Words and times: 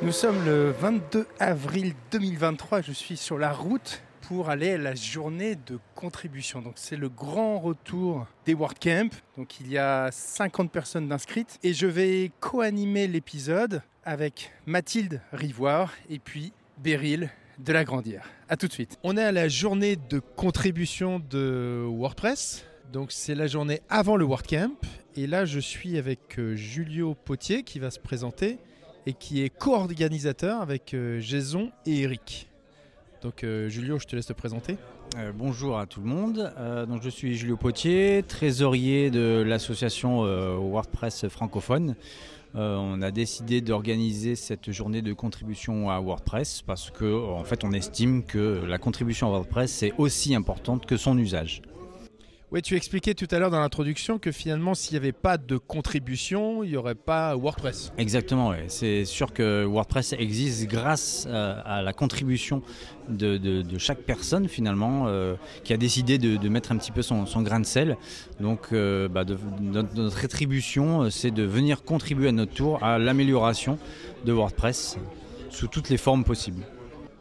Nous 0.00 0.12
sommes 0.12 0.44
le 0.44 0.70
22 0.70 1.26
avril 1.40 1.92
2023. 2.12 2.82
Je 2.82 2.92
suis 2.92 3.16
sur 3.16 3.36
la 3.36 3.52
route 3.52 4.00
pour 4.28 4.48
aller 4.48 4.70
à 4.70 4.78
la 4.78 4.94
journée 4.94 5.56
de 5.56 5.80
contribution. 5.96 6.62
Donc 6.62 6.74
c'est 6.76 6.96
le 6.96 7.08
grand 7.08 7.58
retour 7.58 8.24
des 8.46 8.54
WordCamp. 8.54 9.08
Donc 9.36 9.58
il 9.58 9.68
y 9.68 9.76
a 9.76 10.10
50 10.12 10.70
personnes 10.70 11.08
d'inscrites 11.08 11.58
et 11.64 11.74
je 11.74 11.88
vais 11.88 12.30
co-animer 12.38 13.08
l'épisode 13.08 13.82
avec 14.04 14.52
Mathilde 14.66 15.20
Rivoire 15.32 15.92
et 16.08 16.20
puis 16.20 16.52
Beryl 16.78 17.28
de 17.58 17.72
la 17.72 17.82
Grandière. 17.82 18.28
A 18.48 18.56
tout 18.56 18.68
de 18.68 18.72
suite. 18.72 18.98
On 19.02 19.16
est 19.16 19.24
à 19.24 19.32
la 19.32 19.48
journée 19.48 19.96
de 19.96 20.20
contribution 20.20 21.18
de 21.18 21.84
WordPress. 21.88 22.64
Donc 22.92 23.10
c'est 23.10 23.34
la 23.34 23.48
journée 23.48 23.82
avant 23.88 24.16
le 24.16 24.24
WordCamp 24.24 24.76
et 25.16 25.26
là 25.26 25.44
je 25.44 25.58
suis 25.58 25.98
avec 25.98 26.38
euh, 26.38 26.54
Julio 26.54 27.14
Potier 27.14 27.64
qui 27.64 27.80
va 27.80 27.90
se 27.90 27.98
présenter 27.98 28.58
et 29.06 29.12
qui 29.12 29.42
est 29.42 29.48
co-organisateur 29.48 30.60
avec 30.60 30.94
euh, 30.94 31.20
Jason 31.20 31.70
et 31.86 32.00
Eric. 32.00 32.48
Donc 33.22 33.42
euh, 33.42 33.68
Julio, 33.68 33.98
je 33.98 34.06
te 34.06 34.14
laisse 34.14 34.26
te 34.26 34.32
présenter. 34.32 34.76
Euh, 35.16 35.32
bonjour 35.34 35.78
à 35.78 35.86
tout 35.86 36.00
le 36.00 36.06
monde. 36.06 36.52
Je 37.02 37.08
suis 37.08 37.36
Julio 37.36 37.56
Potier, 37.56 38.22
trésorier 38.26 39.10
de 39.10 39.42
l'association 39.46 40.22
WordPress 40.70 41.28
francophone. 41.28 41.96
On 42.54 43.02
a 43.02 43.10
décidé 43.10 43.60
d'organiser 43.60 44.34
cette 44.34 44.70
journée 44.72 45.02
de 45.02 45.12
contribution 45.12 45.90
à 45.90 46.00
WordPress 46.00 46.62
parce 46.62 46.90
que 46.90 47.30
en 47.30 47.44
fait 47.44 47.64
on 47.64 47.72
estime 47.72 48.24
que 48.24 48.64
la 48.66 48.78
contribution 48.78 49.28
à 49.28 49.30
WordPress 49.30 49.70
c'est 49.70 49.92
aussi 49.98 50.34
importante 50.34 50.86
que 50.86 50.96
son 50.96 51.18
usage. 51.18 51.62
Oui, 52.50 52.62
tu 52.62 52.76
expliquais 52.76 53.12
tout 53.12 53.28
à 53.30 53.38
l'heure 53.38 53.50
dans 53.50 53.60
l'introduction 53.60 54.18
que 54.18 54.32
finalement, 54.32 54.74
s'il 54.74 54.94
n'y 54.94 55.04
avait 55.04 55.12
pas 55.12 55.36
de 55.36 55.58
contribution, 55.58 56.64
il 56.64 56.70
n'y 56.70 56.76
aurait 56.76 56.94
pas 56.94 57.36
WordPress. 57.36 57.92
Exactement, 57.98 58.48
ouais. 58.48 58.64
c'est 58.68 59.04
sûr 59.04 59.34
que 59.34 59.64
WordPress 59.64 60.14
existe 60.14 60.66
grâce 60.66 61.26
euh, 61.28 61.60
à 61.66 61.82
la 61.82 61.92
contribution 61.92 62.62
de, 63.10 63.62
chaque 63.76 63.98
personne 63.98 64.48
finalement 64.48 65.04
euh, 65.08 65.34
qui 65.62 65.74
a 65.74 65.76
décidé 65.76 66.16
de, 66.16 66.48
mettre 66.48 66.72
un 66.72 66.78
petit 66.78 66.90
peu 66.90 67.02
son, 67.02 67.24
grain 67.42 67.60
de 67.60 67.66
sel. 67.66 67.98
Donc 68.40 68.68
euh, 68.72 69.08
bah, 69.08 69.26
notre, 69.60 69.94
notre 69.94 70.16
rétribution, 70.16 71.10
c'est 71.10 71.30
de 71.30 71.42
venir 71.42 71.82
contribuer 71.82 72.28
à 72.28 72.32
notre 72.32 72.54
tour 72.54 72.82
à 72.82 72.98
l'amélioration 72.98 73.78
de 74.24 74.32
WordPress 74.32 74.96
sous 75.50 75.66
toutes 75.66 75.90
les 75.90 75.98
formes 75.98 76.24
possibles. 76.24 76.64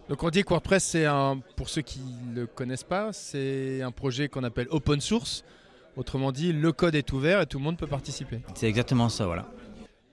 Donc 0.09 0.23
on 0.23 0.29
dit 0.29 0.43
que 0.43 0.49
WordPress, 0.49 0.83
c'est 0.83 1.05
un, 1.05 1.39
pour 1.57 1.67
ceux 1.69 1.81
qui 1.81 1.99
ne 2.29 2.41
le 2.41 2.47
connaissent 2.47 2.83
pas, 2.85 3.11
c'est 3.11 3.81
un 3.81 3.91
projet 3.91 4.29
qu'on 4.29 4.43
appelle 4.43 4.67
open 4.69 5.01
source. 5.01 5.43
Autrement 5.97 6.31
dit, 6.31 6.53
le 6.53 6.71
code 6.71 6.95
est 6.95 7.11
ouvert 7.11 7.41
et 7.41 7.45
tout 7.45 7.57
le 7.57 7.63
monde 7.63 7.77
peut 7.77 7.87
participer. 7.87 8.39
C'est 8.55 8.67
exactement 8.69 9.09
ça, 9.09 9.25
voilà. 9.25 9.45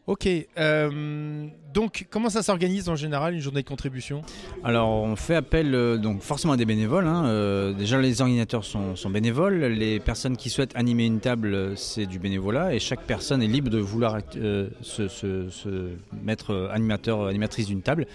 Ok, 0.06 0.28
euh, 0.58 1.46
donc 1.72 2.06
comment 2.10 2.28
ça 2.28 2.42
s'organise 2.42 2.90
en 2.90 2.94
général 2.94 3.32
une 3.32 3.40
journée 3.40 3.62
de 3.62 3.66
contribution? 3.68 4.20
Alors 4.62 4.90
on 4.90 5.16
fait 5.16 5.34
appel 5.34 5.74
euh, 5.74 5.96
donc 5.96 6.20
forcément 6.20 6.52
à 6.52 6.56
des 6.58 6.66
bénévoles. 6.66 7.06
hein. 7.06 7.24
Euh, 7.24 7.72
déjà 7.72 7.98
les 7.98 8.20
organisateurs 8.20 8.66
sont, 8.66 8.96
sont 8.96 9.08
bénévoles, 9.08 9.60
les 9.64 10.00
personnes 10.00 10.36
qui 10.36 10.50
souhaitent 10.50 10.76
animer 10.76 11.06
une 11.06 11.20
table 11.20 11.74
c'est 11.78 12.04
du 12.04 12.18
bénévolat 12.18 12.74
et 12.74 12.80
chaque 12.80 13.00
personne 13.04 13.42
est 13.42 13.46
libre 13.46 13.70
de 13.70 13.78
vouloir 13.78 14.18
se, 14.34 15.08
se- 15.08 15.48
se 15.48 15.92
mettre 16.22 16.68
animateur 16.70 17.24
animatrice 17.24 17.68
d'une 17.68 17.80
table. 17.80 18.06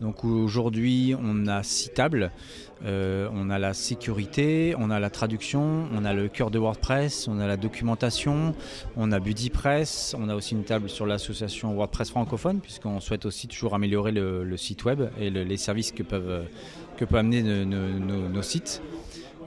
Donc 0.00 0.24
aujourd'hui 0.24 1.14
on 1.20 1.46
a 1.46 1.62
six 1.62 1.90
tables. 1.90 2.30
Euh, 2.84 3.28
on 3.32 3.48
a 3.48 3.58
la 3.58 3.72
sécurité, 3.72 4.74
on 4.78 4.90
a 4.90 5.00
la 5.00 5.08
traduction, 5.08 5.86
on 5.94 6.04
a 6.04 6.12
le 6.12 6.28
cœur 6.28 6.50
de 6.50 6.58
WordPress, 6.58 7.28
on 7.28 7.38
a 7.38 7.46
la 7.46 7.56
documentation, 7.56 8.54
on 8.96 9.10
a 9.12 9.20
BuddyPress, 9.20 10.14
on 10.18 10.28
a 10.28 10.34
aussi 10.34 10.54
une 10.54 10.64
table 10.64 10.90
sur 10.90 11.06
l'association 11.06 11.72
WordPress 11.74 12.10
francophone, 12.10 12.60
puisqu'on 12.60 13.00
souhaite 13.00 13.24
aussi 13.24 13.48
toujours 13.48 13.74
améliorer 13.74 14.12
le, 14.12 14.56
site 14.56 14.84
web 14.84 15.08
et 15.18 15.30
le- 15.30 15.44
les 15.44 15.56
services 15.56 15.92
que 15.92 16.02
peuvent, 16.02 16.44
que 16.96 17.04
amener 17.16 17.42
nos, 17.42 18.42
sites. 18.42 18.82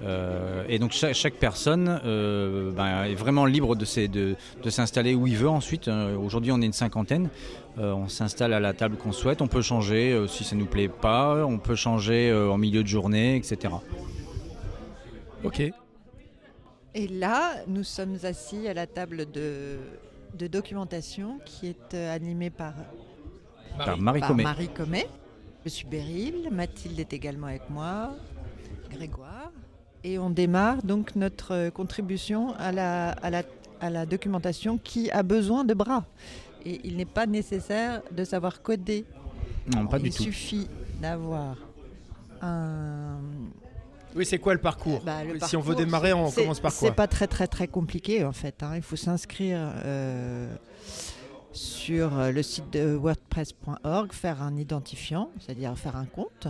Euh, 0.04 0.64
et 0.70 0.80
donc 0.80 0.92
chaque, 0.92 1.34
personne 1.36 2.00
euh, 2.06 2.72
ben, 2.72 3.06
est 3.06 3.16
vraiment 3.16 3.46
libre 3.46 3.76
de, 3.76 3.86
s'installer 4.70 5.16
où 5.16 5.28
il 5.28 5.36
veut 5.36 5.50
ensuite. 5.50 5.88
Aujourd'hui 5.88 6.52
on 6.52 6.62
est 6.62 6.66
une 6.66 6.74
cinquantaine, 6.74 7.30
Euh, 7.78 7.94
on 7.94 8.08
s'installe 8.08 8.54
à 8.54 8.60
la 8.60 8.74
table 8.74 8.98
qu'on 8.98 9.12
souhaite, 9.12 9.42
on 9.42 9.48
peut 9.48 9.62
changer 9.62 10.12
euh, 10.12 10.28
si 10.28 10.44
ça 10.44 10.56
nous 10.56 10.66
plaît 10.66 10.88
pas, 10.88 11.46
on 11.46 11.60
peut 11.60 11.76
changer 11.76 12.30
euh, 12.32 12.50
en 12.50 12.58
milieu 12.58 12.82
de 12.82 12.88
journée, 12.88 13.36
etc. 13.36 13.74
Ok. 15.44 15.62
Et 16.96 17.08
là, 17.08 17.54
nous 17.68 17.84
sommes 17.84 18.18
assis 18.24 18.68
à 18.68 18.74
la 18.74 18.88
table 18.88 19.30
de, 19.32 19.78
de 20.34 20.48
documentation 20.48 21.40
qui 21.46 21.68
est 21.68 21.94
euh, 21.94 22.16
animée 22.16 22.50
par, 22.50 22.74
Par 23.78 24.00
Marie 24.00 24.22
par. 24.22 24.36
Marie 24.36 24.70
Comet. 24.70 25.08
Je 25.64 25.70
suis 25.70 25.86
Beryl, 25.86 26.50
Mathilde 26.52 27.00
est 27.00 27.14
également 27.14 27.48
avec 27.48 27.70
moi, 27.70 28.16
Grégoire. 28.90 29.52
Et 30.04 30.18
on 30.18 30.32
démarre 30.32 30.82
donc 30.82 31.16
notre 31.16 31.70
contribution 31.70 32.56
à 32.58 32.72
la, 32.72 33.10
à 33.10 33.30
la, 33.30 33.44
à 33.80 33.90
la 33.92 34.06
documentation 34.08 34.80
qui 34.80 35.12
a 35.12 35.22
besoin 35.22 35.64
de 35.64 35.76
bras. 35.76 36.06
Et 36.66 36.82
il 36.84 36.98
n'est 36.98 37.06
pas 37.06 37.26
nécessaire 37.26 38.02
de 38.12 38.24
savoir 38.24 38.62
coder. 38.62 39.06
Non, 39.74 39.88
pas 39.88 39.98
il 39.98 40.04
du 40.04 40.10
tout. 40.12 40.24
suffit 40.24 40.68
d'avoir 41.02 41.58
un, 42.42 43.18
Oui, 44.16 44.26
c'est 44.26 44.40
quoi 44.40 44.54
le 44.54 44.62
parcours 44.62 45.02
Bah, 45.02 45.24
le 45.24 45.40
Si 45.42 45.56
on 45.58 45.62
veut 45.62 45.76
démarrer, 45.76 46.14
on 46.14 46.30
c'est- 46.30 46.42
commence 46.42 46.60
par 46.60 46.72
C'est 46.72 46.88
quoi 46.88 46.96
pas 46.96 47.08
très 47.08 47.28
très 47.28 47.48
très 47.48 47.68
compliqué 47.68 48.24
en 48.24 48.32
fait. 48.32 48.64
hein. 48.64 48.74
Il 48.76 48.82
faut 48.82 48.96
s'inscrire 48.96 49.60
euh, 49.86 50.54
sur 51.52 52.18
euh, 52.18 52.32
le 52.32 52.44
site 52.44 52.72
de 52.72 52.96
wordpress.org, 52.96 54.12
faire 54.14 54.42
un 54.42 54.56
identifiant, 54.56 55.30
c'est-à-dire 55.40 55.78
faire 55.78 55.96
un 55.96 56.06
compte. 56.06 56.48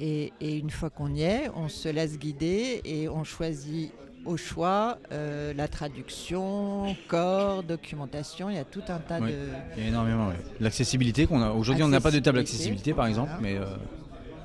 Et, 0.00 0.32
et 0.40 0.56
une 0.56 0.70
fois 0.70 0.90
qu'on 0.90 1.14
y 1.14 1.22
est, 1.22 1.50
on 1.54 1.68
se 1.68 1.88
laisse 1.88 2.18
guider 2.18 2.80
et 2.84 3.08
on 3.08 3.24
choisit 3.24 3.92
au 4.24 4.36
choix 4.36 4.98
euh, 5.12 5.52
la 5.54 5.68
traduction, 5.68 6.94
corps, 7.08 7.62
documentation. 7.62 8.50
Il 8.50 8.56
y 8.56 8.58
a 8.58 8.64
tout 8.64 8.82
un 8.88 8.98
tas 8.98 9.18
Oui. 9.20 9.30
de. 9.32 9.36
Il 9.76 9.82
y 9.82 9.86
a 9.86 9.88
énormément, 9.88 10.28
ouais. 10.28 10.36
L'accessibilité 10.60 11.26
qu'on 11.26 11.42
a. 11.42 11.50
Aujourd'hui, 11.50 11.82
on 11.84 11.88
n'a 11.88 12.00
pas 12.00 12.10
de 12.10 12.18
table 12.18 12.38
Accessibilité, 12.38 12.92
par 12.94 13.06
exemple, 13.06 13.30
voilà. 13.38 13.42
mais 13.42 13.56
euh, 13.58 13.74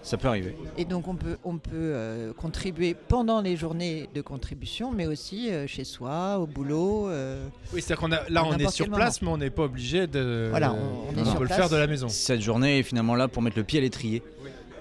ça 0.04 0.18
peut 0.18 0.28
arriver. 0.28 0.56
Et 0.78 0.86
donc 0.86 1.08
on 1.08 1.16
peut, 1.16 1.38
on 1.44 1.58
peut 1.58 1.72
euh, 1.74 2.32
contribuer 2.34 2.96
pendant 2.96 3.42
les 3.42 3.56
journées 3.58 4.08
de 4.14 4.22
contribution, 4.22 4.92
mais 4.92 5.06
aussi 5.06 5.52
euh, 5.52 5.68
chez 5.68 5.84
soi, 5.84 6.38
au 6.40 6.48
boulot. 6.48 7.10
euh, 7.10 7.48
Oui, 7.74 7.82
c'est-à-dire 7.82 8.00
qu'on 8.02 8.12
a, 8.14 8.22
là, 8.30 8.46
on 8.46 8.56
est 8.58 8.70
sur 8.70 8.90
place, 8.90 9.22
mais 9.22 9.28
on 9.30 9.38
n'est 9.38 9.50
pas 9.50 9.64
obligé 9.64 10.08
de. 10.08 10.48
Voilà, 10.50 10.74
on- 10.74 11.10
on 11.14 11.18
est 11.18 11.22
on 11.22 11.26
sur 11.26 11.36
peut 11.36 11.42
le 11.44 11.48
place. 11.48 11.60
faire 11.60 11.70
de 11.70 11.76
la 11.78 11.88
maison. 11.88 12.08
Cette 12.10 12.42
journée 12.42 12.80
est 12.80 12.84
finalement 12.84 13.16
là 13.16 13.28
pour 13.28 13.42
mettre 13.42 13.58
le 13.58 13.64
pied 13.64 13.80
à 13.80 13.82
l'étrier. 13.82 14.24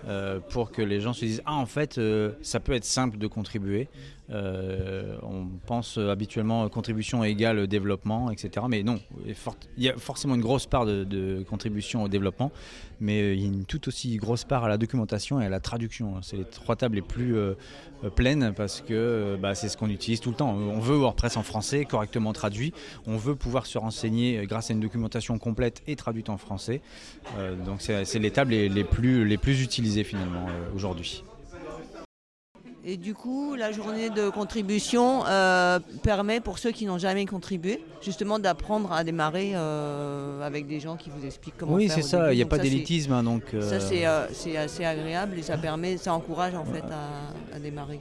euh, 0.09 0.39
pour 0.51 0.71
que 0.71 0.83
les 0.83 1.01
gens 1.01 1.13
se 1.13 1.25
disent 1.25 1.43
ah 1.47 1.55
en 1.55 1.67
fait 1.67 1.99
euh, 1.99 2.31
ça 2.41 2.61
peut 2.61 2.75
être 2.75 2.85
simple 2.85 3.19
de 3.19 3.27
contribuer 3.27 3.89
Euh, 4.31 5.17
on 5.23 5.47
pense 5.67 5.99
habituellement 5.99 6.69
contribution 6.69 7.23
égale 7.23 7.69
développement 7.69 8.33
etc 8.33 8.67
mais 8.69 8.83
non 8.83 8.99
il 9.25 9.85
y 9.85 9.89
a 9.89 9.97
forcément 9.99 10.35
une 10.35 10.41
grosse 10.41 10.67
part 10.67 10.85
de, 10.85 11.45
contribution 11.49 12.03
au 12.03 12.09
développement 12.09 12.51
mais 13.01 13.35
il 13.35 13.41
y 13.41 13.45
a 13.45 13.47
une 13.47 13.65
tout 13.65 13.87
aussi 13.89 14.17
grosse 14.17 14.45
part 14.45 14.65
à 14.65 14.69
la 14.69 14.79
documentation 14.79 15.41
et 15.41 15.47
à 15.47 15.49
la 15.49 15.61
traduction. 15.61 16.23
C'est 16.23 16.37
les 16.37 16.45
trois 16.45 16.77
tables 16.77 16.97
les 16.97 17.03
plus 17.03 17.37
euh, 17.37 17.55
pleines 18.15 18.53
parce 18.57 18.81
que 18.81 18.95
euh, 18.95 19.37
bah, 19.37 19.55
c'est 19.55 19.69
ce 19.69 19.77
qu'on 19.77 19.91
utilise 19.91 20.21
tout 20.21 20.31
le 20.31 20.37
temps. 20.37 20.51
On 20.51 20.81
veut 20.81 20.97
WordPress 20.97 21.37
en 21.37 21.43
français 21.43 21.85
correctement 21.85 22.33
traduit. 22.33 22.73
On 23.07 23.17
veut 23.17 23.35
pouvoir 23.35 23.67
se 23.67 23.79
renseigner 23.79 24.47
grâce 24.47 24.71
à 24.71 24.75
une 24.75 24.81
documentation 24.81 25.39
complète 25.39 25.83
et 25.87 25.97
traduite 25.97 26.31
en 26.31 26.39
français. 26.39 26.81
Donc 27.65 27.81
c'est 27.83 28.19
les 28.19 28.31
tables 28.31 28.53
les, 28.53 28.85
plus, 28.85 29.63
utilisées 29.63 30.05
finalement 30.05 30.47
aujourd'hui. 30.75 31.23
Et 32.89 32.97
du 32.97 33.15
coup, 33.15 33.57
la 33.57 33.73
journée 33.73 34.11
de 34.11 34.31
contribution 34.31 35.25
euh, 35.27 35.81
permet 36.05 36.39
pour 36.39 36.59
ceux 36.61 36.71
qui 36.71 36.87
n'ont 36.87 36.99
jamais 36.99 37.27
contribué, 37.27 37.83
justement 38.01 38.39
d'apprendre 38.39 38.93
à 38.93 39.03
démarrer 39.03 39.53
euh, 39.57 40.41
avec 40.47 40.69
des 40.69 40.79
gens 40.79 40.95
qui 40.97 41.11
vous 41.11 41.27
expliquent 41.27 41.57
comment 41.59 41.75
Oui, 41.75 41.89
faire. 41.89 41.97
c'est 41.97 42.05
au 42.05 42.07
ça, 42.07 42.33
il 42.33 42.37
n'y 42.37 42.43
a 42.43 42.47
pas 42.47 42.59
c'est- 42.59 42.63
d'élitisme. 42.63 43.13
hein, 43.13 43.25
donc, 43.25 43.43
Ça, 43.61 43.81
c'est 43.81 44.07
euh, 44.07 44.29
c'est 44.33 44.57
assez 44.57 44.85
agréable 44.85 45.37
et 45.37 45.43
ça 45.43 45.57
permet, 45.59 45.97
ça 45.97 46.15
encourage 46.15 46.55
en 46.55 46.65
fait 46.65 46.85
à, 46.85 47.57
à 47.57 47.59
démarrer. 47.59 47.99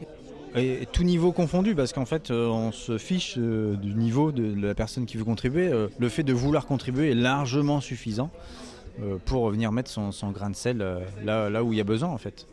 et 0.55 0.87
tout 0.91 1.03
niveau 1.03 1.31
confondu, 1.31 1.73
parce 1.73 1.91
qu'en 1.91 2.05
fait, 2.05 2.29
euh, 2.29 2.47
on 2.47 2.71
se 2.71 2.99
fiche 2.99 3.39
euh, 3.39 3.75
du 3.77 3.95
niveau 3.95 4.31
de 4.31 4.53
la 4.67 4.75
personne 4.75 5.07
qui 5.07 5.17
veut 5.17 5.25
contribuer. 5.25 5.67
Euh, 5.67 5.87
le 5.97 6.09
fait 6.09 6.21
de 6.23 6.31
vouloir 6.31 6.67
contribuer 6.67 7.09
est 7.09 7.15
largement 7.15 7.81
suffisant 7.81 8.29
pour 9.25 9.49
venir 9.49 9.71
mettre 9.73 9.89
son, 9.91 10.13
son 10.13 10.29
grain 10.31 10.49
de 10.51 10.55
sel 10.55 10.77
là, 11.25 11.49
là 11.49 11.63
où 11.65 11.73
il 11.73 11.77
y 11.77 11.81
a 11.81 11.83
besoin 11.83 12.07
en 12.09 12.17
fait. 12.17 12.45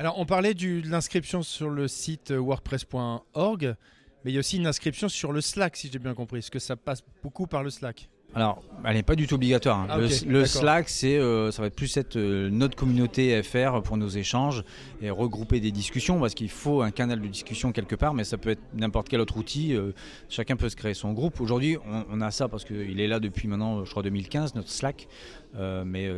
Alors, 0.00 0.18
on 0.18 0.24
parlait 0.24 0.54
de 0.54 0.80
l'inscription 0.88 1.42
sur 1.42 1.68
le 1.68 1.86
site 1.86 2.30
wordpress.org, 2.30 3.76
mais 4.24 4.30
il 4.30 4.32
y 4.32 4.38
a 4.38 4.40
aussi 4.40 4.56
une 4.56 4.66
inscription 4.66 5.10
sur 5.10 5.30
le 5.30 5.42
Slack, 5.42 5.76
si 5.76 5.90
j'ai 5.92 5.98
bien 5.98 6.14
compris. 6.14 6.38
Est-ce 6.38 6.50
que 6.50 6.58
ça 6.58 6.74
passe 6.74 7.02
beaucoup 7.22 7.46
par 7.46 7.62
le 7.62 7.68
Slack? 7.68 8.08
Alors, 8.34 8.62
elle 8.84 8.94
n'est 8.94 9.02
pas 9.02 9.16
du 9.16 9.26
tout 9.26 9.34
obligatoire. 9.34 9.80
hein. 9.80 9.86
Ah, 9.90 9.98
le. 9.98 10.44
Slack, 10.46 10.88
c'est, 10.88 11.16
euh, 11.18 11.50
ça 11.50 11.62
va 11.62 11.66
être 11.68 11.74
plus 11.74 11.96
être 11.96 12.16
euh, 12.16 12.48
notre 12.48 12.76
communauté 12.76 13.42
FR 13.42 13.82
pour 13.82 13.96
nos 13.96 14.08
échanges 14.08 14.62
et 15.02 15.10
regrouper 15.10 15.58
des 15.58 15.72
discussions 15.72 16.20
parce 16.20 16.34
qu'il 16.34 16.48
faut 16.48 16.80
un 16.82 16.92
canal 16.92 17.20
de 17.20 17.26
discussion 17.26 17.72
quelque 17.72 17.96
part, 17.96 18.14
mais 18.14 18.22
ça 18.24 18.38
peut 18.38 18.50
être 18.50 18.62
n'importe 18.72 19.08
quel 19.08 19.20
autre 19.20 19.36
outil. 19.36 19.74
euh, 19.74 19.92
chacun 20.28 20.56
peut 20.56 20.68
se 20.68 20.76
créer 20.76 20.94
son 20.94 21.12
groupe. 21.12 21.40
Aujourd'hui, 21.40 21.76
on, 21.90 22.04
on 22.10 22.20
a 22.20 22.30
ça 22.30 22.48
parce 22.48 22.64
qu'il 22.64 23.00
est 23.00 23.08
là 23.08 23.18
depuis 23.18 23.48
maintenant, 23.48 23.84
je 23.84 23.90
crois, 23.90 24.02
2015, 24.04 24.54
notre 24.54 24.70
Slack. 24.70 25.08
Euh, 25.56 25.82
mais 25.84 26.08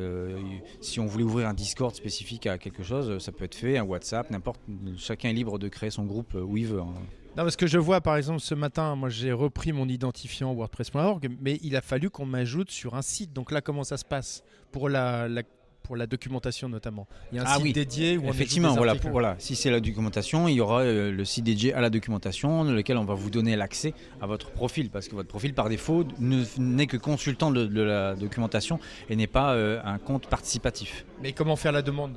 si 0.82 1.00
on 1.00 1.06
voulait 1.06 1.24
ouvrir 1.24 1.48
un 1.48 1.54
Discord 1.54 1.94
spécifique 1.94 2.46
à 2.46 2.58
quelque 2.58 2.82
chose, 2.82 3.18
ça 3.18 3.32
peut 3.32 3.44
être 3.46 3.54
fait, 3.54 3.78
un 3.78 3.84
WhatsApp, 3.84 4.30
n'importe. 4.30 4.60
Chacun 4.98 5.30
est 5.30 5.32
libre 5.32 5.58
de 5.58 5.68
créer 5.68 5.90
son 5.90 6.04
groupe 6.04 6.34
où 6.34 6.56
il 6.58 6.66
veut. 6.66 6.80
hein. 6.80 6.92
Non, 7.36 7.44
parce 7.44 7.56
que 7.56 7.66
je 7.66 7.78
vois, 7.78 8.02
par 8.02 8.16
exemple, 8.18 8.40
ce 8.40 8.54
matin, 8.54 8.94
moi 8.94 9.08
j'ai 9.08 9.32
repris 9.32 9.72
mon 9.72 9.88
identifiant 9.88 10.52
WordPress.org, 10.52 11.30
mais 11.40 11.58
il 11.62 11.76
a 11.76 11.80
fallu 11.80 12.10
qu'on 12.10 12.26
m'ajoute 12.26 12.70
sur 12.70 12.94
un 12.94 13.00
site. 13.00 13.32
Donc 13.32 13.50
là, 13.50 13.62
comment 13.62 13.84
ça 13.84 13.96
se 13.96 14.04
passe 14.04 14.42
pour 14.70 14.90
la, 14.90 15.28
la- 15.28 15.42
pour 15.82 15.96
la 15.96 16.06
documentation 16.06 16.68
notamment 16.68 17.06
Il 17.32 17.36
y 17.36 17.38
a 17.38 17.42
un 17.42 17.46
Ah 17.48 17.54
site 17.56 17.64
oui. 17.64 17.72
dédié 17.72 18.16
où 18.16 18.26
on 18.26 18.30
Effectivement, 18.30 18.70
des 18.72 18.76
voilà, 18.76 18.94
pour- 18.94 19.10
voilà. 19.10 19.36
Si 19.38 19.56
c'est 19.56 19.70
la 19.70 19.80
documentation, 19.80 20.48
il 20.48 20.54
y 20.54 20.60
aura 20.60 20.80
euh, 20.82 21.10
le 21.10 21.24
site 21.24 21.44
dédié 21.44 21.74
à 21.74 21.80
la 21.80 21.90
documentation, 21.90 22.64
dans 22.64 22.72
lequel 22.72 22.96
on 22.96 23.04
va 23.04 23.14
vous 23.14 23.30
donner 23.30 23.56
l'accès 23.56 23.94
à 24.20 24.26
votre 24.26 24.50
profil, 24.50 24.90
parce 24.90 25.08
que 25.08 25.14
votre 25.14 25.28
profil, 25.28 25.54
par 25.54 25.68
défaut, 25.68 26.04
ne- 26.18 26.44
n'est 26.58 26.86
que 26.86 26.96
consultant 26.96 27.50
de, 27.50 27.66
de 27.66 27.82
la 27.82 28.14
documentation 28.14 28.78
et 29.10 29.16
n'est 29.16 29.26
pas 29.26 29.54
euh, 29.54 29.80
un 29.84 29.98
compte 29.98 30.26
participatif 30.26 31.04
Mais 31.22 31.32
comment 31.32 31.56
faire 31.56 31.72
la 31.72 31.82
demande? 31.82 32.12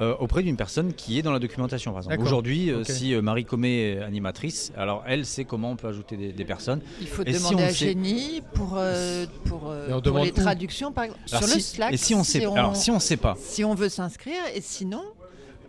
Euh, 0.00 0.14
auprès 0.20 0.42
d'une 0.42 0.56
personne 0.56 0.92
qui 0.92 1.18
est 1.18 1.22
dans 1.22 1.32
la 1.32 1.38
documentation, 1.38 1.92
par 1.92 2.02
exemple. 2.02 2.20
Aujourd'hui, 2.22 2.70
euh, 2.70 2.84
si 2.84 3.14
euh, 3.14 3.22
Marie 3.22 3.44
Comé 3.44 3.92
est 3.92 4.02
animatrice, 4.02 4.72
alors 4.76 5.02
elle 5.06 5.24
sait 5.24 5.44
comment 5.44 5.70
on 5.70 5.76
peut 5.76 5.88
ajouter 5.88 6.16
des, 6.16 6.32
des 6.32 6.44
personnes. 6.44 6.80
Il 7.00 7.06
faut 7.06 7.22
Et 7.24 7.32
si 7.32 7.38
demander 7.38 7.62
on 7.62 7.66
à 7.66 7.70
sait- 7.70 7.86
Génie 7.86 8.42
pour, 8.54 8.74
euh, 8.76 9.26
pour, 9.46 9.70
euh, 9.70 9.88
on 10.04 10.22
les 10.22 10.32
traductions, 10.32 10.92
par 10.92 11.04
exemple. 11.04 11.20
Alors, 11.32 11.44
sur 11.44 11.54
le 11.56 11.60
Slack. 11.60 11.92
et 11.94 11.96
si 11.96 12.14
on 12.14 12.24
sait, 12.24 12.40
si 12.40 12.44
alors 12.44 12.76
si 12.76 12.90
on 12.90 13.00
sait 13.06 13.16
pas, 13.16 13.36
si 13.38 13.64
on 13.64 13.74
veut 13.74 13.88
s'inscrire, 13.88 14.42
et 14.54 14.60
sinon, 14.60 15.02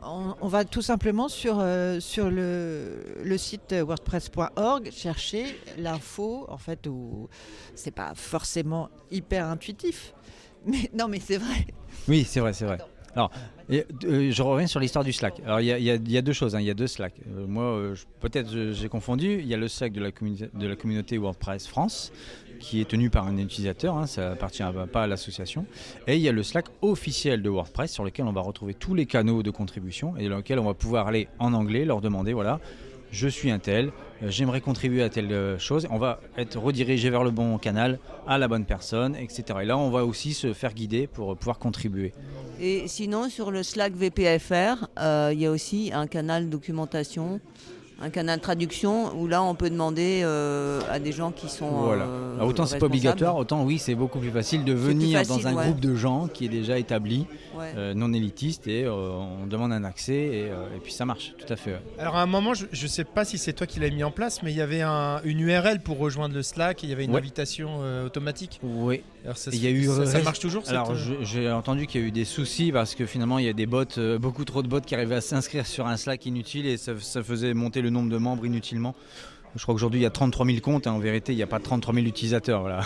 on, 0.04 0.36
on 0.42 0.48
va 0.48 0.66
tout 0.66 0.82
simplement 0.82 1.28
sur, 1.28 1.58
euh, 1.60 2.00
sur 2.00 2.30
le, 2.30 3.18
le 3.24 3.38
site 3.38 3.74
wordpress.org 3.74 4.92
chercher 4.92 5.60
l'info, 5.78 6.46
en 6.50 6.58
fait, 6.58 6.88
où 6.88 7.28
c'est 7.76 7.92
pas 7.92 8.14
forcément 8.16 8.90
hyper 9.12 9.46
intuitif. 9.48 10.14
Mais 10.66 10.90
non, 10.94 11.08
mais 11.08 11.20
c'est 11.20 11.38
vrai. 11.38 11.68
Oui, 12.08 12.26
c'est 12.28 12.40
vrai, 12.40 12.54
c'est 12.54 12.66
vrai. 12.66 12.78
Alors, 13.18 13.32
euh, 13.72 13.82
je 14.32 14.42
reviens 14.44 14.68
sur 14.68 14.80
l'histoire 14.80 15.04
du 15.04 15.12
Slack. 15.12 15.42
Alors, 15.44 15.60
il 15.60 15.66
y, 15.66 16.18
a- 16.18 16.22
deux 16.22 16.34
choses. 16.34 16.56
hein. 16.56 16.60
Il 16.60 16.68
y 16.68 16.70
a 16.70 16.76
deux 16.76 16.86
Slack. 16.86 17.16
Euh, 17.36 17.48
moi, 17.48 17.64
euh, 17.64 17.96
peut-être 18.20 18.48
j'ai 18.74 18.90
confondu. 18.90 19.40
Il 19.40 19.48
y 19.48 19.56
a 19.56 19.58
le 19.58 19.68
Slack 19.68 19.92
de 19.92 20.02
la, 20.02 20.10
de 20.12 20.68
la 20.68 20.76
communauté 20.76 21.18
WordPress 21.18 21.68
France, 21.68 22.12
qui 22.60 22.80
est 22.80 22.88
tenu 22.88 23.10
par 23.10 23.26
un 23.26 23.36
utilisateur. 23.38 23.98
hein, 23.98 24.06
ça 24.06 24.34
appartient 24.34 24.62
pas 24.94 25.04
à 25.04 25.08
l'association. 25.08 25.66
Et 26.06 26.16
il 26.18 26.22
y 26.22 26.30
a 26.30 26.32
le 26.32 26.44
Slack 26.44 26.66
officiel 26.84 27.42
de 27.42 27.50
WordPress, 27.50 27.92
sur 27.92 28.04
lequel 28.06 28.26
on 28.28 28.34
va 28.34 28.42
retrouver 28.42 28.76
tous 28.76 28.94
les 28.94 29.08
canaux 29.08 29.42
de 29.42 29.50
contribution 29.50 30.16
et 30.18 30.30
dans 30.30 30.38
lequel 30.38 30.60
on 30.60 30.66
va 30.66 30.76
pouvoir 30.76 31.08
aller 31.08 31.28
en 31.40 31.54
anglais, 31.56 31.86
leur 31.86 32.02
demander 32.02 32.34
voilà. 32.34 32.60
Je 33.12 33.28
suis 33.28 33.52
un 33.52 33.60
tel, 33.60 33.92
euh, 34.24 34.30
j'aimerais 34.30 34.62
contribuer 34.62 35.04
à 35.04 35.10
telle 35.10 35.32
euh, 35.32 35.60
chose. 35.60 35.88
On 35.92 35.98
va 35.98 36.20
être 36.38 36.60
redirigé 36.60 37.10
vers 37.10 37.24
le 37.24 37.32
bon 37.32 37.58
canal, 37.58 38.00
à 38.28 38.38
la 38.38 38.48
bonne 38.48 38.66
personne, 38.66 39.16
etc. 39.16 39.60
Et 39.62 39.66
là, 39.66 39.78
on 39.78 39.90
va 39.90 40.06
aussi 40.06 40.34
se 40.34 40.54
faire 40.54 40.74
guider 40.74 41.08
pour 41.08 41.32
euh, 41.32 41.36
pouvoir 41.36 41.60
contribuer. 41.60 42.14
Et 42.60 42.88
sinon, 42.88 43.30
sur 43.30 43.52
le 43.52 43.64
Slack 43.64 43.94
VPFR, 43.94 44.88
il 45.32 45.40
y 45.40 45.46
a 45.46 45.52
aussi 45.52 45.92
un 45.94 46.08
canal 46.08 46.50
documentation, 46.50 47.40
un 48.00 48.10
canal 48.10 48.40
traduction, 48.40 49.16
où 49.18 49.28
là, 49.28 49.42
on 49.42 49.56
peut 49.56 49.70
demander 49.70 50.22
euh, 50.24 50.80
à 50.92 51.00
des 51.00 51.12
gens 51.12 51.32
qui 51.32 51.50
sont. 51.50 51.70
Voilà. 51.70 52.04
euh, 52.06 52.36
Alors, 52.36 52.50
autant 52.50 52.66
c'est 52.66 52.78
pas 52.78 52.86
obligatoire, 52.86 53.36
autant 53.38 53.64
oui, 53.64 53.80
c'est 53.80 53.96
beaucoup 53.96 54.20
plus 54.20 54.30
facile 54.30 54.64
de 54.64 54.74
venir 54.74 55.18
facile, 55.20 55.44
dans 55.44 55.48
un 55.48 55.56
ouais. 55.56 55.64
groupe 55.66 55.80
de 55.80 55.96
gens 55.96 56.28
qui 56.28 56.46
est 56.46 56.50
déjà 56.50 56.78
établi, 56.78 57.26
Ouais. 57.58 57.72
euh, 57.76 57.94
non 57.96 58.14
élitiste, 58.14 58.68
et 58.68 58.84
euh, 58.86 58.92
on 58.94 59.48
demande 59.48 59.74
un 59.74 59.84
accès, 59.84 60.14
et, 60.14 60.50
euh, 60.52 60.76
et 60.76 60.80
puis 60.80 60.94
ça 60.94 61.06
marche, 61.06 61.34
tout 61.40 61.52
à 61.52 61.56
fait. 61.56 61.72
ouais. 61.72 61.82
Alors 61.98 62.16
à 62.18 62.22
un 62.22 62.28
moment, 62.28 62.54
je 62.54 62.66
ne 62.72 62.88
sais 62.88 63.04
pas 63.04 63.26
si 63.26 63.38
c'est 63.40 63.54
toi 63.54 63.66
qui 63.66 63.80
l'as 63.80 63.90
mis 63.90 64.04
en 64.04 64.12
place, 64.12 64.44
mais 64.44 64.52
il 64.52 64.58
y 64.58 64.62
avait 64.62 64.82
un- 64.82 65.20
une 65.24 65.40
URL 65.40 65.80
pour 65.82 65.98
rejoindre 65.98 66.36
le 66.36 66.44
Slack, 66.44 66.84
et 66.84 66.88
il 66.88 66.90
y 66.92 66.94
avait 66.94 67.06
une 67.06 67.12
Ouais. 67.12 67.18
invitation 67.20 67.80
euh, 67.82 68.06
automatique. 68.06 68.60
Oui. 68.64 69.02
Alors 69.26 69.38
ça, 69.38 69.50
Il 69.52 69.62
y 69.62 69.68
a 69.68 69.72
eu 69.72 69.86
ça, 70.06 70.22
marche 70.22 70.40
toujours 70.40 70.64
Alors 70.68 70.94
j'ai 71.22 71.52
entendu 71.52 71.86
qu'il 71.88 72.00
y 72.00 72.04
a 72.04 72.08
eu 72.08 72.12
des 72.12 72.24
soucis 72.24 72.72
parce 72.72 72.96
que 72.96 73.06
finalement 73.06 73.40
il 73.40 73.46
y 73.46 73.50
a 73.50 73.54
des 73.54 73.66
bots, 73.66 73.84
euh, 73.98 74.18
beaucoup 74.18 74.46
trop 74.46 74.62
de 74.64 74.70
bots 74.70 74.80
qui 74.80 74.96
arrivaient 74.96 75.16
à 75.16 75.22
s'inscrire 75.22 75.66
sur 75.68 75.86
un 75.86 75.98
Slack 75.98 76.26
inutile 76.28 76.66
et 76.66 76.78
ça, 76.78 76.94
ça 77.02 77.22
faisait 77.24 77.54
monter 77.54 77.82
le 77.82 77.87
nombre 77.90 78.10
de 78.10 78.18
membres 78.18 78.46
inutilement. 78.46 78.96
Je 79.56 79.64
crois 79.64 79.74
qu'aujourd'hui 79.74 80.02
il 80.02 80.04
y 80.04 80.08
a 80.08 80.12
33 80.12 80.46
000 80.46 80.60
comptes, 80.60 80.88
hein. 80.88 80.92
en 80.92 81.00
vérité 81.00 81.34
il 81.34 81.36
n'y 81.36 81.44
a 81.44 81.48
pas 81.48 81.60
33 81.60 81.94
000 81.94 82.06
utilisateurs. 82.06 82.62
Voilà. 82.62 82.82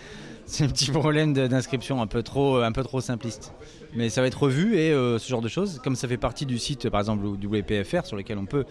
C'est 0.46 0.64
un 0.64 0.68
petit 0.68 0.90
problème 0.92 1.32
d'inscription 1.32 2.00
un 2.00 2.06
peu 2.06 2.22
trop, 2.22 2.58
un 2.58 2.70
peu 2.70 2.84
trop 2.84 3.00
simpliste. 3.00 3.52
Mais 3.94 4.08
ça 4.10 4.20
va 4.20 4.28
être 4.28 4.40
revu 4.40 4.76
et 4.76 4.92
euh, 4.92 5.18
ce 5.18 5.28
genre 5.28 5.40
de 5.40 5.48
choses, 5.48 5.80
comme 5.82 5.96
ça 5.96 6.06
fait 6.06 6.16
partie 6.16 6.46
du 6.46 6.58
site 6.58 6.88
par 6.88 7.00
exemple 7.00 7.26
WPFR 7.26 8.06
sur 8.06 8.16
lequel 8.16 8.38
on 8.38 8.46
peut 8.46 8.64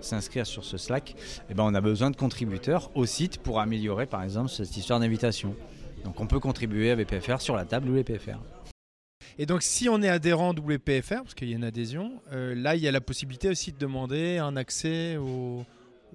s'inscrire 0.00 0.46
sur 0.46 0.64
ce 0.64 0.76
Slack, 0.76 1.14
eh 1.48 1.54
ben, 1.54 1.64
on 1.64 1.74
a 1.74 1.80
besoin 1.80 2.10
de 2.10 2.16
contributeurs 2.16 2.90
au 2.94 3.06
site 3.06 3.38
pour 3.38 3.60
améliorer 3.60 4.06
par 4.06 4.22
exemple 4.22 4.50
cette 4.50 4.76
histoire 4.76 5.00
d'invitation. 5.00 5.54
Donc 6.04 6.20
on 6.20 6.26
peut 6.26 6.40
contribuer 6.40 6.90
à 6.90 6.96
WPFR 6.96 7.40
sur 7.40 7.56
la 7.56 7.64
table 7.64 7.88
WPFR. 7.88 8.38
Et 9.42 9.46
donc 9.46 9.62
si 9.62 9.88
on 9.88 10.00
est 10.02 10.08
adhérent 10.08 10.52
WPFR, 10.54 11.22
parce 11.24 11.34
qu'il 11.34 11.48
y 11.50 11.52
a 11.52 11.56
une 11.56 11.64
adhésion, 11.64 12.12
euh, 12.32 12.54
là 12.54 12.76
il 12.76 12.80
y 12.82 12.86
a 12.86 12.92
la 12.92 13.00
possibilité 13.00 13.48
aussi 13.48 13.72
de 13.72 13.76
demander 13.76 14.38
un 14.38 14.54
accès 14.54 15.16
aux, 15.16 15.64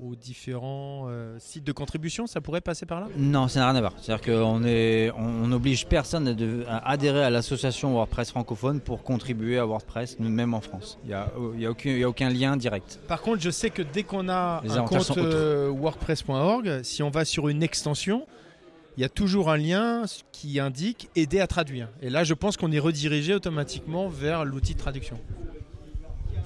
aux 0.01 0.15
différents 0.15 1.07
euh, 1.09 1.35
sites 1.37 1.65
de 1.65 1.73
contribution, 1.73 2.25
ça 2.25 2.39
pourrait 2.39 2.61
passer 2.61 2.85
par 2.85 3.01
là? 3.01 3.07
Non, 3.17 3.49
ça 3.49 3.59
n'a 3.59 3.65
rien 3.69 3.75
à 3.75 3.81
voir. 3.81 3.91
C'est-à-dire 4.01 4.25
qu'on 4.33 4.63
est, 4.63 5.11
on 5.17 5.47
n'oblige 5.47 5.87
personne 5.87 6.25
à, 6.29 6.33
de- 6.33 6.63
à 6.69 6.89
adhérer 6.89 7.21
à 7.25 7.29
l'association 7.29 7.91
WordPress 7.91 8.29
francophone 8.31 8.79
pour 8.79 9.03
contribuer 9.03 9.57
à 9.57 9.65
WordPress, 9.65 10.17
même 10.19 10.53
en 10.53 10.61
France. 10.61 10.97
Il 11.03 11.07
n'y 11.09 11.13
a, 11.13 11.29
il 11.55 11.59
y 11.61 11.65
a 11.65 11.71
aucun, 11.71 11.89
il 11.89 11.99
y 11.99 12.03
a 12.05 12.09
aucun 12.09 12.29
lien 12.29 12.55
direct. 12.55 12.97
Par 13.09 13.21
contre, 13.21 13.41
je 13.41 13.49
sais 13.49 13.71
que 13.71 13.81
dès 13.81 14.03
qu'on 14.03 14.29
a 14.29 14.61
Les 14.63 14.77
un 14.77 14.85
compte 14.85 15.17
euh, 15.17 15.67
WordPress.org, 15.69 16.79
si 16.83 17.03
on 17.03 17.09
va 17.09 17.25
sur 17.25 17.49
une 17.49 17.61
extension, 17.61 18.25
il 18.97 19.01
y 19.01 19.05
a 19.05 19.09
toujours 19.09 19.51
un 19.51 19.57
lien 19.57 20.05
qui 20.31 20.59
indique 20.59 21.09
aider 21.15 21.39
à 21.39 21.45
traduire. 21.45 21.87
Et 22.01 22.09
là, 22.09 22.23
je 22.23 22.33
pense 22.33 22.57
qu'on 22.57 22.71
est 22.71 22.79
redirigé 22.79 23.35
automatiquement 23.35 24.09
vers 24.09 24.43
l'outil 24.43 24.73
de 24.73 24.79
traduction. 24.79 25.19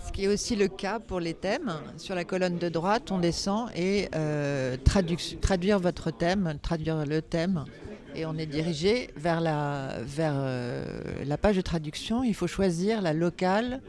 Ce 0.06 0.12
qui 0.12 0.26
est 0.26 0.28
aussi 0.28 0.58
le 0.58 0.68
cas 0.68 1.00
pour 1.00 1.22
les 1.22 1.34
thèmes. 1.34 1.72
Sur 1.96 2.14
la 2.14 2.26
colonne 2.26 2.58
de 2.58 2.68
droite, 2.68 3.10
on 3.12 3.20
descend 3.20 3.70
et 3.74 4.10
euh, 4.16 4.76
traduire 4.84 5.80
votre 5.80 6.12
thème, 6.12 6.58
traduire 6.62 7.06
le 7.06 7.22
thème. 7.22 7.64
Et 8.16 8.26
on 8.26 8.38
est 8.38 8.46
dirigé 8.46 9.12
vers 9.16 9.40
la, 9.40 10.00
euh, 10.20 11.38
page 11.42 11.56
de 11.56 11.62
traduction. 11.62 12.22
Il 12.22 12.36
faut 12.36 12.48
choisir 12.48 13.02
la 13.02 13.14
locale 13.14 13.80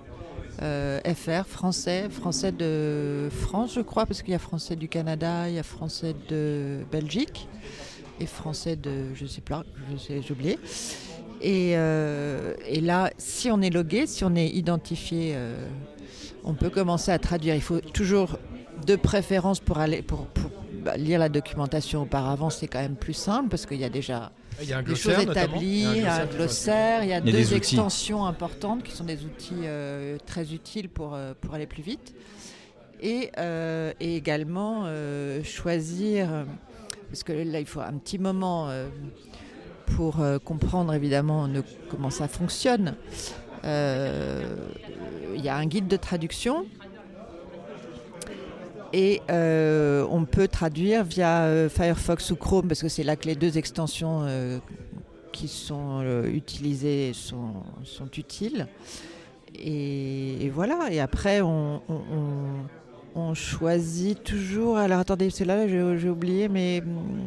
euh, 0.63 1.01
FR, 1.01 1.49
français, 1.49 2.09
français 2.09 2.53
de 2.53 3.29
France, 3.29 3.75
je 3.75 3.81
crois, 3.81 4.07
parce 4.07 4.23
qu'il 4.23 4.31
y 4.31 4.37
a 4.37 4.39
français 4.39 4.77
du 4.77 4.87
Canada, 4.87 5.49
il 5.49 5.57
y 5.57 5.59
a 5.59 5.65
français 5.65 6.15
de 6.29 6.85
Belgique 6.93 7.49
et 8.21 8.27
français 8.27 8.77
de, 8.77 9.15
je 9.15 9.27
sais 9.27 9.41
pas, 9.41 9.65
je 9.91 9.97
sais, 9.97 10.23
j'ai 10.23 10.33
oublié. 10.33 10.59
Et, 11.41 11.73
euh, 11.77 12.55
et 12.67 12.81
là, 12.81 13.11
si 13.19 13.51
on 13.51 13.61
est 13.61 13.71
logué, 13.71 14.07
si 14.07 14.25
on 14.25 14.35
est 14.37 14.49
identifié, 14.49 15.33
euh, 15.35 15.67
on 16.45 16.55
peut 16.55 16.71
commencer 16.71 17.11
à 17.11 17.19
traduire. 17.19 17.55
Il 17.55 17.63
faut 17.63 17.81
toujours 17.81 18.39
de 18.87 18.97
préférence 18.97 19.61
pour 19.61 19.79
aller 19.79 20.03
pour, 20.03 20.27
pour, 20.27 20.51
bah, 20.83 20.97
lire 20.97 21.19
la 21.19 21.29
documentation 21.29 22.03
auparavant, 22.03 22.51
c'est 22.51 22.67
quand 22.67 22.81
même 22.81 22.97
plus 22.97 23.13
simple 23.15 23.49
parce 23.49 23.67
qu'il 23.67 23.79
y 23.79 23.85
a 23.85 23.89
déjà 23.89 24.33
Il 24.61 24.69
y 24.69 24.73
a 24.73 24.79
un 24.79 24.83
des 24.83 24.95
choses 24.97 25.19
établies, 25.21 25.87
Il 25.97 26.03
y 26.03 26.07
a 26.07 26.23
un 26.23 26.27
glossaire, 26.27 27.05
il 27.05 27.11
y 27.11 27.13
a 27.13 27.19
Il 27.19 27.27
y 27.27 27.29
a 27.29 27.33
deux 27.33 27.55
extensions 27.55 28.25
importantes 28.27 28.83
qui 28.83 28.93
sont 28.93 29.05
des 29.05 29.25
outils 29.25 29.63
euh, 29.65 30.19
très 30.27 30.53
utiles 30.53 30.89
pour, 30.89 31.15
euh, 31.15 31.35
pour 31.41 31.55
aller 31.55 31.67
plus 31.67 31.83
vite. 31.83 32.15
Et, 33.01 33.31
euh, 33.39 33.93
et 34.01 34.17
également 34.17 34.83
euh, 34.87 35.43
choisir, 35.43 36.33
euh, 36.33 36.45
parce 37.13 37.25
que 37.25 37.33
là 37.35 37.61
il 37.61 37.67
faut 37.67 37.81
un 37.81 37.93
petit 37.99 38.19
moment 38.19 38.71
euh, 38.71 38.89
pour 39.95 40.21
euh, 40.21 40.39
comprendre 40.39 40.95
évidemment 40.95 41.47
comment 41.91 42.09
ça 42.09 42.27
fonctionne. 42.27 42.95
Euh, 43.65 44.57
Il 45.35 45.45
y 45.45 45.51
a 45.51 45.57
un 45.57 45.67
guide 45.67 45.89
de 45.89 45.97
traduction 45.99 46.65
et 48.95 49.21
on 49.29 50.25
peut 50.25 50.49
traduire 50.49 51.05
via 51.05 51.69
Firefox 51.69 52.31
ou 52.31 52.37
Chrome 52.37 52.67
parce 52.69 52.81
que 52.81 52.89
c'est 52.89 53.05
là 53.05 53.17
que 53.17 53.27
les 53.27 53.35
deux 53.35 53.59
extensions 53.59 54.27
qui 55.33 55.49
sont 55.49 56.03
utilisées 56.25 57.13
sont, 57.15 57.53
utiles. 58.17 58.69
Et, 59.59 60.51
voilà, 60.55 60.89
et 60.91 61.01
après 61.01 61.41
on- 61.43 61.83
on- 61.89 62.67
on 63.15 63.35
choisit 63.35 64.23
toujours. 64.23 64.77
Alors 64.79 65.01
attendez, 65.01 65.31
c'est 65.31 65.45
là, 65.45 65.67
j'ai 65.69 66.09
oublié, 66.09 66.49
mais 66.49 66.81
hum, 66.85 67.21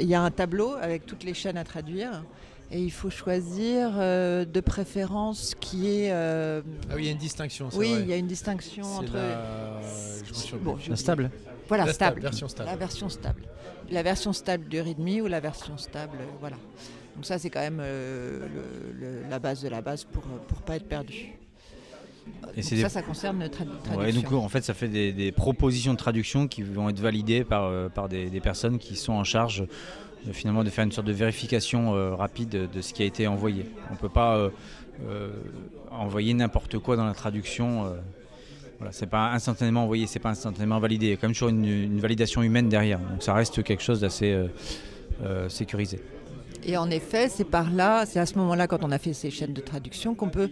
il 0.00 0.06
y 0.06 0.14
a 0.14 0.22
un 0.22 0.30
tableau 0.30 0.74
avec 0.80 1.06
toutes 1.06 1.24
les 1.24 1.34
chaînes 1.34 1.56
à 1.56 1.64
traduire. 1.64 2.24
Et 2.72 2.80
il 2.80 2.92
faut 2.92 3.10
choisir 3.10 3.90
euh, 3.98 4.44
de 4.44 4.60
préférence 4.60 5.56
qui 5.58 5.88
est. 5.88 6.12
euh, 6.12 6.62
Ah 6.88 6.92
oui, 6.94 7.02
il 7.02 7.06
y 7.06 7.08
a 7.08 7.12
une 7.12 7.18
distinction. 7.18 7.68
oui, 7.74 7.90
vrai. 7.94 8.02
il 8.02 8.08
y 8.08 8.12
a 8.12 8.16
une 8.16 8.28
distinction 8.28 8.84
entre. 8.84 9.14
la... 9.16 9.80
je 10.22 10.56
Bon, 10.56 10.76
La 10.88 10.94
stable 10.94 11.30
Voilà, 11.66 11.86
La 11.86 11.92
stable, 11.92 12.12
stable. 12.12 12.20
version 12.22 12.48
stable. 12.48 12.68
La 12.70 12.76
version 12.76 13.08
stable. 13.08 13.42
la 13.90 14.02
version 14.04 14.32
stable 14.32 14.68
du 14.68 14.80
README 14.80 15.20
ou 15.22 15.26
la 15.26 15.40
version 15.40 15.76
stable, 15.78 16.18
voilà. 16.38 16.56
Donc 17.16 17.26
ça, 17.26 17.40
c'est 17.40 17.50
quand 17.50 17.58
même 17.60 17.80
euh, 17.80 18.46
le- 18.46 18.92
le- 19.00 19.28
la 19.28 19.40
base 19.40 19.62
de 19.62 19.68
la 19.68 19.80
base 19.82 20.04
pour 20.04 20.22
ne 20.28 20.38
pas 20.64 20.76
être 20.76 20.86
perdu. 20.86 21.32
Et 22.56 22.62
ça, 22.62 22.74
des- 22.76 22.88
ça 22.88 23.02
concerne 23.02 23.38
trad- 23.48 23.68
Ouais, 23.68 23.94
traduction. 23.94 24.30
donc 24.30 24.44
en 24.44 24.48
fait, 24.48 24.62
ça 24.64 24.74
fait 24.74 24.88
des, 24.88 25.12
des 25.12 25.32
propositions 25.32 25.92
de 25.92 25.98
traduction 25.98 26.48
qui 26.48 26.62
vont 26.62 26.88
être 26.88 27.00
validées 27.00 27.44
par, 27.44 27.64
euh, 27.64 27.88
par 27.88 28.08
des, 28.08 28.28
des 28.30 28.40
personnes 28.40 28.78
qui 28.78 28.96
sont 28.96 29.12
en 29.12 29.24
charge 29.24 29.62
euh, 30.28 30.32
finalement 30.32 30.64
de 30.64 30.70
faire 30.70 30.84
une 30.84 30.92
sorte 30.92 31.06
de 31.06 31.12
vérification 31.12 31.94
euh, 31.94 32.14
rapide 32.14 32.68
de 32.72 32.80
ce 32.80 32.92
qui 32.92 33.02
a 33.02 33.06
été 33.06 33.26
envoyé. 33.26 33.66
On 33.90 33.94
ne 33.94 33.98
peut 33.98 34.08
pas 34.08 34.36
euh, 34.36 34.50
euh, 35.08 35.30
envoyer 35.90 36.34
n'importe 36.34 36.78
quoi 36.78 36.96
dans 36.96 37.06
la 37.06 37.14
traduction. 37.14 37.92
voilà, 38.78 38.92
c'est 38.92 39.06
pas 39.08 39.30
instantanément 39.32 39.84
envoyé, 39.84 40.06
c'est 40.06 40.18
pas 40.18 40.30
instantanément 40.30 40.78
validé. 40.80 41.06
Il 41.06 41.10
y 41.10 41.12
a 41.12 41.16
quand 41.16 41.28
même 41.28 41.34
toujours 41.34 41.48
une, 41.50 41.64
une 41.64 42.00
validation 42.00 42.42
humaine 42.42 42.68
derrière. 42.68 42.98
Donc 42.98 43.22
ça 43.22 43.32
reste 43.34 43.62
quelque 43.62 43.82
chose 43.82 44.00
d'assez 44.00 44.36
sécurisé. 45.48 46.00
Et 46.64 46.76
en 46.76 46.90
effet, 46.90 47.28
c'est 47.28 47.44
par 47.44 47.70
là, 47.70 48.04
c'est 48.06 48.18
à 48.20 48.26
ce 48.26 48.34
moment-là, 48.38 48.66
quand 48.66 48.84
on 48.84 48.90
a 48.90 48.98
fait 48.98 49.12
ces 49.14 49.30
chaînes 49.30 49.54
de 49.54 49.60
traduction, 49.62 50.14
qu'on 50.14 50.28
peut 50.28 50.50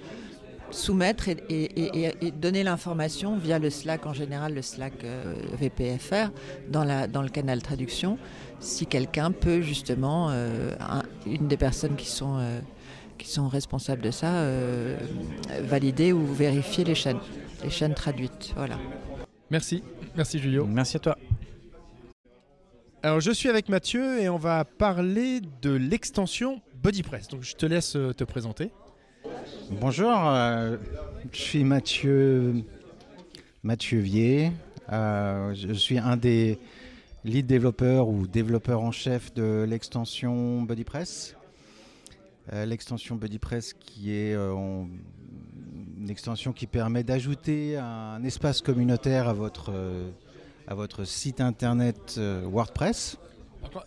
soumettre 0.71 1.29
et, 1.29 1.37
et- 1.51 2.05
et- 2.07 2.27
et 2.27 2.31
donner 2.31 2.63
l'information 2.63 3.37
via 3.39 3.59
le 3.59 3.71
Slack, 3.71 4.07
en 4.07 4.13
général 4.13 4.55
le 4.55 4.63
Slack 4.63 5.05
euh, 5.05 5.35
VPFR, 5.59 6.31
dans, 6.69 6.85
la, 6.85 7.07
dans 7.07 7.23
le 7.23 7.29
canal 7.29 7.63
traduction, 7.63 8.19
si 8.61 8.87
quelqu'un 8.87 9.33
peut 9.33 9.61
justement, 9.63 10.29
euh, 10.31 10.75
un- 10.81 11.03
une 11.27 11.49
des 11.49 11.57
personnes 11.57 11.97
qui 11.97 12.09
sont, 12.09 12.39
euh, 12.39 12.61
qui 13.17 13.29
sont 13.29 13.49
responsables 13.49 14.03
de 14.03 14.11
ça, 14.11 14.35
euh, 14.35 14.97
valider 15.63 16.13
ou 16.13 16.25
vérifier 16.27 16.85
les 16.85 16.95
chaînes, 16.95 17.21
les 17.65 17.71
chaînes 17.71 17.95
traduites. 17.95 18.53
Voilà. 18.57 18.79
Merci, 19.51 19.83
merci 20.17 20.39
Julio. 20.39 20.67
Merci 20.67 20.99
à 20.99 21.01
toi. 21.01 21.19
Alors 23.03 23.21
je 23.21 23.31
suis 23.31 23.49
avec 23.49 23.69
Mathieu 23.69 24.21
et 24.21 24.29
on 24.29 24.37
va 24.39 24.65
parler 24.65 25.41
de 25.63 25.71
l'extension 25.71 26.61
BodyPress. 26.83 27.29
Donc 27.29 27.43
je 27.43 27.55
te 27.55 27.65
laisse 27.65 27.93
te 27.93 28.25
présenter. 28.25 28.71
Bonjour, 29.71 30.13
euh, 30.15 30.77
je 31.33 31.39
suis 31.39 31.65
Mathieu, 31.65 32.65
Mathieu 33.63 33.99
Vier. 33.99 34.53
Euh, 34.91 35.55
je 35.55 35.73
suis 35.75 35.99
un 35.99 36.17
des 36.17 36.59
lead 37.25 37.47
développeurs 37.47 38.09
ou 38.09 38.27
développeurs 38.27 38.81
en 38.81 38.91
chef 38.91 39.33
de 39.35 39.67
l'extension 39.69 40.63
BodyPress. 40.63 41.37
Euh, 42.53 42.65
l'extension 42.65 43.17
BodyPress 43.17 43.75
qui 43.75 44.11
est 44.13 44.35
une 44.35 46.09
extension 46.09 46.53
qui 46.53 46.67
permet 46.67 47.03
d'ajouter 47.03 47.77
un 47.77 48.23
espace 48.25 48.63
communautaire 48.63 49.29
à 49.29 49.35
votre, 49.35 51.05
site 51.05 51.41
internet 51.41 52.19
WordPress. 52.19 53.19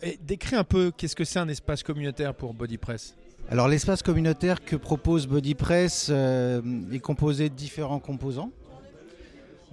Et 0.02 0.18
décris 0.22 0.56
un 0.56 0.64
peu 0.64 0.92
qu'est-ce 0.96 1.16
que 1.16 1.24
c'est 1.24 1.38
un 1.38 1.48
espace 1.48 1.82
communautaire 1.82 2.34
pour 2.34 2.54
BodyPress. 2.54 3.16
Alors 3.52 3.68
l'espace 3.68 4.02
communautaire 4.02 4.64
que 4.64 4.76
propose 4.76 5.26
BodyPress 5.26 6.08
euh, 6.08 6.62
est 6.90 7.00
composé 7.00 7.50
de 7.50 7.54
différents 7.54 7.98
composants. 7.98 8.50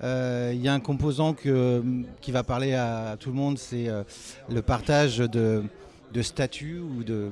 Euh, 0.03 0.51
Il 0.53 0.62
y 0.62 0.67
a 0.67 0.74
un 0.74 0.81
composant 0.81 1.33
qui 1.33 2.31
va 2.33 2.43
parler 2.43 2.74
à, 2.74 3.15
tout 3.17 3.29
le 3.29 3.38
monde, 3.38 3.57
c'est 3.57 3.88
euh, 3.88 4.03
le 4.50 4.62
partage 4.62 5.19
de, 5.19 5.63
statuts 6.21 6.79
ou 6.79 7.05
de, 7.05 7.31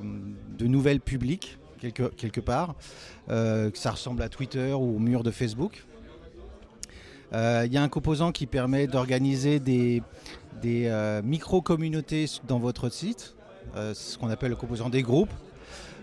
nouvelles 0.62 1.02
publiques 1.02 1.58
quelque, 1.78 2.40
part. 2.40 2.76
Euh, 3.28 3.70
ça 3.74 3.90
ressemble 3.90 4.22
à 4.22 4.30
Twitter 4.30 4.72
ou 4.72 4.96
au 4.96 4.98
mur 4.98 5.24
de 5.24 5.30
Facebook. 5.30 5.84
Il 7.30 7.70
y 7.70 7.76
a 7.76 7.82
un 7.82 7.90
composant 7.90 8.32
qui 8.32 8.46
permet 8.46 8.86
d'organiser 8.86 9.60
des, 9.60 10.02
micro-communautés 11.24 12.24
dans 12.46 12.58
votre 12.58 12.88
site, 12.88 13.36
ce 13.74 14.16
qu'on 14.16 14.30
appelle 14.30 14.48
le 14.48 14.56
composant 14.56 14.88
des 14.88 15.02
groupes. 15.02 15.34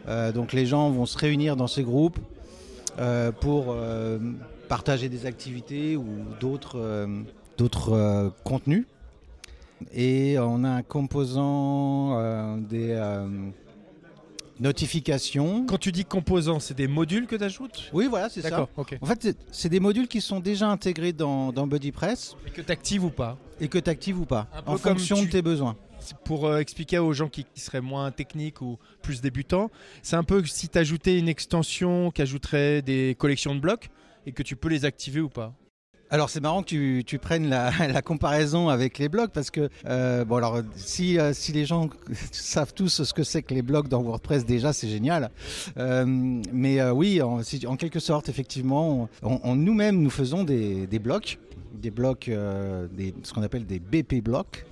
Euh, 0.07 0.31
donc 0.31 0.53
les 0.53 0.65
gens 0.65 0.89
vont 0.91 1.05
se 1.05 1.17
réunir 1.17 1.55
dans 1.55 1.67
ces 1.67 1.83
groupes 1.83 2.19
euh, 2.99 3.31
pour 3.31 3.65
euh, 3.69 4.19
partager 4.69 5.09
des 5.09 5.25
activités 5.25 5.95
ou 5.97 6.05
d'autres 6.39 7.07
d'autres, 7.57 8.31
contenus. 8.43 8.85
Et 9.93 10.37
on 10.39 10.63
a 10.63 10.69
un 10.69 10.81
composant 10.83 12.57
des 12.69 12.95
notifications. 14.59 15.65
Quand 15.65 15.77
tu 15.77 15.91
dis 15.91 16.05
composants, 16.05 16.59
c'est 16.59 16.73
des 16.75 16.87
modules 16.87 17.27
que 17.27 17.35
tu 17.35 17.43
ajoutes 17.43 17.89
Oui, 17.93 18.07
voilà, 18.09 18.29
c'est 18.29 18.41
ça. 18.41 18.49
D'accord, 18.51 18.69
ok. 18.77 18.97
En 19.01 19.05
fait, 19.05 19.35
c'est- 19.51 19.69
des 19.69 19.79
modules 19.79 20.07
qui 20.07 20.21
sont 20.21 20.39
déjà 20.39 20.69
intégrés 20.69 21.11
dans, 21.13 21.51
dans 21.51 21.67
BuddyPress 21.67 22.35
Et 22.47 22.51
que 22.51 22.61
tu 22.61 22.71
actives 22.71 23.03
ou 23.03 23.09
pas? 23.09 23.37
Et 23.59 23.67
que 23.67 23.77
tu 23.77 23.89
actives 23.89 24.19
ou 24.19 24.25
pas, 24.25 24.47
en 24.65 24.77
fonction 24.77 25.17
tu- 25.17 25.25
de 25.25 25.31
tes 25.31 25.41
besoins. 25.41 25.75
Pour 26.23 26.47
euh, 26.47 26.59
expliquer 26.59 26.99
aux 26.99 27.13
gens 27.13 27.29
qui, 27.29 27.45
seraient 27.55 27.81
moins 27.81 28.11
techniques 28.11 28.61
ou 28.61 28.77
plus 29.01 29.21
débutants, 29.21 29.71
c'est 30.01 30.15
un 30.15 30.23
peu 30.23 30.43
si 30.45 30.69
tu 30.69 30.77
ajoutais 30.77 31.17
une 31.17 31.29
extension 31.29 32.11
qui 32.11 32.21
ajouterait 32.21 32.81
des 32.81 33.15
collections 33.17 33.55
de 33.55 33.59
blocs 33.59 33.89
et 34.25 34.31
que 34.31 34.43
tu 34.43 34.55
peux 34.55 34.69
les 34.69 34.85
activer 34.85 35.21
ou 35.21 35.29
pas. 35.29 35.53
Alors 36.11 36.29
c'est 36.29 36.39
marrant 36.39 36.61
que 36.61 37.01
tu, 37.01 37.19
prennes 37.19 37.49
la, 37.49 38.01
comparaison 38.03 38.69
avec 38.69 38.99
les 38.99 39.09
blogs 39.09 39.31
parce 39.31 39.49
que 39.49 39.69
euh, 39.87 40.23
bon 40.23 40.35
alors 40.35 40.61
si, 40.75 41.17
euh, 41.17 41.33
si 41.33 41.51
les 41.51 41.65
gens 41.65 41.89
savent 42.31 42.73
tous 42.73 43.03
ce 43.03 43.13
que 43.13 43.23
c'est 43.23 43.41
que 43.41 43.53
les 43.53 43.63
blogs 43.63 43.87
dans 43.87 44.01
WordPress 44.03 44.45
déjà 44.45 44.71
c'est 44.71 44.87
génial. 44.87 45.31
Mais 45.75 46.81
oui 46.91 47.21
en, 47.21 47.41
quelque 47.75 47.99
sorte 47.99 48.29
effectivement 48.29 49.09
nous-mêmes 49.45 49.99
nous 49.99 50.11
faisons 50.11 50.43
des, 50.43 50.87
blocs 50.99 51.39
des 51.73 51.91
blocs 51.91 52.25
ce 52.29 53.33
qu'on 53.33 53.43
appelle 53.43 53.65
des 53.65 53.79
BP 53.79 54.23
blocs 54.23 54.65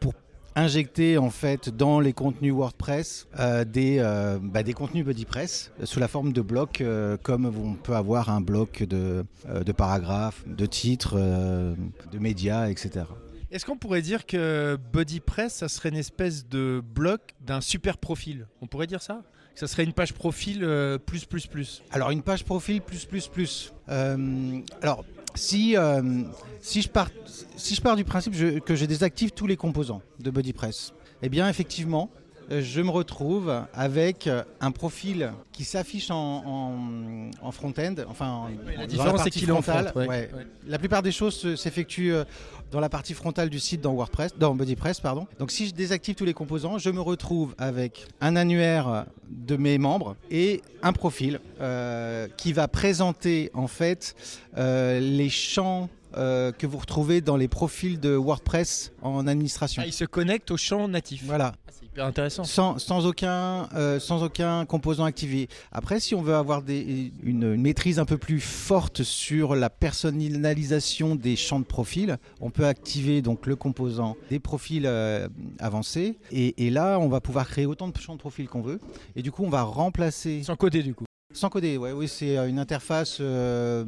pour 0.00 0.14
injecter 0.56 1.18
en 1.18 1.30
fait 1.30 1.68
dans 1.68 2.00
les 2.00 2.12
contenus 2.12 2.52
WordPress 2.52 3.26
euh, 3.38 3.64
des, 3.64 3.96
euh, 3.98 4.38
bah, 4.40 4.62
des 4.62 4.72
contenus 4.72 5.04
BuddyPress 5.04 5.72
euh, 5.80 5.86
sous 5.86 5.98
la 5.98 6.08
forme 6.08 6.32
de 6.32 6.42
blocs 6.42 6.80
euh, 6.80 7.16
comme 7.22 7.46
on 7.46 7.74
peut 7.74 7.96
avoir 7.96 8.30
un 8.30 8.40
bloc 8.40 8.82
de, 8.84 9.24
de 9.48 9.72
paragraphes, 9.72 10.44
de 10.46 10.66
titres, 10.66 11.16
de 11.16 12.18
médias, 12.18 12.68
etc. 12.68 13.06
Est-ce 13.50 13.66
qu'on 13.66 13.76
pourrait 13.76 14.02
dire 14.02 14.26
que 14.26 14.78
BuddyPress, 14.92 15.54
ça 15.54 15.68
serait 15.68 15.90
une 15.90 15.96
espèce 15.96 16.48
de 16.48 16.82
bloc 16.84 17.20
d'un 17.40 17.60
super 17.60 17.98
profil? 17.98 18.46
On 18.60 18.66
pourrait 18.66 18.86
dire 18.86 19.02
ça? 19.02 19.22
Ça 19.54 19.68
serait 19.68 19.84
une 19.84 19.92
page 19.92 20.12
profil 20.12 20.64
euh, 20.64 20.98
plus 20.98 21.24
plus 21.24 21.46
plus? 21.46 21.82
Alors 21.92 22.10
une 22.10 22.22
page 22.22 22.44
profil 22.44 22.80
plus 22.80 23.04
plus 23.04 23.28
plus. 23.28 23.72
Euh, 23.88 24.60
alors 24.82 25.04
si, 25.34 25.76
euh, 25.76 26.22
si, 26.60 26.82
je 26.82 26.88
pars, 26.88 27.10
si 27.56 27.74
je 27.74 27.80
pars 27.80 27.96
du 27.96 28.04
principe 28.04 28.34
que 28.64 28.76
je 28.76 28.84
désactive 28.84 29.32
tous 29.32 29.46
les 29.46 29.56
composants 29.56 30.02
de 30.20 30.30
BuddyPress, 30.30 30.92
eh 31.22 31.28
bien 31.28 31.48
effectivement 31.48 32.10
je 32.50 32.80
me 32.80 32.90
retrouve 32.90 33.52
avec 33.74 34.28
un 34.60 34.70
profil 34.70 35.32
qui 35.52 35.64
s'affiche 35.64 36.10
en, 36.10 36.42
en- 36.46 37.30
en 37.46 37.52
front-end, 37.52 37.94
enfin 38.08 38.28
en- 38.28 38.48
la 38.76 38.86
dans 38.86 39.04
partie 39.12 39.30
qu'il 39.30 39.48
est 39.48 39.52
en 39.52 39.62
frontale. 39.62 39.88
front, 39.88 40.00
ouais. 40.00 40.08
ouais. 40.08 40.30
Ouais. 40.34 40.46
La 40.66 40.78
plupart 40.78 41.02
des 41.02 41.12
choses 41.12 41.34
se- 41.34 41.56
s'effectuent 41.56 42.12
euh, 42.14 42.24
dans 42.70 42.80
la 42.80 42.88
partie 42.88 43.14
frontale 43.14 43.50
du 43.50 43.60
site 43.60 43.80
dans 43.80 43.92
WordPress, 43.94 44.32
dans 44.36 44.54
BuddyPress, 44.54 45.00
pardon. 45.00 45.26
Donc 45.38 45.50
si 45.52 45.66
je 45.68 45.74
désactive 45.74 46.14
tous 46.16 46.24
les 46.24 46.34
composants, 46.34 46.78
je 46.78 46.90
me 46.90 47.00
retrouve 47.00 47.54
avec 47.58 48.06
un 48.20 48.34
annuaire 48.36 49.06
de 49.30 49.56
mes 49.56 49.78
membres 49.78 50.16
et 50.30 50.60
un 50.82 50.92
profil 50.92 51.40
euh, 51.60 52.26
qui 52.36 52.52
va 52.52 52.66
présenter 52.68 53.50
en 53.54 53.68
fait 53.68 54.16
euh, 54.58 54.98
les 55.00 55.30
champs 55.30 55.88
euh, 56.16 56.52
que 56.52 56.66
vous 56.66 56.78
retrouvez 56.78 57.20
dans 57.20 57.36
les 57.36 57.48
profils 57.48 57.98
de 58.00 58.10
WordPress 58.14 58.92
en 59.02 59.26
administration. 59.26 59.82
Ah, 59.84 59.86
il 59.86 59.92
se 59.92 60.04
connecte 60.04 60.50
au 60.50 60.56
champ 60.56 60.86
natif. 60.88 61.22
Voilà, 61.24 61.54
Ah, 61.66 61.70
c'est 61.72 61.84
hyper 61.86 62.04
intéressant. 62.06 62.44
sans, 62.44 62.78
sans 62.78 63.06
aucun, 63.06 63.68
euh, 63.74 63.98
sans 64.00 64.22
aucun 64.22 64.64
composant 64.66 65.04
activé. 65.04 65.48
Après, 65.72 66.00
si 66.00 66.14
on 66.14 66.22
veut 66.22 66.34
avoir 66.34 66.62
des, 66.62 67.12
une, 67.22 67.54
une 67.54 67.60
maîtrise 67.60 67.98
un 67.98 68.04
peu 68.04 68.18
plus 68.18 68.40
forte 68.40 69.02
sur 69.02 69.54
la 69.54 69.70
personnalisation 69.70 71.14
des 71.16 71.36
champs 71.36 71.60
de 71.60 71.64
profil, 71.64 72.16
on 72.40 72.50
peut 72.50 72.66
activer 72.66 73.22
donc 73.22 73.46
le 73.46 73.56
composant 73.56 74.16
des 74.30 74.38
profils 74.38 74.86
euh, 74.86 75.28
avancés. 75.58 76.18
Et, 76.30 76.66
et 76.66 76.70
là, 76.70 76.98
on 76.98 77.08
va 77.08 77.20
pouvoir 77.20 77.48
créer 77.48 77.66
autant 77.66 77.88
de 77.88 77.96
champs 77.98 78.14
de 78.14 78.20
profil 78.20 78.48
qu'on 78.48 78.62
veut. 78.62 78.80
Et 79.16 79.22
du 79.22 79.30
coup, 79.32 79.44
on 79.44 79.50
va 79.50 79.62
remplacer 79.62 80.42
Sans 80.42 80.56
coder 80.56 80.82
du 80.82 80.94
coup. 80.94 81.04
Sans 81.34 81.50
coder, 81.50 81.76
oui, 81.76 82.08
c'est 82.08 82.38
euh, 82.38 82.48
une 82.48 82.58
interface 82.58 83.18
euh, 83.20 83.84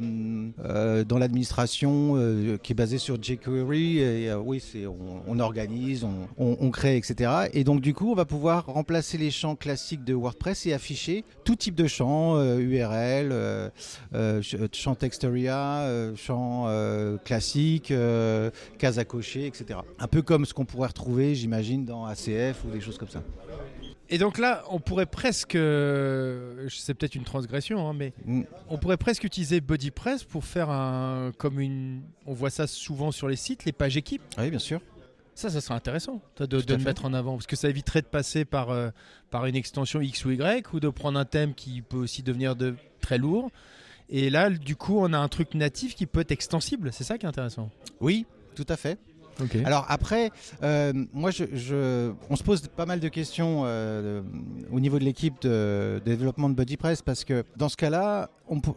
euh, 0.63 1.03
dans 1.03 1.17
l'administration 1.17 2.57
qui 2.61 2.73
est 2.73 2.75
basée 2.75 2.97
sur 2.97 3.21
jQuery. 3.21 3.99
Et 3.99 4.33
oui, 4.33 4.59
c'est 4.59 4.85
on, 4.85 5.39
organise, 5.39 6.05
on, 6.37 6.71
crée, 6.71 6.97
etc. 6.97 7.31
Et 7.53 7.63
donc 7.63 7.81
du 7.81 7.93
coup, 7.93 8.11
on 8.11 8.15
va 8.15 8.25
pouvoir 8.25 8.65
remplacer 8.65 9.17
les 9.17 9.31
champs 9.31 9.55
classiques 9.55 10.03
de 10.03 10.13
WordPress 10.13 10.65
et 10.65 10.73
afficher 10.73 11.23
tout 11.43 11.55
type 11.55 11.75
de 11.75 11.87
champs, 11.87 12.39
URL, 12.57 13.33
ch- 14.11 14.55
champ 14.73 14.95
text 14.95 15.23
area, 15.23 15.79
euh, 15.81 16.15
champ 16.15 16.67
classique, 17.23 17.93
cases 18.77 18.97
à 18.97 19.05
cocher, 19.05 19.47
etc. 19.47 19.79
Un 19.99 20.07
peu 20.07 20.21
comme 20.21 20.45
ce 20.45 20.53
qu'on 20.53 20.65
pourrait 20.65 20.87
retrouver, 20.89 21.35
j'imagine, 21.35 21.85
dans 21.85 22.05
ACF 22.05 22.63
ou 22.65 22.71
des 22.71 22.81
choses 22.81 22.97
comme 22.97 23.09
ça. 23.09 23.23
Et 24.09 24.17
donc 24.17 24.37
là, 24.37 24.63
on 24.69 24.79
pourrait 24.79 25.05
presque, 25.05 25.55
euh, 25.55 26.67
c'est 26.69 26.93
peut-être 26.93 27.15
une 27.15 27.23
transgression, 27.25 27.89
hein, 27.89 27.93
mais 27.93 28.13
Mm. 28.25 28.43
on 28.69 28.77
pourrait 28.77 28.97
presque 28.97 29.23
utiliser 29.23 29.59
BuddyPress 29.59 30.23
pour 30.23 30.45
faire 30.45 30.69
un, 30.69 31.31
comme 31.37 31.59
une, 31.59 32.01
on 32.25 32.33
voit 32.33 32.49
ça 32.49 32.67
souvent 32.67 33.11
sur 33.11 33.27
les 33.27 33.35
sites, 33.35 33.65
les 33.65 33.73
pages 33.73 33.97
équipes. 33.97 34.21
Oui, 34.37 34.49
bien 34.49 34.59
sûr. 34.59 34.79
Ça, 35.35 35.49
ça 35.49 35.61
serait 35.61 35.75
intéressant 35.75 36.21
de, 36.39 36.63
le 36.67 36.77
mettre 36.77 37.05
en 37.05 37.13
avant, 37.13 37.33
parce 37.33 37.45
que 37.45 37.55
ça 37.55 37.69
éviterait 37.69 38.01
de 38.01 38.07
passer 38.07 38.43
par, 38.43 38.71
euh, 38.71 38.89
par 39.29 39.45
une 39.45 39.55
extension 39.55 40.01
X 40.01 40.25
ou 40.25 40.31
Y, 40.31 40.73
ou 40.73 40.79
de 40.79 40.89
prendre 40.89 41.19
un 41.19 41.25
thème 41.25 41.53
qui 41.53 41.81
peut 41.81 41.97
aussi 41.97 42.23
devenir 42.23 42.55
de, 42.55 42.75
très 43.01 43.17
lourd. 43.17 43.51
Et 44.09 44.29
là, 44.29 44.49
du 44.49 44.75
coup, 44.75 44.97
on 44.99 45.13
a 45.13 45.17
un 45.17 45.27
truc 45.27 45.53
natif 45.53 45.93
qui 45.93 46.05
peut 46.05 46.21
être 46.21 46.31
extensible. 46.31 46.91
C'est 46.93 47.03
ça 47.03 47.17
qui 47.17 47.25
est 47.25 47.29
intéressant? 47.29 47.69
Oui, 47.99 48.25
tout 48.55 48.65
à 48.69 48.77
fait. 48.77 48.97
Ok. 49.41 49.57
Alors 49.65 49.85
après, 49.89 50.31
euh, 50.63 50.93
moi, 51.13 51.31
je, 51.31 52.11
on 52.29 52.35
se 52.35 52.43
pose 52.43 52.61
pas 52.67 52.85
mal 52.85 52.99
de 52.99 53.07
questions 53.07 53.63
euh, 53.65 54.21
au 54.71 54.79
niveau 54.79 54.99
de 54.99 55.03
l'équipe 55.03 55.41
de, 55.41 56.01
développement 56.05 56.49
de 56.49 56.55
BuddyPress 56.55 57.01
parce 57.01 57.23
que 57.23 57.43
dans 57.55 57.69
ce 57.69 57.77
cas-là, 57.77 58.29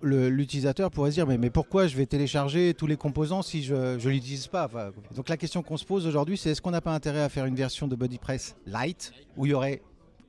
l'utilisateur 0.02 0.90
pourrait 0.90 1.10
se 1.10 1.16
dire 1.16 1.26
mais, 1.26 1.50
pourquoi 1.50 1.86
je 1.86 1.96
vais 1.96 2.06
télécharger 2.06 2.74
tous 2.74 2.86
les 2.86 2.96
composants 2.96 3.42
si 3.42 3.62
je 3.62 3.74
ne 3.74 4.10
l'utilise 4.10 4.46
pas 4.46 4.68
Donc 5.14 5.28
la 5.28 5.36
question 5.36 5.62
qu'on 5.62 5.76
se 5.76 5.84
pose 5.84 6.06
aujourd'hui, 6.06 6.36
c'est 6.36 6.50
est-ce 6.50 6.62
qu'on 6.62 6.70
n'a 6.70 6.80
pas 6.80 6.92
intérêt 6.94 7.22
à 7.22 7.28
faire 7.28 7.46
une 7.46 7.54
version 7.54 7.88
de 7.88 7.96
BuddyPress 7.96 8.56
Lite 8.66 9.12
où 9.36 9.46
il 9.46 9.50
y 9.50 9.54
aurait 9.54 9.80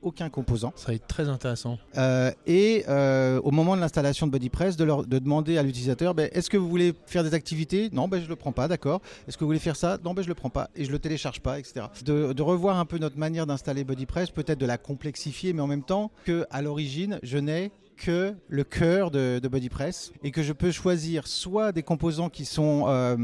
aucun 0.02 0.28
composant 0.30 0.72
ça 0.76 0.84
serait 0.86 0.98
très 0.98 1.28
intéressant. 1.28 1.78
euh, 1.96 2.30
et 2.46 2.84
euh, 2.88 3.40
au 3.42 3.50
moment 3.50 3.76
de 3.76 3.80
l'installation 3.80 4.26
de 4.26 4.32
BuddyPress, 4.32 4.76
de, 4.76 4.84
leur, 4.84 5.06
de 5.06 5.18
demander 5.18 5.58
à 5.58 5.62
l'utilisateur 5.62 6.14
ben, 6.14 6.28
est-ce 6.32 6.50
que 6.50 6.56
vous 6.56 6.68
voulez 6.68 6.92
faire 7.06 7.24
des 7.24 7.34
activités? 7.34 7.88
Non, 7.92 8.08
ben, 8.08 8.18
je 8.18 8.24
ne 8.24 8.28
le 8.30 8.36
prends 8.36 8.52
pas, 8.52 8.68
d'accord. 8.68 9.00
Est-ce 9.28 9.36
que 9.36 9.44
vous 9.44 9.48
voulez 9.48 9.58
faire 9.58 9.76
ça? 9.76 9.98
Non, 10.04 10.14
ben, 10.14 10.22
je 10.22 10.26
ne 10.26 10.30
le 10.30 10.34
prends 10.34 10.50
pas 10.50 10.68
et 10.76 10.84
je 10.84 10.88
ne 10.88 10.92
le 10.92 10.98
télécharge 10.98 11.40
pas, 11.40 11.58
etc. 11.58 11.86
De, 12.04 12.32
de 12.32 12.42
revoir 12.42 12.78
un 12.78 12.84
peu 12.84 12.98
notre 12.98 13.18
manière 13.18 13.46
d'installer 13.46 13.84
BuddyPress, 13.84 14.30
peut-être 14.30 14.58
de 14.58 14.66
la 14.66 14.78
complexifier, 14.78 15.52
mais 15.52 15.60
en 15.62 15.66
même 15.66 15.82
temps 15.84 16.10
que 16.24 16.46
à 16.50 16.62
l'origine, 16.62 17.18
je 17.22 17.38
n'ai 17.38 17.70
que 17.96 18.34
le 18.48 18.64
cœur 18.64 19.10
de, 19.12 19.38
de 19.40 19.48
BuddyPress 19.48 20.12
et 20.24 20.32
que 20.32 20.42
je 20.42 20.52
peux 20.52 20.72
choisir 20.72 21.28
soit 21.28 21.70
des 21.70 21.82
composants 21.84 22.30
qui 22.30 22.44
sont 22.44 22.84
euh, 22.88 23.16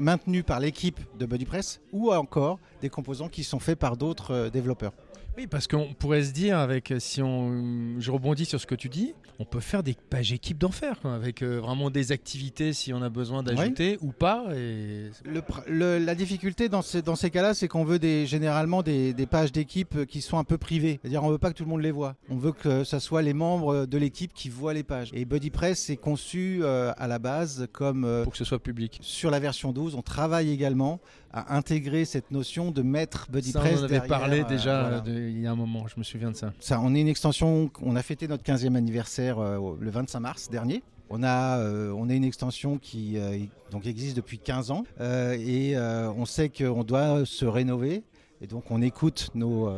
maintenus 0.00 0.42
par 0.44 0.58
l'équipe 0.58 0.98
de 1.18 1.26
BuddyPress 1.26 1.80
ou 1.92 2.12
encore 2.12 2.58
des 2.80 2.88
composants 2.88 3.28
qui 3.28 3.44
sont 3.44 3.60
faits 3.60 3.78
par 3.78 3.96
d'autres 3.96 4.48
développeurs. 4.52 4.92
Oui, 5.36 5.46
parce 5.46 5.66
qu'on 5.66 5.92
pourrait 5.92 6.22
se 6.24 6.32
dire, 6.32 6.58
avec, 6.58 6.90
euh, 6.90 6.98
si 6.98 7.20
on, 7.20 7.96
je 8.00 8.10
rebondis 8.10 8.46
sur 8.46 8.58
ce 8.58 8.66
que 8.66 8.74
tu 8.74 8.88
dis, 8.88 9.14
on 9.38 9.44
peut 9.44 9.60
faire 9.60 9.82
des 9.82 9.94
pages 10.08 10.32
équipes 10.32 10.56
d'enfer, 10.56 10.96
avec 11.04 11.42
euh, 11.42 11.60
vraiment 11.60 11.90
des 11.90 12.10
activités 12.10 12.72
si 12.72 12.94
on 12.94 13.02
a 13.02 13.10
besoin 13.10 13.42
d'ajouter 13.42 13.98
ou 14.00 14.12
pas. 14.12 14.46
Et... 14.56 15.10
Le 15.26 15.40
pr- 15.40 15.62
le- 15.68 15.98
la 15.98 16.14
difficulté 16.14 16.70
dans 16.70 16.80
ces, 16.80 17.02
dans 17.02 17.16
ces 17.16 17.28
cas-là, 17.28 17.52
c'est 17.52 17.68
qu'on 17.68 17.84
veut 17.84 17.98
des, 17.98 18.24
généralement 18.24 18.82
des, 18.82 19.12
des 19.12 19.26
pages 19.26 19.52
d'équipe 19.52 20.06
qui 20.06 20.22
sont 20.22 20.38
un 20.38 20.44
peu 20.44 20.56
privées. 20.56 20.98
C'est-à-dire 21.02 21.22
on 21.22 21.28
veut 21.28 21.36
pas 21.36 21.50
que 21.50 21.56
tout 21.58 21.64
le 21.64 21.68
monde 21.70 21.82
les 21.82 21.90
voit. 21.90 22.16
On 22.30 22.36
veut 22.36 22.52
que 22.52 22.82
ce 22.84 22.98
soit 22.98 23.20
les 23.20 23.34
membres 23.34 23.84
de 23.84 23.98
l'équipe 23.98 24.32
qui 24.32 24.48
voient 24.48 24.72
les 24.72 24.84
pages. 24.84 25.10
Et 25.12 25.26
BuddyPress 25.26 25.90
est 25.90 25.96
conçu 25.98 26.60
euh, 26.62 26.92
à 26.96 27.06
la 27.08 27.18
base 27.18 27.66
comme... 27.72 28.04
euh, 28.06 28.22
pour 28.22 28.32
que 28.32 28.38
ce 28.38 28.44
soit 28.46 28.58
public. 28.62 28.98
sur 29.02 29.30
la 29.30 29.38
version 29.38 29.72
12, 29.72 29.96
on 29.96 30.02
travaille 30.02 30.50
également 30.50 30.98
à 31.36 31.54
intégrer 31.56 32.04
cette 32.06 32.30
notion 32.30 32.70
de 32.70 32.80
mettre 32.82 33.26
Ça, 33.26 33.32
BuddyPress 33.32 33.74
on 33.74 33.80
en 33.80 33.84
avait 33.84 33.88
derrière, 34.00 34.06
parlé 34.08 34.40
euh, 34.40 34.44
déjà 34.44 34.80
voilà. 34.82 34.96
euh, 34.96 35.00
de- 35.00 35.28
il 35.28 35.40
y 35.40 35.46
a 35.46 35.50
un 35.52 35.54
moment, 35.56 35.86
je 35.86 35.94
me 35.98 36.02
souviens 36.04 36.30
de 36.30 36.36
ça. 36.36 36.52
Ça, 36.60 36.80
on 36.82 36.94
est 36.94 37.00
une 37.02 37.08
extension, 37.08 37.70
on 37.82 37.94
a 37.94 38.02
fêté 38.02 38.26
notre 38.26 38.42
15e 38.42 38.74
anniversaire 38.74 39.38
euh, 39.38 39.76
le 39.78 39.90
25 39.90 40.20
mars 40.20 40.48
dernier. 40.50 40.82
On 41.10 41.22
a, 41.22 41.58
euh, 41.58 41.92
on 41.92 42.08
est 42.08 42.16
une 42.16 42.24
extension 42.24 42.78
qui 42.78 43.16
euh, 43.18 43.38
donc 43.70 43.86
existe 43.86 44.16
depuis 44.16 44.38
15 44.38 44.70
ans 44.70 44.84
euh, 45.00 45.36
et 45.38 45.76
on 45.78 46.24
sait 46.24 46.48
qu'on 46.48 46.82
doit 46.84 47.24
se 47.26 47.44
rénover. 47.44 48.02
Et 48.40 48.46
donc 48.46 48.70
on 48.70 48.82
écoute 48.82 49.30
nos, 49.34 49.70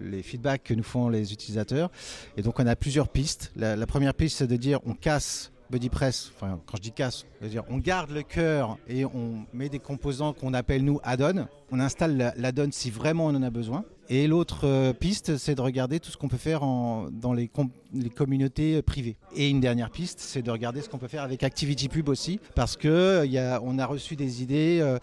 les 0.00 0.22
feedbacks 0.22 0.62
que 0.64 0.74
nous 0.74 0.82
font 0.84 1.08
les 1.08 1.32
utilisateurs. 1.32 1.90
Et 2.36 2.42
donc 2.42 2.60
on 2.60 2.66
a 2.66 2.76
plusieurs 2.76 3.08
pistes. 3.08 3.50
La, 3.56 3.76
la 3.76 3.86
première 3.86 4.14
piste 4.14 4.36
c'est 4.38 4.46
de 4.46 4.56
dire 4.56 4.78
on 4.86 4.94
casse 4.94 5.50
BuddyPress. 5.70 6.32
Enfin 6.34 6.60
quand 6.66 6.76
je 6.76 6.82
dis 6.82 6.92
casse, 6.92 7.24
on 7.68 7.78
garde 7.78 8.10
le 8.10 8.22
cœur 8.22 8.78
et 8.88 9.04
on 9.04 9.44
met 9.52 9.68
des 9.68 9.78
composants 9.78 10.32
qu'on 10.32 10.54
appelle 10.54 10.84
nous 10.84 11.00
add-on. 11.02 11.46
On 11.70 11.80
installe 11.80 12.16
la- 12.16 12.34
l'add-on 12.36 12.70
si 12.72 12.90
vraiment 12.90 13.26
on 13.26 13.34
en 13.34 13.42
a 13.42 13.50
besoin. 13.50 13.84
Et 14.10 14.26
l'autre 14.26 14.60
euh, 14.66 14.94
piste, 14.94 15.36
c'est 15.36 15.54
de 15.54 15.60
regarder 15.60 16.00
tout 16.00 16.10
ce 16.10 16.16
qu'on 16.16 16.28
peut 16.28 16.38
faire 16.38 16.60
dans 16.60 17.34
les, 17.34 17.46
com- 17.46 17.68
les 17.92 18.08
communautés 18.08 18.76
euh, 18.76 18.82
privées. 18.82 19.18
Et 19.36 19.50
une 19.50 19.60
dernière 19.60 19.90
piste, 19.90 20.18
c'est 20.20 20.40
de 20.40 20.50
regarder 20.50 20.80
ce 20.80 20.88
qu'on 20.88 20.96
peut 20.96 21.08
faire 21.08 21.22
avec 21.22 21.42
ActivityPub 21.42 22.08
aussi, 22.08 22.40
parce 22.54 22.78
que 22.78 22.88
euh, 22.88 23.56
a, 23.56 23.60
on 23.62 23.78
a 23.78 23.84
reçu 23.84 24.16
des 24.16 24.42
idées 24.42 24.96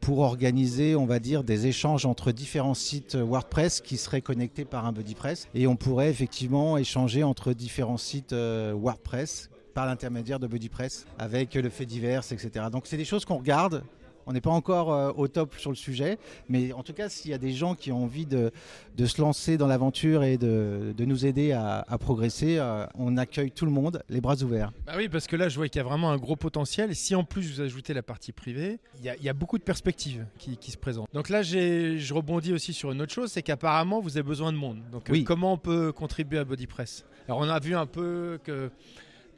pour 0.00 0.18
organiser, 0.18 0.96
on 0.96 1.06
va 1.06 1.20
dire, 1.20 1.44
des 1.44 1.68
échanges 1.68 2.04
entre 2.04 2.32
différents 2.32 2.74
sites 2.74 3.14
WordPress 3.14 3.80
qui 3.80 3.96
seraient 3.96 4.22
connectés 4.22 4.64
par 4.64 4.86
un 4.86 4.92
BuddyPress, 4.92 5.46
et 5.54 5.68
on 5.68 5.76
pourrait 5.76 6.10
effectivement 6.10 6.76
échanger 6.76 7.22
entre 7.22 7.52
différents 7.52 7.96
sites 7.96 8.32
WordPress 8.32 9.50
par 9.74 9.86
l'intermédiaire 9.86 10.38
de 10.38 10.46
BuddyPress 10.46 11.06
avec 11.18 11.54
le 11.54 11.68
fait 11.68 11.86
divers, 11.86 12.22
etc. 12.30 12.66
Donc 12.70 12.86
c'est 12.86 12.96
des 12.96 13.04
choses 13.04 13.24
qu'on 13.24 13.38
regarde. 13.38 13.82
On 14.24 14.32
n'est 14.32 14.40
pas 14.40 14.50
encore 14.50 14.92
euh, 14.92 15.10
au 15.16 15.26
top 15.26 15.56
sur 15.58 15.70
le 15.70 15.74
sujet, 15.76 16.16
mais 16.48 16.72
en 16.74 16.84
tout 16.84 16.92
cas, 16.92 17.08
s'il 17.08 17.32
y 17.32 17.34
a 17.34 17.38
des 17.38 17.50
gens 17.50 17.74
qui 17.74 17.90
ont 17.90 18.04
envie 18.04 18.24
de, 18.24 18.52
de 18.96 19.06
se 19.06 19.20
lancer 19.20 19.56
dans 19.56 19.66
l'aventure 19.66 20.22
et 20.22 20.36
de, 20.38 20.94
de 20.96 21.04
nous 21.04 21.26
aider 21.26 21.50
à, 21.50 21.84
à 21.88 21.98
progresser, 21.98 22.56
euh, 22.58 22.86
on 22.94 23.16
accueille 23.16 23.50
tout 23.50 23.64
le 23.64 23.72
monde, 23.72 24.00
les 24.08 24.20
bras 24.20 24.36
ouverts. 24.40 24.70
Bah 24.86 24.92
oui, 24.96 25.08
parce 25.08 25.26
que 25.26 25.34
là, 25.34 25.48
je 25.48 25.56
vois 25.56 25.66
qu'il 25.66 25.78
y 25.78 25.84
a 25.84 25.88
vraiment 25.88 26.12
un 26.12 26.18
gros 26.18 26.36
potentiel. 26.36 26.92
Et 26.92 26.94
si 26.94 27.16
en 27.16 27.24
plus 27.24 27.50
vous 27.52 27.60
ajoutez 27.62 27.94
la 27.94 28.02
partie 28.04 28.30
privée, 28.30 28.78
il 29.00 29.04
y 29.04 29.08
a, 29.08 29.16
il 29.16 29.24
y 29.24 29.28
a 29.28 29.32
beaucoup 29.32 29.58
de 29.58 29.64
perspectives 29.64 30.24
qui, 30.38 30.56
qui 30.56 30.70
se 30.70 30.78
présentent. 30.78 31.08
Donc 31.12 31.28
là, 31.28 31.42
j'ai- 31.42 31.98
je 31.98 32.14
rebondis 32.14 32.52
aussi 32.52 32.72
sur 32.74 32.92
une 32.92 33.02
autre 33.02 33.12
chose, 33.12 33.32
c'est 33.32 33.42
qu'apparemment, 33.42 33.98
vous 33.98 34.16
avez 34.18 34.22
besoin 34.28 34.52
de 34.52 34.56
monde. 34.56 34.82
Donc 34.92 35.10
euh, 35.10 35.14
Oui. 35.14 35.24
comment 35.24 35.52
on 35.54 35.58
peut 35.58 35.90
contribuer 35.90 36.38
à 36.38 36.44
BodyPress 36.44 37.04
Alors 37.26 37.40
on 37.40 37.48
a 37.48 37.58
vu 37.58 37.74
un 37.74 37.86
peu 37.86 38.38
que 38.44 38.70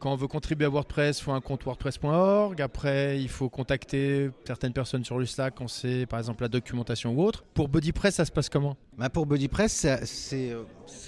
quand 0.04 0.12
on 0.12 0.16
veut 0.16 0.28
contribuer 0.28 0.66
à 0.66 0.68
WordPress, 0.68 1.18
il 1.18 1.22
faut 1.22 1.32
un 1.32 1.40
compte 1.40 1.64
WordPress.org. 1.64 2.60
Après, 2.60 3.18
il 3.22 3.28
faut 3.30 3.48
contacter 3.48 4.28
certaines 4.46 4.74
personnes 4.74 5.02
sur 5.02 5.18
le 5.18 5.24
Slack, 5.24 5.58
on 5.62 5.66
sait 5.66 6.04
par 6.04 6.18
exemple 6.18 6.42
la 6.42 6.48
documentation 6.48 7.14
ou 7.14 7.22
autre. 7.22 7.42
Pour 7.54 7.70
BodyPress, 7.70 8.16
ça 8.16 8.26
se 8.26 8.30
passe 8.30 8.50
comment? 8.50 8.76
Bah, 8.98 9.08
pour 9.08 9.24
BuddyPress, 9.24 9.86
c'est- 10.04 10.52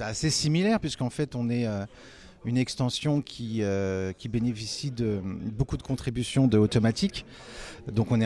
assez 0.00 0.30
similaire, 0.30 0.80
puisqu'en 0.80 1.10
fait, 1.10 1.36
on 1.36 1.50
est 1.50 1.66
euh, 1.66 1.84
une 2.46 2.56
extension 2.56 3.20
qui, 3.20 3.58
euh, 3.60 4.14
qui 4.14 4.30
bénéficie 4.30 4.90
de 4.90 5.20
beaucoup 5.22 5.76
de 5.76 5.82
contributions 5.82 6.46
de 6.46 6.56
automatique. 6.56 7.26
Donc 7.92 8.10
on 8.12 8.20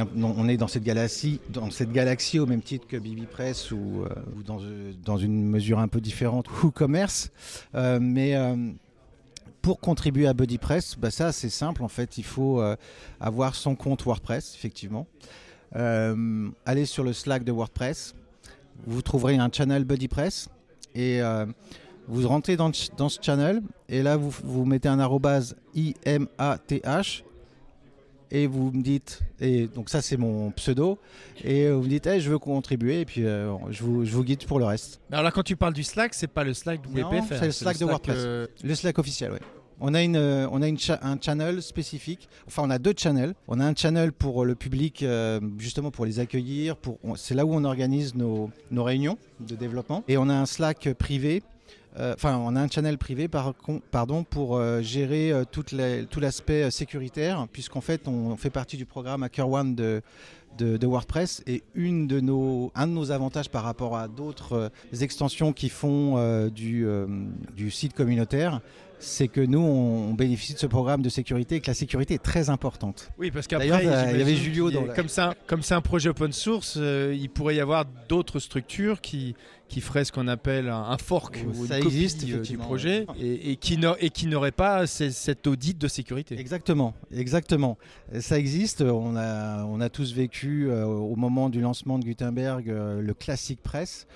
est, 0.48 0.56
dans 0.56 0.68
cette 0.68 0.85
galaxie, 0.85 1.40
dans 1.48 1.68
cette 1.72 1.90
galaxie 1.90 2.38
au 2.38 2.46
même 2.46 2.62
titre 2.62 2.87
que 2.87 2.96
BBPress 2.96 3.72
ou, 3.72 4.04
euh, 4.04 4.09
ou 4.37 4.44
dans, 4.44 5.18
une 5.18 5.48
mesure 5.48 5.80
un 5.80 5.88
peu 5.88 6.00
différente 6.00 6.46
WooCommerce. 6.62 7.33
Euh, 7.74 7.98
mais 8.00 8.37
pour 9.62 9.80
contribuer 9.80 10.26
à 10.26 10.32
BuddyPress, 10.32 10.96
bah 10.98 11.10
ça 11.10 11.32
c'est 11.32 11.50
simple 11.50 11.82
en 11.82 11.88
fait, 11.88 12.18
il 12.18 12.24
faut 12.24 12.60
euh, 12.60 12.76
avoir 13.20 13.54
son 13.54 13.74
compte 13.74 14.04
WordPress 14.04 14.54
effectivement. 14.54 15.06
Euh, 15.76 16.48
aller 16.66 16.84
sur 16.84 17.04
le 17.04 17.12
Slack 17.12 17.44
de 17.44 17.52
WordPress, 17.52 18.14
vous 18.86 19.02
trouverez 19.02 19.36
un 19.36 19.50
channel 19.52 19.84
BuddyPress 19.84 20.48
et 20.94 21.22
euh, 21.22 21.46
vous 22.08 22.26
rentrez 22.26 22.56
dans 22.56 22.72
ce 22.72 23.18
channel 23.22 23.62
et 23.88 24.02
là 24.02 24.16
vous, 24.16 24.30
vous 24.42 24.64
mettez 24.64 24.88
un 24.88 24.98
arrobase 24.98 25.56
IMATH 25.74 27.24
et 28.30 28.46
vous 28.46 28.70
me 28.72 28.82
dites, 28.82 29.20
et 29.40 29.66
donc 29.66 29.88
ça 29.90 30.02
c'est 30.02 30.16
mon 30.16 30.50
pseudo, 30.52 30.98
et 31.44 31.68
vous 31.70 31.82
me 31.82 31.88
dites 31.88 32.06
hey, 32.06 32.20
je 32.20 32.30
veux 32.30 32.38
contribuer 32.38 33.00
et 33.00 33.04
puis 33.04 33.24
euh, 33.24 33.52
je, 33.70 33.82
vous, 33.82 34.04
je 34.04 34.12
vous 34.12 34.24
guide 34.24 34.44
pour 34.46 34.58
le 34.58 34.64
reste. 34.66 35.00
Alors 35.10 35.24
là, 35.24 35.30
quand 35.30 35.42
tu 35.42 35.56
parles 35.56 35.74
du 35.74 35.82
Slack, 35.84 36.14
c'est 36.14 36.26
pas 36.28 36.44
le 36.44 36.54
Slack 36.54 36.80
Non, 36.94 37.08
WPFR. 37.10 37.34
c'est 37.38 37.46
le 37.46 37.52
Slack 37.52 37.78
de 37.78 37.84
WordPress. 37.84 38.16
euh, 38.18 38.46
Le 38.62 38.74
Slack 38.74 38.98
officiel, 38.98 39.32
oui. 39.32 39.38
On 39.82 39.94
a, 39.94 40.02
une, 40.02 40.16
euh, 40.16 40.46
on 40.52 40.60
a 40.60 40.68
une 40.68 40.78
cha- 40.78 40.98
un 41.02 41.18
channel 41.18 41.62
spécifique, 41.62 42.28
enfin 42.46 42.62
on 42.66 42.68
a 42.70 42.78
deux 42.78 42.92
channels. 42.94 43.32
On 43.48 43.58
a 43.60 43.64
un 43.64 43.74
channel 43.74 44.12
pour 44.12 44.44
le 44.44 44.54
public, 44.54 45.02
euh, 45.02 45.40
justement 45.56 45.90
pour 45.90 46.04
les 46.04 46.18
accueillir, 46.20 46.76
c'est 47.16 47.34
là 47.34 47.46
où 47.46 47.54
on 47.54 47.64
organise 47.64 48.14
nos, 48.14 48.50
nos 48.70 48.84
réunions 48.84 49.16
de 49.40 49.54
développement. 49.54 50.04
Et 50.06 50.18
on 50.18 50.28
a 50.28 50.34
un 50.34 50.44
Slack 50.44 50.92
privé, 50.98 51.42
enfin 51.98 52.37
on 52.38 52.55
a 52.57 52.61
un 52.61 52.68
channel 52.68 52.98
privé 52.98 53.26
par, 53.29 53.55
pardon, 53.90 54.22
pour 54.24 54.57
euh, 54.57 54.81
gérer 54.81 55.33
euh, 55.33 55.44
toute 55.50 55.74
tout 56.11 56.20
l'aspect 56.20 56.64
euh, 56.64 56.70
sécuritaire, 56.70 57.46
puisqu'en 57.53 57.81
fait 57.81 58.07
on 58.09 58.37
fait 58.37 58.50
partie 58.50 58.76
du 58.76 58.87
programme 58.87 59.22
HackerOne 59.22 59.74
de, 59.74 60.03
de, 60.59 60.76
de 60.76 60.87
WordPress 60.87 61.42
et 61.46 61.62
une 61.74 62.07
de 62.07 62.20
nos, 62.20 62.70
un 62.74 62.87
de 62.87 62.92
nos 62.92 63.11
avantages 63.11 63.48
par 63.50 63.64
rapport 63.64 63.96
à 63.96 64.09
d'autres 64.09 64.53
euh, 64.53 64.68
extensions 65.00 65.53
qui 65.53 65.68
font 65.68 66.14
euh, 66.16 66.48
du, 66.50 66.87
euh, 66.87 67.07
du 67.57 67.70
site 67.70 67.94
communautaire, 67.94 68.61
c'est 69.03 69.29
que 69.29 69.40
nous, 69.40 69.61
on, 69.61 70.12
bénéficie 70.12 70.53
de 70.53 70.59
ce 70.59 70.66
programme 70.66 71.00
de 71.00 71.09
sécurité 71.09 71.57
et 71.57 71.61
que 71.61 71.68
la 71.68 71.74
sécurité 71.74 72.14
est 72.14 72.22
très 72.22 72.50
importante. 72.50 73.11
Oui, 73.18 73.31
parce 73.31 73.46
qu'après, 73.46 73.70
euh, 73.87 74.11
il 74.12 74.18
y 74.18 74.22
avait 74.22 74.37
Julio 74.37 74.70
dans 74.70 74.85
la- 74.85 74.94
comme 74.94 75.09
ça, 75.09 75.35
comme 75.46 75.62
c'est 75.62 75.72
un 75.74 75.81
projet 75.81 76.11
open 76.11 76.33
source, 76.33 76.74
euh, 76.76 77.16
il 77.18 77.31
pourrait 77.31 77.57
y 77.57 77.61
avoir 77.61 77.87
d'autres 78.11 78.38
structures 78.40 79.00
qui 79.00 79.35
qui 79.70 79.80
feraient 79.80 80.04
ce 80.04 80.12
qu'on 80.12 80.28
appelle 80.28 80.68
un, 80.68 80.83
un 80.83 80.98
fork 80.98 81.46
ou 81.48 81.64
ça 81.66 81.78
une 81.78 81.87
existe, 81.87 82.24
euh, 82.28 82.40
du 82.40 82.59
projet 82.59 83.06
et, 83.18 83.52
et 83.52 83.56
qui 83.56 83.78
n'a- 83.78 83.96
et 84.00 84.11
qui 84.11 84.26
n'aurait 84.26 84.50
pas 84.52 84.87
cet 84.87 85.46
audit 85.46 85.78
de 85.78 85.88
sécurité. 85.88 86.38
Exactement, 86.38 86.92
exactement. 87.12 87.78
Ça 88.20 88.38
existe. 88.38 88.83
On 88.83 89.16
a, 89.16 89.64
on 89.64 89.80
a 89.80 89.88
tous 89.88 90.12
vécu 90.12 90.68
euh, 90.68 90.85
au 90.85 91.16
moment 91.16 91.48
du 91.48 91.61
lancement 91.62 91.98
de 91.98 92.04
Gutenberg 92.04 92.68
euh, 92.68 93.00
le 93.00 93.14
Classic 93.14 93.59
Press, 93.62 94.06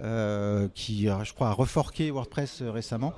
euh, 0.00 0.68
qui, 0.74 1.08
je 1.24 1.32
crois, 1.34 1.48
a 1.48 1.52
reforqué 1.52 2.10
WordPress 2.10 2.62
récemment. 2.62 3.12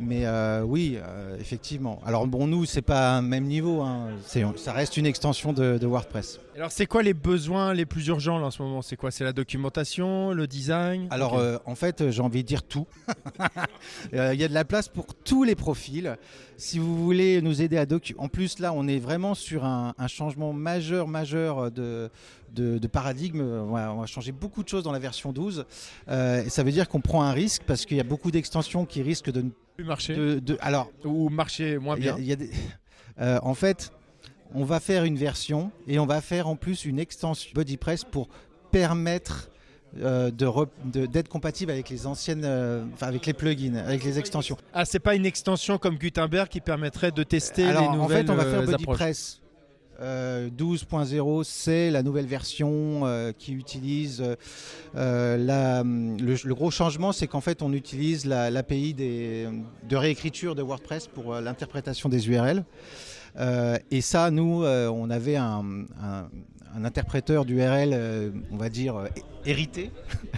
Mais 0.00 0.24
euh, 0.24 0.62
oui, 0.62 0.98
euh, 0.98 1.36
effectivement. 1.38 2.00
Alors 2.06 2.26
bon, 2.26 2.46
nous, 2.46 2.64
c'est 2.64 2.80
pas 2.82 3.16
un 3.16 3.22
même 3.22 3.44
niveau. 3.44 3.82
hein. 3.82 4.08
Ça 4.56 4.72
reste 4.72 4.96
une 4.96 5.06
extension 5.06 5.52
de, 5.52 5.76
de 5.78 5.86
WordPress. 5.86 6.40
Alors, 6.56 6.72
c'est 6.72 6.86
quoi 6.86 7.02
les 7.02 7.14
besoins 7.14 7.72
les 7.74 7.86
plus 7.86 8.06
urgents 8.08 8.38
là, 8.38 8.46
en 8.46 8.50
ce 8.50 8.60
moment? 8.62 8.82
C'est 8.82 8.96
quoi? 8.96 9.10
C'est 9.10 9.24
la 9.24 9.32
documentation, 9.32 10.32
le 10.32 10.46
design? 10.46 11.06
Alors 11.10 11.38
euh, 11.38 11.56
en 11.64 11.74
fait, 11.74 12.10
j'ai 12.10 12.22
envie 12.22 12.42
de 12.42 12.48
dire 12.48 12.62
tout. 12.62 12.86
Il 14.12 14.18
y 14.18 14.44
a 14.44 14.48
de 14.48 14.54
la 14.54 14.64
place 14.64 14.88
pour 14.88 15.06
tous 15.14 15.44
les 15.44 15.54
profils. 15.54 16.16
Si 16.56 16.78
vous 16.78 16.96
voulez 17.02 17.40
nous 17.40 17.62
aider 17.62 17.78
à 17.78 17.86
docu, 17.86 18.14
en 18.18 18.28
plus 18.28 18.58
là, 18.58 18.72
on 18.74 18.86
est 18.88 18.98
vraiment 18.98 19.34
sur 19.34 19.64
un, 19.64 19.94
un 19.96 20.06
changement 20.08 20.52
majeur, 20.52 21.08
majeur 21.08 21.70
de, 21.70 22.10
de, 22.54 22.78
de 22.78 22.86
paradigme. 22.86 23.40
On 23.40 23.72
va, 23.72 24.06
changer 24.06 24.32
beaucoup 24.32 24.62
de 24.62 24.68
choses 24.68 24.82
dans 24.82 24.92
la 24.92 24.98
version 24.98 25.32
12. 25.32 25.64
Euh, 26.08 26.42
et 26.44 26.48
ça 26.50 26.62
veut 26.62 26.72
dire 26.72 26.88
qu'on 26.88 27.00
prend 27.00 27.22
un 27.22 27.32
risque 27.32 27.62
parce 27.66 27.86
qu'il 27.86 27.96
y 27.96 28.00
a 28.00 28.04
beaucoup 28.04 28.30
d'extensions 28.30 28.84
qui 28.84 29.00
risquent 29.02 29.30
de, 29.30 29.42
ne- 29.42 29.50
plus 29.80 29.88
marcher 29.88 30.14
de, 30.14 30.38
de- 30.38 30.58
alors 30.60 30.90
ou 31.04 31.28
marcher 31.28 31.78
moins 31.78 31.96
il 31.96 32.04
y 32.04 32.08
a- 32.08 32.12
bien 32.14 32.22
il 32.22 32.28
y 32.28 32.32
a 32.32 32.36
des- 32.36 32.50
Euh, 33.20 33.38
en 33.42 33.54
fait, 33.54 33.92
on 34.54 34.64
va 34.64 34.80
faire 34.80 35.04
une 35.04 35.16
version 35.16 35.70
et 35.86 35.98
on 35.98 36.06
va 36.06 36.20
faire 36.22 36.48
en 36.48 36.56
plus 36.56 36.84
une 36.86 36.98
extension 36.98 37.50
BodyPress 37.54 38.04
pour 38.04 38.28
permettre 38.70 39.50
euh, 40.00 40.30
d'être 40.30 41.28
compatible 41.28 41.72
avec 41.72 41.90
les 41.90 42.06
anciennes, 42.06 42.44
euh, 42.44 42.84
enfin 42.94 43.08
avec 43.08 43.26
les 43.26 43.32
plugins, 43.34 43.74
avec 43.74 44.04
les 44.04 44.18
extensions. 44.20 44.56
Ah, 44.72 44.84
c'est 44.84 45.00
pas 45.00 45.16
une 45.16 45.26
extension 45.26 45.78
comme 45.78 45.96
Gutenberg 45.96 46.48
qui 46.48 46.60
permettrait 46.60 47.10
de 47.10 47.22
tester 47.24 47.64
Alors 47.64 47.82
les 47.82 47.88
en 47.88 47.96
nouvelles 48.02 48.24
fait, 48.26 48.32
on 48.32 48.36
va 48.36 48.44
faire 48.44 48.60
euh, 48.60 48.62
approches. 48.74 48.86
BodyPress. 48.86 49.40
Euh, 50.00 50.48
12.0, 50.50 51.44
c'est 51.44 51.90
la 51.90 52.02
nouvelle 52.02 52.26
version 52.26 53.02
euh, 53.04 53.32
qui 53.36 53.52
utilise 53.52 54.22
euh, 54.96 55.36
la- 55.36 55.82
le, 55.82 56.36
le 56.42 56.54
gros 56.54 56.70
changement, 56.70 57.12
c'est 57.12 57.26
qu'en 57.26 57.40
fait 57.40 57.62
on 57.62 57.72
utilise 57.72 58.24
la- 58.26 58.50
l'API 58.50 58.94
de 58.94 59.96
réécriture 59.96 60.54
de 60.54 60.62
WordPress 60.62 61.06
pour 61.06 61.34
euh, 61.34 61.40
l'interprétation 61.40 62.08
des 62.08 62.28
URL. 62.28 62.64
Euh, 63.38 63.78
et 63.90 64.00
ça, 64.00 64.30
nous, 64.30 64.64
euh, 64.64 64.88
on 64.88 65.08
avait 65.10 65.36
un- 65.36 65.62
un 66.76 66.84
interpréteur 66.84 67.44
d'URL, 67.44 67.90
euh, 67.92 68.30
on 68.52 68.56
va 68.56 68.68
dire, 68.68 68.96
euh, 68.96 69.06
hé- 69.16 69.22
hérité, 69.50 69.90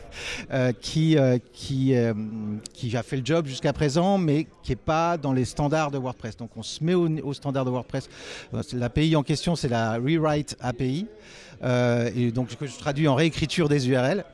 euh, 0.52 0.72
qui, 0.80 1.16
euh, 1.18 1.38
qui, 1.52 1.94
qui 2.72 2.96
a 2.96 3.02
fait 3.02 3.16
le 3.16 3.24
job 3.24 3.46
jusqu'à 3.46 3.72
présent, 3.72 4.18
mais 4.18 4.46
qui 4.62 4.72
n'est 4.72 4.76
pas 4.76 5.16
dans 5.16 5.32
les 5.32 5.44
standards 5.44 5.90
de 5.90 5.98
WordPress. 5.98 6.36
Donc 6.36 6.50
on 6.56 6.62
se 6.62 6.82
met 6.82 6.94
au, 6.94 7.08
au 7.22 7.34
standard 7.34 7.64
de 7.64 7.70
WordPress. 7.70 8.08
L'API 8.72 9.16
en 9.16 9.22
question, 9.22 9.56
c'est 9.56 9.68
la 9.68 9.94
Rewrite 9.98 10.56
API. 10.60 11.06
Euh, 11.64 12.30
donc 12.32 12.48
je 12.60 12.78
traduis 12.78 13.06
en 13.08 13.14
réécriture 13.14 13.68
des 13.68 13.88
URL. 13.88 14.24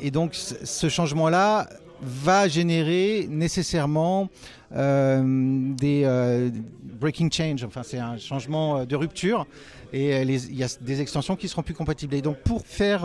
Et 0.00 0.10
donc 0.10 0.34
ce 0.34 0.88
changement-là 0.88 1.68
va 2.02 2.48
générer 2.48 3.26
nécessairement 3.28 4.28
euh, 4.72 5.74
des 5.74 6.02
euh, 6.04 6.50
breaking 6.82 7.28
change, 7.32 7.64
enfin 7.64 7.82
c'est 7.82 7.98
un 7.98 8.18
changement 8.18 8.78
euh, 8.78 8.84
de 8.84 8.94
rupture. 8.94 9.46
Et 9.92 10.22
il 10.22 10.54
y 10.56 10.62
a 10.62 10.68
des 10.80 11.00
extensions 11.00 11.34
qui 11.34 11.48
seront 11.48 11.64
plus 11.64 11.74
compatibles. 11.74 12.14
Et 12.14 12.22
donc 12.22 12.36
pour 12.44 12.64
faire 12.64 13.04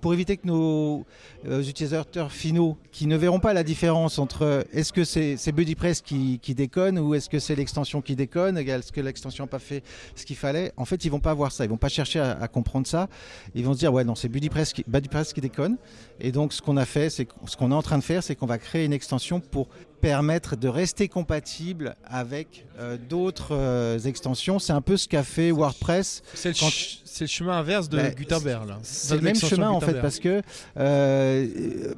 pour 0.00 0.12
éviter 0.12 0.38
que 0.38 0.48
nos 0.48 1.04
utilisateurs 1.44 2.32
finaux 2.32 2.76
qui 2.90 3.06
ne 3.06 3.16
verront 3.16 3.38
pas 3.38 3.52
la 3.52 3.62
différence 3.62 4.18
entre 4.18 4.66
est-ce 4.72 4.92
que 4.92 5.04
c'est 5.04 5.52
BuddyPress 5.52 6.00
qui, 6.00 6.40
déconne 6.48 6.98
ou 6.98 7.14
est-ce 7.14 7.28
que 7.28 7.38
c'est 7.38 7.54
l'extension 7.54 8.02
qui 8.02 8.16
déconne, 8.16 8.58
est-ce 8.58 8.90
que 8.90 9.00
l'extension 9.00 9.44
n'a 9.44 9.48
pas 9.48 9.60
fait 9.60 9.84
ce 10.16 10.24
qu'il 10.24 10.34
fallait, 10.34 10.72
en 10.76 10.84
fait 10.84 11.04
ils 11.04 11.10
vont 11.10 11.20
pas 11.20 11.34
voir 11.34 11.52
ça, 11.52 11.64
ils 11.64 11.70
vont 11.70 11.76
pas 11.76 11.88
chercher 11.88 12.18
à, 12.18 12.48
comprendre 12.48 12.88
ça, 12.88 13.08
ils 13.54 13.64
vont 13.64 13.74
se 13.74 13.78
dire 13.78 13.92
ouais 13.92 14.02
non 14.02 14.16
c'est 14.16 14.28
BuddyPress 14.28 14.72
qui 14.72 15.40
déconne 15.40 15.76
et 16.20 16.32
donc 16.32 16.52
ce 16.52 16.60
qu'on 16.62 16.76
a 16.76 16.84
fait, 16.86 17.10
c'est 17.10 17.26
ce 17.46 17.56
qu'on 17.56 17.70
est 17.70 17.74
en 17.74 17.82
train 17.82 17.98
de 17.98 18.02
faire, 18.04 18.22
c'est 18.22 18.34
qu'on 18.36 18.46
va 18.46 18.58
créer 18.58 18.84
une 18.84 18.92
extension 18.92 19.40
pour 19.40 19.68
permettre 20.00 20.56
de 20.56 20.66
rester 20.68 21.08
compatible 21.08 21.94
avec 22.04 22.66
euh, 22.78 22.96
d'autres 22.96 23.48
euh, 23.54 23.98
extensions. 23.98 24.58
C'est 24.58 24.72
un 24.72 24.80
peu 24.80 24.96
ce 24.96 25.06
qu'a 25.08 25.22
fait 25.22 25.50
WordPress 25.50 26.22
C'est 26.34 26.48
le, 26.50 26.54
Quand- 26.54 26.70
ch- 26.70 27.02
c'est 27.04 27.24
le 27.24 27.28
chemin 27.28 27.58
inverse 27.58 27.88
de 27.90 27.98
Bah, 27.98 28.10
Gutenberg. 28.10 28.70
c'est 28.82 29.14
le 29.16 29.20
même 29.20 29.34
chemin 29.34 29.68
en 29.70 29.80
fait 29.80 30.00
parce 30.00 30.18
que 30.18 30.40
euh, 30.78 31.92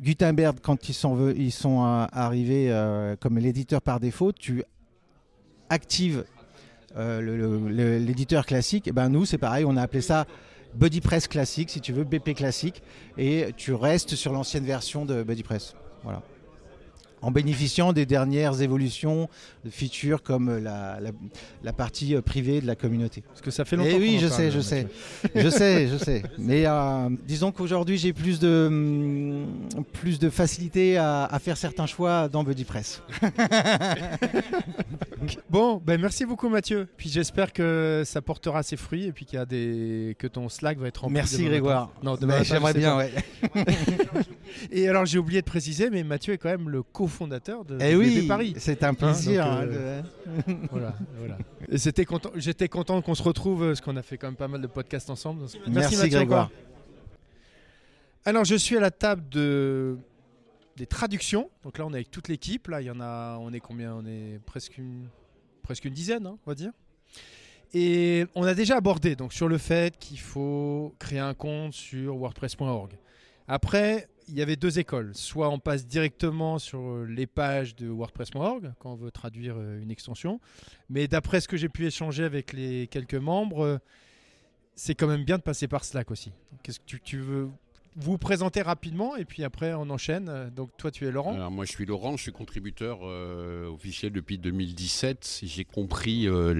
Gutenberg 0.00 0.58
quand 0.62 0.88
ils 0.88 0.94
sont, 0.94 1.32
ils 1.36 1.52
sont 1.52 1.82
arrivés 2.12 2.74
comme 3.20 3.38
l'éditeur 3.38 3.80
par 3.82 4.00
défaut, 4.00 4.32
tu 4.32 4.64
actives 5.68 6.24
l'éditeur 6.96 8.44
classique. 8.46 8.88
Et 8.88 8.92
ben 8.92 9.08
nous 9.08 9.24
c'est 9.24 9.38
pareil, 9.38 9.64
on 9.66 9.76
a 9.76 9.82
appelé 9.82 10.00
ça 10.02 10.26
BuddyPress 10.74 11.28
classique 11.28 11.70
si 11.70 11.80
tu 11.80 11.92
veux, 11.92 12.04
BP 12.04 12.34
classique, 12.34 12.82
et 13.18 13.48
tu 13.56 13.74
restes 13.74 14.14
sur 14.14 14.32
l'ancienne 14.32 14.64
version 14.64 15.04
de 15.04 15.22
BuddyPress. 15.22 15.74
Voilà. 16.02 16.22
En 17.22 17.30
bénéficiant 17.30 17.92
des 17.92 18.04
dernières 18.04 18.60
évolutions 18.62 19.28
de 19.64 19.70
features 19.70 20.22
comme 20.22 20.58
la, 20.58 20.98
la- 21.00 21.10
la 21.62 21.72
partie 21.72 22.14
privée 22.20 22.60
de 22.60 22.66
la 22.66 22.74
communauté. 22.74 23.22
Parce 23.26 23.40
que 23.40 23.50
ça 23.52 23.64
fait 23.64 23.76
longtemps. 23.76 23.90
Eh 23.92 23.98
oui, 23.98 24.18
je 24.20 24.26
parle, 24.26 24.40
sais, 24.40 24.50
je 24.50 24.60
sais. 24.60 24.86
je 25.34 25.48
sais, 25.48 25.88
je 25.88 25.96
sais. 25.96 26.22
Mais 26.38 26.64
euh, 26.66 27.08
disons 27.26 27.52
qu'aujourd'hui, 27.52 27.96
j'ai 27.96 28.12
plus 28.12 28.40
de, 28.40 28.66
hum, 28.68 29.46
plus 29.92 30.18
de 30.18 30.28
facilité 30.30 30.96
à, 30.96 31.24
à 31.26 31.38
faire 31.38 31.56
certains 31.56 31.86
choix 31.86 32.28
dans 32.28 32.42
BuddyPress. 32.44 33.02
Bon, 35.50 35.80
ben 35.84 36.00
merci 36.00 36.24
beaucoup 36.24 36.48
Mathieu. 36.48 36.88
Puis 36.96 37.08
j'espère 37.08 37.52
que 37.52 38.02
ça 38.04 38.20
portera 38.20 38.62
ses 38.62 38.76
fruits 38.76 39.04
et 39.04 39.12
puis 39.12 39.24
qu'il 39.24 39.38
y 39.38 39.42
a 39.42 39.44
des 39.44 40.16
que 40.18 40.26
ton 40.26 40.48
Slack 40.48 40.78
va 40.78 40.88
être 40.88 41.02
rempli. 41.02 41.14
Merci 41.14 41.44
Grégoire. 41.44 41.90
Non, 42.02 42.14
réponses, 42.14 42.46
J'aimerais 42.48 42.74
bien, 42.74 42.96
ouais. 42.96 43.12
Et 44.70 44.88
alors 44.88 45.04
j'ai 45.06 45.18
oublié 45.18 45.40
de 45.40 45.46
préciser, 45.46 45.90
mais 45.90 46.02
Mathieu 46.04 46.34
est 46.34 46.38
quand 46.38 46.48
même 46.50 46.68
le 46.68 46.82
cofondateur 46.82 47.64
de 47.64 47.78
Eh 47.80 47.96
oui, 47.96 48.26
Paris. 48.26 48.54
c'est 48.58 48.82
un 48.84 48.94
plaisir. 48.94 49.44
donc, 49.44 49.52
hein, 49.54 49.66
euh, 49.66 50.02
de- 50.46 50.54
voilà, 50.70 50.94
voilà. 51.18 51.38
Content, 52.06 52.30
j'étais 52.36 52.68
content 52.68 53.00
qu'on 53.02 53.14
se 53.14 53.22
retrouve 53.22 53.66
parce 53.66 53.80
qu'on 53.80 53.96
a 53.96 54.02
fait 54.02 54.18
quand 54.18 54.26
même 54.28 54.36
pas 54.36 54.48
mal 54.48 54.60
de 54.60 54.66
podcasts 54.66 55.10
ensemble. 55.10 55.40
Merci, 55.42 55.58
Merci, 55.68 55.96
Mathieu 55.96 56.10
Grégoire. 56.18 56.46
encore. 56.46 56.58
Alors 58.24 58.44
je 58.44 58.54
suis 58.54 58.76
à 58.76 58.80
la 58.80 58.90
table 58.90 59.28
de 59.30 59.96
des 60.76 60.86
traductions. 60.86 61.50
Donc 61.64 61.78
là 61.78 61.86
on 61.86 61.90
est 61.90 61.96
avec 61.96 62.10
toute 62.10 62.28
l'équipe. 62.28 62.68
Là 62.68 62.80
il 62.80 62.86
y 62.86 62.90
en 62.90 63.00
a, 63.00 63.36
on 63.40 63.52
est 63.52 63.60
combien? 63.60 63.94
On 63.94 64.06
est 64.06 64.40
presque 64.46 64.78
une 64.78 65.08
presque 65.62 65.84
une 65.84 65.94
dizaine, 65.94 66.26
hein, 66.26 66.36
on 66.46 66.50
va 66.50 66.54
dire. 66.54 66.72
Et 67.74 68.26
on 68.34 68.42
a 68.44 68.54
déjà 68.54 68.76
abordé 68.76 69.16
donc 69.16 69.32
sur 69.32 69.48
le 69.48 69.56
fait 69.58 69.96
qu'il 69.98 70.18
faut 70.20 70.94
créer 70.98 71.18
un 71.20 71.34
compte 71.34 71.72
sur 71.72 72.16
WordPress.org. 72.16 72.92
Après, 73.48 74.08
il 74.32 74.38
y 74.38 74.42
avait 74.42 74.56
deux 74.56 74.78
écoles. 74.78 75.12
Soit 75.14 75.50
on 75.50 75.58
passe 75.58 75.86
directement 75.86 76.58
sur 76.58 77.04
les 77.04 77.26
pages 77.26 77.76
de 77.76 77.88
WordPress.org 77.88 78.72
quand 78.78 78.92
on 78.92 78.96
veut 78.96 79.10
traduire 79.10 79.56
euh, 79.58 79.80
une 79.80 79.90
extension. 79.90 80.40
Mais 80.88 81.06
d'après 81.06 81.40
ce 81.42 81.48
que 81.48 81.58
j'ai 81.58 81.68
pu 81.68 81.86
échanger 81.86 82.24
avec 82.24 82.54
les 82.54 82.86
quelques 82.86 83.14
membres, 83.14 83.64
euh, 83.64 83.78
c'est 84.74 84.94
quand 84.94 85.06
même 85.06 85.24
bien 85.24 85.36
de 85.36 85.42
passer 85.42 85.68
par 85.68 85.84
Slack 85.84 86.10
aussi. 86.10 86.32
Qu'est-ce 86.62 86.80
que 86.80 86.96
tu, 86.96 87.18
veux 87.18 87.50
vous 87.94 88.16
présenter 88.16 88.62
rapidement 88.62 89.16
et 89.16 89.26
puis 89.26 89.44
après 89.44 89.74
on 89.74 89.90
enchaîne. 89.90 90.30
Euh, 90.30 90.48
Donc 90.48 90.70
toi 90.78 90.90
tu 90.90 91.06
es 91.06 91.10
Laurent. 91.10 91.50
Moi 91.50 91.66
je 91.66 91.72
suis 91.72 91.84
Laurent, 91.84 92.16
je 92.16 92.22
suis 92.22 92.32
contributeur 92.32 93.00
euh, 93.02 93.68
officiel 93.68 94.12
depuis 94.12 94.38
2017. 94.38 95.40
J'ai 95.42 95.64
compris 95.66 96.26
euh, 96.26 96.54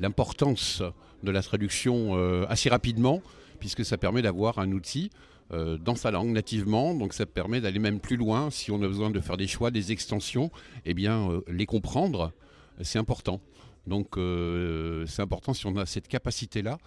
l'importance 0.00 0.82
de 1.22 1.30
la 1.30 1.42
traduction 1.42 2.16
euh, 2.16 2.46
assez 2.48 2.70
rapidement 2.70 3.22
puisque 3.60 3.84
ça 3.84 3.98
permet 3.98 4.22
d'avoir 4.22 4.58
un 4.58 4.72
outil 4.72 5.10
euh, 5.14 5.31
dans 5.50 5.94
sa 5.96 6.10
langue 6.10 6.30
nativement. 6.30 6.94
Donc 6.94 7.12
ça 7.12 7.26
permet 7.26 7.60
d'aller 7.60 7.78
même 7.78 8.00
plus 8.00 8.16
loin 8.16 8.50
si 8.50 8.70
on 8.70 8.82
a 8.82 8.88
besoin 8.88 9.10
de 9.10 9.20
faire 9.20 9.36
des 9.36 9.46
choix, 9.46 9.70
des 9.70 9.92
extensions, 9.92 10.50
eh 10.84 10.94
bien 10.94 11.30
euh, 11.30 11.40
les 11.48 11.66
comprendre, 11.66 12.32
c'est 12.80 12.98
important. 12.98 13.40
Donc 13.86 14.16
euh, 14.16 15.04
c'est 15.06 15.22
important 15.22 15.52
si 15.54 15.66
on 15.66 15.76
a 15.76 15.86
cette 15.86 16.08
capacité-là 16.08 16.78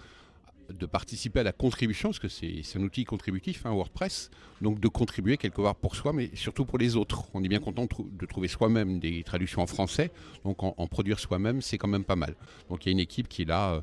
de 0.74 0.88
participer 0.88 1.42
à 1.42 1.44
la 1.44 1.52
contribution, 1.52 2.10
parce 2.10 2.18
que 2.18 2.28
c'est 2.28 2.64
un 2.76 2.82
outil 2.82 3.04
contributif, 3.04 3.68
hein, 3.68 3.72
WordPress, 3.72 4.32
donc 4.62 4.80
de 4.80 4.88
contribuer 4.88 5.38
quelque 5.38 5.62
part 5.62 5.76
pour 5.76 5.96
soi, 5.96 6.12
mais 6.12 6.32
surtout 6.34 6.66
pour 6.66 6.80
les 6.80 6.96
autres. 6.96 7.26
On 7.36 7.44
est 7.44 7.48
bien 7.48 7.60
content 7.60 7.84
de, 7.84 7.88
trou- 7.88 8.10
de 8.12 8.26
trouver 8.26 8.48
soi-même 8.48 9.00
des 9.00 9.22
traductions 9.22 9.62
en 9.62 9.68
français, 9.68 10.10
donc 10.44 10.64
en, 10.64 10.88
produire 10.88 11.20
soi-même, 11.20 11.62
c'est 11.62 11.78
quand 11.78 11.88
même 11.88 12.04
pas 12.04 12.16
mal. 12.16 12.36
Donc 12.70 12.84
il 12.84 12.90
y 12.90 12.92
a 12.92 12.94
une 12.94 13.00
équipe 13.00 13.28
qui 13.28 13.44
est 13.44 13.46
là 13.46 13.74
euh, 13.74 13.82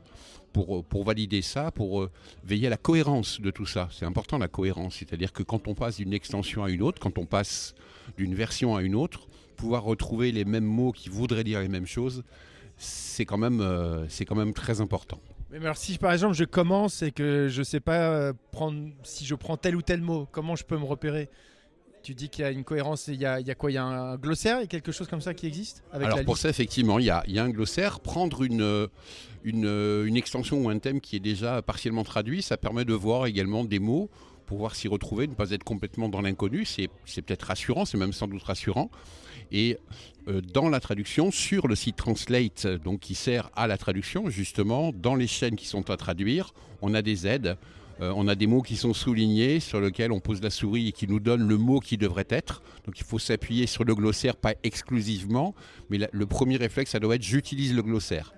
pour, 0.53 0.79
euh, 0.79 0.83
pour 0.83 1.05
valider 1.05 1.43
ça, 1.43 1.71
pour 1.71 2.03
euh, 2.03 2.11
veiller 2.45 2.67
à 2.67 2.71
la 2.71 2.77
cohérence 2.77 3.41
de 3.41 3.51
tout 3.51 3.67
ça. 3.67 3.89
C'est 3.91 4.05
important 4.05 4.39
la 4.39 4.49
cohérence, 4.49 4.97
c'est-à-dire 4.97 5.33
que 5.33 5.43
quand 5.43 5.69
on 5.69 5.75
passe 5.75 5.97
d'une 5.97 6.13
extension 6.13 6.65
à 6.65 6.71
une 6.71 6.83
autre, 6.83 7.01
quand 7.01 7.19
on 7.19 7.27
passe 7.27 7.75
d'une 8.17 8.35
version 8.35 8.77
à 8.77 8.83
une 8.83 8.95
autre, 8.95 9.29
pouvoir 9.57 9.85
retrouver 9.85 10.33
les 10.33 10.45
mêmes 10.45 10.65
mots 10.65 10.93
qui 10.93 11.09
voudraient 11.09 11.45
dire 11.45 11.61
les 11.61 11.69
mêmes 11.69 11.87
choses, 11.87 12.25
c'est 12.77 13.25
quand, 13.25 13.39
même, 13.39 13.61
euh, 13.61 14.09
c'est 14.09 14.25
quand 14.25 14.35
même 14.35 14.55
très 14.55 14.81
important. 14.81 15.21
Mais 15.51 15.59
alors, 15.59 15.77
si 15.77 15.99
par 15.99 16.13
exemple 16.13 16.35
je 16.35 16.45
commence 16.45 17.03
et 17.03 17.13
que 17.13 17.49
je 17.51 17.63
sais 17.63 17.81
pas 17.81 18.33
prendre 18.53 18.89
si 19.03 19.27
je 19.27 19.35
prends 19.35 19.59
tel 19.59 19.77
ou 19.77 19.83
tel 19.83 20.01
mot, 20.01 20.27
comment 20.33 20.57
je 20.57 20.65
peux 20.65 20.79
me 20.79 20.85
repérer? 20.85 21.29
Tu 22.03 22.15
dis 22.15 22.29
qu'il 22.29 22.43
y 22.43 22.49
a 22.49 22.51
une 22.51 22.65
cohérence, 22.65 23.09
il 23.09 23.21
y 23.21 23.27
a, 23.27 23.41
il 23.41 23.47
y 23.47 23.51
a 23.51 23.55
quoi 23.55 23.71
Il 23.71 23.75
y 23.75 23.79
a 23.79 23.85
un 23.85 24.17
glossaire, 24.17 24.59
il 24.59 24.63
y 24.63 24.65
a 24.65 24.69
quelque 24.69 24.93
chose 24.93 25.09
comme 25.09 25.21
ça 25.21 25.35
qui 25.35 25.47
existe 25.47 25.85
avec 25.93 26.07
Alors 26.07 26.19
la 26.19 26.25
pour 26.25 26.35
liste 26.35 26.43
ça, 26.43 26.49
effectivement, 26.49 26.99
il 26.99 27.05
y 27.05 27.11
a, 27.11 27.23
il 27.27 27.35
y 27.35 27.39
a 27.39 27.45
un 27.45 27.51
glossaire. 27.51 28.01
Prendre 28.01 28.43
une, 28.43 28.63
euh, 28.63 28.89
une, 29.45 29.67
euh, 29.67 30.05
une 30.07 30.17
extension 30.17 30.61
ou 30.65 30.69
un 30.69 30.79
thème 30.79 31.01
qui 31.01 31.17
est 31.17 31.21
déjà 31.21 31.63
partiellement 31.63 32.05
traduit, 32.05 32.43
ça 32.43 32.57
permet 32.57 32.85
de 32.85 32.95
voir 32.95 33.27
également 33.27 33.65
des 33.65 33.79
mots 33.79 34.11
pouvoir 34.53 34.75
s'y 34.75 34.87
retrouver, 34.87 35.27
ne 35.29 35.35
pas 35.35 35.51
être 35.53 35.65
complètement 35.65 36.11
dans 36.11 36.21
l'inconnu. 36.21 36.67
C'est 36.67 36.89
peut-être 37.23 37.45
rassurant, 37.45 37.87
c'est 37.87 37.97
même 37.97 38.13
sans 38.13 38.29
doute 38.29 38.43
rassurant. 38.43 38.91
Et 39.51 39.79
euh, 40.29 40.41
dans 40.41 40.69
la 40.69 40.79
traduction, 40.79 41.31
sur 41.31 41.69
le 41.69 41.75
site 41.75 41.97
Translate, 41.97 42.67
donc 42.67 43.01
qui 43.01 43.15
sert 43.15 43.51
à 43.57 43.67
la 43.67 43.79
traduction, 43.79 44.29
justement, 44.29 44.93
dans 44.93 45.15
les 45.15 45.27
chaînes 45.27 45.57
qui 45.57 45.67
sont 45.67 45.91
à 45.91 45.97
traduire, 45.97 46.53
on 46.83 46.93
a 46.93 47.01
des 47.01 47.27
aides. 47.27 47.57
Euh, 48.03 48.13
on 48.17 48.27
a 48.27 48.35
des 48.35 48.49
mots 48.49 48.63
qui 48.63 48.77
sont 48.77 48.95
soulignés, 48.95 49.61
sur 49.61 49.81
lesquels 49.81 50.11
on 50.11 50.19
pose 50.19 50.43
la 50.43 50.51
souris 50.51 50.89
et 50.89 50.93
qui 50.93 51.07
nous 51.07 51.21
donnent 51.21 51.47
le 51.47 51.57
mot 51.57 51.79
qui 51.79 51.97
devrait 51.97 52.27
être. 52.31 52.63
Donc 52.85 52.99
il 52.99 53.05
faut 53.05 53.21
s'appuyer 53.21 53.69
sur 53.69 53.85
le 53.85 53.95
glossaire, 53.95 54.35
pas 54.35 54.55
exclusivement, 54.65 55.55
mais 55.89 56.01
le 56.11 56.27
premier 56.27 56.57
réflexe, 56.57 56.91
ça 56.91 56.99
doit 56.99 57.15
être 57.15 57.23
j'utilise 57.23 57.75
le 57.75 57.83
glossaire. 57.83 58.35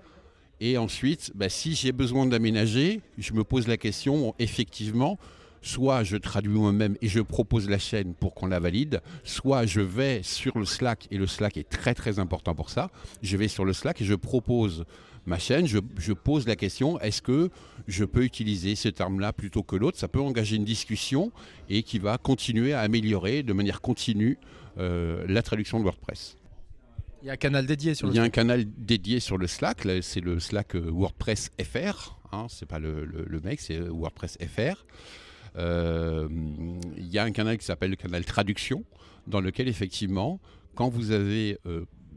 Et 0.61 0.77
ensuite, 0.77 1.31
bah, 1.33 1.49
si 1.49 1.73
j'ai 1.73 1.91
besoin 1.91 2.27
d'aménager, 2.27 3.01
je 3.17 3.33
me 3.33 3.43
pose 3.43 3.67
la 3.67 3.77
question, 3.77 4.35
effectivement, 4.37 5.17
soit 5.63 6.03
je 6.03 6.15
traduis 6.15 6.53
moi-même 6.53 6.95
et 7.01 7.07
je 7.07 7.19
propose 7.19 7.67
la 7.67 7.79
chaîne 7.79 8.13
pour 8.13 8.35
qu'on 8.35 8.45
la 8.45 8.59
valide, 8.59 9.01
soit 9.23 9.65
je 9.65 9.81
vais 9.81 10.21
sur 10.21 10.59
le 10.59 10.65
Slack, 10.65 11.07
et 11.09 11.17
le 11.17 11.25
Slack 11.25 11.57
est 11.57 11.67
très 11.67 11.95
très 11.95 12.19
important 12.19 12.53
pour 12.53 12.69
ça, 12.69 12.91
je 13.23 13.35
vais 13.35 13.47
sur 13.47 13.65
le 13.65 13.73
Slack 13.73 13.99
et 14.01 14.05
je 14.05 14.13
propose 14.13 14.85
ma 15.25 15.39
chaîne, 15.39 15.67
je, 15.67 16.13
pose 16.13 16.47
la 16.47 16.55
question, 16.55 16.99
est-ce 16.99 17.21
que 17.21 17.49
je 17.87 18.05
peux 18.05 18.23
utiliser 18.23 18.75
ce 18.75 18.89
terme-là 18.89 19.33
plutôt 19.33 19.63
que 19.63 19.75
l'autre? 19.75 19.97
Ça 19.97 20.07
peut 20.07 20.21
engager 20.21 20.55
une 20.55 20.65
discussion 20.65 21.31
et 21.69 21.83
qui 21.83 21.99
va 21.99 22.17
continuer 22.17 22.73
à 22.73 22.81
améliorer 22.81 23.43
de 23.43 23.53
manière 23.53 23.81
continue 23.81 24.37
euh, 24.77 25.25
la 25.27 25.41
traduction 25.41 25.79
de 25.79 25.83
WordPress. 25.83 26.37
Il 27.25 27.27
y 27.27 27.31
a 27.31 27.33
un 27.33 27.37
canal 27.37 27.65
dédié 27.65 27.95
sur 27.95 28.05
le 28.05 28.13
Il 28.13 28.17
y 28.17 28.19
a 28.19 28.23
un 28.23 28.29
canal 28.29 28.65
dédié 28.77 29.19
sur 29.19 29.39
le 29.39 29.47
Slack, 29.47 29.87
c'est 30.03 30.21
le 30.21 30.39
Slack 30.39 30.75
euh, 30.75 30.91
WordPress 30.91 31.49
FR, 31.59 32.19
hein, 32.31 32.45
c'est 32.49 32.67
pas 32.67 32.77
le, 32.77 33.41
mec, 33.43 33.59
c'est 33.59 33.77
euh, 33.77 33.89
WordPress 33.89 34.37
FR. 34.39 34.85
Euh, 35.57 36.29
il 36.97 37.07
y 37.07 37.17
a 37.17 37.23
un 37.23 37.31
canal 37.31 37.57
qui 37.57 37.65
s'appelle 37.65 37.89
le 37.89 37.95
canal 37.95 38.23
traduction, 38.25 38.83
dans 39.25 39.41
lequel 39.41 39.67
effectivement, 39.67 40.39
quand 40.75 40.89
vous 40.89 41.09
avez 41.09 41.57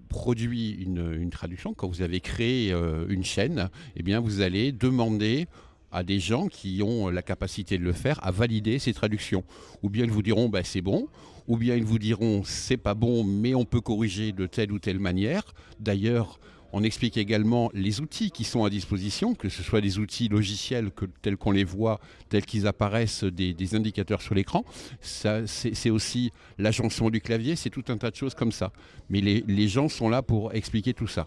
produit 0.09 0.71
une, 0.71 1.31
traduction, 1.31 1.75
quand 1.75 1.89
vous 1.89 2.03
avez 2.03 2.21
créé 2.21 2.73
une 3.09 3.25
chaîne, 3.25 3.69
eh 3.97 4.17
vous 4.17 4.41
allez 4.41 4.73
demander 4.73 5.47
à 5.91 6.03
des 6.03 6.21
gens 6.21 6.49
qui 6.49 6.83
ont 6.83 7.09
la 7.09 7.23
capacité 7.23 7.79
de 7.79 7.85
le 7.85 7.93
faire 7.93 8.25
à 8.25 8.31
valider 8.31 8.79
ces 8.79 8.93
traductions. 8.93 9.45
Ou 9.83 9.89
bien 9.89 10.05
ils 10.05 10.11
vous 10.11 10.23
diront 10.23 10.49
bah, 10.49 10.65
c'est 10.65 10.81
bon, 10.81 11.09
ou 11.47 11.57
bien 11.57 11.77
ils 11.77 11.85
vous 11.85 11.99
diront 11.99 12.43
c'est 12.45 12.77
pas 12.77 12.95
bon, 12.95 13.25
mais 13.25 13.55
on 13.55 13.65
peut 13.65 13.81
corriger 13.81 14.33
de 14.33 14.47
telle 14.47 14.73
ou 14.73 14.79
telle 14.79 14.99
manière. 14.99 15.43
D'ailleurs, 15.81 16.39
on 16.73 16.83
explique 16.83 17.17
également 17.17 17.71
les 17.73 18.01
outils 18.01 18.31
qui 18.31 18.45
sont 18.45 18.65
à 18.65 18.71
disposition, 18.71 19.35
que 19.35 19.49
ce 19.49 19.63
soit 19.63 19.81
des 19.81 19.99
outils 19.99 20.29
logiciels 20.29 20.91
que, 20.91 21.07
tels 21.23 21.37
qu'on 21.37 21.51
les 21.51 21.65
voit, 21.65 22.01
tels 22.29 22.45
qu'ils 22.45 22.67
apparaissent 22.67 23.25
des, 23.25 23.75
indicateurs 23.75 24.23
sur 24.23 24.35
l'écran. 24.35 24.65
C'est 25.01 25.91
aussi 25.91 26.33
l'agencement 26.59 27.11
du 27.11 27.21
clavier, 27.21 27.57
c'est 27.57 27.71
tout 27.71 27.85
un 27.89 27.97
tas 27.97 28.11
de 28.11 28.17
choses 28.17 28.35
comme 28.35 28.53
ça. 28.53 28.73
Mais 29.09 29.21
les, 29.21 29.45
les 29.47 29.69
gens 29.69 29.89
sont 29.89 30.09
là 30.09 30.23
pour 30.23 30.55
expliquer 30.55 30.95
tout 30.95 31.07
ça. 31.07 31.27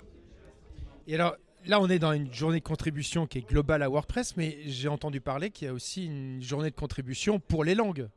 Et 1.07 1.15
alors, 1.15 1.35
là, 1.65 1.81
on 1.81 1.89
est 1.89 1.99
dans 1.99 2.13
une 2.13 2.33
journée 2.33 2.59
de 2.59 2.63
contribution 2.63 3.27
qui 3.27 3.39
est 3.39 3.47
globale 3.47 3.83
à 3.83 3.89
WordPress, 3.89 4.37
mais 4.37 4.57
j'ai 4.65 4.87
entendu 4.87 5.21
parler 5.21 5.49
qu'il 5.49 5.67
y 5.67 5.69
a 5.69 5.73
aussi 5.73 6.05
une 6.05 6.41
journée 6.41 6.69
de 6.69 6.75
contribution 6.75 7.39
pour 7.39 7.63
les 7.63 7.75
langues. 7.75 8.07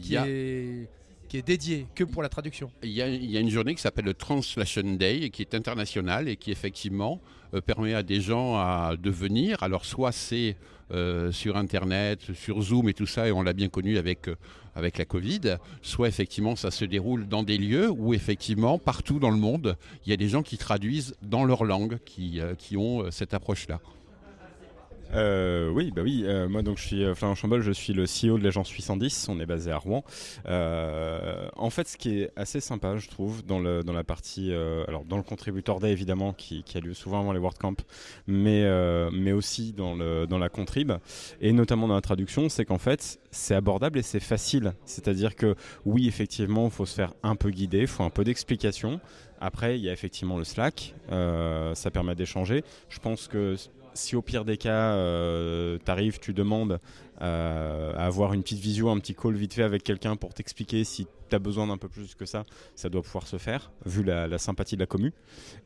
Qui 0.00 0.14
est 0.14 0.88
qui 1.30 1.38
est 1.38 1.46
dédié 1.46 1.86
que 1.94 2.02
pour 2.02 2.22
la 2.22 2.28
traduction. 2.28 2.72
Il 2.82 2.90
y 2.90 3.00
a, 3.00 3.06
une 3.40 3.50
journée 3.50 3.76
qui 3.76 3.80
s'appelle 3.80 4.04
le 4.04 4.14
Translation 4.14 4.82
Day, 4.82 5.30
qui 5.30 5.42
est 5.42 5.54
internationale 5.54 6.28
et 6.28 6.34
qui 6.34 6.50
effectivement 6.50 7.20
euh, 7.54 7.60
permet 7.60 7.94
à 7.94 8.02
des 8.02 8.20
gens 8.20 8.56
à, 8.56 8.96
de 9.00 9.10
venir. 9.10 9.62
Alors 9.62 9.84
soit 9.84 10.10
c'est 10.10 10.56
euh, 10.90 11.30
sur 11.30 11.56
Internet, 11.56 12.34
sur 12.34 12.60
Zoom 12.60 12.88
et 12.88 12.94
tout 12.94 13.06
ça, 13.06 13.28
et 13.28 13.32
on 13.32 13.42
l'a 13.42 13.52
bien 13.52 13.68
connu 13.68 13.96
avec, 13.96 14.26
euh, 14.26 14.34
avec 14.74 14.98
la 14.98 15.04
Covid, 15.04 15.58
soit 15.82 16.08
effectivement 16.08 16.56
ça 16.56 16.72
se 16.72 16.84
déroule 16.84 17.28
dans 17.28 17.44
des 17.44 17.58
lieux 17.58 17.88
où 17.90 18.12
effectivement 18.12 18.80
partout 18.80 19.20
dans 19.20 19.30
le 19.30 19.38
monde, 19.38 19.76
il 20.04 20.10
y 20.10 20.12
a 20.12 20.16
des 20.16 20.28
gens 20.28 20.42
qui 20.42 20.58
traduisent 20.58 21.14
dans 21.22 21.44
leur 21.44 21.62
langue, 21.62 22.00
qui, 22.04 22.40
qui 22.58 22.76
ont 22.76 23.08
cette 23.12 23.34
approche-là. 23.34 23.78
Euh, 25.14 25.70
oui, 25.70 25.90
bah 25.94 26.02
oui. 26.02 26.22
Euh, 26.24 26.48
moi, 26.48 26.62
donc, 26.62 26.78
je 26.78 26.84
suis 26.84 27.04
euh, 27.04 27.14
Florian 27.14 27.34
Chambol, 27.34 27.62
je 27.62 27.72
suis 27.72 27.92
le 27.92 28.04
CEO 28.04 28.38
de 28.38 28.44
l'agence 28.44 28.70
810. 28.70 29.28
On 29.28 29.40
est 29.40 29.46
basé 29.46 29.70
à 29.70 29.78
Rouen. 29.78 30.04
en 30.46 31.70
fait, 31.70 31.88
ce 31.88 31.96
qui 31.96 32.20
est 32.20 32.30
assez 32.36 32.60
sympa, 32.60 32.96
je 32.96 33.08
trouve, 33.08 33.44
dans, 33.44 33.58
le, 33.58 33.82
dans 33.82 33.92
la 33.92 34.04
partie, 34.04 34.52
alors 34.88 35.04
dans 35.04 35.16
le 35.16 35.22
contributeur 35.22 35.80
day 35.80 35.90
évidemment, 35.90 36.32
qui, 36.32 36.64
a 36.74 36.80
lieu 36.80 36.94
souvent 36.94 37.20
avant 37.20 37.32
les 37.32 37.38
WordCamp, 37.38 37.76
mais 38.26 38.60
mais 39.12 39.32
aussi 39.32 39.72
dans 39.72 39.94
le 39.94 40.26
dans 40.26 40.38
la 40.38 40.48
contrib 40.48 40.92
et 41.40 41.52
notamment 41.52 41.88
dans 41.88 41.94
la 41.94 42.00
traduction, 42.00 42.48
c'est 42.48 42.64
qu'en 42.64 42.78
fait, 42.78 43.18
c'est 43.30 43.54
abordable 43.54 43.98
et 43.98 44.02
c'est 44.02 44.20
facile. 44.20 44.72
C'est-à-dire 44.84 45.34
que 45.36 45.54
oui, 45.84 46.08
effectivement, 46.08 46.66
il 46.66 46.70
faut 46.70 46.86
se 46.86 46.94
faire 46.94 47.14
un 47.22 47.36
peu 47.36 47.50
guider, 47.50 47.80
il 47.80 47.86
faut 47.86 48.04
un 48.04 48.10
peu 48.10 48.24
d'explication. 48.24 49.00
Après, 49.40 49.78
il 49.78 49.84
y 49.84 49.88
a 49.88 49.92
effectivement 49.92 50.36
le 50.36 50.44
Slack, 50.44 50.94
ça 51.08 51.90
permet 51.90 52.14
d'échanger. 52.14 52.62
Je 52.88 52.98
pense 52.98 53.28
que 53.28 53.56
si 53.94 54.16
au 54.16 54.22
pire 54.22 54.44
des 54.44 54.56
cas, 54.56 54.94
euh, 54.94 55.78
tu 55.84 55.90
arrives, 55.90 56.18
tu 56.18 56.32
demandes 56.32 56.80
euh, 57.20 57.92
à 57.96 58.06
avoir 58.06 58.32
une 58.32 58.42
petite 58.42 58.60
visio, 58.60 58.88
un 58.88 58.98
petit 58.98 59.14
call 59.14 59.34
vite 59.34 59.54
fait 59.54 59.62
avec 59.62 59.82
quelqu'un 59.82 60.16
pour 60.16 60.34
t'expliquer 60.34 60.84
si 60.84 61.06
tu 61.28 61.36
as 61.36 61.38
besoin 61.38 61.66
d'un 61.66 61.76
peu 61.76 61.88
plus 61.88 62.14
que 62.14 62.26
ça, 62.26 62.44
ça 62.74 62.88
doit 62.88 63.02
pouvoir 63.02 63.26
se 63.26 63.38
faire, 63.38 63.70
vu 63.86 64.02
la, 64.02 64.38
sympathie 64.38 64.76
de 64.76 64.80
la 64.80 64.86
commu. 64.86 65.12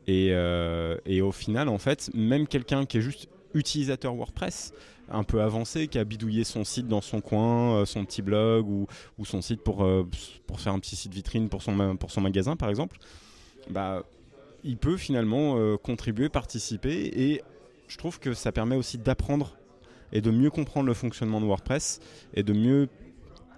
Euh, 0.09 0.97
et, 1.07 1.23
au 1.23 1.33
final, 1.33 1.69
en 1.69 1.79
fait, 1.79 2.11
même 2.15 2.47
quelqu'un 2.47 2.87
qui 2.87 2.99
est 2.99 3.03
juste 3.03 3.29
utilisateur 3.55 4.15
WordPress, 4.15 4.73
un 5.11 5.23
peu 5.23 5.43
avancé, 5.43 5.87
qui 5.89 5.99
a 5.99 6.05
bidouillé 6.05 6.45
son 6.45 6.65
site 6.65 6.89
dans 6.89 7.03
son 7.03 7.21
coin, 7.21 7.85
son 7.85 8.05
petit 8.05 8.23
blog 8.23 8.67
ou, 8.69 8.87
son 9.25 9.43
site 9.43 9.63
pour, 9.63 9.87
faire 10.57 10.73
un 10.73 10.79
petit 10.79 10.97
site 10.97 11.13
vitrine 11.13 11.49
pour 11.49 11.63
son, 11.63 11.97
pour 11.97 12.11
son 12.11 12.21
magasin, 12.21 12.57
par 12.57 12.71
exemple, 12.71 12.97
bah, 13.71 14.03
il 14.65 14.79
peut 14.79 14.97
finalement 14.97 15.77
contribuer, 15.77 16.31
participer 16.31 17.05
et 17.15 17.43
je 17.89 17.97
trouve 17.97 18.19
que 18.19 18.35
ça 18.35 18.53
permet 18.53 18.77
aussi 18.77 18.99
d'apprendre 18.99 19.57
et 20.13 20.21
de 20.21 20.31
mieux 20.31 20.51
comprendre 20.51 20.87
le 20.87 20.95
fonctionnement 20.95 21.41
de 21.41 21.47
WordPress 21.47 22.01
et 22.35 22.43
de 22.43 22.53
mieux 22.53 22.89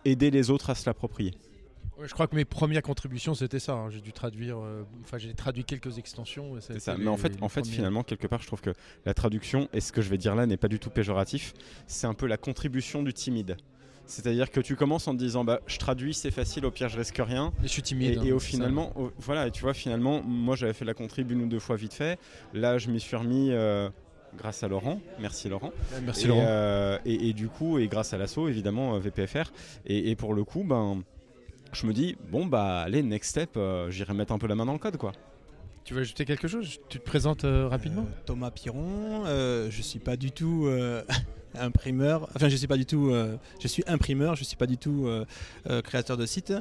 aider 0.05 0.31
les 0.31 0.51
autres 0.51 0.71
à 0.71 0.75
se 0.75 0.89
l'approprier. 0.89 1.35
je 2.03 2.12
crois 2.12 2.27
que 2.27 2.37
mes 2.37 2.45
premières 2.45 2.83
contributions 2.83 3.35
c'était 3.35 3.59
ça. 3.59 3.75
Hein. 3.75 3.91
J'ai 3.91 4.01
dû 4.01 4.12
traduire, 4.12 4.59
euh, 4.59 4.85
enfin 5.03 5.19
j'ai 5.19 5.35
traduit 5.35 5.65
quelques 5.65 5.99
extensions. 5.99 6.55
C'est 6.61 6.81
ça. 6.81 6.97
Mais 6.97 7.09
en 7.09 7.17
fait, 7.17 7.37
en 7.41 7.49
fait, 7.49 7.67
finalement, 7.67 8.03
quelque 8.03 8.27
part, 8.27 8.41
je 8.41 8.47
trouve 8.47 8.61
que 8.61 8.73
la 9.05 9.15
traduction 9.15 9.69
et 9.73 9.81
ce 9.81 9.93
que 9.93 10.03
je 10.03 10.09
vais 10.09 10.19
dire 10.19 10.35
là 10.35 10.47
n'est 10.47 10.57
pas 10.57 10.69
du 10.69 10.79
tout 10.79 10.91
péjoratif. 10.91 11.53
C'est 11.87 12.07
un 12.07 12.15
peu 12.15 12.27
la 12.27 12.37
contribution 12.37 13.03
du 13.03 13.12
timide. 13.12 13.57
C'est-à-dire 14.07 14.53
que 14.53 14.61
tu 14.61 14.77
commences 14.77 15.09
en 15.09 15.15
te 15.15 15.19
disant 15.19 15.45
bah 15.45 15.61
je 15.67 15.79
traduis 15.79 16.15
c'est 16.15 16.31
facile 16.31 16.65
au 16.65 16.71
pire 16.71 16.89
je 16.89 16.97
risque 16.97 17.19
rien. 17.19 17.53
Et 17.61 17.65
je 17.65 17.73
suis 17.73 17.83
timide. 17.83 18.23
Et, 18.25 18.31
hein, 18.31 18.35
au 18.35 18.39
finalement 18.39 18.93
voilà 19.19 19.51
tu 19.51 19.62
vois 19.62 19.75
finalement 19.75 20.23
moi 20.23 20.55
j'avais 20.55 20.75
fait 20.75 20.85
la 20.85 20.95
contrib 20.95 21.33
une 21.33 21.43
ou 21.43 21.49
deux 21.49 21.59
fois 21.59 21.75
vite 21.75 21.93
fait. 21.93 22.19
Là 22.55 22.79
je 22.79 22.89
m'y 22.89 23.01
suis 23.01 23.17
remis 23.17 23.51
euh, 23.51 23.91
grâce 24.37 24.62
à 24.62 24.68
Laurent. 24.68 25.01
Merci 25.18 25.49
Laurent. 25.49 25.72
Merci 26.05 26.27
Laurent. 26.27 26.44
Euh, 26.46 26.99
et, 27.05 27.33
du 27.33 27.49
coup, 27.49 27.79
et 27.79 27.88
grâce 27.88 28.12
à 28.12 28.18
l'assaut, 28.18 28.49
évidemment, 28.49 28.94
euh, 28.94 28.99
VPFR. 28.99 29.53
Et, 29.87 30.14
pour 30.16 30.35
le 30.35 30.44
coup, 30.44 30.64
ben, 30.64 31.03
je 31.72 31.87
me 31.87 31.92
dis, 31.92 32.16
bon, 32.31 32.46
bah, 32.46 32.81
allez, 32.81 33.03
next 33.03 33.31
step, 33.31 33.57
euh, 33.57 33.90
j'irai 33.90 34.14
mettre 34.14 34.33
un 34.33 34.38
peu 34.38 34.46
la 34.46 34.55
main 34.55 34.66
dans 34.66 34.72
le 34.72 34.79
code, 34.79 34.96
quoi. 34.96 35.12
Tu 35.85 35.94
veux 35.94 36.01
ajouter 36.01 36.25
quelque 36.25 36.49
chose? 36.49 36.79
Tu 36.88 36.99
te 36.99 37.05
présentes 37.05 37.44
rapidement? 37.44 38.07
Thomas 38.25 38.51
Piron, 38.51 39.25
je 39.25 39.83
suis 39.83 40.01
pas 40.01 40.16
du 40.16 40.33
tout 40.33 40.68
imprimeur. 41.55 42.29
Enfin, 42.35 42.49
je 42.49 42.57
suis 42.57 42.66
pas 42.66 42.77
du 42.77 42.87
tout. 42.87 43.12
je 43.61 43.68
suis 43.68 43.85
imprimeur. 43.87 44.35
Je 44.35 44.42
suis 44.42 44.57
pas 44.57 44.66
du 44.66 44.79
tout 44.79 45.09
créateur 45.85 46.16
de 46.16 46.27
site. 46.27 46.53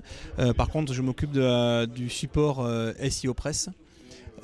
par 0.55 0.69
contre, 0.69 0.93
je 0.93 1.01
m'occupe 1.01 1.31
du 1.31 2.07
support 2.11 2.69
SEO 3.09 3.33
Press. 3.33 3.69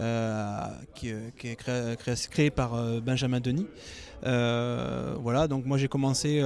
Euh, 0.02 0.66
qui, 0.96 1.10
est 1.10 2.30
créé, 2.30 2.50
par 2.50 2.74
euh, 2.74 3.00
Benjamin 3.00 3.40
Denis. 3.40 3.68
Euh, 4.26 5.14
voilà, 5.20 5.48
donc 5.48 5.66
moi 5.66 5.78
j'ai 5.78 5.88
commencé, 5.88 6.44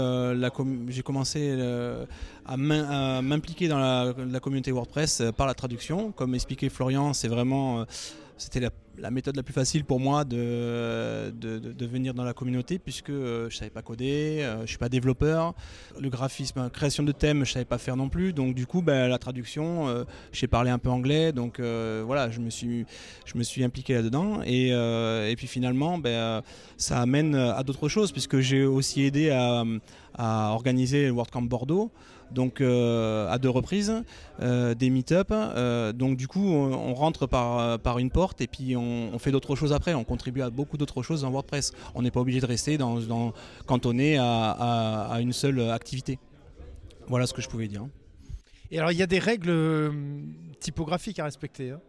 j'ai 0.90 1.02
commencé 1.02 1.58
à 2.46 2.58
m'impliquer 2.58 3.70
dans 3.70 3.80
la, 3.80 4.14
la, 4.30 4.40
communauté 4.42 4.72
WordPress 4.72 5.24
par 5.38 5.48
la 5.48 5.54
traduction. 5.54 6.12
Comme 6.12 6.36
expliquait 6.36 6.70
Florian, 6.70 7.14
c'est 7.14 7.30
vraiment 7.30 7.86
c'était 8.38 8.60
la, 8.98 9.12
méthode 9.12 9.36
la 9.36 9.44
plus 9.44 9.54
facile 9.54 9.86
pour 9.86 10.00
moi 10.00 10.26
de, 10.26 11.32
de, 11.32 11.86
venir 11.86 12.14
dans 12.14 12.24
la 12.24 12.34
communauté 12.34 12.80
puisque 12.80 13.10
euh, 13.10 13.50
je 13.50 13.58
savais 13.58 13.70
pas 13.70 13.82
coder, 13.82 14.40
euh, 14.42 14.62
je 14.62 14.68
suis 14.68 14.78
pas 14.78 14.90
développeur, 14.90 15.54
le 16.00 16.10
graphisme, 16.10 16.70
création 16.70 17.04
de 17.04 17.12
thèmes, 17.12 17.46
je 17.46 17.54
savais 17.54 17.66
pas 17.66 17.78
faire 17.78 17.96
non 17.96 18.10
plus. 18.10 18.34
Donc 18.34 18.56
du 18.56 18.66
coup, 18.66 18.82
ben, 18.82 19.08
la 19.08 19.18
traduction, 19.18 19.88
euh, 19.88 20.04
j'ai 20.34 20.48
parlé 20.48 20.70
un 20.70 20.80
peu 20.80 20.90
anglais, 20.90 21.32
donc 21.32 21.60
voilà, 21.60 22.30
je 22.30 22.40
me 22.40 22.50
suis, 22.50 22.86
je 23.26 23.38
me 23.38 23.44
suis 23.44 23.64
impliqué 23.64 23.94
là-dedans. 23.94 24.42
Et, 24.46 24.70
et, 24.70 25.36
puis 25.38 25.48
finalement, 25.48 25.98
ben, 25.98 26.42
ça 26.78 27.02
amène 27.02 27.36
à 27.36 27.64
d'autres 27.64 27.88
choses 27.88 28.12
puisque 28.12 28.40
j'ai 28.40 28.66
aussi 28.66 29.04
aidé 29.04 29.30
à, 29.30 29.64
à 30.18 30.52
organiser 30.52 31.06
le 31.06 31.12
WordCamp 31.12 31.44
Bordeaux 31.44 31.92
donc 32.32 32.62
euh, 32.62 33.30
à 33.30 33.38
deux 33.38 33.50
reprises, 33.50 34.04
euh, 34.42 34.74
des 34.76 34.90
meet-up. 34.90 35.28
Euh, 35.32 35.94
donc 35.94 36.18
du 36.18 36.28
coup, 36.28 36.46
on, 36.46 36.94
rentre 36.94 37.28
par, 37.28 37.80
par 37.80 38.00
une 38.00 38.10
porte 38.10 38.42
et 38.42 38.48
puis 38.48 38.76
on, 38.76 39.18
fait 39.20 39.32
d'autres 39.32 39.56
choses 39.56 39.74
après. 39.74 39.94
On 39.94 40.04
contribue 40.04 40.42
à 40.42 40.50
beaucoup 40.50 40.78
d'autres 40.78 41.04
choses 41.04 41.22
dans 41.22 41.32
WordPress. 41.32 41.72
On 41.94 42.02
n'est 42.02 42.12
pas 42.12 42.20
obligé 42.20 42.40
de 42.40 42.46
rester 42.46 42.78
dans, 42.78 43.34
cantonné 43.66 44.18
à, 44.18 45.18
une 45.20 45.34
seule 45.34 45.70
activité. 45.72 46.20
Voilà 47.08 47.28
ce 47.28 47.34
que 47.34 47.42
je 47.42 47.50
pouvais 47.50 47.68
dire. 47.68 47.86
Et 48.72 48.80
alors, 48.80 48.92
il 48.92 48.98
y 48.98 49.04
a 49.04 49.08
des 49.08 49.20
règles 49.20 49.94
typographiques 50.60 51.20
à 51.20 51.26
respecter. 51.26 51.72
hein? 51.72 51.80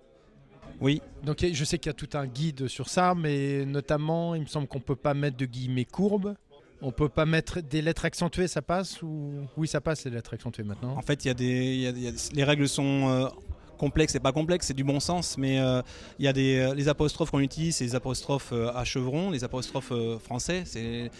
Oui, 0.80 1.00
Donc, 1.24 1.44
je 1.50 1.64
sais 1.64 1.78
qu'il 1.78 1.88
y 1.88 1.90
a 1.90 1.94
tout 1.94 2.10
un 2.18 2.26
guide 2.26 2.68
sur 2.68 2.90
ça, 2.90 3.14
mais 3.14 3.64
notamment, 3.64 4.34
il 4.34 4.42
me 4.42 4.46
semble 4.46 4.66
qu'on 4.66 4.80
peut 4.80 4.96
pas 4.96 5.14
mettre 5.14 5.38
de 5.38 5.46
guillemets 5.46 5.86
courbes. 5.86 6.34
On 6.82 6.92
peut 6.92 7.08
pas 7.08 7.24
mettre 7.26 7.60
des 7.60 7.80
lettres 7.82 8.04
accentuées, 8.04 8.48
ça 8.48 8.60
passe 8.62 9.00
ou 9.02 9.32
oui, 9.56 9.66
ça 9.66 9.80
passe 9.80 10.04
les 10.04 10.10
lettres 10.10 10.34
accentuées 10.34 10.62
maintenant. 10.64 10.94
En 10.96 11.02
fait, 11.02 11.24
y 11.28 11.30
a 11.30 11.34
des- 11.34 12.12
les 12.34 12.44
règles 12.44 12.68
sont 12.68 13.08
euh, 13.08 13.28
complexes 13.76 14.14
et 14.14 14.20
pas 14.20 14.32
complexes, 14.32 14.66
c'est 14.66 14.74
du 14.74 14.84
bon 14.84 15.00
sens, 15.00 15.36
mais 15.38 15.60
euh, 15.60 15.82
il 16.18 16.24
y 16.24 16.28
a 16.28 16.32
des 16.32 16.58
euh, 16.58 16.74
les 16.74 16.88
apostrophes 16.88 17.30
qu'on 17.30 17.40
utilise, 17.40 17.76
c'est 17.76 17.84
les 17.84 17.94
apostrophes 17.94 18.50
euh, 18.52 18.72
à 18.74 18.84
chevrons, 18.84 19.30
les 19.30 19.44
apostrophes 19.44 19.92
français, 20.24 20.62
c'est 20.64 21.10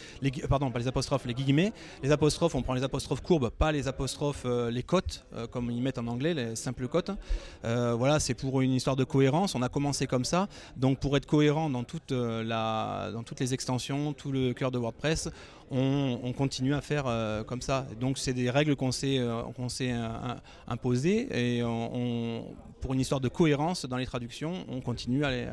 pardon, 0.49 0.71
pas 0.71 0.79
les 0.79 0.89
apostrophes, 0.89 1.27
les 1.27 1.35
guillemets. 1.35 1.73
Les 2.03 2.13
apostrophes, 2.13 2.55
on 2.55 2.63
prend 2.63 2.75
les 2.75 2.83
apostrophes 2.83 3.21
courbes, 3.21 3.51
pas 3.51 3.73
les 3.73 3.89
apostrophes, 3.89 4.47
les 4.71 4.83
cotes, 4.83 5.25
comme 5.51 5.71
ils 5.71 5.83
mettent 5.83 5.99
en 5.99 6.07
anglais, 6.07 6.35
les 6.35 6.57
simples 6.57 6.89
cotes. 6.89 7.11
Voilà, 7.63 8.21
c'est 8.21 8.35
pour 8.35 8.61
une 8.61 8.73
histoire 8.73 8.97
de 8.97 9.05
cohérence. 9.05 9.55
On 9.55 9.63
a 9.63 9.69
commencé 9.69 10.07
comme 10.07 10.25
ça, 10.25 10.49
donc 10.77 10.99
pour 10.99 11.17
être 11.17 11.27
cohérent 11.27 11.71
dans 11.71 11.85
toute 11.85 12.13
la, 12.13 13.11
dans 13.13 13.23
toutes 13.23 13.41
les 13.41 13.55
extensions, 13.55 14.13
tout 14.13 14.33
le 14.33 14.53
cœur 14.53 14.71
de 14.71 14.79
WordPress, 14.79 15.29
on, 15.71 16.21
on 16.23 16.33
continue 16.33 16.75
à 16.75 16.81
faire 16.81 17.05
euh, 17.07 17.43
comme 17.43 17.61
ça. 17.61 17.87
Donc 18.01 18.19
c'est 18.19 18.33
des 18.33 18.51
règles 18.51 18.77
qu'on 18.77 18.93
s'est 18.93 19.19
euh, 19.19 19.43
euh, 19.43 20.35
imposées 20.69 21.29
et 21.33 21.63
pour 22.81 22.95
une 22.95 23.01
histoire 23.01 23.21
de 23.21 23.29
cohérence 23.29 23.87
dans 23.87 23.97
les 23.97 24.07
traductions, 24.07 24.65
on 24.69 24.81
continue 24.81 25.25
à 25.25 25.31
les, 25.31 25.49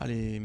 à 0.00 0.06
les, 0.06 0.40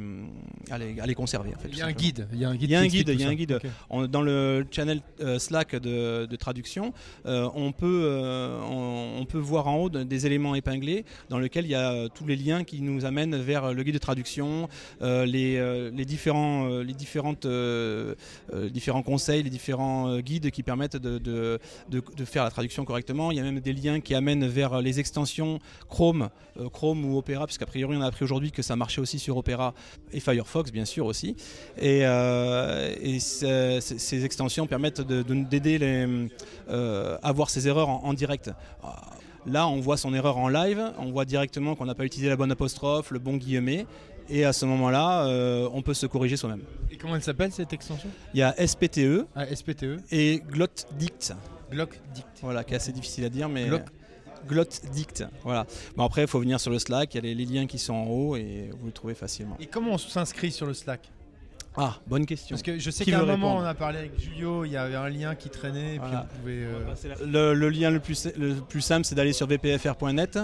à 0.72 0.78
les, 0.78 1.00
à 1.00 1.06
les 1.06 1.16
conserver. 1.16 1.52
en 1.56 1.60
fait, 1.60 1.70
Il 1.72 1.78
y 1.78 1.82
a 1.82 1.86
un 1.86 1.92
guide. 1.92 2.28
Il 2.34 2.40
y 2.40 2.46
a 2.46 2.50
un 2.50 2.56
guide. 2.56 2.70
Il 2.70 2.72
y 2.72 2.76
a 2.76 2.80
un 2.80 2.88
guide, 2.88 3.06
tout 3.06 3.12
il 3.14 3.20
y 3.20 3.24
a 3.24 3.26
ça. 3.28 3.32
un 3.32 3.36
guide. 3.36 3.52
Ok. 3.64 3.70
On- 3.90 4.08
dans 4.08 4.22
le 4.22 4.66
channel 4.72 5.02
euh, 5.22 5.38
Slack 5.40 5.76
de, 5.76 6.26
de 6.26 6.36
traduction, 6.36 6.94
euh, 7.26 7.48
on, 7.54 7.72
peut, 7.72 8.02
euh, 8.06 8.60
on, 8.64 9.20
on 9.22 9.26
peut 9.26 9.38
voir 9.38 9.68
en 9.68 9.76
haut 9.78 9.90
de- 9.90 10.04
des 10.04 10.26
éléments 10.26 10.56
épinglés 10.56 11.06
dans 11.30 11.38
lesquels 11.40 11.66
il 11.66 11.72
y 11.72 11.76
a 11.76 12.10
tous 12.10 12.26
les 12.26 12.36
liens 12.36 12.64
qui 12.64 12.82
nous 12.82 13.06
amènent 13.06 13.36
vers 13.36 13.74
le 13.74 13.84
guide 13.84 13.94
de 13.94 14.00
traduction, 14.00 14.68
les, 15.02 15.92
les, 15.92 16.06
différents, 16.06 16.68
les 16.80 16.94
différentes, 16.94 17.46
différents 18.72 19.04
conseils, 19.04 19.44
les 19.44 19.50
différents 19.50 20.20
guides 20.20 20.50
qui 20.52 20.64
permettent 20.64 20.98
de, 20.98 21.18
de- 21.20 21.60
faire 22.26 22.44
la 22.44 22.50
traduction 22.52 22.86
correctement. 22.86 23.32
Il 23.32 23.38
y 23.38 23.40
a 23.40 23.44
même 23.44 23.60
des 23.60 23.74
liens 23.74 24.00
qui 24.00 24.16
amènent 24.16 24.48
vers 24.48 24.82
les 24.82 25.00
extensions 25.00 25.60
Chrome, 25.90 26.30
Chrome 26.72 27.06
ou 27.06 27.18
Opera, 27.18 27.46
puisqu'a 27.46 27.66
priori 27.66 27.96
on 27.98 28.02
a 28.02 28.08
appris 28.08 28.24
aujourd'hui 28.24 28.52
que 28.52 28.62
ça 28.62 28.76
marchait 28.76 29.02
aussi 29.02 29.20
sur 29.20 29.38
Opera 29.38 29.43
et 30.12 30.20
Firefox 30.20 30.72
bien 30.72 30.86
sûr 30.86 31.06
aussi. 31.06 31.36
Et, 31.78 32.02
euh, 32.04 32.94
et 33.02 33.20
ces, 33.20 34.26
extensions 34.26 34.68
permettent 34.68 35.02
de- 35.02 35.22
de- 35.24 35.44
d'aider 35.44 35.78
les, 35.78 36.30
euh, 36.70 37.18
à 37.22 37.32
voir 37.32 37.50
ces 37.50 37.68
erreurs 37.68 37.90
en, 37.90 38.04
en 38.06 38.14
direct. 38.14 38.52
Là, 39.46 39.68
on 39.68 39.80
voit 39.82 39.98
son 39.98 40.14
erreur 40.14 40.38
en 40.38 40.48
live, 40.48 40.82
on 40.98 41.12
voit 41.12 41.26
directement 41.26 41.76
qu'on 41.76 41.86
n'a 41.86 41.96
pas 41.96 42.06
utilisé 42.06 42.30
la 42.30 42.38
bonne 42.38 42.52
apostrophe, 42.52 43.12
le 43.12 43.20
bon 43.20 43.36
guillemet, 43.36 43.86
et 44.30 44.46
à 44.46 44.54
ce 44.54 44.66
moment-là, 44.66 45.26
euh, 45.28 45.68
on 45.74 45.82
peut 45.82 45.94
se 45.94 46.06
corriger 46.06 46.38
soi-même. 46.38 46.62
Et 46.90 46.96
comment 46.96 47.16
elle 47.18 47.24
s'appelle 47.24 47.52
cette 47.52 47.74
extension? 47.74 48.08
Il 48.34 48.40
y 48.40 48.44
a 48.44 48.56
SPTE 48.66 49.26
ah, 49.36 49.46
SPTE. 49.54 49.98
et 50.12 50.42
GlotDict, 50.50 51.34
Glock 51.72 52.00
Dict. 52.14 52.28
voilà, 52.42 52.64
qui 52.64 52.72
est 52.74 52.78
assez 52.78 52.94
difficile 52.94 53.26
à 53.26 53.30
dire, 53.30 53.50
mais 53.50 53.66
Glock. 53.66 53.82
GlotDict, 54.48 55.26
voilà. 55.44 55.66
Bon 55.96 56.04
après, 56.06 56.22
il 56.24 56.28
faut 56.28 56.40
venir 56.40 56.60
sur 56.60 56.72
le 56.72 56.80
Slack, 56.80 57.14
il 57.14 57.18
y 57.18 57.20
a 57.20 57.22
les, 57.24 57.36
les 57.36 57.46
liens 57.46 57.68
qui 57.68 57.78
sont 57.80 57.94
en 57.94 58.06
haut 58.08 58.36
et 58.36 58.70
vous 58.80 58.88
le 58.88 58.92
trouvez 58.92 59.14
facilement. 59.16 59.58
Et 59.60 59.66
comment 59.68 59.94
on 59.94 59.98
s'inscrit 59.98 60.52
sur 60.52 60.66
le 60.66 60.74
Slack? 60.74 61.10
Ah, 61.76 61.98
bonne 62.06 62.26
question. 62.28 62.50
Parce 62.54 62.62
que 62.62 62.78
je 62.78 62.92
sais 62.92 63.04
qu'à 63.04 63.20
un 63.20 63.26
moment, 63.26 63.58
on 63.58 63.62
a 63.62 63.74
parlé 63.74 63.98
avec 64.00 64.20
Julio, 64.20 64.64
il 64.64 64.72
y 64.74 64.78
avait 64.78 64.96
un 64.96 65.10
lien 65.10 65.34
qui 65.34 65.50
traînait, 65.50 65.96
et 65.96 65.98
Voilà. 65.98 66.28
puis 66.30 66.38
on 66.38 66.40
pouvait. 66.42 67.14
euh, 67.26 67.26
Le, 67.26 67.54
le 67.60 67.70
lien 67.70 67.90
le 67.90 68.00
plus, 68.00 68.28
le 68.38 68.54
plus 68.56 68.82
simple, 68.82 69.06
c'est 69.06 69.16
d'aller 69.16 69.34
sur 69.34 69.48
vpfr.net. 69.48 70.38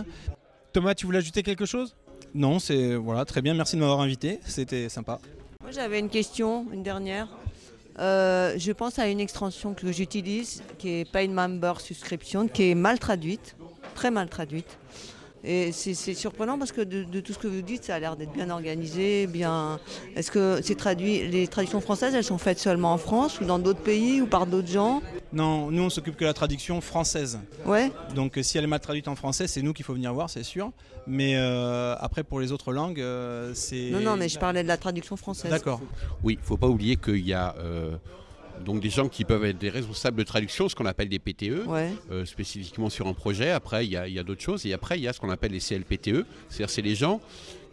Thomas, 0.73 0.95
tu 0.95 1.05
voulais 1.05 1.19
ajouter 1.19 1.43
quelque 1.43 1.65
chose? 1.67 1.95
Non, 2.33 2.57
c'est 2.59 2.95
voilà, 2.95 3.25
très 3.25 3.41
bien. 3.43 3.53
Merci 3.53 3.75
de 3.75 3.81
m'avoir 3.81 4.01
invité. 4.01 4.39
C'était 4.45 4.89
sympa. 4.89 5.19
Moi 5.61 5.71
j'avais 5.71 5.99
une 5.99 6.09
question, 6.09 6.65
une 6.73 6.81
dernière. 6.83 7.27
Euh, 7.99 8.55
je 8.57 8.71
pense 8.71 8.97
à 8.97 9.07
une 9.07 9.19
extension 9.19 9.73
que 9.73 9.91
j'utilise 9.91 10.63
qui 10.77 10.89
est 11.01 11.11
Paid 11.11 11.31
Member 11.31 11.81
Subscription, 11.81 12.47
qui 12.47 12.71
est 12.71 12.75
mal 12.75 12.97
traduite, 12.97 13.55
très 13.95 14.11
mal 14.11 14.29
traduite. 14.29 14.77
Et 15.41 15.71
c'est 15.71 15.93
surprenant 16.15 16.57
parce 16.57 16.73
que 16.73 16.81
de, 16.81 17.03
de 17.05 17.21
tout 17.21 17.31
ce 17.31 17.39
que 17.39 17.47
vous 17.47 17.61
dites, 17.61 17.85
ça 17.85 17.95
a 17.95 17.99
l'air 17.99 18.17
d'être 18.17 18.33
bien 18.33 18.49
organisé, 18.49 19.25
bien. 19.25 19.79
Est-ce 20.17 20.31
que 20.31 20.59
c'est 20.61 20.75
traduit, 20.75 21.29
les 21.29 21.47
traductions 21.47 21.79
françaises, 21.79 22.13
elles 22.13 22.25
sont 22.25 22.37
faites 22.37 22.59
seulement 22.59 22.91
en 22.91 22.97
France 22.97 23.39
ou 23.39 23.45
dans 23.45 23.57
d'autres 23.57 23.79
pays 23.79 24.21
ou 24.21 24.27
par 24.27 24.45
d'autres 24.47 24.67
gens? 24.67 25.01
Non, 25.31 25.71
nous 25.71 25.83
on 25.83 25.89
s'occupe 25.89 26.15
que 26.15 26.21
de 26.21 26.25
la 26.25 26.33
traduction 26.33 26.81
française. 26.81 27.39
Ouais. 27.65 27.89
Donc 28.15 28.37
euh, 28.37 28.43
si 28.43 28.57
elle 28.57 28.65
est 28.65 28.67
mal 28.67 28.81
traduite 28.81 29.07
en 29.07 29.15
français, 29.15 29.47
c'est 29.47 29.61
nous 29.61 29.71
qu'il 29.71 29.85
faut 29.85 29.93
venir 29.93 30.13
voir, 30.13 30.29
c'est 30.29 30.43
sûr. 30.43 30.71
Mais 31.07 31.37
euh, 31.37 31.95
après 31.99 32.23
pour 32.23 32.41
les 32.41 32.51
autres 32.51 32.73
langues, 32.73 32.99
euh, 32.99 33.53
c'est. 33.55 33.91
Non, 33.91 34.01
non, 34.01 34.17
mais 34.17 34.27
je 34.27 34.39
parlais 34.39 34.63
de 34.63 34.67
la 34.67 34.77
traduction 34.77 35.15
française. 35.15 35.51
D'accord. 35.51 35.79
Oui, 36.21 36.33
il 36.33 36.41
ne 36.41 36.45
faut 36.45 36.57
pas 36.57 36.67
oublier 36.67 36.97
qu'il 36.97 37.25
y 37.25 37.33
a 37.33 37.55
euh, 37.59 37.95
donc 38.69 38.81
des 38.81 38.91
gens 38.91 39.09
qui 39.09 39.25
peuvent 39.25 39.45
être 39.45 39.57
des 39.57 39.71
responsables 39.71 40.15
de 40.17 40.23
traduction, 40.23 40.69
ce 40.69 40.75
qu'on 40.75 40.85
appelle 40.85 41.09
des 41.09 41.17
PTE, 41.17 41.65
Ouais. 41.65 41.91
euh, 42.11 42.23
spécifiquement 42.23 42.91
sur 42.91 43.07
un 43.07 43.13
projet. 43.13 43.49
Après, 43.49 43.83
il 43.83 43.91
y 43.91 43.97
a, 43.97 44.07
il 44.07 44.13
y 44.13 44.19
a 44.19 44.23
d'autres 44.23 44.43
choses. 44.43 44.63
Et 44.67 44.73
après, 44.73 44.99
il 44.99 45.01
y 45.03 45.07
a 45.07 45.13
ce 45.13 45.19
qu'on 45.19 45.31
appelle 45.31 45.51
les 45.53 45.59
CLPTE. 45.59 46.23
C'est-à-dire, 46.49 46.69
c'est 46.69 46.83
les 46.83 46.93
gens 46.93 47.19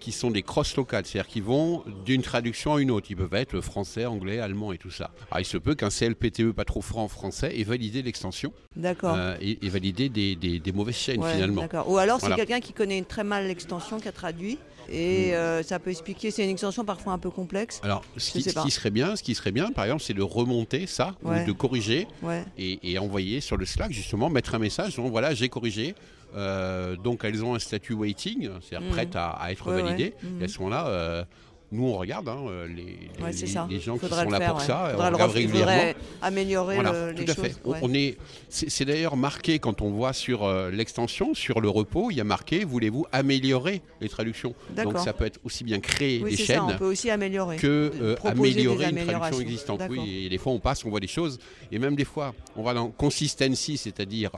qui 0.00 0.12
sont 0.12 0.30
des 0.30 0.42
cross 0.42 0.76
locales, 0.76 1.04
c'est-à-dire 1.06 1.28
qui 1.30 1.40
vont 1.40 1.82
d'une 2.04 2.22
traduction 2.22 2.74
à 2.74 2.80
une 2.80 2.90
autre. 2.90 3.06
Ils 3.10 3.16
peuvent 3.16 3.34
être 3.34 3.60
français, 3.60 4.06
anglais, 4.06 4.38
allemand 4.38 4.72
et 4.72 4.78
tout 4.78 4.90
ça. 4.90 5.10
Alors, 5.30 5.40
il 5.40 5.44
se 5.44 5.56
peut 5.56 5.74
qu'un 5.74 5.88
CLPTE 5.90 6.52
pas 6.52 6.64
trop 6.64 6.82
franc 6.82 7.08
français 7.08 7.58
ait 7.58 7.64
validé 7.64 8.02
l'extension 8.02 8.52
D'accord. 8.76 9.14
euh, 9.16 9.36
et, 9.40 9.64
et 9.64 9.68
validé 9.68 10.08
des, 10.08 10.36
des- 10.36 10.58
des 10.58 10.72
mauvaises 10.72 10.96
chaînes 10.96 11.22
Ouais, 11.22 11.32
finalement. 11.32 11.62
D'accord. 11.62 11.90
Ou 11.90 11.98
alors 11.98 12.20
c'est 12.20 12.26
Voilà. 12.26 12.36
quelqu'un 12.44 12.60
qui 12.60 12.72
connaît 12.72 13.02
très 13.02 13.24
mal 13.24 13.46
l'extension, 13.46 13.98
qui 13.98 14.08
a 14.08 14.12
traduit. 14.12 14.58
Et 14.88 15.34
euh, 15.34 15.64
ça 15.64 15.80
peut 15.80 15.90
expliquer, 15.90 16.30
c'est 16.30 16.44
une 16.44 16.50
extension 16.50 16.84
parfois 16.84 17.12
un 17.12 17.18
peu 17.18 17.30
complexe. 17.30 17.80
Alors, 17.82 18.04
ce 18.18 18.30
qui, 18.30 18.42
ce 18.42 18.50
serait 18.70 18.90
bien, 18.92 19.16
ce 19.16 19.22
qui 19.24 19.34
serait 19.34 19.50
bien, 19.50 19.72
par 19.72 19.84
exemple, 19.84 20.02
c'est 20.04 20.14
de 20.14 20.22
remonter 20.22 20.86
ça 20.86 21.16
Ouais. 21.24 21.42
ou 21.42 21.46
de 21.46 21.52
corriger 21.52 22.06
Ouais. 22.22 22.44
et, 22.56 22.78
et 22.92 22.98
envoyer 23.00 23.40
sur 23.40 23.56
le 23.56 23.66
Slack 23.66 23.90
justement 23.90 24.30
mettre 24.30 24.54
un 24.54 24.60
message 24.60 24.90
disant 24.90 25.08
voilà 25.08 25.34
j'ai 25.34 25.48
corrigé 25.48 25.96
Euh, 26.34 26.96
donc 26.96 27.24
elles 27.24 27.44
ont 27.44 27.54
un 27.54 27.58
statut 27.58 27.92
waiting 27.94 28.48
c'est-à-dire 28.60 28.88
Mhm. 28.88 28.92
prêtes 28.94 29.16
à, 29.16 29.30
à 29.30 29.52
être 29.52 29.66
Ouais, 29.70 29.76
ouais. 29.76 29.82
validées 29.82 30.14
et 30.40 30.44
à 30.44 30.48
ce 30.48 30.58
moment-là 30.58 30.86
euh, 30.88 31.24
nous 31.72 31.84
on 31.84 31.96
regarde 31.96 32.28
hein, 32.28 32.38
euh, 32.48 32.66
les, 32.68 32.98
Ouais, 33.24 33.32
gens 33.32 33.96
Faudrait 33.96 34.08
qui 34.08 34.14
sont 34.16 34.24
le 34.26 34.30
là 34.30 34.38
faire, 34.38 34.50
pour 34.50 34.60
ouais. 34.60 34.66
ça 34.66 34.84
on 34.88 34.90
Faudrait 34.92 35.10
regarde 35.12 35.30
régulièrement 35.32 35.92
améliorer 36.22 36.74
voilà, 36.76 36.92
le- 36.92 37.10
les 37.12 37.24
tout 37.24 37.30
à 37.32 37.34
choses. 37.34 37.44
fait. 37.44 37.54
On- 37.64 37.70
ouais. 37.72 37.78
On 37.82 37.92
est, 37.94 38.18
c'est 38.48 38.84
d'ailleurs 38.84 39.16
marqué 39.16 39.58
quand 39.58 39.82
on 39.82 39.90
voit 39.90 40.12
sur 40.12 40.44
euh, 40.44 40.70
l'extension, 40.70 41.34
sur 41.34 41.60
le 41.60 41.68
repos, 41.68 42.10
il 42.12 42.16
y 42.18 42.20
a 42.20 42.24
marqué 42.24 42.64
voulez-vous 42.64 43.06
améliorer 43.10 43.82
les 44.00 44.08
traductions? 44.08 44.54
Donc 44.76 44.96
ça 44.98 45.12
peut 45.12 45.24
être 45.26 45.40
aussi 45.44 45.64
bien 45.64 45.80
créer 45.80 46.22
Oui, 46.22 46.30
des 46.30 46.36
chaînes 46.36 46.58
ça, 46.58 46.64
on 46.64 46.78
peut 46.78 46.84
aussi 46.86 47.10
améliorer. 47.10 47.56
que 47.56 48.16
améliorer 48.24 48.90
une 48.90 49.04
traduction 49.06 49.40
existante. 49.40 49.80
Oui, 49.90 50.24
et 50.26 50.28
des 50.28 50.38
fois 50.38 50.52
on 50.52 50.60
passe, 50.60 50.84
on 50.84 50.90
voit 50.90 51.00
des 51.00 51.06
choses, 51.08 51.38
et 51.72 51.78
même 51.80 51.96
des 51.96 52.04
fois 52.04 52.32
on 52.56 52.62
va 52.62 52.74
dans 52.74 52.88
consistency, 52.90 53.76
c'est-à-dire 53.76 54.30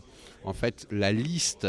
en 0.48 0.52
fait 0.54 0.86
la 0.90 1.12
liste 1.12 1.66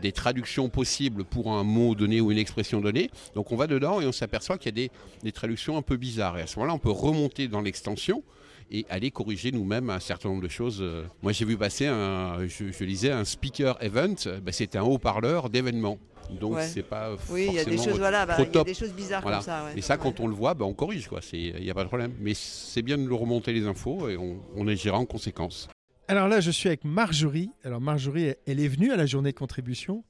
des 0.00 0.12
traductions 0.12 0.68
possibles 0.68 1.24
pour 1.24 1.52
un 1.52 1.64
mot 1.64 1.94
donné 1.94 2.20
ou 2.20 2.30
une 2.30 2.38
expression 2.38 2.80
donnée. 2.80 3.10
Donc 3.34 3.50
on 3.52 3.56
va 3.56 3.66
dedans 3.66 4.00
et 4.00 4.06
on 4.06 4.12
s'aperçoit 4.12 4.56
qu'il 4.56 4.66
y 4.66 4.80
a 4.84 4.86
des, 4.86 4.90
des 5.22 5.32
traductions 5.32 5.76
un 5.76 5.82
peu 5.82 5.96
bizarres. 5.96 6.38
Et 6.38 6.42
à 6.42 6.46
ce 6.46 6.58
moment-là, 6.58 6.74
on 6.74 6.78
peut 6.78 6.90
remonter 6.92 7.48
dans 7.48 7.60
l'extension 7.60 8.22
et 8.70 8.86
aller 8.88 9.10
corriger 9.10 9.50
nous-mêmes 9.50 9.90
un 9.90 9.98
certain 9.98 10.28
nombre 10.28 10.42
de 10.42 10.48
choses. 10.48 10.78
Euh, 10.80 11.02
Moi, 11.22 11.32
j'ai 11.32 11.44
vu 11.44 11.56
passer 11.56 11.86
un, 11.88 12.46
je, 12.46 12.70
je 12.70 12.84
lisais 12.84 13.10
un 13.10 13.24
speaker 13.24 13.76
event, 13.82 14.14
ben, 14.42 14.52
c'était 14.52 14.78
un 14.78 14.84
haut-parleur 14.84 15.50
d'événement. 15.50 15.98
Donc 16.40 16.54
Ouais. 16.54 16.66
c'est 16.68 16.84
pas 16.84 17.16
Oui, 17.28 17.46
il 17.48 17.54
y 17.54 17.58
a 17.58 17.64
des 17.64 17.72
forcément 17.72 17.84
choses, 17.94 17.98
voilà, 17.98 18.24
bah, 18.26 18.36
y 18.38 18.56
a 18.58 18.62
des 18.64 18.74
choses 18.74 18.92
bizarres 18.92 19.22
Voilà. 19.22 19.38
comme 19.38 19.46
ça. 19.46 19.64
ouais. 19.64 19.72
Et 19.76 19.82
ça, 19.82 19.96
quand 19.96 20.10
Ouais. 20.20 20.24
on 20.24 20.28
le 20.28 20.34
voit, 20.36 20.54
ben, 20.54 20.64
on 20.66 20.72
corrige, 20.74 21.08
quoi. 21.08 21.18
Il 21.32 21.56
n'y 21.60 21.68
a 21.70 21.74
pas 21.74 21.82
de 21.82 21.88
problème. 21.88 22.12
Mais 22.20 22.32
c'est 22.34 22.82
bien 22.82 22.96
de 22.96 23.04
le 23.08 23.14
remonter 23.16 23.52
les 23.52 23.66
infos 23.66 24.08
et 24.08 24.16
on, 24.16 24.38
on 24.54 24.68
agira 24.68 24.96
en 24.96 25.04
conséquence. 25.04 25.68
Alors 26.10 26.26
là, 26.26 26.40
je 26.40 26.50
suis 26.50 26.66
avec 26.68 26.82
Marjorie. 26.84 27.50
Alors 27.62 27.80
Marjorie, 27.80 28.34
elle- 28.44 28.58
est 28.58 28.66
venue 28.66 28.90
à 28.90 28.96
la 28.96 29.06
journée 29.06 29.30
de 29.30 29.38
contribution, 29.38 30.02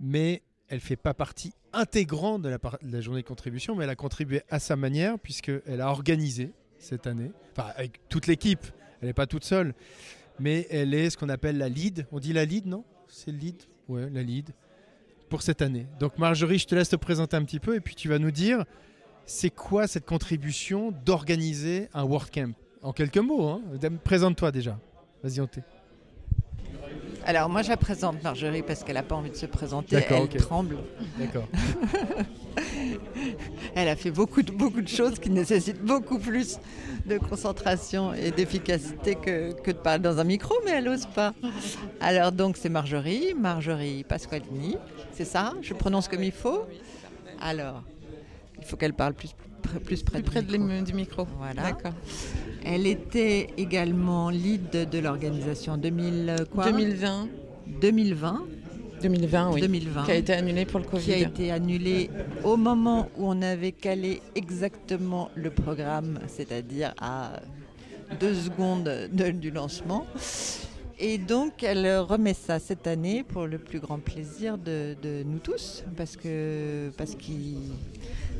mais 0.00 0.42
elle 0.66 0.80
fait 0.80 0.96
pas 0.96 1.14
partie 1.14 1.52
intégrante 1.72 2.42
de 2.42 2.48
la, 2.48 2.58
par- 2.58 2.78
de 2.82 2.90
la 2.92 3.00
journée 3.00 3.22
de 3.22 3.26
contribution, 3.28 3.76
mais 3.76 3.84
elle 3.84 3.90
a 3.90 3.94
contribué 3.94 4.42
à 4.50 4.58
sa 4.58 4.74
manière 4.74 5.20
puisqu'elle 5.20 5.80
a 5.80 5.88
organisé 5.88 6.50
cette 6.80 7.06
année, 7.06 7.30
enfin 7.52 7.68
avec 7.76 8.00
toute 8.08 8.26
l'équipe. 8.26 8.66
Elle 9.00 9.06
n'est 9.06 9.12
pas 9.14 9.28
toute 9.28 9.44
seule, 9.44 9.72
mais 10.40 10.66
elle 10.68 10.94
est 10.94 11.10
ce 11.10 11.16
qu'on 11.16 11.28
appelle 11.28 11.58
la 11.58 11.68
lead. 11.68 12.08
On 12.10 12.18
dit 12.18 12.32
la 12.32 12.44
lead, 12.44 12.66
non? 12.66 12.82
C'est 13.06 13.30
le 13.30 13.38
lead? 13.38 13.62
Ouais, 13.88 14.10
la 14.10 14.24
lead 14.24 14.50
pour 15.28 15.42
cette 15.42 15.62
année. 15.62 15.86
Donc 16.00 16.18
Marjorie, 16.18 16.58
je 16.58 16.66
te 16.66 16.74
laisse 16.74 16.88
te 16.88 16.96
présenter 16.96 17.36
un 17.36 17.44
petit 17.44 17.60
peu 17.60 17.76
et 17.76 17.80
puis 17.80 17.94
tu 17.94 18.08
vas 18.08 18.18
nous 18.18 18.32
dire 18.32 18.64
c'est 19.26 19.50
quoi 19.50 19.86
cette 19.86 20.06
contribution 20.06 20.90
d'organiser 21.04 21.88
un 21.94 22.02
WordCamp? 22.02 22.50
En 22.82 22.92
quelques 22.92 23.18
mots, 23.18 23.46
hein. 23.48 23.62
présente-toi 24.02 24.50
déjà. 24.50 24.76
Vas-y, 25.22 25.40
on 25.40 25.46
t'est. 25.46 25.62
Alors 27.24 27.48
moi 27.50 27.62
je 27.62 27.68
la 27.68 27.76
présente 27.76 28.22
Marjorie 28.22 28.62
parce 28.62 28.82
qu'elle 28.82 28.94
n'a 28.94 29.02
pas 29.02 29.14
envie 29.14 29.30
de 29.30 29.36
se 29.36 29.46
présenter, 29.46 29.96
elle 29.96 30.28
tremble. 30.28 30.78
D'accord. 31.18 31.46
Elle 33.74 33.88
a 33.88 33.96
fait 33.96 34.10
beaucoup 34.10 34.42
de, 34.42 34.50
beaucoup 34.50 34.80
de 34.80 34.88
choses 34.88 35.18
qui 35.18 35.30
nécessitent 35.30 35.82
beaucoup 35.82 36.18
plus 36.18 36.58
de 37.06 37.18
concentration 37.18 38.12
et 38.14 38.30
d'efficacité 38.30 39.14
que, 39.14 39.52
que 39.60 39.70
de 39.70 39.76
parler 39.76 40.02
dans 40.02 40.18
un 40.18 40.24
micro, 40.24 40.54
mais 40.64 40.72
elle 40.72 40.84
n'ose 40.84 41.06
pas. 41.06 41.34
Alors 42.00 42.32
donc 42.32 42.56
c'est 42.56 42.68
Marjorie, 42.68 43.34
Marjorie 43.34 44.04
Pasqualini, 44.04 44.76
c'est 45.12 45.24
ça? 45.24 45.54
Je 45.62 45.74
prononce 45.74 46.08
comme 46.08 46.24
il 46.24 46.32
faut? 46.32 46.66
Alors, 47.40 47.82
il 48.60 48.66
faut 48.66 48.76
qu'elle 48.76 48.92
parle 48.94 49.14
plus, 49.14 49.30
plus 49.84 50.02
près, 50.02 50.20
Plus 50.20 50.30
près 50.30 50.42
du 50.42 50.58
micro. 50.58 50.68
l'ém- 50.68 50.84
du 50.84 50.92
micro. 50.94 51.26
Voilà. 51.38 51.62
D'accord. 51.62 51.92
Elle 52.64 52.86
était 52.86 53.48
également 53.56 54.30
lead 54.30 54.70
de 54.90 54.98
l'organisation 54.98 55.76
2000 55.76 56.34
quoi? 56.52 56.64
2020. 56.70 57.28
2020. 57.80 58.42
2020, 59.02 59.52
oui. 59.52 59.60
2020. 59.62 60.04
Qui 60.04 60.10
a 60.10 60.14
été 60.16 60.32
annulé 60.34 60.66
pour 60.66 60.80
le 60.80 60.84
qui 60.84 60.90
Covid. 60.90 61.12
a 61.14 61.16
été 61.18 61.50
annulé 61.50 62.10
au 62.44 62.56
moment 62.58 63.08
où 63.16 63.28
on 63.30 63.40
avait 63.40 63.72
calé 63.72 64.20
exactement 64.34 65.30
le 65.34 65.50
programme, 65.50 66.18
c'est-à-dire 66.28 66.92
à 67.00 67.40
deux 68.20 68.34
secondes 68.34 68.90
de- 69.10 69.30
du 69.30 69.50
lancement. 69.50 70.04
Et 70.98 71.16
donc, 71.16 71.62
elle 71.62 71.96
remet 72.00 72.34
ça 72.34 72.58
cette 72.58 72.86
année 72.86 73.24
pour 73.26 73.46
le 73.46 73.56
plus 73.56 73.80
grand 73.80 73.98
plaisir 74.00 74.58
de, 74.58 74.94
de 75.02 75.22
nous 75.24 75.38
tous, 75.38 75.82
parce 75.96 76.14
que 76.18 76.90
parce 76.98 77.14
qu'il 77.14 77.56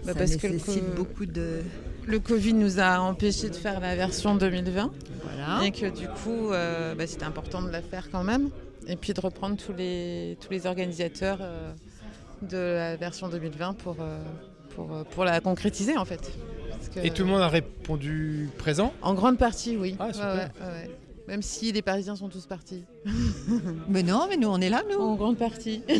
Bah, 0.04 0.12
ça 0.12 0.18
parce 0.18 0.36
que 0.36 0.46
le 0.46 0.52
nécessite 0.54 0.84
co- 0.84 0.96
beaucoup 0.96 1.26
de 1.26 1.60
Le 2.06 2.18
Covid 2.18 2.54
nous 2.54 2.80
a 2.80 2.98
empêchés 3.00 3.50
de 3.50 3.54
faire 3.56 3.80
la 3.80 3.94
version 3.96 4.34
2020 4.34 4.90
voilà. 5.24 5.64
et 5.64 5.70
que 5.72 5.86
du 5.86 6.06
coup, 6.08 6.50
euh, 6.52 6.94
bah, 6.94 7.06
c'était 7.06 7.24
important 7.24 7.62
de 7.62 7.70
la 7.70 7.82
faire 7.82 8.08
quand 8.10 8.24
même. 8.24 8.48
Et 8.86 8.96
puis 8.96 9.12
de 9.12 9.20
reprendre 9.20 9.56
tous 9.56 9.72
les, 9.74 10.36
tous 10.40 10.50
les 10.50 10.66
organisateurs 10.66 11.38
euh, 11.42 11.72
de 12.42 12.56
la 12.56 12.96
version 12.96 13.28
2020 13.28 13.74
pour, 13.74 13.96
euh, 14.00 14.18
pour, 14.74 14.88
pour 15.10 15.24
la 15.24 15.40
concrétiser 15.40 15.96
en 15.98 16.04
fait. 16.06 16.32
Que- 16.94 17.00
Et 17.04 17.10
tout 17.10 17.22
le 17.24 17.28
monde 17.28 17.42
a 17.42 17.48
répondu 17.48 18.48
présent? 18.58 18.92
En 19.02 19.12
grande 19.14 19.36
partie, 19.38 19.76
oui. 19.76 19.96
Ah, 20.00 20.06
Ouais, 20.06 20.12
super. 20.14 20.28
ouais, 20.34 20.40
ouais, 20.40 20.72
ouais. 20.84 20.90
Même 21.28 21.42
si 21.42 21.70
les 21.70 21.82
Parisiens 21.82 22.16
sont 22.16 22.28
tous 22.28 22.46
partis. 22.46 22.82
Mais 23.88 24.02
non, 24.02 24.26
mais 24.28 24.36
nous 24.36 24.48
on 24.48 24.60
est 24.60 24.70
là, 24.70 24.82
nous. 24.90 24.98
En 24.98 25.14
grande 25.14 25.36
partie. 25.36 25.82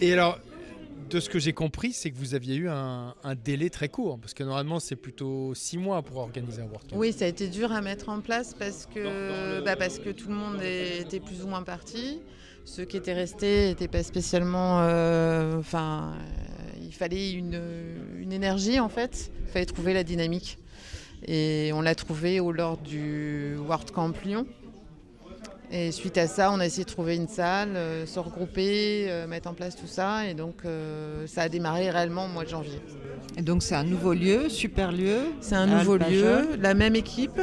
Et 0.00 0.12
alors, 0.12 0.38
de 1.10 1.20
ce 1.20 1.28
que 1.28 1.38
j'ai 1.38 1.52
compris, 1.52 1.92
c'est 1.92 2.10
que 2.10 2.16
vous 2.16 2.34
aviez 2.34 2.56
eu 2.56 2.68
un, 2.68 3.14
un 3.22 3.34
délai 3.34 3.70
très 3.70 3.88
court, 3.88 4.18
parce 4.18 4.34
que 4.34 4.42
normalement 4.42 4.80
c'est 4.80 4.96
plutôt 4.96 5.54
six 5.54 5.78
mois 5.78 6.02
pour 6.02 6.16
organiser 6.18 6.60
un 6.62 6.66
World 6.66 6.88
Cup. 6.88 6.98
Oui, 6.98 7.12
ça 7.12 7.24
a 7.24 7.28
été 7.28 7.48
dur 7.48 7.72
à 7.72 7.80
mettre 7.80 8.08
en 8.08 8.20
place 8.20 8.54
parce 8.58 8.86
que, 8.92 9.62
bah, 9.64 9.76
parce 9.76 9.98
que 9.98 10.10
tout 10.10 10.28
le 10.28 10.34
monde 10.34 10.60
était 10.62 11.20
plus 11.20 11.42
ou 11.42 11.46
moins 11.46 11.62
parti. 11.62 12.18
Ceux 12.64 12.84
qui 12.84 12.96
étaient 12.96 13.12
restés 13.14 13.68
n'étaient 13.68 13.86
pas 13.88 14.02
spécialement. 14.02 14.80
euh, 14.80 15.56
Enfin, 15.60 16.14
euh, 16.18 16.78
il 16.84 16.92
fallait 16.92 17.30
une, 17.30 17.60
une 18.18 18.32
énergie 18.32 18.80
en 18.80 18.88
fait. 18.88 19.30
Il 19.46 19.52
fallait 19.52 19.66
trouver 19.66 19.94
la 19.94 20.02
dynamique. 20.02 20.58
Et 21.28 21.70
on 21.72 21.80
l'a 21.80 21.94
trouvé 21.94 22.40
au 22.40 22.50
lors 22.50 22.76
du 22.76 23.56
World 23.68 23.90
Camp 23.92 24.12
Lyon. 24.24 24.46
Et 25.72 25.90
suite 25.90 26.16
à 26.16 26.28
ça, 26.28 26.52
on 26.52 26.60
a 26.60 26.66
essayé 26.66 26.84
de 26.84 26.88
trouver 26.90 27.16
une 27.16 27.26
salle, 27.26 27.70
euh, 27.74 28.06
se 28.06 28.20
regrouper, 28.20 29.06
euh, 29.10 29.26
mettre 29.26 29.48
en 29.48 29.54
place 29.54 29.74
tout 29.74 29.88
ça. 29.88 30.26
Et 30.28 30.34
donc, 30.34 30.58
euh, 30.64 31.26
ça 31.26 31.42
a 31.42 31.48
démarré 31.48 31.90
réellement 31.90 32.26
au 32.26 32.28
mois 32.28 32.44
de 32.44 32.48
janvier. 32.48 32.80
Et 33.36 33.42
donc 33.42 33.62
c'est 33.62 33.74
un 33.74 33.82
nouveau 33.84 34.14
lieu, 34.14 34.48
super 34.48 34.92
lieu. 34.92 35.18
C'est 35.40 35.56
un 35.56 35.66
nouveau 35.66 35.96
lieu, 35.96 36.56
la 36.60 36.74
même 36.74 36.94
équipe. 36.94 37.40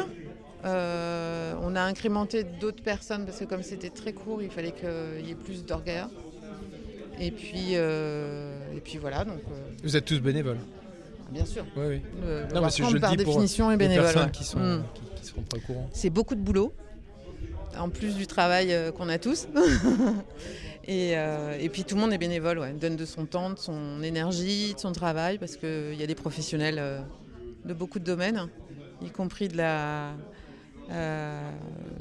Euh, 0.65 1.53
on 1.61 1.75
a 1.75 1.81
incrémenté 1.81 2.45
d'autres 2.45 2.81
personnes 2.81 3.25
parce 3.25 3.39
que 3.39 3.43
comme 3.45 3.63
c'était 3.63 3.89
très 3.89 4.13
court, 4.13 4.41
il 4.41 4.49
fallait 4.49 4.71
qu'il 4.71 5.27
y 5.27 5.31
ait 5.31 5.35
plus 5.35 5.65
d'orgas. 5.65 6.07
Et 7.19 7.31
puis, 7.31 7.71
euh, 7.73 8.55
et 8.75 8.79
puis 8.79 8.97
voilà, 8.97 9.23
donc 9.25 9.39
euh, 9.51 9.69
Vous 9.83 9.95
êtes 9.97 10.05
tous 10.05 10.19
bénévoles 10.19 10.57
bien 11.31 11.45
sûr. 11.45 11.65
Oui, 11.75 11.83
oui. 11.87 12.01
Le, 12.21 12.41
le 12.47 12.53
Non, 12.53 12.61
parce 12.61 12.75
que 12.77 12.81
World 12.83 12.83
je 12.83 12.83
Camp, 12.83 12.93
le 12.93 12.99
par 13.01 13.15
dis 13.17 13.23
pour 13.23 13.33
définition 13.33 13.71
est 13.71 13.73
Les 13.73 13.77
bénévole. 13.77 14.03
personnes 14.05 14.23
ouais. 14.25 14.31
qui 14.31 14.43
sont, 14.43 14.59
Mm. 14.59 14.83
qui, 14.93 15.01
qui 15.21 15.25
seront 15.27 15.41
pas 15.41 15.57
au 15.57 15.59
courant. 15.61 15.89
C'est 15.91 16.09
beaucoup 16.11 16.35
de 16.35 16.41
boulot, 16.41 16.73
en 17.77 17.89
plus 17.89 18.15
du 18.15 18.27
travail 18.27 18.73
euh, 18.73 18.91
qu'on 18.91 19.09
a 19.09 19.17
tous. 19.17 19.47
et, 20.87 21.17
euh, 21.17 21.57
et 21.59 21.69
puis 21.69 21.83
tout 21.83 21.95
le 21.95 22.01
monde 22.01 22.13
est 22.13 22.17
bénévole, 22.17 22.59
ouais, 22.59 22.73
donne 22.73 22.95
de 22.95 23.05
son 23.05 23.25
temps, 23.25 23.51
de 23.51 23.59
son 23.59 24.01
énergie, 24.03 24.73
de 24.73 24.79
son 24.79 24.91
travail, 24.91 25.37
parce 25.37 25.57
qu'il 25.57 25.95
y 25.95 26.03
a 26.03 26.07
des 26.07 26.15
professionnels 26.15 26.77
euh, 26.79 26.99
de 27.65 27.73
beaucoup 27.73 27.99
de 27.99 28.05
domaines, 28.05 28.47
y 29.01 29.09
compris 29.09 29.47
de 29.47 29.57
la, 29.57 30.11
euh, 30.91 31.49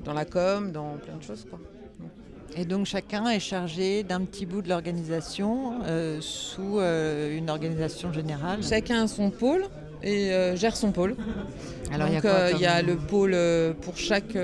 dans 0.05 0.13
la 0.13 0.25
com, 0.25 0.73
dans 0.73 0.97
plein 0.97 1.17
de 1.17 1.23
choses. 1.23 1.47
Quoi. 1.49 1.61
Et 2.57 2.65
donc 2.65 2.87
chacun 2.87 3.29
est 3.31 3.41
chargé 3.41 4.03
d'un 4.03 4.25
petit 4.25 4.45
bout 4.45 4.61
de 4.61 4.69
l'organisation 4.69 5.81
euh, 5.87 6.19
sous 6.21 6.79
euh, 6.79 7.37
une 7.37 7.49
organisation 7.49 8.13
générale. 8.13 8.63
Chacun 8.63 9.05
a 9.05 9.09
son 9.09 9.31
pôle 9.31 9.65
et 10.03 10.33
euh, 10.33 10.57
gère 10.57 10.77
son 10.77 10.93
pôle. 10.93 11.17
Alors 11.93 12.09
il 12.09 12.15
y 12.15 12.17
a 12.17 12.25
euh, 12.25 12.51
il 12.55 12.61
y 12.61 12.67
a 12.67 12.79
comme- 12.81 12.87
le 12.91 12.97
pôle 12.97 13.33
euh, 13.35 13.73
pour 13.75 13.97
chaque. 13.97 14.37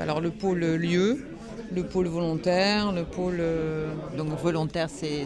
alors 0.00 0.20
le 0.20 0.30
pôle 0.30 0.60
lieu, 0.64 1.26
le 1.74 1.82
pôle 1.82 2.06
volontaire, 2.08 2.92
le 2.92 3.04
pôle. 3.04 3.42
Donc 4.16 4.28
volontaire, 4.40 4.88
c'est 4.90 5.24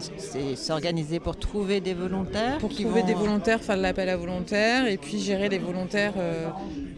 s'organiser 0.55 1.19
pour 1.19 1.37
trouver 1.37 1.79
des 1.81 1.93
volontaires 1.93 2.57
pour 2.57 2.69
trouver 2.73 3.01
vont- 3.01 3.07
des 3.07 3.13
volontaires, 3.13 3.61
faire 3.61 3.77
de 3.77 3.81
l'appel 3.81 4.09
à 4.09 4.17
volontaires 4.17 4.87
et 4.87 4.97
puis 4.97 5.19
gérer 5.19 5.47
les 5.49 5.59
volontaires 5.59 6.13
euh, 6.17 6.47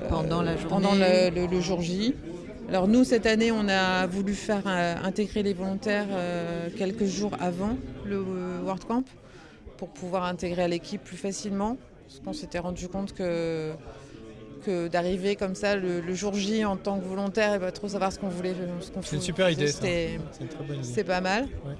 Pendant 0.09 0.41
la 0.41 0.55
journée. 0.57 0.69
pendant 0.69 0.93
le, 0.95 1.29
le- 1.35 1.47
le 1.47 1.61
jour 1.61 1.81
J. 1.81 2.15
Alors 2.69 2.87
nous, 2.87 3.03
cette 3.03 3.25
année, 3.25 3.51
on 3.51 3.67
a 3.67 4.07
voulu 4.07 4.33
faire 4.33 4.63
euh, 4.65 4.95
intégrer 5.03 5.43
les 5.43 5.53
volontaires 5.53 6.07
euh, 6.11 6.69
quelques 6.77 7.03
jours 7.05 7.31
avant 7.41 7.75
le 8.05 8.15
euh, 8.15 8.61
World 8.63 8.85
Camp 8.85 9.03
pour 9.77 9.89
pouvoir 9.89 10.23
intégrer 10.23 10.63
à 10.63 10.67
l'équipe 10.69 11.03
plus 11.03 11.17
facilement. 11.17 11.75
Parce 12.11 12.19
qu'on 12.25 12.33
s'était 12.33 12.59
rendu 12.59 12.89
compte 12.89 13.13
que, 13.13 13.71
que 14.65 14.89
d'arriver 14.89 15.37
comme 15.37 15.55
ça 15.55 15.77
le, 15.77 16.01
le 16.01 16.13
jour 16.13 16.33
J 16.33 16.65
en 16.65 16.75
tant 16.75 16.99
que 16.99 17.05
volontaire 17.05 17.53
et 17.53 17.59
pas 17.59 17.71
trop 17.71 17.87
savoir 17.87 18.11
ce 18.11 18.19
qu'on 18.19 18.27
voulait. 18.27 18.53
Ce 18.81 18.91
qu'on 18.91 19.01
C'est 19.01 19.15
une 19.15 19.21
super 19.21 19.49
idée, 19.49 19.67
C'est 19.67 20.15
une 20.41 20.47
très 20.49 20.63
bonne 20.65 20.77
idée. 20.79 20.83
c'est 20.87 21.05
pas 21.05 21.21
mal. 21.21 21.45
Ouais. 21.65 21.75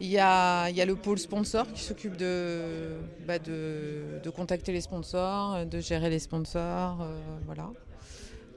Il 0.00 0.08
y, 0.08 0.18
a, 0.18 0.68
il 0.70 0.76
y 0.76 0.80
a 0.80 0.84
le 0.84 0.94
pôle 0.96 1.18
sponsor 1.18 1.66
qui 1.72 1.82
s'occupe 1.82 2.16
de, 2.16 2.96
bah, 3.26 3.38
de, 3.40 4.20
de 4.22 4.30
contacter 4.30 4.72
les 4.72 4.80
sponsors, 4.80 5.66
de 5.66 5.80
gérer 5.80 6.08
les 6.10 6.20
sponsors, 6.20 7.02
euh, 7.02 7.18
voilà. 7.46 7.68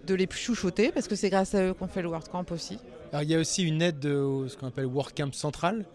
de 0.06 0.14
les 0.14 0.28
chouchouter, 0.30 0.92
parce 0.92 1.08
que 1.08 1.16
c'est 1.16 1.30
grâce 1.32 1.56
à 1.56 1.64
eux 1.64 1.74
qu'on 1.74 1.88
fait 1.88 2.04
le 2.04 2.10
World 2.10 2.28
Camp 2.28 2.52
aussi. 2.52 2.78
Alors, 3.12 3.24
il 3.24 3.30
y 3.32 3.36
a 3.36 3.40
aussi 3.40 3.64
une 3.64 3.82
aide 3.82 3.98
de 4.00 4.46
ce 4.50 4.56
qu'on 4.56 4.68
appelle 4.68 4.86
World 4.86 5.16
Camp 5.18 5.34
Central, 5.34 5.86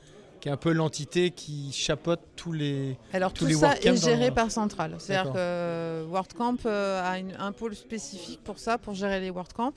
qui 0.41 0.49
est 0.49 0.53
un 0.53 0.57
peu 0.57 0.73
l'entité 0.73 1.31
qui 1.31 1.71
chapeaute 1.73 2.21
tous 2.37 2.53
les. 2.53 2.97
Alors 3.13 3.33
Tous 3.33 3.45
tout 3.45 3.49
les 3.49 3.55
ça 3.55 3.75
est 3.77 3.97
géré 3.97 4.29
dans- 4.29 4.35
par 4.35 4.51
Central. 4.51 4.95
C'est-à-dire 4.99 5.33
que 5.33 5.39
euh, 5.39 6.05
World 6.09 6.33
Camp 6.35 6.57
euh, 6.67 7.03
a 7.03 7.19
une- 7.19 7.35
un 7.39 7.53
pôle 7.53 7.75
spécifique 7.75 8.41
pour 8.45 8.59
ça, 8.59 8.79
pour 8.79 8.95
gérer 8.95 9.21
les 9.21 9.31
World 9.31 9.53
Camp. 9.53 9.73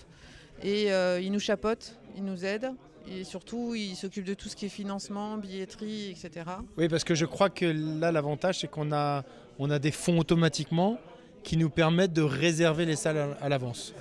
Et 0.62 0.91
euh, 0.91 1.20
il 1.22 1.32
nous 1.32 1.39
chapote, 1.39 1.95
il 2.18 2.24
nous 2.26 2.43
aide. 2.45 2.72
Et 3.12 3.24
surtout, 3.24 3.74
il 3.76 3.95
s'occupe 3.95 4.26
de 4.26 4.34
tout 4.36 4.49
ce 4.49 4.55
qui 4.55 4.66
est 4.66 4.70
financement, 4.70 5.38
billetterie, 5.38 6.10
etc. 6.12 6.45
Oui, 6.78 6.88
parce 6.89 7.03
que 7.03 7.16
je 7.16 7.26
crois 7.26 7.49
que 7.49 7.66
là, 7.66 8.12
l'avantage, 8.12 8.60
c'est 8.60 8.68
qu'on 8.68 8.91
a, 8.91 9.24
on 9.57 9.70
a 9.72 9.80
des 9.80 9.91
fonds 9.91 10.20
automatiquement 10.20 10.99
qui 11.41 11.57
nous 11.57 11.70
permettent 11.70 12.14
de 12.14 12.22
réserver 12.22 12.86
les 12.86 12.97
salles 12.97 13.36
à 13.41 13.49
l'avance. 13.49 13.93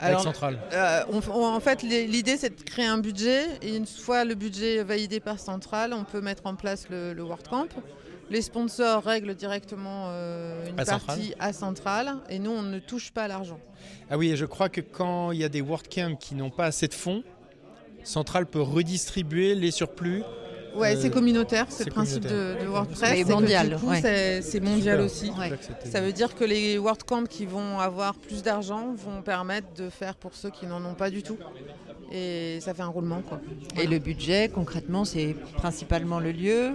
Alors. 0.00 0.20
Euh, 0.72 1.02
on- 1.10 1.20
on- 1.32 1.46
en 1.46 1.60
fait, 1.60 1.82
l'idée, 1.82 2.36
c'est 2.36 2.56
de 2.56 2.62
créer 2.62 2.86
un 2.86 2.98
budget. 2.98 3.44
Et 3.62 3.76
une 3.76 3.86
fois 3.86 4.24
le 4.24 4.34
budget 4.34 4.82
validé 4.82 5.20
par 5.20 5.38
Central, 5.38 5.92
on 5.92 6.04
peut 6.04 6.20
mettre 6.20 6.46
en 6.46 6.54
place 6.56 6.88
le, 6.90 7.12
le 7.12 7.22
World 7.22 7.46
Camp. 7.48 7.68
Les 8.30 8.40
sponsors 8.42 9.02
règlent 9.04 9.34
directement 9.34 10.06
euh, 10.08 10.66
une 10.70 10.80
À 10.80 10.84
partie 10.84 11.34
à 11.38 11.52
Central. 11.52 12.14
Et 12.30 12.38
nous, 12.38 12.50
on 12.50 12.62
ne 12.62 12.78
touche 12.78 13.10
pas 13.12 13.24
à 13.24 13.28
l'argent. 13.28 13.60
Ah 14.10 14.16
oui, 14.16 14.30
et 14.30 14.36
je 14.36 14.46
crois 14.46 14.68
que 14.68 14.80
quand 14.80 15.32
il 15.32 15.38
y 15.40 15.44
a 15.44 15.48
des 15.48 15.60
World 15.60 15.86
Camp 15.92 16.16
qui 16.18 16.34
n'ont 16.34 16.50
pas 16.50 16.64
assez 16.66 16.88
de 16.88 16.94
fonds, 16.94 17.22
Central 18.04 18.46
peut 18.46 18.62
redistribuer 18.62 19.54
les 19.54 19.70
surplus. 19.70 20.22
Ouais, 20.74 20.96
Euh, 20.96 20.98
c'est 21.00 21.10
communautaire. 21.10 21.66
C'est 21.68 21.84
le 21.84 21.90
principe 21.90 22.24
de, 22.26 22.56
WordPress. 22.66 23.24
Que 23.24 23.32
mondial, 23.32 23.68
du 23.70 23.76
coup, 23.76 23.88
ouais. 23.88 24.00
c'est- 24.42 24.60
mondial 24.60 25.00
aussi. 25.00 25.30
Ouais. 25.38 25.52
Ça 25.84 26.00
veut 26.00 26.12
dire 26.12 26.34
que 26.34 26.44
les 26.44 26.78
World 26.78 27.02
Camp 27.04 27.26
qui 27.28 27.46
vont 27.46 27.78
avoir 27.78 28.14
plus 28.14 28.42
d'argent 28.42 28.94
vont 28.96 29.22
permettre 29.22 29.68
de 29.76 29.90
faire 29.90 30.14
pour 30.14 30.34
ceux 30.34 30.50
qui 30.50 30.66
n'en 30.66 30.84
ont 30.84 30.94
pas 30.94 31.10
du 31.10 31.22
tout. 31.22 31.36
Et 32.10 32.58
ça 32.60 32.74
fait 32.74 32.82
un 32.82 32.88
roulement, 32.88 33.22
quoi. 33.22 33.40
Et 33.80 33.86
le 33.86 33.98
budget, 33.98 34.50
concrètement, 34.52 35.04
c'est 35.04 35.34
principalement 35.56 36.20
le 36.20 36.32
lieu, 36.32 36.72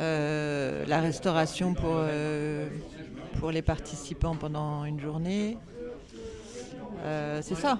euh, 0.00 0.84
la 0.86 1.00
restauration 1.00 1.74
pour, 1.74 1.94
euh, 1.94 2.68
pour 3.38 3.50
les 3.52 3.62
participants 3.62 4.36
pendant 4.36 4.84
une 4.84 5.00
journée. 5.00 5.56
Euh, 7.04 7.40
c'est 7.42 7.54
ça. 7.54 7.78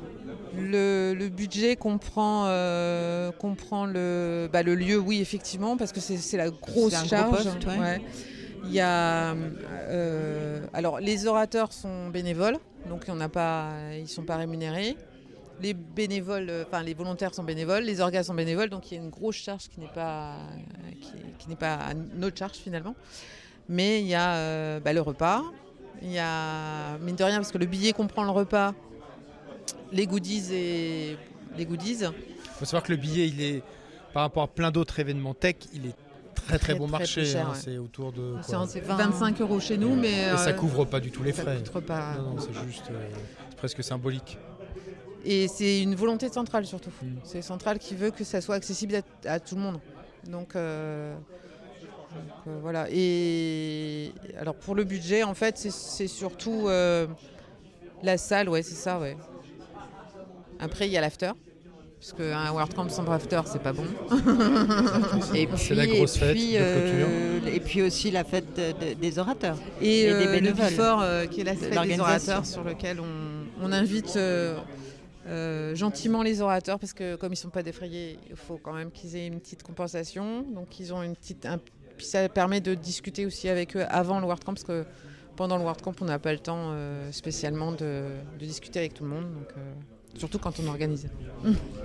Le, 0.56 1.14
le 1.14 1.28
budget 1.28 1.76
comprend, 1.76 2.44
euh, 2.46 3.30
comprend 3.32 3.86
le, 3.86 4.48
bah, 4.52 4.62
le 4.62 4.74
lieu, 4.74 4.98
oui, 4.98 5.20
effectivement, 5.20 5.76
parce 5.76 5.92
que 5.92 6.00
c'est 6.00 6.36
la 6.36 6.50
grosse 6.50 6.94
gros 6.94 7.06
charge. 7.06 7.44
poste, 7.44 7.66
ouais. 7.66 7.78
ouais. 7.78 8.02
Il 8.64 8.72
y 8.72 8.80
a, 8.80 9.34
euh, 9.34 10.60
alors, 10.72 11.00
les 11.00 11.26
orateurs 11.26 11.72
sont 11.72 12.08
bénévoles, 12.08 12.56
donc 12.88 13.04
on 13.08 13.28
pas, 13.28 13.70
ils 13.94 14.02
ne 14.02 14.06
sont 14.06 14.24
pas 14.24 14.36
rémunérés. 14.36 14.96
les 15.60 15.74
bénévoles, 15.74 16.48
euh, 16.50 16.64
enfin 16.66 16.82
les 16.82 16.94
volontaires 16.94 17.34
sont 17.34 17.42
bénévoles, 17.44 17.84
les 17.84 18.00
orgas 18.00 18.24
sont 18.24 18.34
bénévoles, 18.34 18.68
donc 18.70 18.90
il 18.90 18.96
y 18.96 19.00
a 19.00 19.02
une 19.02 19.10
grosse 19.10 19.36
charge 19.36 19.68
qui 19.68 19.80
n'est 19.80 19.88
pas, 19.88 20.36
qui, 21.00 21.12
qui 21.38 21.48
n'est 21.48 21.56
pas 21.56 21.74
à 21.74 21.94
notre 21.94 22.36
charge 22.36 22.56
finalement. 22.56 22.94
Mais 23.68 24.00
il 24.00 24.06
y 24.06 24.14
a 24.14 24.34
euh, 24.34 24.80
bah, 24.80 24.92
le 24.92 25.00
repas, 25.00 25.42
il 26.02 26.12
y 26.12 26.18
a 26.18 26.96
mine 26.98 27.16
de 27.16 27.24
rien 27.24 27.36
parce 27.36 27.52
que 27.52 27.58
le 27.58 27.66
billet 27.66 27.92
comprend 27.92 28.24
le 28.24 28.30
repas, 28.30 28.74
les 29.92 30.06
goodies 30.06 30.52
et 30.54 31.16
les 31.56 31.64
goodies. 31.66 31.98
Il 32.02 32.10
faut 32.58 32.64
savoir 32.64 32.82
que 32.82 32.92
le 32.92 32.98
billet, 32.98 33.28
il 33.28 33.40
est 33.42 33.62
par 34.12 34.22
rapport 34.22 34.42
à 34.44 34.48
plein 34.48 34.70
d'autres 34.70 34.98
événements 34.98 35.34
tech, 35.34 35.56
il 35.74 35.86
est 35.86 35.94
très 36.34 36.58
très, 36.58 36.72
Très, 36.72 36.74
bon 36.76 36.86
très 36.86 36.98
marché. 36.98 37.36
hein, 37.36 37.50
ouais. 37.50 37.58
C'est 37.62 37.78
autour 37.78 38.12
de 38.12 38.36
C'est 38.42 38.52
quoi, 38.52 38.60
en- 38.60 38.66
c'est 38.66 38.80
20. 38.80 38.96
25 38.96 39.40
euros 39.40 39.60
chez 39.60 39.76
nous, 39.76 39.94
mais 39.94 40.12
Et 40.32 40.36
ça 40.36 40.48
euh, 40.48 40.52
couvre 40.54 40.84
pas 40.84 41.00
du 41.00 41.10
tout 41.10 41.22
les 41.22 41.32
ça 41.32 41.42
frais. 41.42 41.58
coûte 41.72 41.84
pas. 41.84 42.14
Non, 42.16 42.34
non, 42.34 42.36
c'est 42.40 42.54
juste 42.66 42.84
euh, 42.90 43.08
c'est 43.50 43.56
presque 43.56 43.82
symbolique. 43.84 44.38
Et 45.24 45.46
c'est 45.48 45.82
une 45.82 45.94
volonté 45.94 46.28
centrale 46.30 46.64
surtout. 46.64 46.90
Mm. 47.02 47.06
C'est 47.24 47.42
centrale 47.42 47.78
qui 47.78 47.94
veut 47.94 48.10
que 48.10 48.24
ça 48.24 48.40
soit 48.40 48.54
accessible 48.54 48.94
à, 49.26 49.30
à 49.32 49.40
tout 49.40 49.56
le 49.56 49.60
monde. 49.60 49.78
Donc, 50.26 50.56
euh, 50.56 51.14
donc, 51.14 52.46
euh, 52.46 52.58
voilà. 52.62 52.86
Et 52.90 54.12
alors 54.40 54.54
pour 54.54 54.74
le 54.74 54.84
budget, 54.84 55.22
en 55.24 55.34
fait, 55.34 55.58
c'est- 55.58 55.70
c'est 55.72 56.06
surtout 56.08 56.68
euh, 56.68 57.06
la 58.02 58.16
salle, 58.16 58.48
ouais, 58.48 58.62
c'est 58.62 58.74
ça, 58.74 58.98
ouais. 59.00 59.16
Après, 60.60 60.86
il 60.86 60.92
y 60.92 60.96
a 60.96 61.00
l'after. 61.00 61.30
Parce 62.00 62.12
qu'un 62.12 62.52
World 62.52 62.74
Camp 62.74 62.88
sans 62.90 63.10
after, 63.10 63.40
c'est 63.46 63.60
pas 63.62 63.72
bon. 63.72 63.84
Et 65.34 65.48
C'est 65.56 65.66
puis, 65.66 65.74
la 65.74 65.86
grosse 65.86 66.16
et 66.16 66.18
fête 66.20 66.32
puis, 66.36 66.52
euh, 66.54 67.40
et 67.52 67.58
puis 67.60 67.82
aussi 67.82 68.10
la 68.12 68.22
fête 68.22 68.46
de- 68.56 68.70
de- 68.90 68.94
des 68.94 69.18
orateurs. 69.18 69.56
Et, 69.80 70.02
Et 70.02 70.04
des 70.06 70.12
euh, 70.12 70.24
le 70.26 70.30
bénévoles. 70.30 70.70
Before, 70.70 71.00
euh, 71.02 71.26
qui 71.26 71.40
est 71.40 71.44
la 71.44 71.54
fête 71.56 71.70
des 71.82 71.98
orateurs, 72.00 72.46
sur 72.46 72.62
lequel 72.62 73.00
on, 73.00 73.64
on 73.64 73.72
invite 73.72 74.14
euh, 74.16 74.56
euh, 75.26 75.74
gentiment 75.74 76.22
les 76.22 76.40
orateurs, 76.40 76.78
parce 76.78 76.92
que 76.92 77.16
comme 77.16 77.30
ils 77.30 77.32
ne 77.32 77.36
sont 77.36 77.50
pas 77.50 77.64
défrayés, 77.64 78.18
il 78.30 78.36
faut 78.36 78.58
quand 78.62 78.72
même 78.74 78.92
qu'ils 78.92 79.16
aient 79.16 79.26
une 79.26 79.40
petite 79.40 79.64
compensation. 79.64 80.42
Donc 80.54 80.78
ils 80.78 80.92
ont 80.94 81.02
une 81.02 81.16
petite... 81.16 81.46
un- 81.46 81.58
puis 81.96 82.06
ça 82.06 82.28
permet 82.28 82.60
de 82.60 82.74
discuter 82.74 83.26
aussi 83.26 83.48
avec 83.48 83.76
eux 83.76 83.84
avant 83.88 84.20
le 84.20 84.24
World 84.24 84.44
Camp, 84.44 84.54
parce 84.54 84.62
que 84.64 84.84
pendant 85.34 85.56
le 85.56 85.62
World 85.64 85.82
Camp, 85.82 85.94
on 86.00 86.04
n'a 86.04 86.20
pas 86.20 86.32
le 86.32 86.38
temps 86.38 86.70
euh, 86.70 87.10
spécialement 87.10 87.72
de, 87.72 88.04
de 88.38 88.46
discuter 88.46 88.78
avec 88.78 88.94
tout 88.94 89.02
le 89.02 89.10
monde. 89.10 89.24
Donc, 89.24 89.48
euh, 89.56 89.72
surtout 90.18 90.38
quand 90.38 90.54
on 90.62 90.66
organise. 90.68 91.08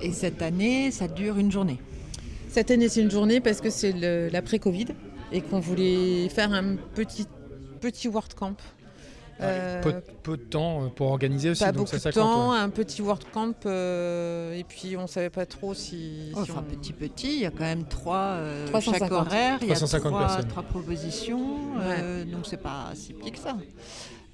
Et 0.02 0.12
cette 0.12 0.42
année, 0.42 0.92
ça 0.92 1.08
dure 1.08 1.38
une 1.38 1.52
journée. 1.52 1.80
Cette 2.50 2.70
année, 2.72 2.90
c'est 2.90 3.02
une 3.02 3.12
journée 3.12 3.40
parce 3.40 3.62
que 3.62 3.70
c'est 3.70 3.94
l'après-Covid 4.32 4.88
et 5.32 5.42
qu'on 5.42 5.60
voulait 5.60 6.30
faire 6.30 6.54
un 6.54 6.76
petit, 6.96 7.26
petit 7.82 8.08
World 8.08 8.34
Camp. 8.34 8.56
Euh, 9.42 9.82
peu, 9.82 9.96
peu 10.22 10.38
de 10.38 10.44
temps 10.44 10.84
euh, 10.84 10.88
pour 10.90 11.08
organiser 11.10 11.50
aussi. 11.50 11.64
pas 11.64 11.72
donc 11.72 11.86
beaucoup 11.88 11.90
ça, 11.98 12.00
ça 12.00 12.10
de 12.12 12.14
compte, 12.16 12.24
temps, 12.24 12.52
ouais. 12.52 12.58
un 12.60 12.70
petit 12.70 13.02
World 13.02 13.24
Camp, 13.34 13.56
euh, 13.66 14.54
et 14.54 14.64
puis 14.64 14.96
on 14.96 15.08
savait 15.08 15.32
pas 15.32 15.48
trop 15.48 15.74
si. 15.74 16.30
si 16.32 16.34
Enfin, 16.36 16.64
on- 16.66 16.76
petit 16.76 16.94
petit, 16.94 17.34
il 17.38 17.42
y 17.42 17.46
a 17.48 17.50
quand 17.50 17.64
même 17.64 17.84
trois 17.86 18.36
euh, 18.38 18.68
350. 18.68 19.00
chaque 19.00 19.12
horaire, 19.12 19.58
il 19.64 19.68
y 19.70 19.72
a 19.72 19.76
350 19.76 20.12
trois, 20.12 20.28
personnes. 20.28 20.48
trois 20.50 20.64
propositions, 20.64 21.58
euh, 21.82 22.24
donc 22.26 22.46
c'est 22.46 22.62
pas 22.62 22.92
si 22.94 23.14
petit 23.14 23.32
que 23.32 23.40
ça. 23.40 23.58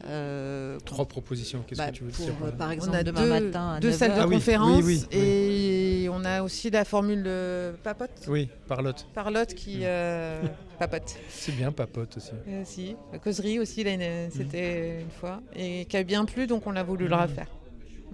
Euh, 0.06 0.78
Trois 0.86 1.06
propositions, 1.06 1.64
qu'est-ce 1.68 1.78
bah, 1.80 1.88
que 1.92 1.96
tu 1.98 2.04
veux 2.06 2.12
pour, 2.12 2.26
dire 2.26 2.34
euh, 2.46 2.52
par 2.52 2.70
on 2.70 2.72
exemple, 2.72 2.96
a 2.98 3.04
demain 3.04 3.22
deux, 3.22 3.30
matin 3.48 3.74
à 3.76 3.80
deux 3.82 3.90
9 3.90 3.98
salles 3.98 4.16
de. 4.16 4.20
Ah 4.22 4.28
conférence 4.28 4.84
oui, 4.84 5.06
oui, 5.12 5.18
et 5.18 6.10
on 6.10 6.24
a 6.24 6.42
aussi 6.42 6.70
la 6.70 6.86
formule 6.86 7.22
de 7.24 7.74
papote, 7.84 8.10
Oui, 8.30 8.48
parlotte. 8.68 9.06
parlotte 9.14 9.54
qui 9.54 9.80
euh, 9.84 10.42
papote. 10.80 11.18
C'est 11.30 11.52
bien, 11.52 11.74
papote 11.74 12.16
aussi. 12.16 12.32
Euh, 12.48 12.62
si, 12.64 12.96
la 13.12 13.20
causerie 13.20 13.60
aussi, 13.60 13.84
là, 13.84 13.92
une- 13.94 14.32
c'était 14.32 15.02
une 15.02 15.10
fois, 15.12 15.42
et 15.54 15.84
qui 15.86 15.98
a 15.98 16.04
bien 16.04 16.24
plu, 16.24 16.48
donc 16.48 16.66
on 16.66 16.76
a 16.78 16.84
voulu 16.84 17.08
le 17.10 17.16
refaire. 17.16 17.48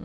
Mm. 0.00 0.04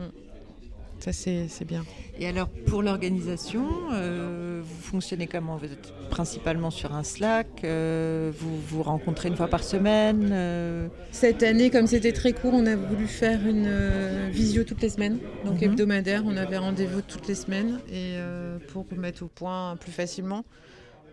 Ça, 1.02 1.12
c'est 1.12 1.64
bien. 1.64 1.84
Et 2.16 2.28
alors 2.28 2.48
pour 2.66 2.80
l'organisation, 2.82 3.66
euh, 3.92 4.60
vous 4.64 4.82
fonctionnez 4.82 5.26
comment? 5.26 5.56
Vous 5.56 5.64
êtes 5.64 5.92
principalement 6.10 6.70
sur 6.70 6.94
un 6.94 7.02
Slack, 7.02 7.48
euh, 7.64 8.30
vous 8.38 8.56
vous 8.60 8.82
rencontrez 8.84 9.28
une 9.28 9.34
fois 9.36 9.48
par 9.48 9.64
semaine 9.64 10.30
euh, 10.32 10.86
Cette 11.10 11.42
année, 11.42 11.70
comme 11.70 11.88
c'était 11.88 12.12
très 12.12 12.32
court, 12.32 12.52
on 12.54 12.66
a 12.66 12.76
voulu 12.76 13.08
faire 13.08 13.44
une 13.44 13.64
euh, 13.66 14.28
visio 14.30 14.62
toutes 14.62 14.80
les 14.82 14.90
semaines, 14.90 15.18
donc 15.44 15.56
Mhm. 15.60 15.64
hebdomadaire. 15.70 16.22
On 16.24 16.36
avait 16.36 16.58
rendez-vous 16.58 17.02
toutes 17.02 17.26
les 17.26 17.34
semaines 17.34 17.80
et 17.88 18.14
euh, 18.16 18.58
pour 18.68 18.86
mettre 18.96 19.24
au 19.24 19.28
point 19.28 19.74
plus 19.76 19.90
facilement, 19.92 20.44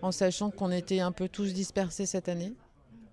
en 0.03 0.11
sachant 0.11 0.51
qu'on 0.51 0.69
était 0.71 0.99
un 0.99 1.11
peu 1.11 1.27
tous 1.27 1.51
dispersés 1.53 2.05
cette 2.05 2.29
année. 2.29 2.53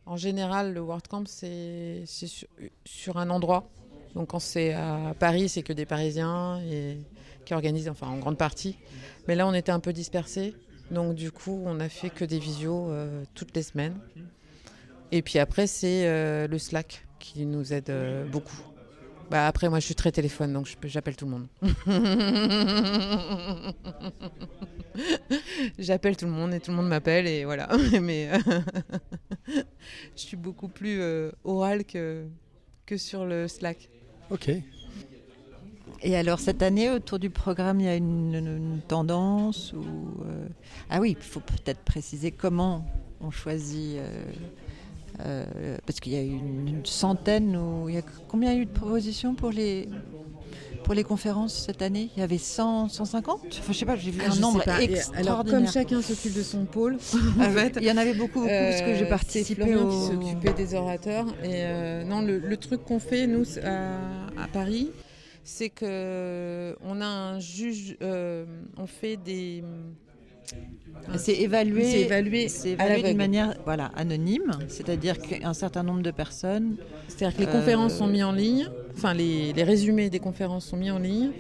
En 0.05 0.16
général, 0.18 0.74
le 0.74 0.81
World 0.83 1.09
Camp, 1.09 1.24
c'est 1.27 2.03
c'est 2.05 2.27
sur, 2.27 2.47
sur 2.85 3.16
un 3.16 3.31
endroit. 3.31 3.68
Donc 4.17 4.29
quand 4.29 4.41
c'est 4.41 4.73
à 4.73 5.14
Paris, 5.17 5.49
c'est 5.49 5.62
que 5.62 5.73
des 5.73 5.87
Parisiens 5.87 6.61
qui 7.45 7.55
organisent, 7.55 7.89
enfin 7.89 8.09
en 8.09 8.19
grande 8.19 8.39
partie. 8.39 8.77
Mais 9.29 9.35
là, 9.35 9.47
on 9.47 9.55
était 9.55 9.73
un 9.73 9.81
peu 9.81 9.93
dispersés. 9.93 10.55
Donc 10.91 11.14
du 11.14 11.31
coup, 11.31 11.62
on 11.64 11.81
a 11.81 11.89
fait 11.89 12.11
que 12.11 12.25
des 12.25 12.39
visios 12.39 12.91
euh, 12.91 13.25
toutes 13.35 13.57
les 13.57 13.62
semaines. 13.62 13.97
Et 15.12 15.23
puis 15.23 15.39
après, 15.39 15.67
c'est 15.67 16.07
euh, 16.07 16.47
le 16.49 16.59
Slack 16.59 17.07
qui 17.19 17.47
nous 17.47 17.73
aide 17.73 17.91
euh, 17.91 18.27
beaucoup. 18.27 18.61
Bah 19.31 19.47
après, 19.49 19.69
moi, 19.69 19.81
je 19.81 19.87
suis 19.87 19.97
très 19.97 20.12
téléphone, 20.12 20.53
donc 20.53 20.69
j'appelle 20.85 21.17
tout 21.17 21.25
le 21.25 21.33
monde. 21.33 21.49
j'appelle 25.79 26.17
tout 26.17 26.27
le 26.27 26.31
monde 26.31 26.55
et 26.55 26.61
tout 26.61 26.71
le 26.71 26.77
monde 26.77 26.89
m'appelle 26.89 27.27
et 27.27 27.45
voilà. 27.45 27.69
Mais 28.01 28.31
je 29.47 29.64
suis 30.14 30.37
beaucoup 30.37 30.69
plus 30.69 31.03
orale 31.43 31.85
que 31.85 32.29
sur 32.97 33.27
le 33.27 33.49
Slack. 33.49 33.89
Ok. 34.31 34.51
Et 36.03 36.16
alors 36.16 36.41
cette 36.41 36.62
année, 36.62 36.91
autour 36.91 37.18
du 37.18 37.31
programme, 37.31 37.81
il 37.81 37.87
y 37.87 37.89
a 37.89 37.97
une, 37.97 38.81
tendance 38.87 39.72
ou 39.72 39.85
euh, 40.24 40.47
Ah 40.91 41.01
oui, 41.01 41.16
il 41.18 41.24
faut 41.24 41.41
peut-être 41.41 41.81
préciser 41.81 42.31
comment 42.31 42.85
on 43.20 43.31
choisit. 43.31 43.97
euh, 43.99 44.22
euh, 45.20 45.79
parce 45.87 45.99
qu'il 45.99 46.12
y 46.12 46.16
a 46.16 46.22
eu 46.22 46.29
une, 46.29 46.68
une 46.68 46.87
centaine 46.87 47.57
ou 47.57 47.89
il 47.89 47.95
y 47.95 47.99
a 47.99 48.03
combien 48.29 48.53
il 48.53 48.57
y 48.57 48.59
a 48.59 48.62
eu 48.62 48.66
de 48.66 48.70
propositions 48.70 49.35
pour 49.35 49.51
les 49.51 49.89
pour 50.87 50.95
les 50.95 51.03
conférences 51.05 51.64
cette 51.66 51.82
année 51.82 52.11
Il 52.16 52.20
y 52.20 52.22
avait 52.22 52.39
100, 52.39 52.89
150 52.91 53.41
Enfin, 53.59 53.72
je 53.72 53.78
sais 53.78 53.84
pas, 53.84 53.97
j'ai 53.97 54.12
vu 54.12 54.22
Ah, 54.24 54.30
un 54.32 54.37
nombre 54.37 54.61
extraordinaire. 54.61 55.05
Alors, 55.16 55.45
comme 55.45 55.66
chacun 55.66 56.01
s'occupe 56.01 56.32
de 56.32 56.43
son 56.45 56.64
pôle, 56.64 56.95
en 57.41 57.51
fait, 57.51 57.76
il 57.80 57.87
y 57.87 57.91
en 57.91 57.97
avait 57.97 58.14
beaucoup, 58.14 58.41
beaucoup 58.41 58.47
parce 58.49 58.80
que 58.82 58.95
j'ai 58.95 59.05
Euh, 59.05 59.09
participé 59.09 59.74
au... 59.74 59.89
qui 59.91 59.97
s'occupait 60.07 60.53
des 60.55 60.74
orateurs. 60.74 61.26
Et 61.43 61.64
euh, 61.64 62.05
non, 62.05 62.22
le, 62.22 62.39
le 62.39 62.57
truc 62.57 62.84
qu'on 62.84 63.01
fait, 63.01 63.26
nous, 63.26 63.45
à, 63.64 63.97
à 64.41 64.47
Paris, 64.53 64.93
c'est 65.43 65.70
que 65.70 66.76
on 66.82 67.01
a 67.01 67.07
un 67.07 67.41
juge, 67.41 67.97
euh, 68.03 68.45
on 68.76 68.87
fait 68.87 69.16
des. 69.16 69.64
C'est 71.18 71.34
évalué, 71.34 72.01
évalué 72.01 72.49
évalué 72.64 73.03
d'une 73.03 73.16
manière 73.16 73.55
voilà, 73.64 73.92
anonyme, 73.97 74.51
c'est-à-dire 74.68 75.18
qu'un 75.20 75.55
certain 75.55 75.82
nombre 75.84 76.03
de 76.03 76.11
personnes 76.11 76.76
C'est-à-dire 77.09 77.36
que 77.36 77.42
les 77.42 77.49
Euh, 77.49 77.53
conférences 77.53 77.94
sont 77.94 78.09
mises 78.09 78.24
en 78.24 78.32
ligne, 78.32 78.66
enfin 78.97 79.14
les, 79.14 79.53
les 79.53 79.62
résumés 79.62 80.11
des 80.11 80.18
conférences 80.18 80.66
sont 80.66 80.76
mis 80.76 80.90
en 80.90 80.99
ligne, 80.99 81.30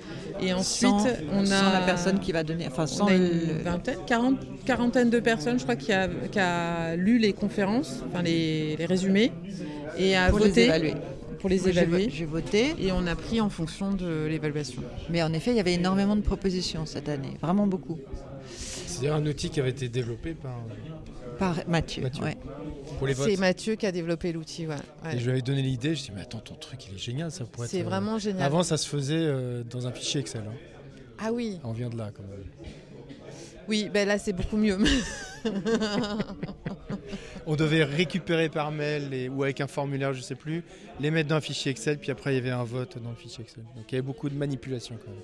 et 0.40 0.52
ensuite 0.52 0.88
sans, 0.90 1.08
on 1.32 1.42
a 1.42 1.46
sans 1.46 1.72
la 1.72 1.80
personne 1.80 2.20
qui 2.20 2.30
va 2.30 2.44
donner, 2.44 2.66
enfin 2.68 2.84
on 2.84 2.86
sans 2.86 3.06
a 3.08 3.14
une 3.14 3.22
le- 3.22 3.62
vingtaine, 3.64 3.98
quarante- 4.06 4.38
quarantaine 4.64 5.10
de 5.10 5.18
personnes, 5.18 5.58
je 5.58 5.64
crois, 5.64 5.76
qui 5.76 5.92
a, 5.92 6.08
qui 6.30 6.38
a 6.38 6.94
lu 6.94 7.18
les 7.18 7.32
conférences, 7.32 8.02
enfin 8.08 8.22
les, 8.22 8.76
les 8.76 8.86
résumés, 8.86 9.32
et 9.98 10.16
a 10.16 10.28
pour 10.30 10.38
les 10.38 10.48
voté 10.48 10.64
évaluer. 10.66 10.94
pour 11.40 11.50
les 11.50 11.68
évaluer. 11.68 12.08
J'ai 12.10 12.24
voté, 12.24 12.74
Et 12.80 12.92
on 12.92 13.04
a 13.06 13.16
pris 13.16 13.40
en 13.40 13.50
fonction 13.50 13.92
de 13.92 14.26
l'évaluation. 14.26 14.82
mais 15.10 15.22
en 15.24 15.32
effet, 15.32 15.50
il 15.50 15.56
y 15.56 15.60
avait 15.60 15.74
énormément 15.74 16.14
de 16.16 16.22
propositions 16.22 16.86
cette 16.86 17.08
année, 17.08 17.34
vraiment 17.42 17.66
beaucoup. 17.66 17.98
C'est-à-dire 19.00 19.14
un 19.14 19.26
outil 19.26 19.50
qui 19.50 19.60
avait 19.60 19.70
été 19.70 19.88
développé 19.88 20.34
par, 20.34 20.58
Par 21.38 21.56
Mathieu. 21.68 22.02
Mathieu. 22.02 22.22
ouais. 22.24 22.36
pour 22.98 23.06
les 23.06 23.14
votes. 23.14 23.28
C'est 23.30 23.36
Mathieu 23.38 23.74
qui 23.74 23.86
a 23.86 23.92
développé 23.92 24.32
l'outil. 24.32 24.66
ouais. 24.66 24.74
Ouais. 25.04 25.16
Et 25.16 25.18
je 25.18 25.24
lui 25.24 25.32
avais 25.32 25.42
donné 25.42 25.60
l'idée, 25.62 25.94
je 25.94 26.02
dis 26.04 26.12
mais 26.14 26.22
attends 26.22 26.38
ton 26.40 26.54
truc 26.54 26.86
il 26.88 26.94
est 26.94 26.98
génial, 26.98 27.30
ça 27.30 27.44
pourrait 27.44 27.66
être. 27.66 27.72
C'est 27.72 27.82
euh, 27.82 27.84
vraiment 27.84 28.18
génial. 28.18 28.42
Avant 28.42 28.62
ça 28.62 28.76
se 28.76 28.88
faisait 28.88 29.14
euh, 29.18 29.62
dans 29.64 29.86
un 29.86 29.92
fichier 29.92 30.20
Excel. 30.20 30.42
hein. 30.48 30.54
Ah 31.18 31.32
oui, 31.32 31.58
On 31.64 31.72
vient 31.72 31.88
de 31.90 31.96
là 31.96 32.10
quand 32.14 32.22
même. 32.22 32.44
oui, 33.68 33.88
ben 33.92 34.06
là 34.08 34.18
c'est 34.18 34.32
beaucoup 34.32 34.56
mieux. 34.56 34.78
On 37.46 37.54
devait 37.54 37.84
récupérer 37.84 38.48
par 38.48 38.72
mail 38.72 39.08
les- 39.10 39.28
ou 39.28 39.44
avec 39.44 39.60
un 39.60 39.66
formulaire, 39.68 40.12
je 40.12 40.20
sais 40.20 40.34
plus, 40.34 40.64
les 41.00 41.10
mettre 41.12 41.28
dans 41.28 41.36
un 41.36 41.40
fichier 41.40 41.70
Excel, 41.70 41.98
puis 41.98 42.10
après 42.10 42.32
il 42.32 42.36
y 42.36 42.38
avait 42.38 42.50
un 42.50 42.64
vote 42.64 42.98
dans 43.02 43.10
le 43.10 43.16
fichier 43.16 43.44
Excel. 43.44 43.62
Donc 43.76 43.84
il 43.90 43.94
y 43.94 43.98
avait 43.98 44.06
beaucoup 44.06 44.28
de 44.28 44.34
manipulation 44.34 44.96
quand 45.04 45.10
même. 45.12 45.20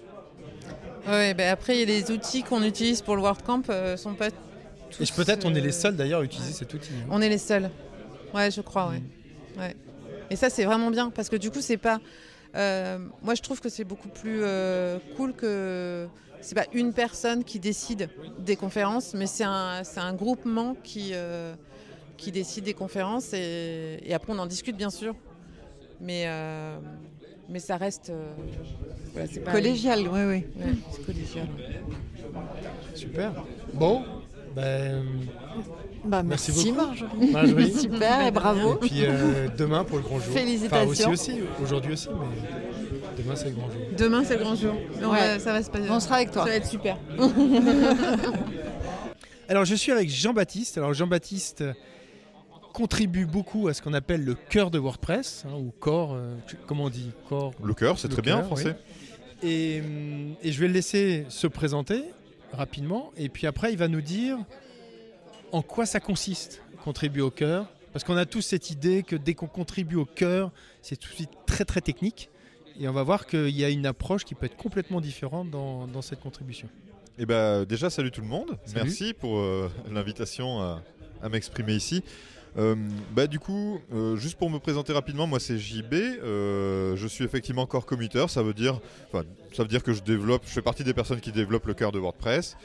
Ouais, 1.06 1.34
ben 1.34 1.48
après 1.50 1.84
les 1.84 2.10
outils 2.10 2.42
qu'on 2.42 2.62
utilise 2.62 3.02
pour 3.02 3.16
le 3.16 3.22
WordCamp 3.22 3.62
euh, 3.70 3.96
sont 3.96 4.14
pas. 4.14 4.28
Et 4.28 4.32
tous, 4.90 5.10
peut-être 5.10 5.44
on 5.46 5.54
est 5.54 5.60
euh, 5.60 5.64
les 5.64 5.72
seuls 5.72 5.96
d'ailleurs 5.96 6.20
à 6.20 6.24
utiliser 6.24 6.50
ouais. 6.50 6.56
cet 6.56 6.74
outil. 6.74 6.92
hein. 6.92 7.06
On 7.10 7.20
est 7.22 7.28
les 7.28 7.38
seuls. 7.38 7.70
Ouais, 8.34 8.50
je 8.50 8.60
crois, 8.60 8.88
ouais. 8.88 9.00
Mm. 9.00 9.60
ouais. 9.60 9.76
Et 10.30 10.36
ça, 10.36 10.48
c'est 10.50 10.64
vraiment 10.64 10.90
bien 10.90 11.10
parce 11.10 11.28
que 11.28 11.36
du 11.36 11.50
coup, 11.50 11.60
c'est 11.60 11.76
pas. 11.76 12.00
euh, 12.56 12.98
moi, 13.22 13.34
je 13.34 13.42
trouve 13.42 13.60
que 13.60 13.68
c'est 13.68 13.84
beaucoup 13.84 14.08
plus 14.08 14.40
euh, 14.42 14.98
cool 15.16 15.32
que. 15.34 16.06
C'est 16.40 16.56
pas 16.56 16.66
une 16.72 16.92
personne 16.92 17.44
qui 17.44 17.60
décide 17.60 18.08
des 18.40 18.56
conférences, 18.56 19.14
mais 19.14 19.26
c'est 19.26 19.44
un, 19.44 19.84
c'est 19.84 20.00
un 20.00 20.12
groupement 20.12 20.74
qui, 20.82 21.10
euh, 21.12 21.54
qui 22.16 22.32
décide 22.32 22.64
des 22.64 22.74
conférences 22.74 23.32
et, 23.32 24.00
et 24.02 24.12
après 24.12 24.32
on 24.32 24.38
en 24.40 24.46
discute 24.46 24.76
bien 24.76 24.90
sûr. 24.90 25.14
Mais, 26.00 26.24
euh, 26.26 26.76
Mais 27.48 27.58
ça 27.58 27.76
reste. 27.76 28.10
euh, 28.10 28.32
voilà, 29.12 29.28
c'est 29.32 29.40
pas- 29.40 29.52
Collégial, 29.52 30.00
oui, 30.00 30.20
oui. 30.26 30.44
Ouais, 30.56 30.72
c'est 30.92 31.04
collégial. 31.06 31.46
Super. 32.94 33.32
Bon, 33.74 34.02
ben, 34.56 35.04
Bah, 36.04 36.22
Merci 36.24 36.50
merci, 36.52 36.72
beaucoup. 36.72 36.86
Marjorie. 36.86 37.30
Marjorie. 37.30 37.72
Super 37.80 38.26
et 38.26 38.30
bravo. 38.30 38.74
Et 38.74 38.88
puis 38.88 39.04
euh, 39.04 39.48
demain 39.56 39.84
pour 39.84 39.98
le 39.98 40.02
grand 40.02 40.18
jour. 40.18 40.34
Félicitations. 40.34 40.90
Enfin, 40.90 41.10
aussi, 41.10 41.30
aussi, 41.32 41.40
aujourd'hui 41.62 41.92
aussi, 41.92 42.08
mais 42.08 43.22
demain 43.22 43.36
c'est 43.36 43.50
le 43.50 43.54
grand 43.54 43.70
jour. 43.70 43.80
Demain, 43.96 44.24
c'est 44.24 44.36
le 44.36 44.42
grand 44.42 44.54
jour. 44.56 44.74
Ouais. 45.00 45.34
va- 45.34 45.38
ça 45.38 45.52
va 45.52 45.62
se 45.62 45.70
passer. 45.70 45.88
On 45.90 46.00
sera 46.00 46.16
avec 46.16 46.32
toi. 46.32 46.42
Ça 46.44 46.48
va 46.50 46.56
être 46.56 46.66
super. 46.66 46.96
Alors 49.48 49.64
je 49.64 49.74
suis 49.74 49.92
avec 49.92 50.08
Jean-Baptiste. 50.08 50.78
Alors 50.78 50.94
Jean-Baptiste 50.94 51.64
contribue 52.72 53.26
beaucoup 53.26 53.68
à 53.68 53.74
ce 53.74 53.82
qu'on 53.82 53.92
appelle 53.94 54.24
le 54.24 54.34
cœur 54.34 54.70
de 54.70 54.78
WordPress, 54.78 55.44
hein, 55.46 55.54
ou 55.54 55.72
corps, 55.78 56.14
euh, 56.14 56.34
comment 56.66 56.84
on 56.84 56.90
dit 56.90 57.10
Corps? 57.28 57.52
Le 57.62 57.74
cœur, 57.74 57.98
c'est 57.98 58.08
très 58.08 58.22
bien 58.22 58.38
en 58.38 58.44
français. 58.44 58.76
Et, 59.42 59.80
hum, 59.80 60.34
et 60.42 60.52
je 60.52 60.60
vais 60.60 60.68
le 60.68 60.72
laisser 60.72 61.26
se 61.28 61.46
présenter 61.46 62.04
rapidement, 62.52 63.12
et 63.16 63.28
puis 63.28 63.46
après 63.46 63.72
il 63.72 63.78
va 63.78 63.88
nous 63.88 64.00
dire 64.02 64.38
en 65.52 65.62
quoi 65.62 65.86
ça 65.86 66.00
consiste, 66.00 66.62
contribuer 66.84 67.22
au 67.22 67.30
cœur. 67.30 67.66
Parce 67.92 68.04
qu'on 68.04 68.16
a 68.16 68.24
tous 68.24 68.40
cette 68.40 68.70
idée 68.70 69.02
que 69.02 69.16
dès 69.16 69.34
qu'on 69.34 69.46
contribue 69.46 69.96
au 69.96 70.06
cœur, 70.06 70.50
c'est 70.80 70.96
tout 70.96 71.10
de 71.10 71.14
suite 71.14 71.30
très 71.44 71.66
très 71.66 71.82
technique. 71.82 72.30
Et 72.80 72.88
on 72.88 72.92
va 72.92 73.02
voir 73.02 73.26
qu'il 73.26 73.50
y 73.50 73.66
a 73.66 73.68
une 73.68 73.84
approche 73.84 74.24
qui 74.24 74.34
peut 74.34 74.46
être 74.46 74.56
complètement 74.56 75.02
différente 75.02 75.50
dans, 75.50 75.86
dans 75.86 76.00
cette 76.00 76.20
contribution. 76.20 76.68
Et 77.18 77.26
ben 77.26 77.66
déjà 77.66 77.90
salut 77.90 78.10
tout 78.10 78.22
le 78.22 78.26
monde. 78.28 78.56
Salut. 78.64 78.84
Merci 78.84 79.12
pour 79.12 79.38
euh, 79.38 79.70
l'invitation 79.90 80.60
à, 80.62 80.82
à 81.22 81.28
m'exprimer 81.28 81.74
ici. 81.74 82.02
Euh, 82.58 82.74
bah 83.12 83.26
du 83.26 83.38
coup, 83.38 83.80
euh, 83.94 84.16
juste 84.16 84.36
pour 84.36 84.50
me 84.50 84.58
présenter 84.58 84.92
rapidement, 84.92 85.26
moi 85.26 85.40
c'est 85.40 85.58
JB. 85.58 85.94
euh, 85.94 86.96
je 86.96 87.06
suis 87.06 87.24
effectivement 87.24 87.66
core 87.66 87.86
commuteur. 87.86 88.30
Ça 88.30 88.42
veut 88.42 88.54
dire, 88.54 88.80
ça 89.12 89.62
veut 89.62 89.68
dire 89.68 89.82
que 89.82 89.92
je 89.92 90.02
développe. 90.02 90.42
Je 90.46 90.52
fais 90.52 90.62
partie 90.62 90.84
des 90.84 90.94
personnes 90.94 91.20
qui 91.20 91.32
développent 91.32 91.66
le 91.66 91.74
cœur 91.74 91.92
de 91.92 91.98
WordPress. 91.98 92.56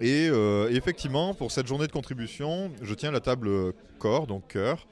Et 0.00 0.30
effectivement, 0.70 1.32
pour 1.32 1.52
cette 1.52 1.66
journée 1.66 1.86
de 1.86 1.92
contribution, 1.92 2.72
je 2.82 2.94
tiens 2.94 3.12
la 3.12 3.20
table 3.20 3.72
core, 4.00 4.26
donc 4.26 4.48
cœur, 4.48 4.88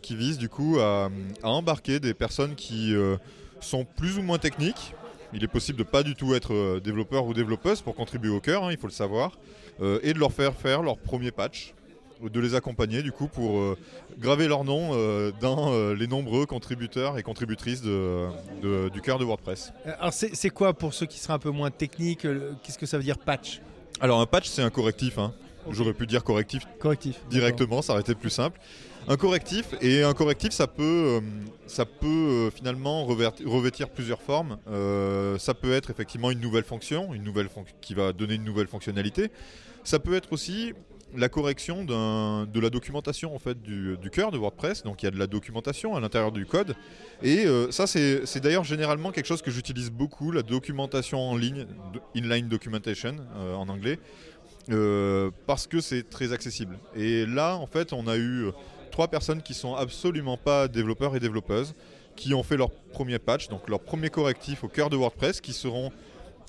qui 0.00 0.16
vise 0.16 0.38
du 0.38 0.48
coup 0.48 0.78
à, 0.80 1.10
embarquer 1.42 2.00
des 2.00 2.14
personnes 2.14 2.54
qui 2.54 2.94
sont 3.60 3.84
plus 3.84 4.16
ou 4.16 4.22
moins 4.22 4.38
techniques. 4.38 4.94
Il 5.34 5.44
est 5.44 5.48
possible 5.48 5.78
de 5.78 5.84
pas 5.84 6.02
du 6.02 6.14
tout 6.14 6.34
être 6.34 6.80
développeur 6.82 7.26
ou 7.26 7.34
développeuse 7.34 7.82
pour 7.82 7.94
contribuer 7.94 8.30
au 8.30 8.40
cœur, 8.40 8.64
hein, 8.64 8.68
il 8.70 8.78
faut 8.78 8.86
le 8.86 8.92
savoir, 8.92 9.32
et 10.02 10.14
de 10.14 10.18
leur 10.18 10.32
faire 10.32 10.54
faire 10.54 10.82
leur 10.82 10.96
premier 10.96 11.30
patch, 11.30 11.74
de 12.28 12.40
les 12.40 12.54
accompagner 12.54 13.02
du 13.02 13.12
coup 13.12 13.26
pour 13.28 13.58
euh, 13.58 13.76
graver 14.18 14.48
leur 14.48 14.64
nom 14.64 14.90
euh, 14.92 15.32
dans 15.40 15.72
euh, 15.72 15.94
les 15.94 16.06
nombreux 16.06 16.46
contributeurs 16.46 17.18
et 17.18 17.22
contributrices 17.22 17.82
de- 17.82 18.26
de- 18.62 18.88
du 18.90 19.00
cœur 19.00 19.18
de 19.18 19.24
WordPress. 19.24 19.72
Alors 19.98 20.12
c'est 20.12 20.50
quoi 20.50 20.72
pour 20.74 20.94
ceux 20.94 21.06
qui 21.06 21.18
seraient 21.18 21.34
un 21.34 21.38
peu 21.38 21.50
moins 21.50 21.70
techniques 21.70 22.26
Qu'est-ce 22.62 22.78
que 22.78 22.86
ça 22.86 22.96
veut 22.98 23.04
dire 23.04 23.18
patch? 23.18 23.60
Alors 24.00 24.20
un 24.20 24.26
patch 24.26 24.48
c'est 24.48 24.62
un 24.62 24.70
correctif, 24.70 25.18
hein. 25.18 25.32
j'aurais 25.70 25.92
pu 25.94 26.06
dire 26.06 26.24
correctif 26.24 26.62
Correctif. 26.78 27.16
directement, 27.30 27.82
ça 27.82 27.92
aurait 27.92 28.02
été 28.02 28.14
plus 28.14 28.30
simple. 28.30 28.58
Un 29.08 29.16
correctif, 29.16 29.66
et 29.80 30.04
un 30.04 30.14
correctif, 30.14 30.52
ça 30.52 30.68
peut, 30.68 31.20
ça 31.66 31.84
peut 31.84 32.50
finalement 32.54 33.04
revêtir 33.04 33.88
plusieurs 33.88 34.22
formes. 34.22 34.58
Ça 35.40 35.54
peut 35.54 35.72
être 35.72 35.90
effectivement 35.90 36.30
une 36.30 36.38
nouvelle 36.40 36.62
fonction, 36.62 37.12
une 37.12 37.24
nouvelle 37.24 37.48
qui 37.80 37.94
va 37.94 38.12
donner 38.12 38.34
une 38.34 38.44
nouvelle 38.44 38.68
fonctionnalité. 38.68 39.32
Ça 39.82 39.98
peut 39.98 40.14
être 40.14 40.32
aussi 40.32 40.72
la 41.14 41.28
correction 41.28 41.84
de 41.84 42.60
la 42.60 42.70
documentation 42.70 43.34
en 43.34 43.38
fait 43.38 43.60
du, 43.60 44.10
cœur 44.10 44.30
de 44.30 44.38
WordPress. 44.38 44.82
Donc 44.82 45.02
il 45.02 45.06
y 45.06 45.08
a 45.08 45.10
de 45.10 45.18
la 45.18 45.26
documentation 45.26 45.96
à 45.96 46.00
l'intérieur 46.00 46.32
du 46.32 46.46
code. 46.46 46.74
Et 47.22 47.46
euh, 47.46 47.70
ça, 47.70 47.86
c'est 47.86 48.40
d'ailleurs 48.40 48.64
généralement 48.64 49.10
quelque 49.12 49.26
chose 49.26 49.42
que 49.42 49.50
j'utilise 49.50 49.90
beaucoup, 49.90 50.32
la 50.32 50.42
documentation 50.42 51.18
en 51.18 51.36
ligne, 51.36 51.66
inline 52.14 52.48
documentation 52.48 53.16
euh, 53.36 53.54
en 53.54 53.68
anglais. 53.68 53.98
Euh, 54.70 55.30
parce 55.46 55.66
que 55.66 55.80
c'est 55.80 56.08
très 56.08 56.32
accessible. 56.32 56.78
Et 56.94 57.26
là, 57.26 57.56
en 57.56 57.66
fait, 57.66 57.92
on 57.92 58.06
a 58.06 58.16
eu 58.16 58.46
trois 58.92 59.08
personnes 59.08 59.42
qui 59.42 59.54
sont 59.54 59.74
absolument 59.74 60.36
pas 60.36 60.68
développeurs 60.68 61.16
et 61.16 61.20
développeuses, 61.20 61.74
qui 62.14 62.32
ont 62.32 62.44
fait 62.44 62.56
leur 62.56 62.70
premier 62.70 63.18
patch, 63.18 63.48
donc 63.48 63.68
leur 63.68 63.80
premier 63.80 64.08
correctif 64.08 64.62
au 64.62 64.68
cœur 64.68 64.88
de 64.88 64.96
WordPress, 64.96 65.40
qui 65.40 65.52
seront 65.52 65.90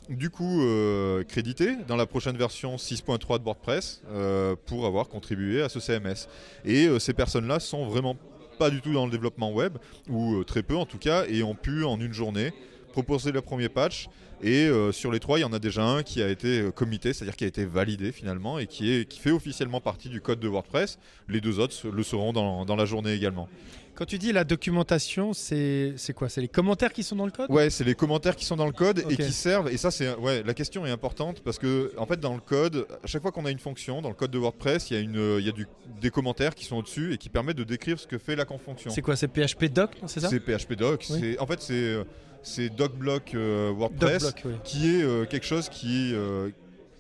du 0.10 0.30
coup 0.30 0.62
euh, 0.62 1.24
crédités 1.24 1.76
dans 1.88 1.96
la 1.96 2.06
prochaine 2.06 2.38
version 2.38 2.76
6.3 2.76 3.40
de 3.40 3.44
WordPress 3.44 4.02
euh, 4.10 4.56
pour 4.66 4.86
avoir 4.86 5.08
contribué 5.08 5.62
à 5.62 5.70
ce 5.70 5.80
CMS. 5.80 6.28
Et 6.66 6.88
euh, 6.88 7.00
ces 7.00 7.14
personnes-là 7.14 7.60
sont 7.60 7.86
vraiment 7.86 8.18
pas 8.60 8.70
du 8.70 8.82
tout 8.82 8.94
dans 8.94 9.06
le 9.06 9.12
développement 9.12 9.52
web, 9.52 9.78
ou 10.10 10.44
très 10.44 10.62
peu 10.62 10.76
en 10.76 10.86
tout 10.86 11.00
cas, 11.00 11.26
et 11.28 11.42
ont 11.42 11.56
pu 11.56 11.84
en 11.84 12.00
une 12.00 12.14
journée 12.14 12.54
proposer 12.94 13.34
le 13.34 13.42
premier 13.42 13.68
patch. 13.68 14.08
Et 14.42 14.68
euh, 14.68 14.92
sur 14.92 15.12
les 15.12 15.20
trois, 15.20 15.40
il 15.40 15.42
y 15.42 15.46
en 15.46 15.54
a 15.54 15.60
déjà 15.60 15.84
un 15.84 16.04
qui 16.04 16.22
a 16.22 16.30
été 16.30 16.62
euh, 16.62 16.72
commité, 16.72 17.14
c'est-à-dire 17.14 17.36
qui 17.36 17.46
a 17.46 17.48
été 17.48 17.66
validé 17.66 18.12
finalement 18.12 18.60
et 18.60 18.68
qui, 18.68 18.92
est, 18.92 19.08
qui 19.08 19.20
fait 19.20 19.32
officiellement 19.32 19.80
partie 19.80 20.10
du 20.10 20.20
code 20.22 20.40
de 20.40 20.50
WordPress. 20.50 21.00
Les 21.30 21.40
deux 21.42 21.60
autres 21.60 21.76
le 21.90 22.04
seront 22.04 22.34
dans, 22.34 22.66
dans 22.66 22.76
la 22.76 22.86
journée 22.86 23.14
également. 23.14 23.48
Quand 23.96 24.06
tu 24.06 24.18
dis 24.18 24.32
la 24.34 24.44
documentation, 24.44 25.34
c'est 25.34 25.96
quoi? 26.16 26.28
C'est 26.28 26.42
les 26.42 26.48
commentaires 26.48 26.92
qui 26.92 27.04
sont 27.04 27.16
dans 27.16 27.28
le 27.28 27.32
code? 27.32 27.50
Ouais, 27.52 27.70
c'est 27.70 27.84
les 27.84 27.94
commentaires 27.94 28.36
qui 28.36 28.44
sont 28.44 28.56
dans 28.56 28.66
le 28.66 28.72
code 28.72 29.04
et 29.08 29.16
qui 29.16 29.32
servent. 29.32 29.70
Et 29.70 29.78
ça, 29.78 29.92
c'est 29.92 30.14
ouais, 30.16 30.42
la 30.44 30.56
question 30.56 30.84
est 30.86 30.90
importante 30.90 31.42
parce 31.42 31.60
que 31.60 31.94
en 31.98 32.08
fait, 32.08 32.20
dans 32.20 32.34
le 32.34 32.42
code, 32.42 32.88
à 33.04 33.08
chaque 33.08 33.22
fois 33.22 33.32
qu'on 33.32 33.46
a 33.46 33.52
une 33.52 33.60
fonction 33.60 34.02
dans 34.02 34.10
le 34.10 34.16
code 34.16 34.32
de 34.32 34.40
WordPress, 34.40 34.90
il 34.90 34.94
y 34.96 34.98
a 34.98 35.00
une, 35.00 35.38
il 35.40 35.46
y 35.46 35.50
a 35.50 35.52
du, 35.52 35.68
des 36.02 36.10
commentaires 36.10 36.56
qui 36.56 36.66
sont 36.66 36.78
au-dessus 36.78 37.14
et 37.14 37.18
qui 37.18 37.30
permettent 37.30 37.58
de 37.58 37.64
décrire 37.64 38.00
ce 38.00 38.08
que 38.08 38.18
fait 38.18 38.36
la 38.36 38.46
fonction. 38.46 38.90
C'est 38.90 39.04
quoi? 39.04 39.16
C'est 39.16 39.28
PHP 39.28 39.66
doc, 39.66 39.92
c'est 40.08 40.20
ça? 40.20 40.28
C'est 40.28 40.40
PHP 40.40 40.74
doc. 40.74 41.06
Oui. 41.12 41.38
En 41.40 41.46
fait, 41.46 41.62
c'est 41.62 41.74
euh, 41.74 42.04
c'est 42.44 42.70
docblock 42.70 43.34
euh, 43.34 43.72
WordPress. 43.72 44.34
Oui. 44.46 44.54
qui 44.64 44.96
est 44.96 45.04
euh, 45.04 45.26
quelque 45.26 45.46
chose 45.46 45.70
qui 45.70 46.12
est, 46.12 46.14
euh, 46.14 46.50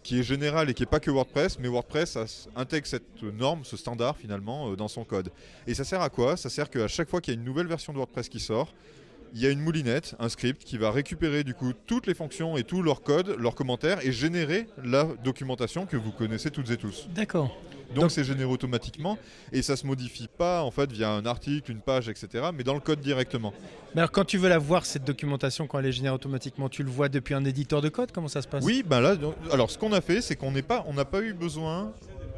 qui 0.01 0.19
est 0.19 0.23
général 0.23 0.69
et 0.69 0.73
qui 0.73 0.81
n'est 0.81 0.87
pas 0.87 0.99
que 0.99 1.11
WordPress, 1.11 1.59
mais 1.59 1.67
WordPress 1.67 2.47
intègre 2.55 2.87
cette 2.87 3.21
norme, 3.21 3.63
ce 3.63 3.77
standard 3.77 4.17
finalement 4.17 4.73
dans 4.73 4.87
son 4.87 5.03
code. 5.03 5.29
Et 5.67 5.73
ça 5.73 5.83
sert 5.83 6.01
à 6.01 6.09
quoi? 6.09 6.37
Ça 6.37 6.49
sert 6.49 6.69
qu'à 6.69 6.87
chaque 6.87 7.09
fois 7.09 7.21
qu'il 7.21 7.33
y 7.33 7.37
a 7.37 7.39
une 7.39 7.45
nouvelle 7.45 7.67
version 7.67 7.93
de 7.93 7.97
WordPress 7.97 8.29
qui 8.29 8.39
sort, 8.39 8.73
il 9.33 9.41
y 9.41 9.47
a 9.47 9.49
une 9.49 9.61
moulinette, 9.61 10.15
un 10.19 10.29
script 10.29 10.63
qui 10.63 10.77
va 10.77 10.91
récupérer 10.91 11.43
du 11.43 11.53
coup 11.53 11.73
toutes 11.87 12.05
les 12.05 12.13
fonctions 12.13 12.55
et 12.55 12.63
tout 12.63 12.83
leur 12.83 13.01
code, 13.01 13.35
leurs 13.39 13.55
commentaires 13.55 14.05
et 14.05 14.11
générer 14.11 14.67
la 14.83 15.05
documentation 15.23 15.85
que 15.85 15.97
vous 15.97 16.11
connaissez 16.11 16.51
toutes 16.51 16.69
et 16.69 16.77
tous. 16.77 17.07
D'accord. 17.15 17.57
Donc 18.01 18.11
c'est 18.11 18.23
généré 18.23 18.45
automatiquement 18.49 19.17
et 19.51 19.61
ça 19.61 19.75
se 19.75 19.85
modifie 19.85 20.27
pas 20.27 20.63
en 20.63 20.71
fait 20.71 20.91
via 20.91 21.09
un 21.11 21.25
article, 21.25 21.71
une 21.71 21.81
page, 21.81 22.09
etc. 22.09 22.49
Mais 22.53 22.63
dans 22.63 22.73
le 22.73 22.79
code 22.79 22.99
directement. 23.01 23.53
Mais 23.95 24.01
alors 24.01 24.11
quand 24.11 24.25
tu 24.25 24.37
veux 24.37 24.49
la 24.49 24.57
voir, 24.57 24.85
cette 24.85 25.03
documentation, 25.03 25.67
quand 25.67 25.79
elle 25.79 25.85
est 25.87 25.91
générée 25.91 26.15
automatiquement, 26.15 26.69
tu 26.69 26.83
le 26.83 26.89
vois 26.89 27.09
depuis 27.09 27.33
un 27.35 27.45
éditeur 27.45 27.81
de 27.81 27.89
code? 27.89 28.11
Comment 28.11 28.27
ça 28.27 28.41
se 28.41 28.47
passe? 28.47 28.63
Oui, 28.63 28.83
ben 28.85 28.99
là, 29.01 29.15
donc- 29.15 29.35
alors 29.51 29.69
ce 29.69 29.77
qu'on 29.77 29.93
a 29.93 30.01
fait, 30.01 30.21
c'est 30.21 30.35
qu'on 30.35 30.51
n'est 30.51 30.61
pas, 30.61 30.83
on 30.87 30.93
n'a 30.93 31.05
pas 31.05 31.21
eu 31.21 31.33
besoin. 31.33 31.91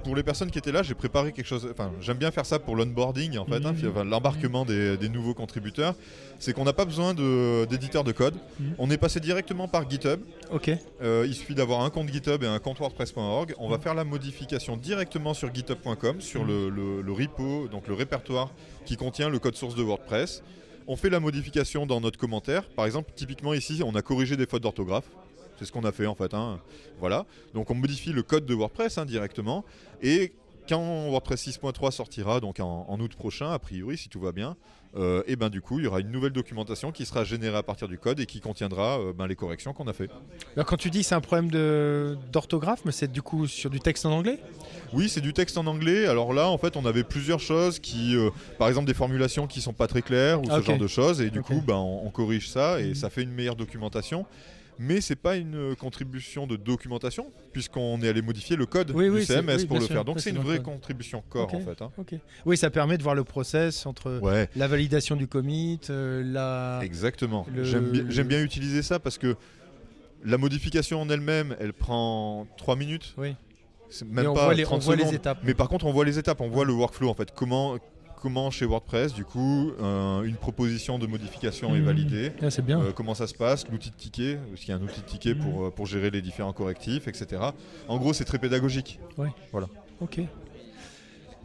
Pour 0.06 0.16
les 0.16 0.24
personnes 0.24 0.51
qui 0.51 0.60
étaient 0.60 0.72
là, 0.72 0.84
j'ai 0.84 0.93
préparé 0.93 1.32
quelque 1.34 1.47
chose. 1.47 1.68
Enfin, 1.72 1.91
j'aime 1.99 2.18
bien 2.18 2.30
faire 2.32 2.45
ça 2.45 2.60
pour 2.60 2.76
l'onboarding, 2.76 3.38
en 3.39 3.45
fait, 3.45 3.66
hein, 3.66 3.74
Mhm. 3.74 3.89
enfin, 3.89 4.03
l'embarquement 4.06 4.64
des, 4.64 4.95
des 4.97 5.10
nouveaux 5.10 5.34
contributeurs. 5.34 5.95
C'est 6.39 6.53
qu'on 6.53 6.64
n'a 6.64 6.74
pas 6.74 6.86
besoin 6.86 7.14
d'éditeur 7.14 8.03
de, 8.03 8.12
code. 8.12 8.36
Mhm. 8.60 8.76
On 8.78 8.91
est 8.91 8.97
passé 8.97 9.20
directement 9.20 9.68
par 9.68 9.89
GitHub. 9.89 10.20
Ok. 10.51 10.70
Euh, 11.01 11.26
il 11.28 11.34
suffit 11.34 11.56
d'avoir 11.56 11.82
un 11.82 11.89
compte 11.89 12.10
GitHub 12.10 12.43
et 12.43 12.47
un 12.47 12.60
compte 12.60 12.78
WordPress.org. 12.80 13.56
On 13.58 13.68
va 13.68 13.80
faire 13.80 13.95
la 13.95 14.03
modification 14.03 14.78
directement 14.78 15.34
sur 15.34 15.53
GitHub.com, 15.53 16.22
sur 16.22 16.45
le, 16.45 16.70
le- 16.70 17.01
le 17.01 17.12
repo, 17.12 17.68
donc 17.68 17.88
le 17.88 17.93
répertoire 17.95 18.51
qui 18.86 18.97
contient 18.97 19.30
le 19.30 19.39
code 19.39 19.56
source 19.56 19.74
de 19.76 19.82
WordPress. 19.82 20.43
On 20.88 20.95
fait 20.95 21.10
la 21.10 21.20
modification 21.20 21.88
dans 21.88 21.99
notre 21.99 22.20
commentaire. 22.20 22.64
Par 22.76 22.86
exemple, 22.86 23.12
typiquement 23.16 23.56
ici, 23.56 23.82
on 23.84 23.95
a 23.95 24.03
corrigé 24.03 24.38
des 24.38 24.45
fautes 24.45 24.62
d'orthographe. 24.62 25.10
C'est 25.58 25.66
ce 25.66 25.72
qu'on 25.72 25.84
a 25.86 25.91
fait 25.91 26.06
en 26.08 26.16
fait. 26.16 26.34
hein. 26.34 26.60
Voilà. 26.99 27.26
Donc 27.53 27.70
on 27.72 27.76
modifie 27.76 28.12
le 28.12 28.24
code 28.24 28.45
de 28.45 28.53
WordPress 28.53 28.97
hein, 28.97 29.06
directement. 29.06 29.64
Et 30.01 30.34
quand 30.68 31.10
WordPress 31.10 31.47
6.3 31.47 31.91
sortira, 31.91 32.39
donc 32.39 32.60
en, 32.60 32.86
en 32.89 32.99
août 32.99 33.14
prochain, 33.16 33.51
a 33.51 33.60
priori, 33.60 33.97
si 33.97 34.10
tout 34.10 34.20
va 34.20 34.32
bien, 34.32 34.56
euh, 34.97 35.22
et 35.28 35.36
ben 35.36 35.49
du 35.49 35.62
coup, 35.62 35.78
il 35.80 35.86
y 35.86 35.88
aura 35.88 35.99
une 35.99 36.10
nouvelle 36.10 36.32
documentation 36.32 36.91
qui 36.91 37.06
sera 37.06 37.24
générée 37.24 37.58
à 37.58 37.64
partir 37.64 37.88
du 37.88 37.99
code 37.99 38.20
et 38.20 38.26
qui 38.26 38.39
contiendra 38.39 38.97
euh, 38.99 39.14
ben, 39.14 39.28
les 39.28 39.36
corrections 39.36 39.74
qu'on 39.74 39.88
a 39.88 39.93
fait. 39.93 40.10
Alors 40.56 40.66
quand 40.66 40.78
tu 40.78 40.89
dis 40.89 41.03
c'est 41.03 41.14
un 41.16 41.22
problème 41.22 41.51
d'orthographe, 42.32 42.82
mais 42.86 42.91
c'est 42.91 43.12
du 43.12 43.22
coup 43.22 43.45
sur 43.47 43.70
du 43.70 43.80
texte 43.80 44.06
en 44.06 44.12
anglais? 44.12 44.39
Oui, 44.93 45.10
c'est 45.10 45.22
du 45.22 45.34
texte 45.34 45.58
en 45.58 45.68
anglais. 45.68 46.08
Alors 46.08 46.34
là, 46.34 46.47
en 46.49 46.58
fait, 46.58 46.78
on 46.78 46.86
avait 46.86 47.03
plusieurs 47.03 47.39
choses 47.41 47.80
qui, 47.80 48.16
euh, 48.16 48.30
par 48.58 48.68
exemple, 48.70 48.88
des 48.88 48.93
formulations 48.93 49.47
qui 49.47 49.62
sont 49.62 49.74
pas 49.74 49.88
très 49.88 50.01
claires 50.01 50.41
ou 50.41 50.45
Ah, 50.49 50.56
ce 50.56 50.60
ok. 50.60 50.66
genre 50.66 50.78
de 50.78 50.88
choses. 50.88 51.22
Et 51.22 51.30
du 51.30 51.41
coup, 51.41 51.62
ben, 51.66 51.76
on, 51.76 52.06
on 52.08 52.10
corrige 52.10 52.49
ça 52.49 52.80
et 52.82 52.89
Mhm. 52.89 52.95
ça 52.95 53.10
fait 53.10 53.24
une 53.24 53.32
meilleure 53.32 53.56
documentation. 53.56 54.26
Mais 54.78 54.99
c'est 55.01 55.15
pas 55.15 55.38
une 55.38 55.55
euh, 55.55 55.76
contribution 55.76 56.47
de 56.47 56.55
documentation 56.57 57.32
puisqu'on 57.53 58.01
est 58.01 58.09
allé 58.09 58.21
modifier 58.21 58.55
le 58.57 58.65
code 58.65 58.91
Oui, 58.93 59.05
du 59.05 59.11
oui, 59.11 59.26
CMS 59.26 59.55
oui, 59.59 59.65
pour 59.65 59.78
le 59.78 59.86
sûr. 59.86 59.93
faire. 59.95 60.05
Donc 60.05 60.19
c'est 60.19 60.32
une 60.32 60.39
vraie 60.39 60.61
contribution 60.61 61.23
core 61.30 61.45
Ok. 61.45 61.53
en 61.53 61.61
fait. 61.61 61.82
hein. 61.82 61.91
Oui, 62.45 62.57
ça 62.57 62.69
permet 62.69 62.97
de 62.97 63.03
voir 63.03 63.15
le 63.15 63.23
process 63.23 63.86
entre 63.86 64.19
Ouais. 64.21 64.49
la 64.55 64.67
validation 64.67 65.15
du 65.15 65.28
commit, 65.28 65.80
euh, 65.89 66.23
la. 66.26 66.80
Exactement. 66.84 67.45
le- 67.53 67.63
J'aime 67.63 68.28
bien, 68.28 68.41
utiliser 68.43 68.82
ça 68.82 68.99
parce 68.99 69.17
que 69.17 69.36
la 70.23 70.38
modification 70.38 71.01
en 71.01 71.09
elle-même, 71.09 71.55
elle 71.59 71.71
prend 71.73 72.47
3 72.57 72.76
minutes. 72.76 73.13
Oui. 73.17 73.36
Même 74.07 74.28
on 74.28 74.34
pas 74.34 74.45
voit 74.45 74.53
les- 74.55 74.63
30 74.63 74.82
on 74.82 74.86
voit 74.86 74.95
les 74.95 75.01
secondes. 75.03 75.15
étapes. 75.15 75.38
Mais 75.43 75.53
par 75.53 75.69
contre, 75.69 75.86
on 75.86 75.93
voit 75.93 76.03
les 76.05 76.17
étapes, 76.19 76.41
on 76.41 76.49
voit 76.49 76.65
le 76.65 76.73
workflow 76.73 77.07
en 77.09 77.13
fait. 77.13 77.32
Comment, 77.34 77.78
comment 78.26 78.49
chez 78.49 78.65
WordPress, 78.65 79.13
du 79.13 79.23
coup, 79.23 79.71
euh, 79.80 80.23
une 80.23 80.36
proposition 80.36 80.97
de 80.97 81.05
modification 81.05 81.76
est 81.76 81.80
Mmh. 81.80 81.84
validée. 81.86 82.32
Ah, 82.41 82.49
c'est 82.49 82.63
bien. 82.65 82.82
Euh, 82.82 82.91
comment 82.91 83.13
ça 83.13 83.28
se 83.28 83.36
passe, 83.36 83.67
l'outil 83.69 83.91
de 83.91 83.95
ticket, 83.95 84.39
parce 84.49 84.61
qu'il 84.61 84.69
y 84.69 84.71
a 84.71 84.78
un 84.78 84.82
outil 84.82 84.99
de 85.01 85.05
ticket 85.05 85.36
Mmh. 85.36 85.39
pour, 85.39 85.65
euh, 85.65 85.69
pour 85.69 85.86
gérer 85.86 86.09
les 86.09 86.23
différents 86.23 86.51
correctifs, 86.51 87.07
etc. 87.07 87.39
En 87.88 87.97
gros, 87.99 88.13
c'est 88.13 88.26
très 88.26 88.39
pédagogique. 88.39 88.99
Ouais. 89.19 89.30
Voilà. 89.51 89.67
Ok. 90.01 90.21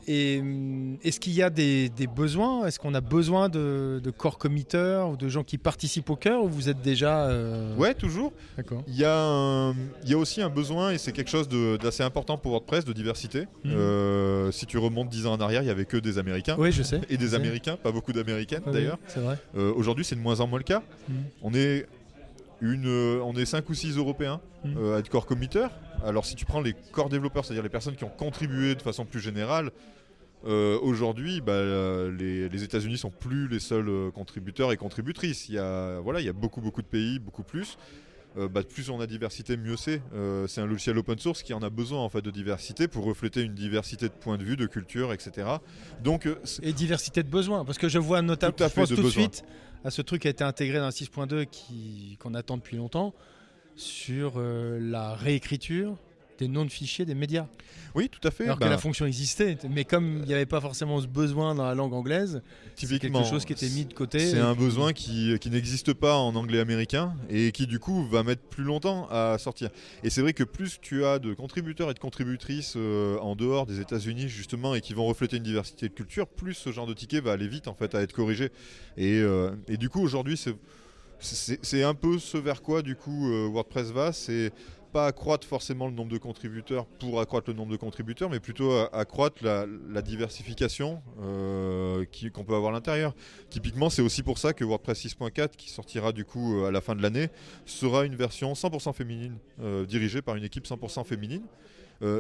Et 0.09 0.39
hum, 0.41 0.97
est-ce 1.03 1.21
qu'il 1.21 1.33
y 1.35 1.43
a 1.43 1.51
des, 1.51 1.89
des 1.89 2.07
besoins? 2.07 2.67
Est-ce 2.67 2.79
qu'on 2.79 2.95
a 2.95 3.01
besoin 3.01 3.49
de, 3.49 4.01
de 4.03 4.11
corps 4.11 4.39
committeurs 4.39 5.11
ou 5.11 5.17
de 5.17 5.29
gens 5.29 5.45
qui 5.45 5.59
participent 5.59 6.11
au 6.11 6.17
cœur 6.17 6.43
ou 6.45 6.49
vous 6.49 6.69
êtes 6.69 6.81
déjà. 6.83 7.27
euh, 7.29 7.75
Ouais, 7.77 7.95
toujours. 7.95 8.33
D'accord. 8.57 8.83
Il 8.87 8.97
y, 8.97 9.05
a 9.05 9.17
un- 9.17 9.73
il 10.05 10.11
y 10.11 10.15
a 10.15 10.19
aussi 10.19 10.41
un 10.43 10.49
besoin, 10.51 10.91
et 10.93 10.99
c'est 10.99 11.13
quelque 11.13 11.31
chose 11.31 11.49
d'assez 11.49 12.03
important 12.03 12.37
pour 12.39 12.53
WordPress, 12.53 12.85
de 12.85 12.93
diversité. 12.93 13.47
Mhm. 13.65 13.73
Euh, 13.75 14.51
si 14.53 14.67
tu 14.67 14.79
remontes 14.79 15.09
10 15.09 15.27
ans 15.27 15.33
en 15.35 15.41
arrière, 15.41 15.63
il 15.63 15.67
n'y 15.67 15.71
avait 15.71 15.85
que 15.85 15.97
des 15.97 16.19
Américains. 16.19 16.57
Oui, 16.59 16.71
je 16.73 16.83
sais. 16.83 17.01
Et 17.09 17.17
des. 17.17 17.35
Américains, 17.35 17.77
pas 17.77 17.93
beaucoup 17.93 18.13
d'Américaines 18.13 18.63
d'ailleurs. 18.73 18.99
C'est 19.07 19.21
vrai. 19.21 19.39
Euh, 19.57 19.73
Aujourd'hui, 19.75 20.05
c'est 20.05 20.17
de 20.17 20.21
moins 20.21 20.41
en 20.41 20.47
moins 20.49 20.59
le 20.59 20.65
cas. 20.65 20.83
Mhm. 21.09 21.15
On 21.43 21.55
est 21.55 21.87
une, 22.61 22.87
euh, 22.87 23.21
on 23.25 23.35
est 23.35 23.47
5 23.47 23.69
ou 23.71 23.75
6 23.75 23.97
Européens 23.97 24.41
Mhm. 24.65 24.75
euh, 24.77 24.97
à 24.97 24.99
être 24.99 25.09
corps 25.09 25.25
committeurs. 25.27 25.71
Alors 26.05 26.25
si 26.25 26.35
tu 26.35 26.45
prends 26.45 26.61
les 26.61 26.75
corps 26.93 27.09
développeurs, 27.09 27.45
c'est-à-dire 27.45 27.63
les 27.63 27.69
personnes 27.69 27.97
qui 27.97 28.05
ont 28.05 28.09
contribué 28.11 28.75
de 28.75 28.83
façon 28.83 29.05
plus 29.05 29.21
générale, 29.21 29.71
euh, 30.47 30.79
aujourd'hui, 30.81 31.41
bah, 31.43 31.53
euh, 31.53 32.11
les, 32.17 32.49
les 32.49 32.63
États-Unis 32.63 32.97
sont 32.97 33.11
plus 33.11 33.47
les 33.49 33.61
seuls 33.61 33.89
euh, 33.89 34.11
contributeurs 34.11 34.73
et 34.73 34.77
contributrices. 34.79 35.49
Il 35.51 35.57
y 35.57 35.59
a, 35.59 36.01
voilà, 36.01 36.21
il 36.21 36.27
y 36.27 36.31
a 36.31 36.33
beaucoup 36.33 36.61
beaucoup 36.63 36.81
de 36.83 36.87
pays, 36.87 37.19
beaucoup 37.19 37.43
plus. 37.43 37.77
Euh, 38.39 38.49
bah, 38.49 38.63
plus 38.63 38.89
on 38.91 39.01
a 39.01 39.07
diversité, 39.07 39.57
mieux 39.59 39.77
c'est. 39.77 40.01
Euh, 40.15 40.47
c'est 40.47 40.61
un 40.63 40.67
logiciel 40.67 40.97
open 40.97 41.19
source 41.19 41.43
qui 41.43 41.53
en 41.53 41.61
a 41.63 41.69
besoin 41.69 41.99
en 42.01 42.09
fait 42.09 42.23
de 42.23 42.31
diversité 42.31 42.89
pour 42.89 43.05
refléter 43.05 43.43
une 43.43 43.55
diversité 43.55 44.07
de 44.09 44.15
points 44.15 44.39
de 44.39 44.45
vue, 44.45 44.57
de 44.57 44.67
culture, 44.67 45.13
etc. 45.13 45.47
Donc 46.03 46.27
Et 46.63 46.73
diversité 46.73 47.23
de 47.23 47.29
besoins. 47.29 47.65
Parce 47.67 47.77
que 47.77 47.89
je 47.89 47.99
vois 47.99 48.23
notamment. 48.23 48.53
Tout 48.53 48.65
à 48.65 48.69
je 48.69 48.73
fait 48.73 48.81
pense 48.83 48.91
de 48.91 48.95
tout 48.97 49.03
de 49.03 49.09
suite 49.11 49.43
à 49.85 49.91
ce 49.91 50.01
truc 50.01 50.23
qui 50.23 50.29
a 50.29 50.31
été 50.31 50.45
intégré 50.45 50.79
dans 50.79 50.85
la 50.85 50.91
6.2 50.93 51.45
qui- 51.45 52.17
qu'on 52.21 52.35
attend 52.35 52.57
depuis 52.57 52.77
longtemps 52.77 53.13
sur 53.81 54.35
euh, 54.37 54.79
la 54.81 55.15
réécriture 55.15 55.97
des 56.39 56.49
noms 56.49 56.65
de 56.65 56.71
fichiers 56.71 57.05
des 57.05 57.15
médias. 57.15 57.47
oui, 57.95 58.09
tout 58.09 58.27
à 58.27 58.31
fait. 58.31 58.45
Alors 58.45 58.59
que 58.59 58.65
la 58.65 58.79
fonction 58.79 59.05
existait, 59.05 59.59
mais 59.69 59.85
comme 59.85 60.21
il 60.23 60.25
n'y 60.27 60.33
avait 60.33 60.47
pas 60.47 60.63
forcément 60.63 60.99
ce 60.99 61.07
besoin 61.07 61.55
dans 61.55 61.67
la 61.67 61.75
langue 61.75 61.93
anglaise, 61.93 62.41
c'est 62.77 62.87
Typiquement, 62.87 63.19
quelque 63.21 63.31
chose 63.31 63.45
qui 63.45 63.53
était 63.53 63.69
mis 63.69 63.85
de 63.85 63.93
côté. 63.93 64.21
C'est 64.21 64.39
un 64.39 64.55
puis- 64.55 64.65
besoin 64.65 64.95
qui, 64.95 65.39
qui 65.39 65.51
n'existe 65.51 65.93
pas 65.93 66.17
en 66.17 66.35
anglais 66.37 66.59
américain 66.61 67.15
et 67.29 67.53
qui 67.53 67.67
du 67.67 67.79
coup 67.79 68.07
va 68.09 68.23
mettre 68.23 68.41
plus 68.41 68.65
longtemps 68.65 69.07
à 69.11 69.37
sortir. 69.37 69.69
Et 70.03 70.09
c'est 70.09 70.23
vrai 70.23 70.33
que 70.33 70.45
plus 70.45 70.79
tu 70.81 71.05
as 71.05 71.19
de 71.19 71.35
contributeurs 71.35 71.91
et 71.91 71.95
de 71.95 71.99
contributrices 71.99 72.73
euh, 72.79 73.19
en 73.19 73.37
dehors 73.37 73.67
des 73.67 73.79
États-Unis 73.81 74.31
justement 74.31 74.75
et 74.75 74.81
qui 74.81 74.95
vont 74.95 75.05
refléter 75.05 75.37
une 75.37 75.43
diversité 75.43 75.91
de 75.91 75.93
culture, 75.95 76.27
plus 76.27 76.55
ce 76.55 76.73
genre 76.73 76.87
de 76.87 76.95
ticket 76.95 77.21
va 77.21 77.33
aller 77.33 77.49
vite 77.49 77.69
en 77.69 77.75
fait 77.75 77.95
à 77.95 78.01
être 78.01 78.15
corrigé. 78.15 78.49
Et, 78.97 79.21
euh, 79.21 79.51
et 79.69 79.77
du 79.77 79.91
coup 79.91 80.01
aujourd'hui 80.01 80.39
c'est 80.39 80.55
c'est 81.21 81.83
un 81.83 81.95
peu 81.95 82.19
ce 82.19 82.39
vers 82.39 82.63
quoi 82.63 82.83
du 82.83 82.97
coup 82.97 83.31
euh, 83.31 83.49
WordPress 83.49 83.91
va, 83.91 84.13
c'est 84.13 84.53
pas 84.93 85.07
accroître 85.07 85.47
forcément 85.47 85.87
le 85.87 85.93
nombre 85.93 86.11
de 86.11 86.19
contributeurs 86.19 86.85
pour 86.85 87.21
accroître 87.21 87.49
le 87.49 87.55
nombre 87.55 87.71
de 87.71 87.77
contributeurs, 87.77 88.29
mais 88.29 88.41
plutôt 88.41 88.73
accroître 88.93 89.45
la, 89.45 90.03
diversification 90.03 91.01
euh, 91.21 92.05
qu'on 92.35 92.43
peut 92.43 92.57
avoir 92.57 92.73
à 92.73 92.75
l'intérieur. 92.75 93.15
Typiquement, 93.51 93.89
c'est 93.89 94.03
aussi 94.03 94.25
pour 94.25 94.39
ça 94.39 94.53
que 94.53 94.65
WordPress 94.65 95.07
6.4, 95.07 95.51
qui 95.51 95.71
sortira 95.71 96.11
du 96.11 96.25
coup 96.25 96.57
euh, 96.57 96.67
à 96.67 96.71
la 96.73 96.81
fin 96.81 96.97
de 96.97 97.03
l'année, 97.03 97.29
sera 97.67 98.05
une 98.05 98.17
version 98.17 98.53
100% 98.55 98.93
féminine, 98.93 99.37
dirigée 99.87 100.23
par 100.23 100.35
une 100.35 100.43
équipe 100.43 100.67
100% 100.67 101.05
féminine. 101.05 101.45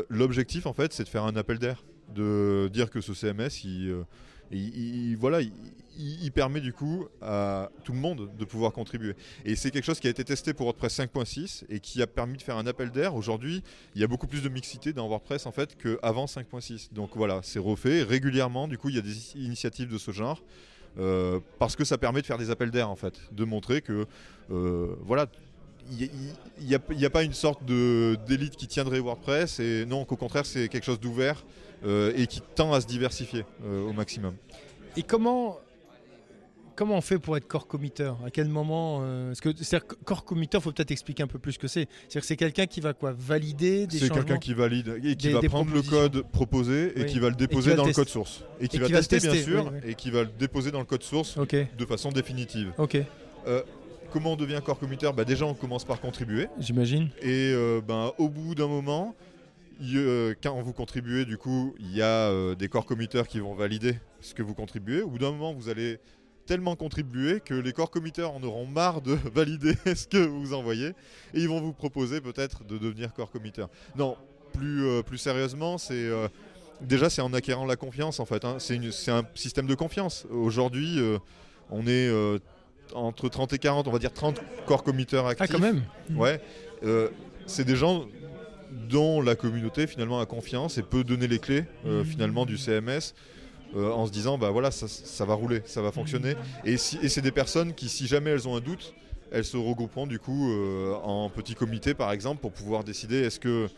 L'objectif, 0.08 0.66
en 0.66 0.72
fait, 0.72 0.92
c'est 0.92 1.02
de 1.02 1.08
faire 1.08 1.24
un 1.24 1.34
appel 1.34 1.58
d'air, 1.58 1.82
de 2.14 2.70
dire 2.72 2.88
que 2.88 3.00
ce 3.00 3.14
CMS, 3.14 3.64
il, 3.64 4.04
euh, 4.52 4.56
il- 4.56 5.10
il- 5.10 5.16
voilà, 5.16 5.40
il, 5.42 6.32
permet 6.32 6.60
du 6.60 6.72
coup 6.72 7.06
à 7.20 7.70
tout 7.84 7.92
le 7.92 7.98
monde 7.98 8.30
de 8.38 8.44
pouvoir 8.46 8.72
contribuer. 8.72 9.14
Et 9.44 9.54
c'est 9.56 9.70
quelque 9.70 9.84
chose 9.84 10.00
qui 10.00 10.06
a 10.06 10.10
été 10.10 10.24
testé 10.24 10.54
pour 10.54 10.64
WordPress 10.66 10.98
5.6 10.98 11.64
et 11.68 11.78
qui 11.80 12.00
a 12.00 12.06
permis 12.06 12.38
de 12.38 12.42
faire 12.42 12.56
un 12.56 12.66
appel 12.66 12.90
d'air. 12.90 13.14
Aujourd'hui, 13.14 13.62
il 13.94 14.00
y 14.00 14.04
a 14.04 14.06
beaucoup 14.06 14.26
plus 14.26 14.42
de 14.42 14.48
mixité 14.48 14.92
dans 14.94 15.06
WordPress 15.08 15.44
en 15.46 15.52
fait 15.52 15.76
qu'avant 15.76 16.24
5.6. 16.26 16.92
Donc 16.92 17.10
voilà, 17.16 17.40
c'est 17.42 17.58
refait 17.58 18.02
régulièrement. 18.02 18.66
Du 18.66 18.78
coup, 18.78 18.88
il 18.88 18.94
y 18.94 18.98
a 18.98 19.02
des 19.02 19.36
initiatives 19.36 19.88
de 19.88 19.98
ce 19.98 20.10
genre. 20.10 20.42
euh, 20.98 21.38
parce 21.58 21.76
que 21.76 21.84
ça 21.84 21.98
permet 21.98 22.20
de 22.22 22.26
faire 22.26 22.38
des 22.38 22.50
appels 22.50 22.70
d'air 22.70 22.88
en 22.90 22.96
fait, 22.96 23.14
de 23.32 23.44
montrer 23.44 23.80
que 23.82 24.06
euh, 24.50 24.96
voilà, 25.02 25.26
il 25.98 26.08
n'y 26.66 26.74
a, 26.74 26.78
a 27.06 27.10
pas 27.10 27.22
une 27.22 27.32
sorte 27.32 27.64
d'élite 27.64 28.56
qui 28.56 28.66
tiendrait 28.66 28.98
WordPress 29.00 29.60
et 29.60 29.84
non 29.86 30.04
qu'au 30.04 30.16
contraire 30.16 30.46
c'est 30.46 30.68
quelque 30.68 30.84
chose 30.84 30.98
d'ouvert 31.00 31.44
et 31.84 32.26
qui 32.26 32.40
tend 32.54 32.72
à 32.72 32.80
se 32.80 32.86
diversifier 32.86 33.44
euh, 33.64 33.88
au 33.88 33.92
maximum. 33.92 34.34
Et 34.96 35.02
comment, 35.02 35.58
comment 36.76 36.96
on 36.96 37.00
fait 37.00 37.18
pour 37.18 37.36
être 37.36 37.46
corps 37.46 37.66
committeur? 37.66 38.18
À 38.24 38.30
quel 38.30 38.48
moment 38.48 39.00
euh, 39.02 39.32
que 39.34 39.50
c'est-à-dire 39.56 39.86
que 39.86 39.94
corps 40.04 40.24
committeur, 40.24 40.62
faut 40.62 40.72
peut-être 40.72 40.90
expliquer 40.90 41.22
un 41.22 41.26
peu 41.26 41.38
plus 41.38 41.52
ce 41.52 41.58
que 41.58 41.68
c'est. 41.68 41.88
C'est-à-dire 42.02 42.20
que 42.22 42.26
c'est 42.26 42.36
quelqu'un 42.36 42.66
qui 42.66 42.80
va 42.80 42.92
quoi? 42.92 43.12
Valider 43.16 43.86
des 43.86 43.98
C'est 43.98 44.10
quelqu'un 44.10 44.38
qui 44.38 44.54
valide 44.54 45.00
et 45.04 45.14
qui 45.16 45.28
Des- 45.28 45.32
va 45.34 45.40
des 45.40 45.48
prendre 45.48 45.72
le 45.72 45.82
code 45.82 46.22
proposé 46.32 46.92
et 46.98 47.02
Oui. 47.02 47.06
qui 47.06 47.18
va 47.18 47.28
le 47.28 47.34
déposer 47.36 47.70
va 47.70 47.76
dans 47.76 47.82
le 47.84 47.88
le 47.90 47.94
code 47.94 48.08
source. 48.08 48.44
Et 48.60 48.68
qui 48.68 48.76
Et 48.76 48.80
va 48.80 48.86
qui 48.86 48.92
va 48.92 49.00
le 49.00 49.04
tester, 49.06 49.28
bien 49.30 49.42
sûr 49.42 49.64
oui, 49.72 49.78
oui. 49.84 49.90
et 49.90 49.94
qui 49.94 50.10
va 50.10 50.22
le 50.22 50.30
déposer 50.38 50.70
dans 50.70 50.80
le 50.80 50.84
code 50.86 51.02
source 51.02 51.36
de 51.38 51.84
façon 51.86 52.10
définitive. 52.10 52.72
ok, 52.78 52.98
Euh, 53.46 53.62
comment 54.12 54.32
on 54.32 54.36
devient 54.36 54.60
corps 54.64 54.78
committeur? 54.78 55.14
Bah, 55.14 55.24
Déjà 55.24 55.46
on 55.46 55.54
commence 55.54 55.84
par 55.84 56.00
contribuer 56.00 56.48
j'imagine. 56.58 57.08
et 57.22 57.52
euh, 57.54 57.80
ben, 57.86 58.12
au 58.18 58.28
bout 58.28 58.54
d'un 58.54 58.66
moment, 58.68 59.14
euh, 59.18 59.39
quand 60.42 60.60
vous 60.62 60.72
contribuez, 60.72 61.24
du 61.24 61.38
coup, 61.38 61.74
il 61.78 61.94
y 61.94 62.02
a 62.02 62.28
euh, 62.30 62.54
des 62.54 62.68
corps 62.68 62.86
committeurs 62.86 63.26
qui 63.26 63.40
vont 63.40 63.54
valider 63.54 63.96
ce 64.20 64.34
que 64.34 64.42
vous 64.42 64.54
contribuez. 64.54 65.02
Au 65.02 65.08
bout 65.08 65.18
d'un 65.18 65.30
moment, 65.30 65.54
vous 65.54 65.68
allez 65.68 65.98
tellement 66.46 66.74
contribuer 66.76 67.40
que 67.40 67.54
les 67.54 67.72
corps 67.72 67.90
committeurs 67.90 68.32
en 68.32 68.42
auront 68.42 68.66
marre 68.66 69.00
de 69.00 69.14
valider 69.34 69.74
ce 69.94 70.06
que 70.06 70.18
vous 70.18 70.52
envoyez 70.52 70.88
et 70.88 71.40
ils 71.40 71.48
vont 71.48 71.60
vous 71.60 71.72
proposer 71.72 72.20
peut-être 72.20 72.64
de 72.64 72.76
devenir 72.76 73.12
corps 73.14 73.30
committeur. 73.30 73.68
Non, 73.96 74.16
plus, 74.52 74.84
euh, 74.84 75.02
plus 75.02 75.18
sérieusement, 75.18 75.78
c'est 75.78 75.94
euh, 75.94 76.28
déjà 76.80 77.08
c'est 77.08 77.22
en 77.22 77.32
acquérant 77.32 77.66
la 77.66 77.76
confiance 77.76 78.18
en 78.20 78.24
fait. 78.26 78.44
hein. 78.44 78.56
C'est 78.58 79.10
un 79.10 79.22
système 79.34 79.66
de 79.66 79.74
confiance. 79.74 80.26
Aujourd'hui, 80.30 80.98
euh, 80.98 81.18
on 81.70 81.86
est 81.86 82.08
euh, 82.08 82.38
entre 82.94 83.28
30 83.28 83.52
et 83.52 83.58
40, 83.58 83.86
on 83.86 83.92
va 83.92 83.98
dire 84.00 84.12
30 84.12 84.40
corps 84.66 84.82
committeurs 84.82 85.26
actifs. 85.26 85.46
Ah 85.48 85.52
quand 85.52 85.60
même. 85.62 85.84
Ouais, 86.16 86.40
euh, 86.82 87.08
c'est 87.46 87.64
des 87.64 87.76
gens 87.76 88.06
dont 88.88 89.20
la 89.20 89.34
communauté 89.34 89.86
finalement 89.86 90.20
a 90.20 90.26
confiance 90.26 90.78
et 90.78 90.82
peut 90.82 91.04
donner 91.04 91.26
les 91.26 91.38
clés 91.38 91.64
euh, 91.86 92.00
Mhm. 92.00 92.04
finalement 92.06 92.46
du 92.46 92.56
CMS 92.56 93.14
euh, 93.76 93.90
en 93.92 94.06
se 94.06 94.12
disant 94.12 94.38
bah 94.38 94.50
voilà 94.50 94.70
ça, 94.70 94.88
ça 94.88 95.24
va 95.24 95.34
rouler, 95.34 95.62
ça 95.64 95.82
va 95.82 95.92
fonctionner. 95.92 96.34
Et, 96.64 96.76
si, 96.76 96.98
et 97.02 97.08
c'est 97.08 97.20
des 97.22 97.30
personnes 97.32 97.74
qui 97.74 97.88
si 97.88 98.06
jamais 98.06 98.30
elles 98.30 98.46
ont 98.48 98.56
un 98.56 98.60
doute, 98.60 98.94
elles 99.32 99.44
se 99.44 99.56
regrouperont 99.56 100.06
du 100.06 100.18
coup 100.18 100.50
euh, 100.50 100.94
en 101.02 101.28
petit 101.30 101.54
comité 101.54 101.94
par 101.94 102.10
exemple 102.12 102.40
pour 102.40 102.52
pouvoir 102.52 102.82
décider 102.84 103.18
est-ce 103.22 103.38
que 103.40 103.68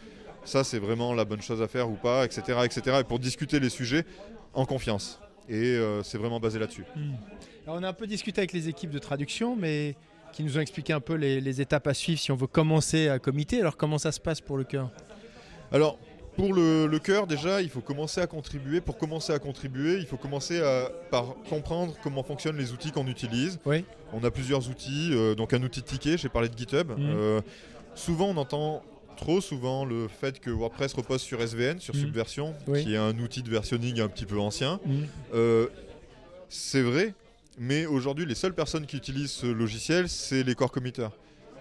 ça 0.44 0.64
c'est 0.64 0.78
vraiment 0.78 1.14
la 1.14 1.24
bonne 1.24 1.42
chose 1.42 1.60
à 1.62 1.68
faire 1.68 1.88
ou 1.90 1.94
pas, 1.96 2.24
etc. 2.24 2.58
etc. 2.64 2.98
et 3.00 3.04
pour 3.04 3.18
discuter 3.18 3.60
les 3.60 3.70
sujets 3.70 4.04
en 4.54 4.64
confiance. 4.66 5.20
Et 5.48 5.78
c'est 6.04 6.18
vraiment 6.18 6.38
basé 6.40 6.58
là-dessus. 6.58 6.84
Alors, 7.66 7.78
on 7.78 7.82
a 7.82 7.88
un 7.88 7.92
peu 7.92 8.06
discuté 8.06 8.40
avec 8.40 8.52
les 8.52 8.68
équipes 8.68 8.90
de 8.90 8.98
traduction, 9.00 9.56
mais 9.56 9.96
qui 10.32 10.42
nous 10.42 10.56
ont 10.56 10.60
expliqué 10.60 10.92
un 10.92 11.00
peu 11.00 11.14
les, 11.14 11.40
les 11.40 11.60
étapes 11.60 11.86
à 11.86 11.94
suivre 11.94 12.18
si 12.20 12.32
on 12.32 12.36
veut 12.36 12.46
commencer 12.46 13.08
à 13.08 13.18
comiter. 13.18 13.60
Alors 13.60 13.76
comment 13.76 13.98
ça 13.98 14.12
se 14.12 14.20
passe 14.20 14.40
pour 14.40 14.56
le 14.56 14.64
cœur? 14.64 14.90
Alors, 15.70 15.98
pour 16.36 16.54
le, 16.54 16.86
le 16.86 16.98
cœur, 16.98 17.26
déjà, 17.26 17.60
il 17.60 17.68
faut 17.68 17.80
commencer 17.82 18.20
à 18.20 18.26
contribuer. 18.26 18.80
Pour 18.80 18.96
commencer 18.96 19.32
à 19.34 19.38
contribuer, 19.38 19.98
il 19.98 20.06
faut 20.06 20.16
commencer 20.16 20.60
à- 20.60 20.90
par 21.10 21.34
comprendre 21.48 21.94
comment 22.02 22.22
fonctionnent 22.22 22.56
les 22.56 22.72
outils 22.72 22.90
qu'on 22.90 23.06
utilise. 23.06 23.58
Oui. 23.66 23.84
On 24.14 24.24
a 24.24 24.30
plusieurs 24.30 24.68
outils, 24.70 25.10
euh, 25.12 25.34
donc 25.34 25.52
un 25.52 25.62
outil 25.62 25.80
de 25.80 25.86
ticket, 25.86 26.16
j'ai 26.16 26.28
parlé 26.30 26.48
de 26.48 26.56
GitHub. 26.56 26.90
Mhm. 26.90 26.96
Euh, 27.14 27.40
souvent, 27.94 28.28
on 28.30 28.36
entend 28.38 28.82
trop 29.18 29.42
souvent 29.42 29.84
le 29.84 30.08
fait 30.08 30.40
que 30.40 30.50
WordPress 30.50 30.94
repose 30.94 31.20
sur 31.20 31.40
SVN, 31.42 31.78
sur 31.80 31.94
Mhm. 31.94 32.00
Subversion, 32.00 32.54
Oui. 32.66 32.82
qui 32.82 32.94
est 32.94 32.98
un 32.98 33.16
outil 33.18 33.42
de 33.42 33.50
versionning 33.50 34.00
un 34.00 34.08
petit 34.08 34.24
peu 34.24 34.38
ancien. 34.38 34.80
Hmm. 34.86 35.04
Euh, 35.34 35.66
c'est 36.48 36.82
vrai, 36.82 37.14
mais 37.58 37.86
aujourd'hui, 37.86 38.26
les 38.26 38.34
seules 38.34 38.54
personnes 38.54 38.86
qui 38.86 38.96
utilisent 38.96 39.30
ce 39.30 39.46
logiciel, 39.46 40.08
c'est 40.08 40.42
les 40.42 40.54
core 40.54 40.72
committers. 40.72 41.10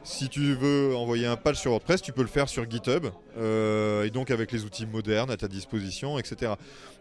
Si 0.04 0.30
tu 0.30 0.56
veux 0.56 0.96
envoyer 0.96 1.28
un 1.28 1.36
patch 1.36 1.60
sur 1.60 1.70
WordPress, 1.72 2.02
tu 2.02 2.12
peux 2.12 2.24
le 2.24 2.28
faire 2.28 2.50
sur 2.50 2.68
GitHub, 2.70 3.06
euh, 3.38 4.04
et 4.04 4.10
donc 4.10 4.32
avec 4.32 4.52
les 4.52 4.66
outils 4.66 4.88
modernes 4.88 5.30
à 5.30 5.38
ta 5.38 5.48
disposition, 5.48 6.18
etc. 6.18 6.54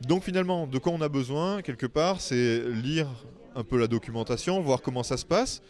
Donc 0.03 0.23
finalement, 0.23 0.67
de 0.67 0.77
quoi 0.79 0.93
on 0.93 1.01
a 1.01 1.09
besoin, 1.09 1.63
quelque 1.63 1.87
part, 1.87 2.21
c'est 2.21 2.63
lire 2.69 3.07
un 3.55 3.65
peu 3.65 3.79
la 3.79 3.87
documentation, 3.87 4.61
voir 4.61 4.83
comment 4.83 5.03
ça 5.03 5.17
se 5.17 5.25
passe. 5.25 5.63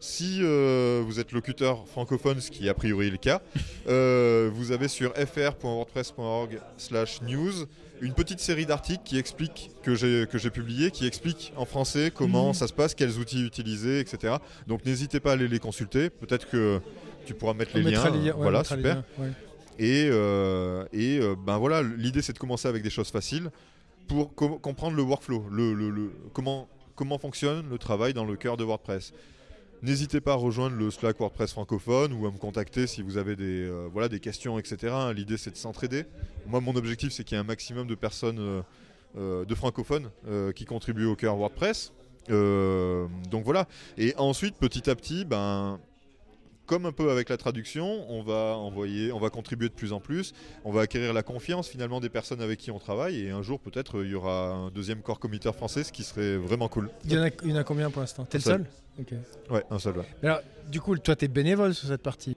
Si 0.00 0.38
euh, 0.40 1.02
vous 1.04 1.20
êtes 1.20 1.30
locuteur 1.32 1.86
francophone, 1.86 2.40
ce 2.40 2.50
qui 2.50 2.68
a 2.68 2.74
priori 2.74 3.06
est 3.08 3.10
le 3.10 3.18
cas, 3.18 3.42
euh, 3.86 4.50
vous 4.52 4.72
avez 4.72 4.88
sur 4.88 5.14
fr.wordpress.org/news 5.14 7.66
une 8.00 8.14
petite 8.14 8.40
série 8.40 8.66
d'articles 8.66 9.02
qui 9.04 9.18
expliquent 9.18 9.70
que 9.82 9.94
j'ai 9.94 10.26
que 10.30 10.38
j'ai 10.38 10.50
publié, 10.50 10.90
qui 10.90 11.06
expliquent 11.06 11.52
en 11.56 11.64
français 11.64 12.10
comment 12.14 12.48
Mhm. 12.48 12.54
ça 12.54 12.66
se 12.66 12.72
passe, 12.72 12.94
quels 12.94 13.18
outils 13.18 13.42
utiliser, 13.44 14.00
etc. 14.00 14.34
Donc 14.66 14.84
n'hésitez 14.86 15.20
pas 15.20 15.30
à 15.30 15.32
aller 15.34 15.48
les 15.48 15.58
consulter. 15.58 16.10
Peut-être 16.10 16.48
que 16.48 16.80
tu 17.26 17.34
pourras 17.34 17.54
mettre 17.54 17.76
les 17.76 17.84
On 17.84 17.90
liens. 17.90 18.10
les 18.10 18.18
ouais, 18.30 18.32
voilà, 18.36 18.60
les 18.60 18.64
super. 18.64 18.94
liens, 18.96 19.04
ouais. 19.18 19.30
Et, 19.78 20.08
euh, 20.10 20.84
et 20.92 21.18
euh, 21.20 21.34
ben 21.36 21.56
voilà, 21.58 21.82
l'idée 21.82 22.22
c'est 22.22 22.32
de 22.34 22.38
commencer 22.38 22.68
avec 22.68 22.82
des 22.82 22.90
choses 22.90 23.10
faciles 23.10 23.50
pour 24.08 24.34
com- 24.34 24.58
comprendre 24.60 24.96
le 24.96 25.02
workflow, 25.02 25.46
le, 25.50 25.72
le- 25.74 25.90
le- 25.90 26.12
comment, 26.32 26.68
comment 26.96 27.18
fonctionne 27.18 27.68
le 27.70 27.78
travail 27.78 28.12
dans 28.12 28.24
le 28.24 28.36
cœur 28.36 28.56
de 28.56 28.64
WordPress. 28.64 29.12
N'hésitez 29.82 30.20
pas 30.20 30.32
à 30.32 30.36
rejoindre 30.36 30.76
le 30.76 30.90
Slack 30.90 31.18
WordPress 31.20 31.52
francophone 31.52 32.12
ou 32.12 32.26
à 32.26 32.30
me 32.30 32.36
contacter 32.36 32.86
si 32.86 33.00
vous 33.00 33.16
avez 33.16 33.34
des, 33.34 33.62
euh, 33.62 33.88
voilà, 33.90 34.08
des 34.08 34.20
questions, 34.20 34.58
etc. 34.58 34.94
L'idée 35.14 35.38
c'est 35.38 35.50
de 35.50 35.56
s'entraider. 35.56 36.04
Moi 36.46 36.60
mon 36.60 36.76
objectif 36.76 37.12
c'est 37.12 37.24
qu'il 37.24 37.36
y 37.36 37.38
ait 37.38 37.42
un 37.42 37.46
maximum 37.46 37.86
de 37.86 37.94
personnes, 37.94 38.38
euh, 38.38 38.62
euh, 39.16 39.44
de 39.46 39.54
francophones 39.54 40.10
qui 40.54 40.66
contribuent 40.66 41.06
au 41.06 41.16
cœur 41.16 41.36
WordPress. 41.36 41.94
Donc 42.28 43.44
voilà. 43.44 43.66
Et 43.96 44.14
ensuite 44.18 44.56
petit 44.56 44.90
à 44.90 44.94
petit, 44.94 45.24
ben, 45.24 45.80
comme 46.70 46.86
un 46.86 46.92
peu 46.92 47.10
avec 47.10 47.28
la 47.28 47.36
traduction, 47.36 48.08
on 48.08 48.22
va 48.22 48.56
envoyer, 48.56 49.10
on 49.10 49.18
va 49.18 49.28
contribuer 49.28 49.68
de 49.68 49.74
plus 49.74 49.92
en 49.92 49.98
plus, 49.98 50.32
on 50.64 50.70
va 50.70 50.82
acquérir 50.82 51.12
la 51.12 51.24
confiance 51.24 51.66
finalement 51.68 51.98
des 51.98 52.08
personnes 52.10 52.40
avec 52.40 52.60
qui 52.60 52.70
on 52.70 52.78
travaille 52.78 53.26
et 53.26 53.30
un 53.30 53.42
jour 53.42 53.58
peut-être 53.58 54.04
il 54.04 54.10
y 54.10 54.14
aura 54.14 54.50
un 54.50 54.70
deuxième 54.70 55.02
corps 55.02 55.18
communautaire 55.18 55.56
français, 55.56 55.82
ce 55.82 55.90
qui 55.90 56.04
serait 56.04 56.36
vraiment 56.36 56.68
cool. 56.68 56.88
Il 57.06 57.12
y 57.12 57.18
en 57.18 57.24
a, 57.24 57.28
il 57.42 57.50
y 57.50 57.52
en 57.52 57.56
a 57.56 57.64
combien 57.64 57.90
pour 57.90 58.02
l'instant? 58.02 58.24
T'es 58.24 58.38
le 58.38 58.42
seul. 58.44 58.64
seul? 59.08 59.18
Ouais, 59.50 59.64
un 59.68 59.80
seul. 59.80 59.98
ouais. 59.98 60.04
Alors, 60.22 60.38
du 60.70 60.80
coup, 60.80 60.96
toi, 60.96 61.16
t'es 61.16 61.26
bénévole 61.26 61.74
sur 61.74 61.88
cette 61.88 62.02
partie? 62.02 62.36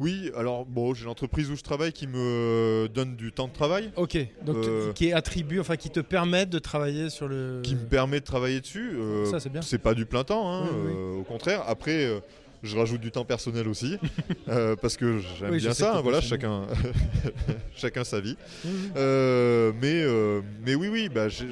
Oui, 0.00 0.30
alors 0.34 0.64
bon, 0.64 0.94
j'ai 0.94 1.04
l'entreprise 1.04 1.50
où 1.50 1.56
je 1.56 1.62
travaille 1.62 1.92
qui 1.92 2.06
me 2.06 2.88
donne 2.92 3.16
du 3.16 3.32
temps 3.32 3.48
de 3.48 3.52
travail, 3.52 3.92
Ok. 3.96 4.16
Donc, 4.46 4.56
Euh, 4.56 4.92
qui 4.94 5.08
est 5.08 5.12
attribué, 5.12 5.60
enfin, 5.60 5.76
qui 5.76 5.90
te 5.90 6.00
permet 6.00 6.46
de 6.46 6.58
travailler 6.58 7.10
sur 7.10 7.28
le. 7.28 7.60
qui 7.62 7.74
me 7.74 7.84
permet 7.84 8.18
de 8.20 8.24
travailler 8.24 8.60
dessus. 8.62 8.92
Euh, 8.96 9.26
Ça, 9.26 9.40
c'est 9.40 9.50
bien. 9.50 9.60
C'est 9.62 9.78
pas 9.78 9.92
du 9.94 10.06
plein 10.06 10.24
temps, 10.24 10.50
hein, 10.50 10.62
Oui, 10.64 10.70
oui, 10.74 10.86
oui. 10.86 10.92
euh, 10.96 11.20
au 11.20 11.22
contraire. 11.24 11.62
Après, 11.68 12.10
je 12.64 12.76
rajoute 12.76 13.00
du 13.00 13.10
temps 13.12 13.24
personnel 13.24 13.68
aussi, 13.68 13.96
euh, 14.48 14.74
parce 14.74 14.96
que 14.96 15.18
j'aime 15.38 15.50
Oui, 15.52 15.58
bien 15.58 15.72
ça. 15.74 15.98
hein, 15.98 16.00
voilà, 16.00 16.20
chacun, 16.20 16.62
chacun 17.76 18.04
sa 18.04 18.20
vie. 18.20 18.36
Euh, 18.96 19.72
mais, 19.80 20.02
euh, 20.02 20.40
mais 20.66 20.74
oui, 20.74 20.88
oui, 20.88 21.08
bah, 21.08 21.28
j'ai- 21.28 21.46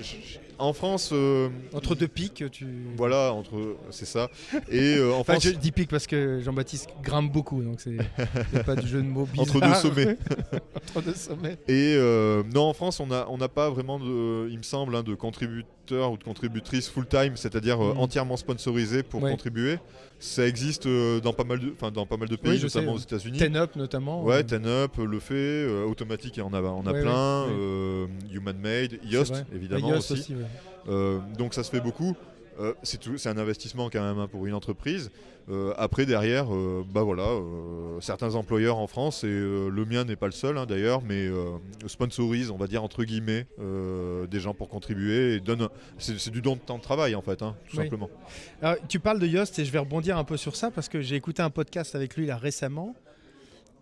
en 0.59 0.73
France, 0.75 1.13
Entre 1.73 1.97
deux 1.97 2.07
pics, 2.07 2.45
tu. 2.53 2.67
voilà, 2.97 3.33
entre, 3.33 3.77
c'est 3.91 4.05
ça. 4.07 4.29
Et 4.71 4.97
en 5.03 5.19
Enfin, 5.19 5.33
France, 5.33 5.45
je 5.45 5.51
dis 5.51 5.73
pic 5.73 5.91
parce 5.91 6.07
que 6.07 6.41
Jean-Baptiste 6.41 6.89
grimpe 7.03 7.33
beaucoup, 7.33 7.63
donc 7.65 7.81
c'est 7.81 7.97
pas 8.65 8.77
du 8.77 8.87
jeu 8.87 9.03
de 9.03 9.07
mots 9.09 9.27
bizarre. 9.27 9.57
Entre 9.57 9.61
deux 9.61 9.75
sommets. 9.75 10.17
Entre 10.97 11.03
deux 11.05 11.15
sommets. 11.15 11.57
Et 11.67 11.97
non, 12.55 12.63
en 12.67 12.75
France, 12.75 13.01
on 13.01 13.09
n'a 13.09 13.27
on 13.29 13.39
n'a 13.39 13.49
pas 13.49 13.71
vraiment, 13.71 13.99
de, 13.99 14.49
il 14.51 14.59
me 14.59 14.63
semble, 14.63 14.95
hein, 14.95 15.03
de 15.03 15.15
contributeurs 15.17 15.67
ou 15.97 16.17
de 16.17 16.25
contributrices 16.25 16.89
full-time, 16.89 17.37
c'est-à-dire 17.37 17.83
euh, 17.83 17.93
Mhm. 17.93 17.99
entièrement 18.01 18.37
sponsorisés 18.37 19.03
pour 19.03 19.23
Ouais. 19.23 19.31
contribuer. 19.31 19.79
Ça 20.19 20.47
existe 20.47 20.87
euh, 20.87 21.21
dans, 21.21 21.33
pas 21.33 21.45
mal 21.45 21.59
de, 21.59 21.75
dans 21.91 22.07
pas 22.07 22.17
mal 22.17 22.29
de 22.29 22.37
pays, 22.37 22.53
Oui, 22.53 22.59
je 22.59 22.69
sais, 22.69 22.79
notamment 22.79 22.95
aux 22.97 23.01
États-Unis. 23.01 23.39
Ten 23.39 23.57
Up 23.57 23.75
notamment. 23.77 24.23
Ouais, 24.25 24.37
euh, 24.37 24.43
Ten 24.43 24.67
Up 24.67 24.93
le 24.99 25.19
fait, 25.21 25.35
euh, 25.35 25.85
Automatic, 25.85 26.41
on 26.45 26.53
a, 26.55 26.63
on 26.63 26.87
a 26.87 26.93
Ouais, 26.93 27.03
plein, 27.03 27.47
ouais, 27.47 27.53
euh, 27.53 28.07
Human 28.33 28.57
Made, 28.57 28.99
Yoast, 29.05 29.45
évidemment 29.55 29.89
Ah, 29.91 29.95
Yoast 29.97 30.11
aussi. 30.13 30.35
Euh, 30.89 31.19
donc 31.37 31.55
ça 31.55 31.63
se 31.65 31.71
fait 31.71 31.81
beaucoup. 31.81 32.17
Euh, 32.61 32.75
c'est 32.83 33.27
un 33.29 33.39
investissement 33.39 33.89
quand 33.91 34.03
même 34.03 34.19
hein, 34.19 34.29
pour 34.31 34.47
une 34.47 34.55
entreprise. 34.55 35.11
Euh, 35.49 35.75
après 35.77 36.07
derrière, 36.07 36.55
euh, 36.55 36.85
bah 36.89 37.03
voilà, 37.03 37.25
euh, 37.25 38.01
certains 38.01 38.37
employeurs 38.37 38.79
en 38.79 38.87
France 38.87 39.25
et 39.25 39.29
le 39.29 39.85
mien 39.85 40.05
n'est 40.05 40.15
pas 40.17 40.27
le 40.27 40.33
seul 40.33 40.57
hein, 40.57 40.67
d'ailleurs, 40.67 41.03
mais 41.03 41.29
sponsorisent, 41.87 42.51
on 42.51 42.57
va 42.57 42.67
dire 42.69 42.83
entre 42.85 43.05
guillemets, 43.05 43.47
des 44.31 44.41
gens 44.41 44.55
pour 44.55 44.69
contribuer 44.69 45.35
et 45.35 45.41
donnent. 45.41 45.69
C'est 45.99 46.31
du 46.31 46.43
don 46.43 46.55
de 46.55 46.61
temps 46.61 46.79
de 46.79 46.83
travail 46.83 47.15
en 47.15 47.23
fait, 47.23 47.43
hein, 47.43 47.57
tout 47.69 47.77
Oui. 47.77 47.85
simplement. 47.85 48.09
Alors, 48.61 48.77
tu 48.89 49.01
parles 49.01 49.19
de 49.19 49.27
Yoast 49.27 49.59
et 49.59 49.65
je 49.65 49.73
vais 49.73 49.79
rebondir 49.81 50.17
un 50.17 50.25
peu 50.25 50.37
sur 50.37 50.55
ça 50.57 50.71
parce 50.71 50.89
que 50.89 51.01
j'ai 51.01 51.17
écouté 51.17 51.43
un 51.43 51.51
podcast 51.51 51.95
avec 51.95 52.17
lui 52.17 52.27
là 52.27 52.37
récemment 52.37 52.95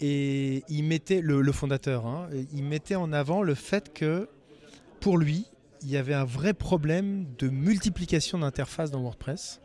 et 0.01 0.63
il 0.69 0.85
mettait 0.85 1.21
le, 1.21 1.43
le 1.43 1.53
fondateur, 1.53 2.07
hein, 2.07 2.29
il 2.55 2.65
mettait 2.65 2.95
en 2.95 3.13
avant 3.13 3.43
le 3.43 3.55
fait 3.55 3.93
que 3.93 4.29
pour 5.01 5.19
lui 5.19 5.45
il 5.83 5.91
y 5.91 5.97
avait 5.97 6.15
un 6.15 6.25
vrai 6.25 6.53
problème 6.55 7.27
de 7.39 7.49
multiplication 7.49 8.39
d'interfaces 8.39 8.91
dans 8.91 9.01
WordPress 9.01 9.61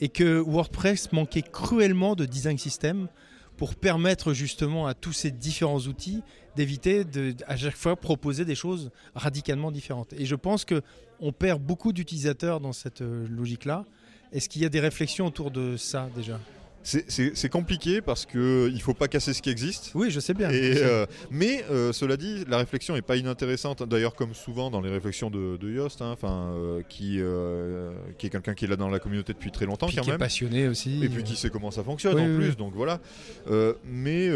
et 0.00 0.08
que 0.08 0.38
WordPress 0.38 1.12
manquait 1.12 1.42
cruellement 1.42 2.14
de 2.14 2.24
design 2.24 2.58
system 2.58 3.08
pour 3.56 3.74
permettre 3.74 4.32
justement 4.32 4.86
à 4.86 4.94
tous 4.94 5.12
ces 5.12 5.30
différents 5.30 5.80
outils 5.80 6.22
d'éviter 6.56 7.04
de 7.04 7.34
à 7.46 7.56
chaque 7.56 7.76
fois 7.76 7.96
proposer 7.96 8.44
des 8.44 8.54
choses 8.54 8.90
radicalement 9.14 9.70
différentes. 9.70 10.12
Et 10.12 10.26
je 10.26 10.36
pense 10.36 10.64
que 10.64 10.82
on 11.20 11.32
perd 11.32 11.60
beaucoup 11.60 11.92
d'utilisateurs 11.92 12.60
dans 12.60 12.72
cette 12.72 13.02
euh, 13.02 13.26
logique-là. 13.28 13.84
Est-ce 14.32 14.48
qu'il 14.48 14.62
y 14.62 14.64
a 14.64 14.68
des 14.68 14.80
réflexions 14.80 15.26
autour 15.26 15.50
de 15.50 15.76
ça 15.76 16.08
déjà? 16.14 16.38
C'est- 16.82 17.48
compliqué 17.50 18.00
parce 18.00 18.24
que 18.24 18.70
il 18.72 18.80
faut 18.80 18.94
pas 18.94 19.08
casser 19.08 19.34
ce 19.34 19.42
qui 19.42 19.50
existe. 19.50 19.90
Oui, 19.94 20.10
je 20.10 20.20
sais 20.20 20.32
bien. 20.32 20.48
Et, 20.50 20.74
euh, 20.78 21.04
mais 21.30 21.64
euh, 21.70 21.92
cela 21.92 22.16
dit, 22.16 22.44
la 22.48 22.56
réflexion 22.58 22.94
n'est 22.94 23.02
pas 23.02 23.16
inintéressante. 23.16 23.82
D'ailleurs, 23.82 24.14
comme 24.14 24.32
souvent 24.34 24.70
dans 24.70 24.80
les 24.80 24.88
réflexions 24.90 25.28
de, 25.30 25.56
de 25.58 25.70
Yost, 25.70 26.00
hein, 26.02 26.16
euh, 26.24 26.82
qui, 26.88 27.20
qui 28.18 28.26
est 28.26 28.30
quelqu'un 28.30 28.54
qui 28.54 28.64
est 28.64 28.68
là 28.68 28.76
dans 28.76 28.88
la 28.88 28.98
communauté 29.00 29.32
depuis 29.34 29.50
très 29.50 29.66
longtemps 29.66 29.86
Puis 29.86 29.96
quand 29.96 30.02
qui 30.02 30.08
est 30.08 30.12
même. 30.12 30.18
passionné 30.20 30.68
aussi. 30.68 31.04
Et 31.04 31.08
puis 31.08 31.22
qui 31.24 31.36
sait 31.36 31.50
comment 31.50 31.70
ça 31.70 31.82
fonctionne 31.84 32.14
Oui, 32.14 32.22
en 32.22 32.26
oui, 32.28 32.36
plus. 32.36 32.48
oui. 32.50 32.56
Donc 32.56 32.72
voilà. 32.74 33.00
Mais 33.84 34.30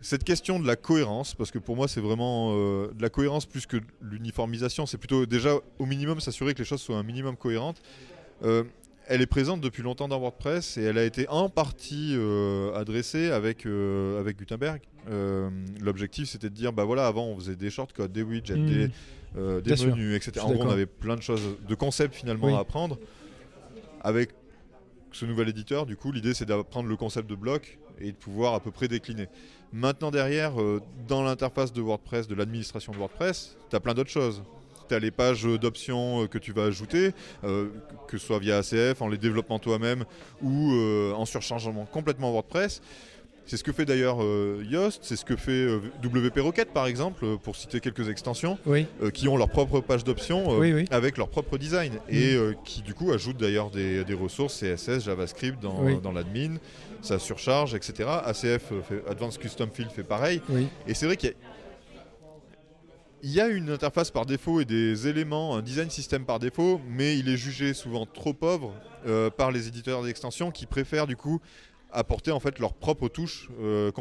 cette 0.00 0.24
question 0.24 0.58
de 0.58 0.66
la 0.66 0.74
cohérence, 0.76 1.34
parce 1.34 1.50
que 1.52 1.58
pour 1.60 1.76
moi 1.76 1.86
c'est 1.86 2.00
vraiment 2.00 2.52
euh, 2.56 2.88
de 2.92 3.00
la 3.02 3.08
cohérence 3.08 3.46
plus 3.46 3.66
que 3.66 3.76
de 3.76 3.84
l'uniformisation, 4.02 4.84
c'est 4.84 4.98
plutôt 4.98 5.26
déjà 5.26 5.54
au 5.78 5.86
minimum 5.86 6.18
s'assurer 6.20 6.54
que 6.54 6.58
les 6.58 6.64
choses 6.64 6.80
soient 6.80 6.96
un 6.96 7.04
minimum 7.04 7.36
cohérentes. 7.36 7.80
Euh, 8.44 8.64
elle 9.08 9.20
est 9.20 9.26
présente 9.26 9.60
depuis 9.60 9.82
longtemps 9.82 10.08
dans 10.08 10.18
WordPress 10.18 10.76
et 10.78 10.82
elle 10.82 10.98
a 10.98 11.04
été 11.04 11.28
en 11.28 11.48
partie 11.48 12.14
euh, 12.16 12.74
adressée 12.74 13.30
avec, 13.30 13.66
euh, 13.66 14.20
avec 14.20 14.38
Gutenberg. 14.38 14.80
Euh, 15.10 15.50
L'objectif 15.80 16.28
c'était 16.28 16.48
de 16.50 16.54
dire 16.54 16.72
bah 16.72 16.84
voilà 16.84 17.06
avant 17.06 17.26
on 17.26 17.36
faisait 17.36 17.56
des 17.56 17.70
shortcuts, 17.70 18.08
des 18.08 18.22
widgets, 18.22 18.56
Mhm. 18.56 18.90
des, 19.62 19.86
menus, 19.86 20.16
etc. 20.16 20.44
En 20.44 20.52
gros 20.52 20.64
on 20.64 20.70
avait 20.70 20.86
plein 20.86 21.16
de 21.16 21.22
choses, 21.22 21.42
de 21.66 21.74
concepts 21.74 22.14
finalement 22.14 22.46
Oui. 22.48 22.52
à 22.54 22.58
apprendre. 22.58 22.98
Avec 24.02 24.30
ce 25.12 25.24
nouvel 25.26 25.48
éditeur, 25.48 25.86
du 25.86 25.96
coup, 25.96 26.12
l'idée 26.12 26.34
c'est 26.34 26.44
d'apprendre 26.46 26.88
le 26.88 26.96
concept 26.96 27.28
de 27.28 27.34
bloc 27.34 27.78
et 28.00 28.12
de 28.12 28.16
pouvoir 28.16 28.54
à 28.54 28.60
peu 28.60 28.70
près 28.70 28.88
décliner. 28.88 29.28
Maintenant, 29.72 30.10
derrière, 30.10 30.52
dans 31.08 31.22
l'interface 31.22 31.72
de 31.72 31.80
WordPress, 31.80 32.28
de 32.28 32.34
l'administration 32.34 32.92
de 32.92 32.98
WordPress, 32.98 33.56
tu 33.70 33.76
as 33.76 33.80
plein 33.80 33.94
d'autres 33.94 34.10
choses. 34.10 34.42
Tu 34.92 34.96
as 34.96 34.98
les 34.98 35.10
pages 35.10 35.44
d'options 35.44 36.24
euh, 36.24 36.26
que 36.26 36.36
tu 36.36 36.52
vas 36.52 36.64
ajouter, 36.64 37.12
euh, 37.44 37.68
que 38.08 38.18
ce 38.18 38.26
soit 38.26 38.38
via 38.38 38.58
ACF, 38.58 39.00
en 39.00 39.08
les 39.08 39.16
développant 39.16 39.58
toi-même 39.58 40.04
ou 40.42 40.74
euh, 40.74 41.12
en 41.14 41.24
surchargement 41.24 41.86
complètement 41.86 42.30
WordPress. 42.30 42.82
C'est 43.46 43.56
ce 43.56 43.64
que 43.64 43.72
fait 43.72 43.86
d'ailleurs 43.86 44.22
euh, 44.22 44.62
Yoast, 44.68 45.00
c'est 45.02 45.16
ce 45.16 45.24
que 45.24 45.34
fait 45.34 45.50
euh, 45.50 45.80
WP 46.04 46.38
Rocket 46.40 46.74
par 46.74 46.86
exemple, 46.86 47.24
euh, 47.24 47.36
pour 47.38 47.56
citer 47.56 47.80
quelques 47.80 48.10
extensions 48.10 48.58
Oui. 48.66 48.86
qui 49.14 49.28
ont 49.28 49.38
leur 49.38 49.48
propre 49.48 49.80
page 49.80 50.04
d'options 50.04 50.58
Oui, 50.58 50.74
oui. 50.74 50.84
avec 50.90 51.16
leur 51.16 51.28
propre 51.28 51.56
design 51.56 51.94
et 52.10 52.34
euh, 52.34 52.52
qui 52.66 52.82
du 52.82 52.92
coup 52.92 53.12
ajoutent 53.12 53.38
d'ailleurs 53.38 53.70
des, 53.70 54.04
des 54.04 54.14
ressources 54.14 54.60
CSS, 54.62 55.04
JavaScript 55.04 55.58
dans, 55.62 56.12
l'admin, 56.12 56.56
ça 57.00 57.18
surcharge, 57.18 57.74
etc. 57.74 58.10
ACF, 58.26 58.72
fait, 58.86 59.02
Advanced 59.08 59.40
Custom 59.40 59.70
Field 59.72 59.90
fait 59.90 60.04
pareil. 60.04 60.42
Et 60.86 60.92
c'est 60.92 61.06
vrai 61.06 61.16
qu'il 61.16 61.30
y 61.30 61.32
a, 61.32 61.36
il 63.22 63.30
y 63.30 63.40
a 63.40 63.46
une 63.46 63.70
interface 63.70 64.10
par 64.10 64.26
défaut 64.26 64.60
et 64.60 64.64
des 64.64 65.06
éléments, 65.06 65.56
un 65.56 65.62
design 65.62 65.90
system 65.90 66.24
par 66.24 66.40
défaut, 66.40 66.80
mais 66.88 67.16
il 67.16 67.28
est 67.28 67.36
jugé 67.36 67.72
souvent 67.72 68.04
trop 68.04 68.34
pauvre 68.34 68.74
euh, 69.06 69.30
par 69.30 69.52
les 69.52 69.68
éditeurs 69.68 70.02
d'extension 70.02 70.50
qui 70.50 70.66
préfèrent 70.66 71.06
du 71.06 71.16
coup 71.16 71.40
apporter 71.92 72.32
en 72.32 72.40
fait 72.40 72.58
leurs 72.58 72.74
propres 72.74 73.08
touches 73.08 73.48
euh. 73.60 73.92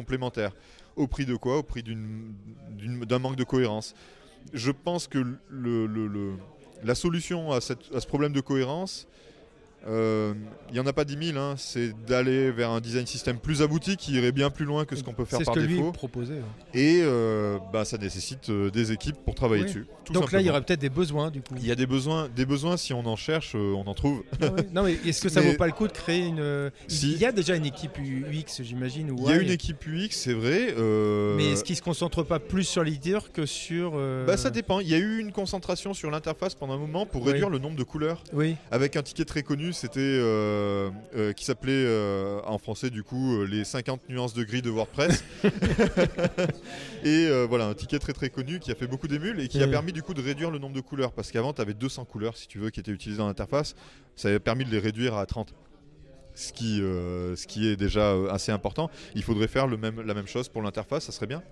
Au 0.97 1.07
prix 1.07 1.25
de 1.25 1.35
quoi? 1.35 1.59
Au 1.59 1.63
prix 1.63 1.83
d'un 1.83 3.19
manque 3.19 3.35
de 3.37 3.43
cohérence. 3.43 3.93
Je 4.53 4.71
pense 4.71 5.07
que 5.07 5.23
la 6.83 6.95
solution 6.95 7.51
à, 7.51 7.61
ce 7.61 8.07
problème 8.07 8.33
de 8.33 8.41
cohérence, 8.41 9.07
il 9.87 10.73
n'y 10.73 10.79
en 10.79 10.85
a 10.85 10.93
pas 10.93 11.03
10 11.05 11.31
000, 11.33 11.37
hein, 11.39 11.55
c'est 11.57 11.91
d'aller 12.05 12.51
vers 12.51 12.69
un 12.71 12.79
design 12.79 13.05
system 13.05 13.37
plus 13.39 13.61
abouti 13.61 13.97
qui 13.97 14.13
irait 14.13 14.31
bien 14.31 14.49
plus 14.49 14.65
loin 14.65 14.85
que 14.85 14.95
ce 14.95 15.03
qu'on 15.03 15.13
peut 15.13 15.25
faire 15.25 15.39
C'est 15.39 15.43
ce 15.45 15.49
par 15.49 15.55
que 15.55 15.59
lui 15.59 15.75
défaut. 15.77 15.91
proposait. 15.91 16.35
ouais. 16.35 16.41
Et 16.79 17.01
euh, 17.03 17.57
bah, 17.73 17.83
ça 17.85 17.97
nécessite 17.97 18.49
euh, 18.49 18.69
des 18.69 18.91
équipes 18.91 19.17
pour 19.25 19.35
travailler 19.35 19.63
Oui. 19.63 19.67
dessus. 19.67 19.85
tout 20.05 20.13
Donc 20.13 20.31
là, 20.31 20.39
il 20.39 20.47
y 20.47 20.49
aurait 20.49 20.61
peut-être 20.61 20.79
des 20.81 20.89
besoins 20.89 21.29
du 21.31 21.41
coup. 21.41 21.55
Il 21.57 21.65
y 21.65 21.71
a 21.71 21.75
des 21.75 21.85
besoins, 21.87 22.29
des 22.29 22.45
besoins 22.45 22.77
si 22.77 22.93
on 22.93 23.05
en 23.05 23.15
cherche, 23.15 23.53
euh, 23.55 23.73
on 23.73 23.87
en 23.87 23.93
trouve. 23.93 24.23
Ah. 24.41 24.49
Non, 24.73 24.83
mais 24.83 24.93
est-ce 25.05 25.21
que 25.21 25.29
ça 25.29 25.41
Mais- 25.41 25.51
vaut 25.51 25.57
pas 25.57 25.67
le 25.67 25.73
coup 25.73 25.87
de 25.87 25.91
créer 25.93 26.25
une. 26.25 26.39
euh, 26.39 26.69
Si. 26.87 27.11
Il 27.13 27.17
y 27.19 27.25
a 27.25 27.31
déjà 27.31 27.55
une 27.55 27.65
équipe 27.65 27.97
UX, 27.97 28.61
j'imagine. 28.63 29.13
Il 29.17 29.23
y 29.29 29.31
a 29.33 29.37
une 29.37 29.49
équipe 29.49 29.85
UX, 29.87 30.09
c'est 30.11 30.33
vrai. 30.33 30.73
euh, 30.77 31.35
Mais 31.35 31.51
est-ce 31.51 31.63
qu'ils 31.63 31.75
se 31.75 31.81
concentrent 31.81 32.23
pas 32.23 32.39
plus 32.39 32.63
sur 32.63 32.83
l'éditeur 32.83 33.31
que 33.31 33.45
sur. 33.45 33.93
euh, 33.95 34.25
bah, 34.25 34.37
ça 34.37 34.49
dépend. 34.49 34.79
Il 34.79 34.87
y 34.89 34.93
a 34.93 34.97
eu 34.97 35.19
une 35.19 35.31
concentration 35.31 35.93
sur 35.93 36.09
l'interface 36.11 36.55
pendant 36.55 36.73
un 36.73 36.77
moment 36.77 37.05
pour 37.05 37.23
Oui. 37.23 37.31
réduire 37.31 37.49
le 37.49 37.57
nombre 37.59 37.75
de 37.75 37.83
couleurs. 37.83 38.23
Oui. 38.33 38.55
Avec 38.71 38.95
un 38.95 39.01
ticket 39.01 39.25
très 39.25 39.43
connu, 39.43 39.70
c'était 39.73 39.99
euh, 39.99 40.89
euh, 41.15 41.33
qui 41.33 41.45
s'appelait 41.45 41.71
euh, 41.85 42.39
en 42.45 42.57
français 42.57 42.89
du 42.89 43.03
coup 43.03 43.43
les 43.45 43.63
50 43.63 44.09
nuances 44.09 44.33
de 44.33 44.43
gris 44.43 44.61
de 44.61 44.69
WordPress. 44.69 45.23
et 47.03 47.27
voilà, 47.47 47.67
un 47.67 47.73
ticket 47.73 47.99
très 47.99 48.13
très 48.13 48.29
connu 48.29 48.59
qui 48.59 48.71
a 48.71 48.75
fait 48.75 48.87
beaucoup 48.87 49.07
d'émules 49.07 49.39
et 49.39 49.47
qui 49.47 49.61
a 49.61 49.67
permis 49.67 49.91
du 49.91 50.01
coup 50.01 50.13
de 50.13 50.21
réduire 50.21 50.51
le 50.51 50.59
nombre 50.59 50.75
de 50.75 50.81
couleurs 50.81 51.11
parce 51.11 51.31
qu'avant 51.31 51.53
tu 51.53 51.61
avais 51.61 51.73
200 51.73 52.05
couleurs 52.05 52.37
si 52.37 52.47
tu 52.47 52.59
veux 52.59 52.69
qui 52.69 52.79
étaient 52.79 52.91
utilisées 52.91 53.19
dans 53.19 53.27
l'interface. 53.27 53.75
Ça 54.15 54.27
avait 54.27 54.39
permis 54.39 54.65
de 54.65 54.71
les 54.71 54.79
réduire 54.79 55.15
à 55.15 55.25
30. 55.25 55.53
Ce 56.33 56.53
qui, 56.53 56.81
euh, 56.81 57.35
ce 57.35 57.45
qui 57.45 57.67
est 57.67 57.75
déjà 57.75 58.13
assez 58.29 58.51
important. 58.51 58.89
Il 59.15 59.23
faudrait 59.23 59.47
faire 59.47 59.67
le 59.67 59.77
même, 59.77 60.01
la 60.01 60.13
même 60.13 60.27
chose 60.27 60.47
pour 60.47 60.61
l'interface, 60.61 61.05
ça 61.05 61.11
serait 61.11 61.27
bien. 61.27 61.43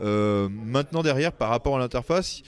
Euh, 0.00 0.48
maintenant 0.48 1.02
derrière, 1.02 1.32
par 1.32 1.50
rapport 1.50 1.76
à 1.76 1.78
l'interface, 1.78 2.42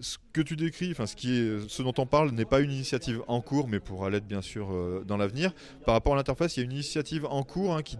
ce 0.00 0.18
que 0.32 0.40
tu 0.40 0.56
décris, 0.56 0.90
enfin 0.90 1.06
ce, 1.06 1.82
dont 1.82 1.94
on 1.98 2.06
parle 2.06 2.30
n'est 2.30 2.44
pas 2.44 2.60
une 2.60 2.70
initiative 2.70 3.22
en 3.28 3.40
cours, 3.40 3.68
mais 3.68 3.80
pourra 3.80 4.10
l'être 4.10 4.26
bien 4.26 4.42
sûr 4.42 4.68
euh, 4.70 5.04
dans 5.06 5.16
l'avenir. 5.16 5.52
Par 5.84 5.94
rapport 5.94 6.14
à 6.14 6.16
l'interface, 6.16 6.56
il 6.56 6.60
y 6.60 6.62
a 6.62 6.64
une 6.64 6.72
initiative 6.72 7.26
en 7.26 7.42
cours 7.42 7.76
hein, 7.76 7.82
qui, 7.82 7.96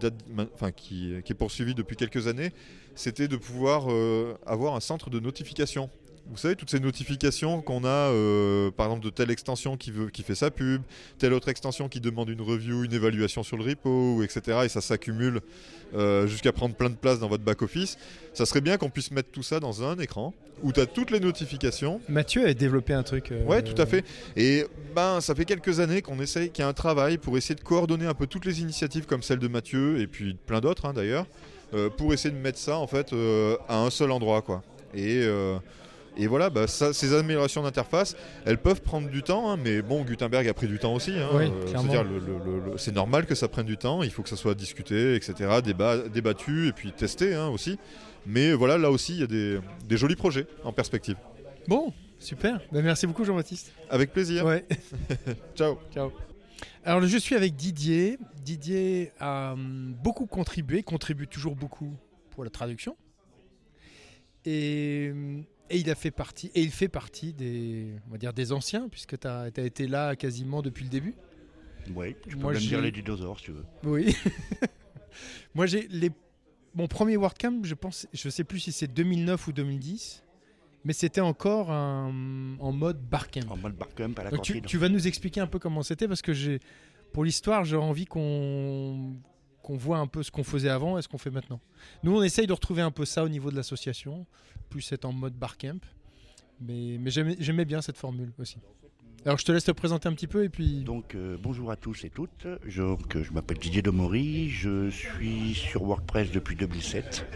est 1.14 1.34
poursuivie 1.34 1.74
depuis 1.74 1.97
quelques 1.97 2.26
années. 2.26 2.53
C'était 2.94 3.28
de 3.28 3.36
pouvoir 3.36 3.90
euh, 3.90 4.38
avoir 4.47 4.74
un 4.74 4.80
centre 4.80 5.11
de 5.11 5.20
notification 5.20 5.90
vous 6.31 6.37
savez, 6.37 6.57
toutes 6.57 6.70
ces 6.70 6.81
notifications 6.81 7.62
qu'on 7.62 7.85
a, 7.85 7.89
euh, 7.89 8.70
par 8.70 8.87
exemple, 8.87 9.05
de 9.05 9.11
telle 9.11 9.31
extension 9.31 9.77
qui, 9.77 9.91
veut, 9.91 10.09
qui 10.11 10.22
fait 10.22 10.35
sa 10.35 10.51
pub, 10.51 10.83
telle 11.18 11.33
autre 11.33 11.49
extension 11.49 11.89
qui 11.89 12.01
demande 12.01 12.29
une 12.29 12.41
review, 12.41 12.85
une 12.85 12.93
évaluation 12.93 13.43
sur 13.43 13.57
le 13.57 13.64
repo, 13.64 14.22
etc. 14.22 14.61
Et 14.64 14.68
ça 14.68 14.81
s'accumule 14.81 15.41
euh, 15.95 16.27
jusqu'à 16.27 16.53
prendre 16.53 16.74
plein 16.74 16.91
de 16.91 16.97
place 16.97 17.20
dans 17.20 17.29
votre 17.29 17.45
back-office. 17.45 17.97
Ça 18.35 18.45
serait 18.45 18.61
bien 18.61 18.77
qu'on 18.77 18.91
puisse 18.91 19.11
mettre 19.12 19.31
tout 19.31 19.43
ça 19.43 19.61
dans 19.61 19.85
un 19.85 19.99
écran 19.99 20.35
où 20.62 20.72
tu 20.72 20.81
as 20.81 20.87
toutes 20.87 21.11
les 21.11 21.20
notifications. 21.20 22.01
Mathieu 22.09 22.47
a 22.47 22.55
développé 22.55 22.93
un 22.93 23.03
truc. 23.03 23.31
Euh, 23.31 23.45
ouais, 23.45 23.62
tout 23.62 23.81
à 23.81 23.87
fait. 23.87 24.05
Et 24.37 24.64
ben, 24.95 25.20
ça 25.20 25.35
fait 25.35 25.45
quelques 25.45 25.81
années 25.81 26.03
qu'on 26.03 26.18
essaye, 26.20 26.51
qu'il 26.51 26.62
y 26.62 26.64
a 26.64 26.68
un 26.68 26.72
travail 26.72 27.18
pour 27.18 27.37
essayer 27.37 27.55
de 27.55 27.61
coordonner 27.61 28.07
un 28.07 28.14
peu 28.14 28.27
toutes 28.27 28.47
les 28.47 28.61
initiatives 28.61 29.07
comme 29.07 29.22
celle 29.22 29.39
de 29.39 29.49
Mathieu 29.49 30.01
et 30.01 30.07
puis 30.07 30.35
plein 30.47 30.61
d'autres 30.61 30.87
hein, 30.87 30.93
d'ailleurs, 30.93 31.27
pour 31.99 32.14
essayer 32.14 32.35
de 32.35 32.41
mettre 32.41 32.59
ça 32.59 32.79
en 32.79 32.87
fait 32.87 33.14
à 33.68 33.79
un 33.81 33.91
seul 33.91 34.11
endroit. 34.11 34.41
quoi. 34.41 34.62
Et 34.95 35.27
et 36.17 36.27
voilà, 36.27 36.51
bah, 36.51 36.67
ces 36.67 37.14
améliorations 37.14 37.62
d'interface, 37.62 38.17
elles 38.45 38.59
peuvent 38.59 38.81
prendre 38.81 39.09
du 39.09 39.23
temps, 39.23 39.51
hein, 39.51 39.59
mais 39.62 39.83
bon, 39.83 40.03
Gutenberg 40.03 40.49
a 40.49 40.55
pris 40.55 40.67
du 40.67 40.79
temps 40.79 40.95
aussi. 40.95 41.12
Hein, 41.12 41.29
euh, 41.35 42.77
c'est 42.79 42.95
normal 42.95 43.27
que 43.27 43.35
ça 43.35 43.49
prenne 43.49 43.67
du 43.67 43.77
temps, 43.77 44.03
il 44.03 44.11
faut 44.11 44.23
que 44.23 44.29
ça 44.29 44.37
soit 44.37 44.55
discuté, 44.55 45.14
etc., 45.14 45.61
débattu 46.12 46.69
et 46.69 46.73
puis 46.73 46.93
testé 46.93 47.35
hein, 47.35 47.49
aussi. 47.49 47.79
Mais 48.25 48.53
voilà, 48.53 48.79
là 48.79 48.91
aussi, 48.91 49.14
il 49.14 49.21
y 49.21 49.23
a 49.23 49.27
des, 49.27 49.97
jolis 49.97 50.17
projets 50.17 50.47
en 50.64 50.73
perspective. 50.73 51.17
Bon, 51.69 51.93
super. 52.19 52.61
Bah, 52.73 52.81
merci 52.83 53.07
beaucoup, 53.07 53.25
Jean-Baptiste. 53.25 53.73
Avec 53.91 54.12
plaisir. 54.12 54.45
Ciao. 55.55 55.79
Ciao. 55.93 56.12
Alors, 56.85 57.03
je 57.03 57.19
suis 57.19 57.35
avec 57.35 57.57
Didier. 57.57 58.19
Didier 58.43 59.12
a 59.19 59.53
hum, 59.53 59.95
beaucoup 60.03 60.27
contribué, 60.27 60.83
contribue 60.83 61.27
toujours 61.27 61.57
beaucoup 61.57 61.93
pour 62.31 62.45
la 62.45 62.51
traduction. 62.51 62.97
Et 64.45 65.11
hum, 65.12 65.45
et 65.71 65.79
il 65.79 65.91
a 65.91 65.95
fait 65.95 66.11
partie, 66.11 66.51
et 66.55 66.62
il 66.62 66.71
fait 66.71 66.89
partie 66.89 67.33
des, 67.33 67.89
on 68.09 68.12
va 68.12 68.19
dire 68.19 68.33
des 68.33 68.53
anciens, 68.53 68.89
puisque 68.89 69.19
tu 69.19 69.27
as, 69.27 69.49
été 69.49 69.87
là 69.87 70.17
quasiment 70.17 70.62
depuis 70.62 70.85
le 70.85 70.91
début. 70.91 71.14
Oui, 71.95 72.17
tu 72.29 72.37
peux 72.37 72.43
Moi, 72.43 72.53
même 72.53 72.62
dire 72.62 72.81
les 72.81 72.91
dinosaures 72.91 73.39
si 73.39 73.47
tu 73.47 73.53
veux. 73.53 73.64
Oui. 73.85 74.17
Moi, 75.55 75.67
j'ai 75.67 75.89
les... 75.89 76.11
mon 76.75 76.87
premier 76.87 77.17
WordCamp, 77.17 77.61
je 77.62 77.75
pense, 77.75 78.07
je 78.12 78.29
sais 78.29 78.45
plus 78.45 78.61
si 78.61 78.73
c'est 78.73 78.89
2009 78.89 79.47
ou 79.47 79.53
2010, 79.53 80.25
mais 80.85 80.93
c'était 80.93 81.21
encore 81.21 81.71
en 81.71 82.12
mode 82.12 83.01
barcamp. 83.01 83.49
En 83.49 83.57
mode 83.57 83.77
barcamp 83.77 84.12
à 84.19 84.25
la 84.25 84.31
Donc 84.31 84.43
tu, 84.43 84.61
tu, 84.62 84.79
vas 84.79 84.89
nous 84.89 85.07
expliquer 85.07 85.41
un 85.41 85.47
peu 85.47 85.59
comment 85.59 85.83
c'était, 85.83 86.09
parce 86.09 86.23
que 86.23 86.33
j'ai, 86.33 86.61
pour 87.12 87.25
l'histoire, 87.25 87.64
j'ai 87.64 87.77
envie 87.77 88.05
qu'on 88.05 89.17
qu'on 89.67 89.77
voit 89.77 89.99
un 89.99 90.07
peu 90.07 90.23
ce 90.23 90.31
qu'on 90.31 90.45
faisait 90.45 90.69
avant 90.69 90.97
et 90.97 91.03
ce 91.03 91.09
qu'on 91.09 91.19
fait 91.19 91.33
maintenant. 91.33 91.61
Nous, 92.05 92.17
on 92.17 92.23
essaye 92.23 92.47
de 92.47 92.53
retrouver 92.53 92.83
un 92.83 92.93
peu 92.93 93.05
ça 93.05 93.25
au 93.25 93.29
niveau 93.29 93.51
de 93.51 93.57
l'association, 93.57 94.25
plus 94.71 94.93
être 94.93 95.05
en 95.05 95.12
mode 95.12 95.35
barcamp. 95.35 95.81
Mais, 96.61 96.99
mais 97.01 97.11
j'aimais 97.11 97.64
bien 97.64 97.83
cette 97.83 97.97
formule 97.97 98.33
aussi. 98.39 98.59
Alors 99.25 99.39
je 99.39 99.45
te 99.45 99.51
laisse 99.51 99.64
te 99.64 99.73
présenter 99.73 100.09
un 100.09 100.12
petit 100.12 100.29
peu 100.29 100.45
et 100.45 100.49
puis... 100.49 100.85
Donc 100.85 101.17
euh, 101.17 101.37
bonjour 101.43 101.73
à 101.73 101.77
tous 101.77 102.05
et 102.05 102.11
toutes, 102.11 102.47
je, 102.64 102.83
m'appelle 103.33 103.59
Didier 103.59 103.83
Demory, 103.83 104.51
je 104.51 104.89
suis 104.89 105.55
sur 105.55 105.83
WordPress 105.83 106.31
depuis 106.31 106.55
2007. 106.55 107.27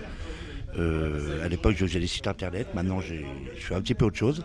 Euh, 0.76 1.44
à 1.44 1.48
l'époque 1.48 1.74
je 1.76 1.84
faisais 1.84 1.98
des 1.98 2.06
sites 2.06 2.28
internet, 2.28 2.68
maintenant 2.76 3.00
je 3.00 3.16
fais 3.56 3.74
un 3.74 3.82
petit 3.82 3.94
peu 3.94 4.04
autre 4.04 4.16
chose. 4.16 4.44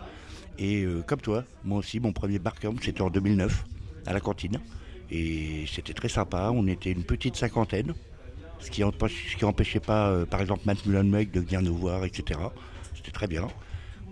Et 0.58 0.82
euh, 0.82 1.04
comme 1.04 1.22
toi, 1.22 1.44
moi 1.64 1.78
aussi 1.78 2.00
mon 2.00 2.14
premier 2.14 2.40
barcamp 2.40 2.74
c'était 2.82 3.04
en 3.04 3.12
2009 3.12 3.64
à 4.08 4.14
la 4.14 4.20
cantine. 4.20 4.60
Et 5.12 5.66
c'était 5.68 5.94
très 5.94 6.10
sympa. 6.10 6.52
On 6.54 6.68
était 6.68 6.92
une 6.92 7.04
petite 7.04 7.36
cinquantaine, 7.36 7.94
ce 8.60 8.72
qui 8.72 8.82
n'empêchait 9.44 9.80
pas, 9.80 10.10
euh, 10.10 10.26
par 10.26 10.42
exemple, 10.42 10.62
Matt 10.66 10.86
Mullenweg 10.86 11.32
de 11.32 11.40
venir 11.40 11.62
nous 11.62 11.76
voir, 11.76 12.06
etc. 12.06 12.40
C'était 12.96 13.12
très 13.12 13.28
bien. 13.28 13.48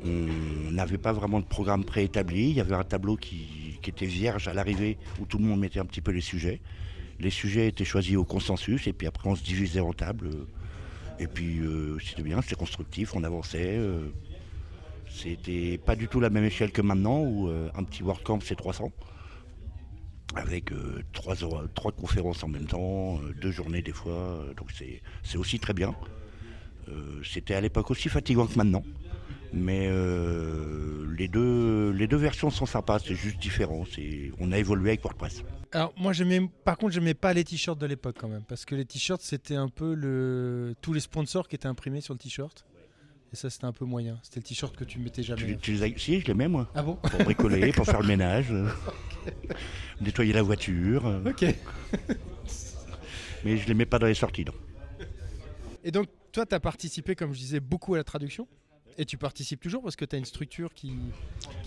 On 0.05 0.71
n'avait 0.71 0.97
pas 0.97 1.13
vraiment 1.13 1.39
de 1.39 1.45
programme 1.45 1.85
préétabli. 1.85 2.49
Il 2.49 2.55
y 2.55 2.61
avait 2.61 2.75
un 2.75 2.83
tableau 2.83 3.15
qui, 3.15 3.79
était 3.85 4.05
vierge 4.05 4.47
à 4.47 4.53
l'arrivée 4.53 4.97
où 5.19 5.25
tout 5.25 5.37
le 5.37 5.43
monde 5.43 5.59
mettait 5.59 5.79
un 5.79 5.85
petit 5.85 5.99
peu 5.99 6.11
les 6.11 6.21
sujets. 6.21 6.61
Les 7.19 7.29
sujets 7.29 7.67
étaient 7.67 7.83
choisis 7.83 8.15
au 8.15 8.23
consensus 8.23 8.87
et 8.87 8.93
puis 8.93 9.07
après 9.07 9.29
on 9.29 9.35
se 9.35 9.43
divisait 9.43 9.81
en 9.81 9.91
tables. 9.91 10.29
Et 11.19 11.27
puis 11.27 11.59
euh, 11.59 11.97
c'était 11.99 12.23
bien, 12.23 12.41
c'était 12.41 12.55
constructif, 12.55 13.13
on 13.13 13.25
avançait. 13.25 13.75
Euh. 13.77 14.07
c'était 15.09 15.77
pas 15.77 15.97
du 15.97 16.07
tout 16.07 16.21
la 16.21 16.29
même 16.29 16.45
échelle 16.45 16.71
que 16.71 16.81
maintenant 16.81 17.19
où 17.19 17.49
un 17.49 17.83
petit 17.83 18.03
WordCamp 18.03 18.39
c'est 18.41 18.55
300 18.55 18.89
avec 20.35 20.71
euh, 20.71 21.03
trois, 21.13 21.35
trois, 21.73 21.91
conférences 21.91 22.43
en 22.43 22.47
même 22.47 22.65
temps, 22.65 23.19
euh, 23.19 23.33
deux 23.41 23.51
journées 23.51 23.81
des 23.81 23.91
fois, 23.91 24.13
euh, 24.13 24.53
donc 24.53 24.69
c'est 25.23 25.37
aussi 25.37 25.59
très 25.59 25.73
bien. 25.73 25.95
C'était 27.23 27.53
à 27.53 27.61
l'époque 27.61 27.89
aussi 27.91 28.09
fatigant 28.09 28.45
que 28.45 28.57
maintenant, 28.57 28.83
mais 29.53 29.87
les, 31.17 31.29
deux, 31.29 31.91
les 31.91 32.07
deux 32.07 32.17
versions 32.17 32.49
sont 32.49 32.65
sympas, 32.65 32.99
c'est 32.99 33.15
juste 33.15 33.39
différent, 33.39 33.85
on 34.39 34.51
a 34.51 34.57
évolué 34.57 34.89
avec 34.89 35.01
WordPress. 35.01 35.43
Alors 35.71 35.93
moi 35.95 36.11
par 36.65 36.77
contre 36.77 36.93
j'aimais 36.93 37.13
pas 37.13 37.33
les 37.33 37.45
t-shirts 37.45 37.79
de 37.79 37.85
l'époque 37.85 38.17
quand 38.19 38.27
même, 38.27 38.43
parce 38.43 38.65
que 38.65 38.75
les 38.75 38.83
t-shirts 38.83 39.21
c'était 39.21 39.55
un 39.55 39.69
peu 39.69 39.93
le, 39.93 40.75
tous 40.81 40.91
les 40.91 40.99
sponsors 40.99 41.47
qui 41.47 41.55
étaient 41.55 41.67
imprimés 41.67 42.01
sur 42.01 42.13
le 42.13 42.19
t-shirt. 42.19 42.65
Et 43.33 43.35
ça, 43.35 43.49
c'était 43.49 43.65
un 43.65 43.71
peu 43.71 43.83
moyen. 43.83 44.19
C'était 44.21 44.39
le 44.39 44.43
t-shirt 44.43 44.75
que 44.75 44.83
tu 44.83 44.99
mettais 44.99 45.23
jamais. 45.23 45.57
Tu, 45.57 45.75
tu 45.75 45.99
Si, 45.99 46.19
je 46.19 46.27
les 46.27 46.33
mets, 46.35 46.47
moi. 46.47 46.69
Ah 46.75 46.83
bon? 46.83 46.95
Pour 46.95 47.23
bricoler, 47.23 47.71
pour 47.71 47.85
faire 47.85 48.01
le 48.01 48.07
ménage, 48.15 48.53
nettoyer 49.99 50.33
la 50.33 50.43
voiture. 50.43 51.21
Ok. 51.25 51.43
Mais 53.43 53.57
je 53.57 53.67
les 53.67 53.73
mets 53.73 53.87
pas 53.87 53.97
dans 53.97 54.05
les 54.05 54.13
sorties, 54.13 54.45
non. 54.45 54.53
Et 55.83 55.89
donc, 55.89 56.07
toi, 56.31 56.45
tu 56.45 56.53
as 56.53 56.59
participé, 56.59 57.15
comme 57.15 57.33
je 57.33 57.39
disais, 57.39 57.59
beaucoup 57.59 57.95
à 57.95 57.97
la 57.97 58.03
traduction? 58.03 58.47
Et 58.99 59.05
tu 59.05 59.17
participes 59.17 59.59
toujours 59.59 59.81
parce 59.81 59.95
que 59.95 60.05
tu 60.05 60.15
as 60.15 60.19
une 60.19 60.25
structure 60.25 60.71
qui. 60.73 60.93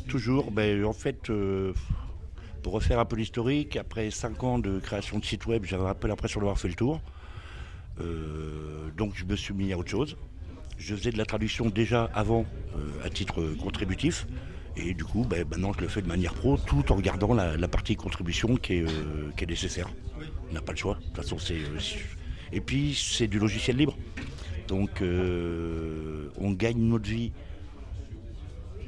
Toujours. 0.06 0.52
Ben, 0.52 0.84
en 0.84 0.92
fait. 0.92 1.30
Euh, 1.30 1.72
pour 2.62 2.72
refaire 2.72 2.98
un 2.98 3.04
peu 3.04 3.14
l'historique, 3.14 3.76
après 3.76 4.10
5 4.10 4.42
ans 4.42 4.58
de 4.58 4.80
création 4.80 5.20
de 5.20 5.24
site 5.24 5.46
web, 5.46 5.64
j'avais 5.64 5.86
un 5.86 5.94
peu 5.94 6.08
l'impression 6.08 6.40
d'avoir 6.40 6.58
fait 6.58 6.66
le 6.66 6.74
tour. 6.74 7.00
Euh, 8.00 8.90
donc 8.96 9.14
je 9.14 9.24
me 9.24 9.36
suis 9.36 9.54
mis 9.54 9.72
à 9.72 9.78
autre 9.78 9.88
chose. 9.88 10.16
Je 10.78 10.94
faisais 10.94 11.10
de 11.10 11.18
la 11.18 11.24
traduction 11.24 11.66
déjà 11.68 12.10
avant 12.14 12.44
euh, 12.76 13.04
à 13.04 13.10
titre 13.10 13.42
contributif. 13.60 14.26
Et 14.76 14.92
du 14.92 15.04
coup, 15.04 15.24
ben, 15.24 15.46
maintenant, 15.48 15.72
je 15.72 15.80
le 15.80 15.88
fais 15.88 16.02
de 16.02 16.06
manière 16.06 16.34
pro, 16.34 16.58
tout 16.58 16.92
en 16.92 16.96
regardant 16.96 17.32
la, 17.32 17.68
partie 17.68 17.96
contribution 17.96 18.56
qui 18.56 18.74
est, 18.74 18.82
euh, 18.82 19.30
qui 19.36 19.44
est 19.44 19.46
nécessaire. 19.46 19.88
On 20.50 20.52
n'a 20.52 20.60
pas 20.60 20.72
le 20.72 20.78
choix. 20.78 20.96
De 20.96 21.04
toute 21.04 21.16
façon, 21.16 21.38
c'est. 21.38 21.54
Euh, 21.54 21.78
et 22.52 22.60
puis, 22.60 22.94
c'est 22.94 23.26
du 23.26 23.38
logiciel 23.38 23.76
libre. 23.76 23.96
Donc, 24.68 25.00
on 25.00 26.52
gagne 26.52 26.78
notre 26.78 27.08
vie. 27.08 27.32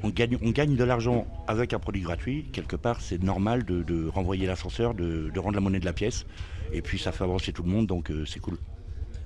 On 0.03 0.09
gagne, 0.09 0.37
on 0.41 0.51
gagne 0.51 0.75
de 0.75 0.83
l'argent 0.83 1.27
avec 1.47 1.73
un 1.73 1.79
produit 1.79 2.01
gratuit. 2.01 2.45
Quelque 2.51 2.75
part, 2.75 3.01
c'est 3.01 3.21
normal 3.21 3.63
de, 3.63 4.07
renvoyer 4.07 4.45
l'ascenseur, 4.45 4.93
de, 4.93 5.31
rendre 5.37 5.55
la 5.55 5.61
monnaie 5.61 5.79
de 5.79 5.85
la 5.85 5.93
pièce. 5.93 6.25
Et 6.71 6.81
puis, 6.81 6.99
ça 6.99 7.11
fait 7.11 7.23
avancer 7.23 7.51
tout 7.51 7.63
le 7.63 7.69
monde, 7.69 7.87
donc 7.87 8.11
c'est 8.25 8.39
cool. 8.39 8.57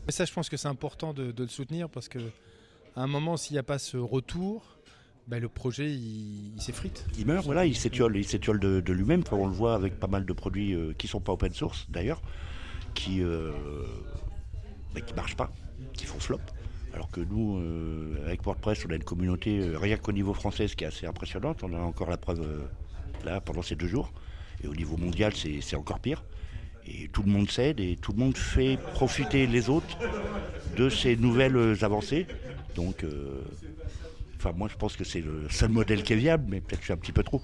Mais 0.06 0.12
ça, 0.12 0.26
je 0.26 0.34
pense 0.34 0.50
que 0.50 0.58
c'est 0.58 0.68
important 0.68 1.14
de, 1.14 1.34
le 1.38 1.48
soutenir 1.48 1.90
parce 1.90 2.10
que 2.10 2.20
à 2.96 3.02
un 3.02 3.08
moment, 3.08 3.38
s'il 3.38 3.56
n'y 3.56 3.60
a 3.60 3.64
pas 3.64 3.80
ce 3.80 3.98
retour, 3.98 4.78
ben, 5.28 5.40
le 5.40 5.50
projet 5.50 5.90
il, 5.92 6.54
s'effrite. 6.60 7.06
Il 7.18 7.26
meurt, 7.26 7.46
voilà, 7.46 7.66
il 7.66 7.76
s'étiole, 7.76 8.18
il 8.18 8.26
s'étiole 8.26 8.60
de, 8.60 8.94
lui-même. 8.94 9.24
on 9.32 9.48
le 9.48 9.54
voit 9.54 9.74
avec 9.74 10.00
pas 10.00 10.08
mal 10.08 10.26
de 10.26 10.34
produits 10.34 10.74
euh, 10.74 10.94
qui 10.98 11.08
ne 11.08 11.12
sont 11.12 11.22
pas 11.22 11.32
open 11.32 11.54
source 11.54 11.88
d'ailleurs, 11.90 12.22
qui 12.94 13.20
ne 13.20 13.26
euh, 13.26 13.52
ben, 14.94 15.04
marchent 15.16 15.36
pas, 15.38 15.52
qui 15.94 16.06
font 16.06 16.20
flop. 16.20 16.42
Alors 16.94 17.10
que 17.10 17.22
nous, 17.22 17.58
euh, 17.58 18.24
avec 18.26 18.44
WordPress, 18.44 18.86
on 18.86 18.92
a 18.92 18.96
une 18.96 19.04
communauté, 19.04 19.72
rien 19.76 19.98
qu'au 19.98 20.12
niveau 20.12 20.34
français, 20.34 20.68
qui 20.68 20.84
est 20.84 20.88
assez 20.88 21.08
impressionnante. 21.08 21.64
On 21.64 21.74
a 21.74 21.80
encore 21.80 22.10
la 22.10 22.18
preuve 22.18 22.46
là 23.26 23.42
pendant 23.42 23.64
ces 23.64 23.76
deux 23.76 23.88
jours. 23.88 24.12
Et 24.64 24.68
au 24.68 24.76
niveau 24.76 24.98
mondial, 24.98 25.34
c'est 25.34 25.76
encore 25.76 26.00
pire. 26.00 26.24
Et 26.86 27.08
tout 27.08 27.24
le 27.24 27.32
monde 27.32 27.50
s'aide 27.50 27.80
et 27.80 27.96
tout 27.96 28.12
le 28.12 28.20
monde 28.20 28.38
fait 28.38 28.78
profiter 28.94 29.48
les 29.48 29.70
autres 29.70 29.98
de 30.78 30.90
ces 30.90 31.16
nouvelles 31.16 31.78
avancées. 31.82 32.28
Donc, 32.76 33.04
euh, 33.04 33.42
enfin, 34.38 34.52
moi, 34.52 34.68
je 34.68 34.76
pense 34.76 34.96
que 34.96 35.04
c'est 35.04 35.22
le 35.22 35.50
seul 35.50 35.70
modèle 35.70 36.04
qui 36.04 36.14
est 36.14 36.18
viable, 36.18 36.46
mais 36.48 36.62
peut-être 36.62 36.80
que 36.80 36.84
je 36.84 36.86
suis 36.86 36.94
un 36.94 36.98
petit 36.98 37.12
peu 37.12 37.24
trop. 37.24 37.42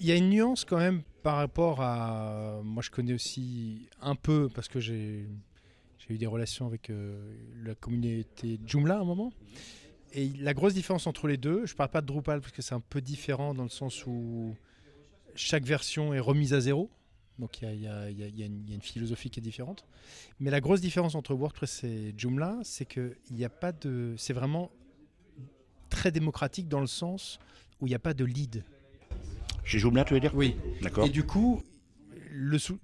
Il 0.00 0.06
y 0.06 0.12
a 0.12 0.16
une 0.16 0.30
nuance 0.30 0.64
quand 0.64 0.78
même 0.78 1.02
par 1.22 1.36
rapport 1.36 1.80
à. 1.80 2.60
Moi, 2.64 2.82
je 2.82 2.90
connais 2.90 3.14
aussi 3.14 3.88
un 4.00 4.16
peu 4.16 4.48
parce 4.52 4.68
que 4.68 4.80
j'ai 4.80 5.26
eu 6.10 6.18
des 6.18 6.26
relations 6.26 6.66
avec 6.66 6.90
euh, 6.90 7.34
la 7.62 7.74
communauté 7.74 8.58
Joomla 8.66 8.96
à 8.96 9.00
un 9.00 9.04
moment. 9.04 9.32
Et 10.14 10.30
la 10.40 10.54
grosse 10.54 10.74
différence 10.74 11.06
entre 11.06 11.28
les 11.28 11.36
deux, 11.36 11.66
je 11.66 11.74
ne 11.74 11.76
parle 11.76 11.90
pas 11.90 12.00
de 12.00 12.06
Drupal 12.06 12.40
parce 12.40 12.52
que 12.52 12.62
c'est 12.62 12.74
un 12.74 12.80
peu 12.80 13.00
différent 13.00 13.52
dans 13.52 13.62
le 13.62 13.68
sens 13.68 14.06
où 14.06 14.54
chaque 15.34 15.64
version 15.64 16.14
est 16.14 16.20
remise 16.20 16.54
à 16.54 16.60
zéro. 16.60 16.90
Donc 17.38 17.62
il 17.62 17.80
y, 17.80 17.86
a, 17.86 18.08
une 18.10 18.82
philosophie 18.82 19.30
qui 19.30 19.40
est 19.40 19.42
différente. 19.42 19.84
Mais 20.40 20.50
la 20.50 20.60
grosse 20.60 20.80
différence 20.80 21.14
entre 21.14 21.34
WordPress 21.34 21.84
et 21.84 22.14
Joomla, 22.16 22.58
c'est 22.62 22.84
que 22.84 23.16
il 23.30 23.44
a 23.44 23.48
pas 23.48 23.72
de, 23.72 24.14
c'est 24.16 24.32
vraiment 24.32 24.70
très 25.88 26.10
démocratique 26.10 26.68
dans 26.68 26.80
le 26.80 26.86
sens 26.86 27.38
où 27.80 27.86
il 27.86 27.90
n'y 27.90 27.94
a 27.94 28.00
pas 28.00 28.14
de 28.14 28.24
lead. 28.24 28.64
Chez 29.64 29.78
Joomla, 29.78 30.04
tu 30.04 30.14
veux 30.14 30.20
dire? 30.20 30.34
Oui. 30.34 30.56
D'accord. 30.82 31.06
Et 31.06 31.10
du 31.10 31.24
coup, 31.24 31.62
le 32.30 32.58
sou- 32.58 32.78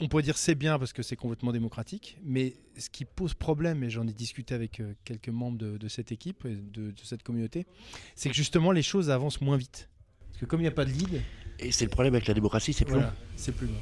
on 0.00 0.08
pourrait 0.08 0.22
dire 0.22 0.36
c'est 0.36 0.54
bien 0.54 0.78
parce 0.78 0.92
que 0.92 1.02
c'est 1.02 1.16
complètement 1.16 1.52
démocratique, 1.52 2.18
mais 2.22 2.54
ce 2.76 2.90
qui 2.90 3.04
pose 3.04 3.34
problème, 3.34 3.82
et 3.82 3.90
j'en 3.90 4.06
ai 4.06 4.12
discuté 4.12 4.54
avec 4.54 4.80
euh, 4.80 4.94
quelques 5.04 5.28
membres 5.28 5.58
de, 5.58 5.76
de 5.76 5.88
cette 5.88 6.12
équipe, 6.12 6.44
et 6.44 6.56
de, 6.56 6.90
de 6.90 7.00
cette 7.02 7.22
communauté, 7.22 7.66
c'est 8.14 8.28
que 8.28 8.34
justement 8.34 8.72
les 8.72 8.82
choses 8.82 9.10
avancent 9.10 9.40
moins 9.40 9.56
vite. 9.56 9.88
Parce 10.28 10.40
que 10.40 10.46
comme 10.46 10.60
il 10.60 10.64
n'y 10.64 10.68
a 10.68 10.72
pas 10.72 10.84
de 10.84 10.90
lead, 10.90 11.22
Et 11.58 11.72
c'est 11.72 11.84
le 11.84 11.90
problème 11.90 12.14
avec 12.14 12.26
la 12.26 12.34
démocratie, 12.34 12.72
c'est 12.72 12.84
plus 12.84 12.94
voilà, 12.94 13.08
long. 13.08 13.12
c'est 13.36 13.52
plus 13.52 13.66
long. 13.66 13.74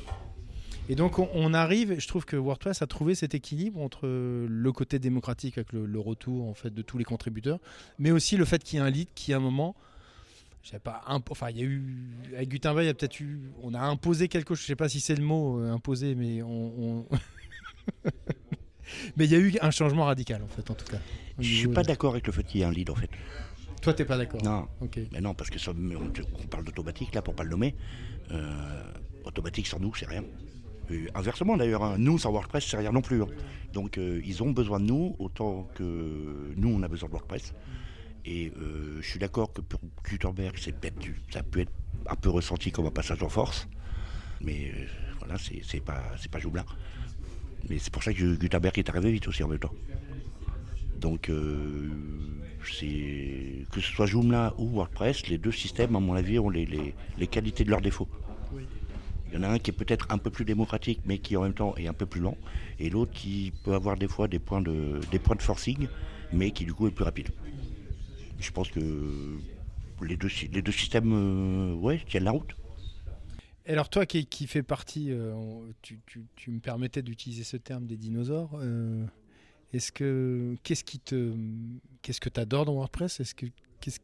Et 0.89 0.95
donc 0.95 1.18
on, 1.18 1.29
on 1.35 1.53
arrive, 1.53 1.99
je 1.99 2.07
trouve 2.09 2.24
que 2.24 2.37
WordPress 2.37 2.81
a 2.81 2.87
trouvé 2.87 3.14
cet 3.16 3.35
équilibre 3.35 3.81
entre 3.81 4.07
le 4.07 4.72
côté 4.72 4.99
démocratique 5.01 5.59
avec 5.59 5.72
le, 5.72 5.85
le 5.85 5.99
retour 5.99 6.49
en 6.49 6.55
fait 6.55 6.72
de 6.72 6.81
tous 6.83 6.97
les 6.97 7.05
contributeurs, 7.05 7.59
mais 7.99 8.12
aussi 8.12 8.37
le 8.37 8.45
fait 8.45 8.62
qu'il 8.62 8.79
y 8.79 8.83
ait 8.83 8.85
un 8.85 8.91
lead 8.91 9.09
qui 9.14 9.33
à 9.33 9.39
un 9.39 9.41
moment, 9.41 9.74
je 10.62 10.70
sais 10.70 10.79
pas, 10.79 11.03
imp- 11.09 11.29
enfin 11.31 11.51
il 11.51 11.57
y 11.59 11.61
a 11.62 11.64
eu 11.64 11.83
avec 12.37 12.49
Gutenberg 12.51 12.85
il 12.85 12.87
y 12.87 12.91
a 12.91 12.95
peut-être 12.95 13.18
eu, 13.20 13.51
on 13.62 13.74
a 13.74 13.81
imposé 13.81 14.29
quelque 14.29 14.55
chose, 14.55 14.62
je 14.62 14.66
sais 14.68 14.77
pas 14.77 14.89
si 14.89 15.01
c'est 15.01 15.16
le 15.16 15.24
mot 15.24 15.59
euh, 15.61 15.72
imposé, 15.72 16.14
mais 16.14 16.41
on, 16.43 17.01
on- 17.03 17.07
mais 19.16 19.24
il 19.24 19.31
y 19.33 19.35
a 19.35 19.39
eu 19.39 19.53
un 19.61 19.70
changement 19.72 20.05
radical 20.05 20.41
en 20.43 20.49
fait 20.49 20.70
en 20.70 20.74
tout 20.74 20.87
cas. 20.87 20.99
Je 21.41 21.53
suis 21.53 21.68
pas 21.68 21.83
d'accord 21.83 22.12
avec 22.12 22.27
le 22.29 22.33
fait 22.33 22.45
qu'il 22.45 22.61
y 22.61 22.62
ait 22.62 22.66
un 22.66 22.70
lead 22.72 22.91
en 22.91 22.95
fait. 22.95 23.11
Toi 23.87 23.95
t'es 23.95 24.05
pas 24.05 24.16
d'accord 24.16 24.43
Non. 24.43 24.66
Ok. 24.80 24.99
Mais 25.12 25.20
non, 25.20 25.32
parce 25.32 25.49
que 25.49 25.61
ça- 25.61 25.70
on, 25.70 26.12
on 26.43 26.47
parle 26.49 26.64
d'automatique 26.64 27.14
là 27.14 27.22
pour 27.22 27.37
pas 27.37 27.45
le 27.45 27.51
nommer. 27.51 27.72
Euh, 28.32 28.82
automatique 29.24 29.68
sans 29.68 29.78
nous, 29.78 29.95
c'est 29.95 30.09
rien. 30.09 30.24
Et 30.91 31.07
inversement 31.14 31.57
d'ailleurs, 31.57 31.84
hein, 31.84 31.95
nous 31.97 32.18
sans 32.18 32.32
WordPress, 32.32 32.66
c'est 32.66 32.78
rien 32.78 32.91
non 32.91 33.01
plus. 33.01 33.22
hein. 33.22 33.28
Donc 33.74 33.97
euh, 33.97 34.20
ils 34.24 34.43
ont 34.43 34.51
besoin 34.51 34.80
de 34.80 34.87
nous 34.87 35.14
autant 35.20 35.68
que 35.76 36.53
nous 36.57 36.68
on 36.68 36.82
a 36.82 36.89
besoin 36.89 37.09
de 37.09 37.12
WordPress. 37.12 37.55
Et 38.24 38.53
euh, 38.61 38.99
je 39.01 39.09
suis 39.09 39.20
d'accord 39.20 39.53
que 39.53 39.61
pour 39.61 39.78
Gutenberg, 40.05 40.57
c'est 40.61 40.72
peut-être 40.72 40.97
ça 41.32 41.45
peut 41.45 41.61
être 41.61 41.70
un 42.09 42.16
peu 42.16 42.30
ressenti 42.30 42.72
comme 42.72 42.87
un 42.87 42.91
passage 42.91 43.22
en 43.22 43.28
force. 43.28 43.68
Mais 44.41 44.72
voilà, 45.20 45.37
c'est 45.39 45.78
pas, 45.80 46.03
pas 46.32 46.39
Joomla. 46.41 46.64
Mais 47.68 47.78
c'est 47.78 47.93
pour 47.93 48.03
ça 48.03 48.12
que 48.12 48.34
Gutenberg 48.34 48.76
est 48.80 48.89
arrivé 48.91 49.12
vite 49.12 49.28
aussi 49.28 49.45
en 49.45 49.49
même 49.49 49.61
temps. 49.61 49.72
Donc, 50.97 51.28
euh, 51.30 52.42
c'est 52.64 53.66
que 53.70 53.80
ce 53.80 53.90
soit 53.92 54.07
Joomla 54.07 54.55
ou 54.59 54.70
WordPress, 54.76 55.26
les 55.28 55.38
deux 55.38 55.53
systèmes, 55.53 55.94
à 55.97 56.01
mon 56.01 56.14
avis, 56.14 56.38
ont 56.38 56.49
les, 56.51 56.66
les- 56.66 56.97
les 57.16 57.28
qualités 57.28 57.64
de 57.64 57.70
leurs 57.70 57.82
défauts. 57.82 58.09
Il 59.28 59.34
y 59.34 59.36
en 59.38 59.42
a 59.42 59.49
un 59.49 59.59
qui 59.59 59.70
est 59.70 59.74
peut-être 59.74 60.07
un 60.11 60.18
peu 60.18 60.30
plus 60.30 60.44
démocratique, 60.44 61.01
mais 61.05 61.18
qui 61.18 61.36
en 61.36 61.42
même 61.42 61.55
temps 61.55 61.74
est 61.76 61.86
un 61.88 61.94
peu 61.94 62.07
plus 62.07 62.20
lent, 62.20 62.38
et 62.78 62.90
l'autre 62.90 63.12
qui 63.12 63.53
peut 63.62 63.74
avoir 63.74 63.97
des 63.97 64.09
fois 64.09 64.28
des 64.28 64.38
points 64.38 64.61
de, 64.62 65.01
des 65.11 65.18
points 65.18 65.36
de 65.36 65.42
forcing, 65.42 65.88
mais 66.32 66.51
qui 66.53 66.64
du 66.64 66.74
coup 66.74 66.86
est 66.88 66.92
plus 66.92 67.05
rapide. 67.05 67.28
Je 68.38 68.51
pense 68.51 68.70
que 68.70 69.40
les 70.03 70.16
deux, 70.16 70.28
les 70.53 70.62
deux 70.62 70.72
systèmes 70.72 71.12
euh, 71.12 71.74
ouais, 71.74 72.01
tiennent 72.09 72.24
la 72.24 72.30
route. 72.32 72.57
Et 73.66 73.72
alors 73.72 73.88
toi 73.88 74.07
qui, 74.07 74.26
qui 74.26 74.47
fais 74.47 74.62
partie, 74.62 75.11
euh, 75.11 75.34
tu, 75.82 76.01
tu- 76.07 76.26
tu 76.36 76.51
me 76.51 76.61
permettais 76.61 77.03
d'utiliser 77.03 77.44
ce 77.44 77.57
terme 77.57 77.86
des 77.86 77.97
dinosaures. 77.97 78.53
euh, 78.61 79.07
est-ce 79.77 79.93
que 79.93 80.57
qu'est-ce 80.62 80.85
qui 80.85 80.99
te, 80.99 81.33
qu'est-ce 82.03 82.20
que 82.20 82.29
tu 82.29 82.41
adores 82.41 82.64
dans 82.64 82.74
WordPress? 82.74 83.20
Est-ce 83.20 83.35
que 83.35 83.47
qu'est-ce 83.81 84.01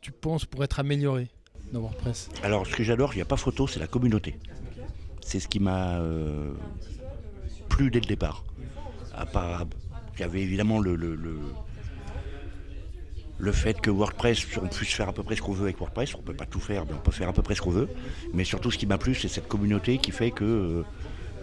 tu 0.00 0.10
penses 0.10 0.44
pour 0.44 0.62
être 0.64 0.80
amélioré 0.80 1.28
dans 1.72 1.80
WordPress? 1.80 2.28
Alors, 2.42 2.66
ce 2.66 2.74
que 2.74 2.82
j'adore, 2.82 3.14
il 3.14 3.16
n'y 3.16 3.22
a 3.22 3.26
pas 3.26 3.36
photo, 3.36 3.66
c'est 3.66 3.80
la 3.80 3.86
communauté. 3.86 4.36
C'est 5.20 5.38
ce 5.38 5.46
qui 5.46 5.60
m'a 5.60 6.00
euh, 6.00 6.52
plu 7.68 7.90
dès 7.90 8.00
le 8.00 8.06
départ. 8.06 8.44
À 9.14 9.26
part, 9.26 9.66
avait 10.20 10.42
évidemment 10.42 10.80
le, 10.80 10.94
le, 10.96 11.14
le, 11.14 11.38
le 13.38 13.52
fait 13.52 13.80
que 13.80 13.90
WordPress, 13.90 14.46
on 14.62 14.68
puisse 14.68 14.92
faire 14.92 15.08
à 15.08 15.12
peu 15.12 15.22
près 15.22 15.36
ce 15.36 15.42
qu'on 15.42 15.52
veut 15.52 15.64
avec 15.64 15.78
WordPress. 15.78 16.14
On 16.14 16.18
ne 16.18 16.24
peut 16.24 16.34
pas 16.34 16.46
tout 16.46 16.60
faire, 16.60 16.84
mais 16.86 16.92
on 16.94 17.00
peut 17.00 17.12
faire 17.12 17.28
à 17.28 17.32
peu 17.32 17.42
près 17.42 17.54
ce 17.54 17.62
qu'on 17.62 17.70
veut. 17.70 17.88
Mais 18.34 18.44
surtout, 18.44 18.70
ce 18.70 18.78
qui 18.78 18.86
m'a 18.86 18.98
plu, 18.98 19.14
c'est 19.14 19.28
cette 19.28 19.48
communauté 19.48 19.98
qui 19.98 20.10
fait 20.10 20.30
que. 20.32 20.84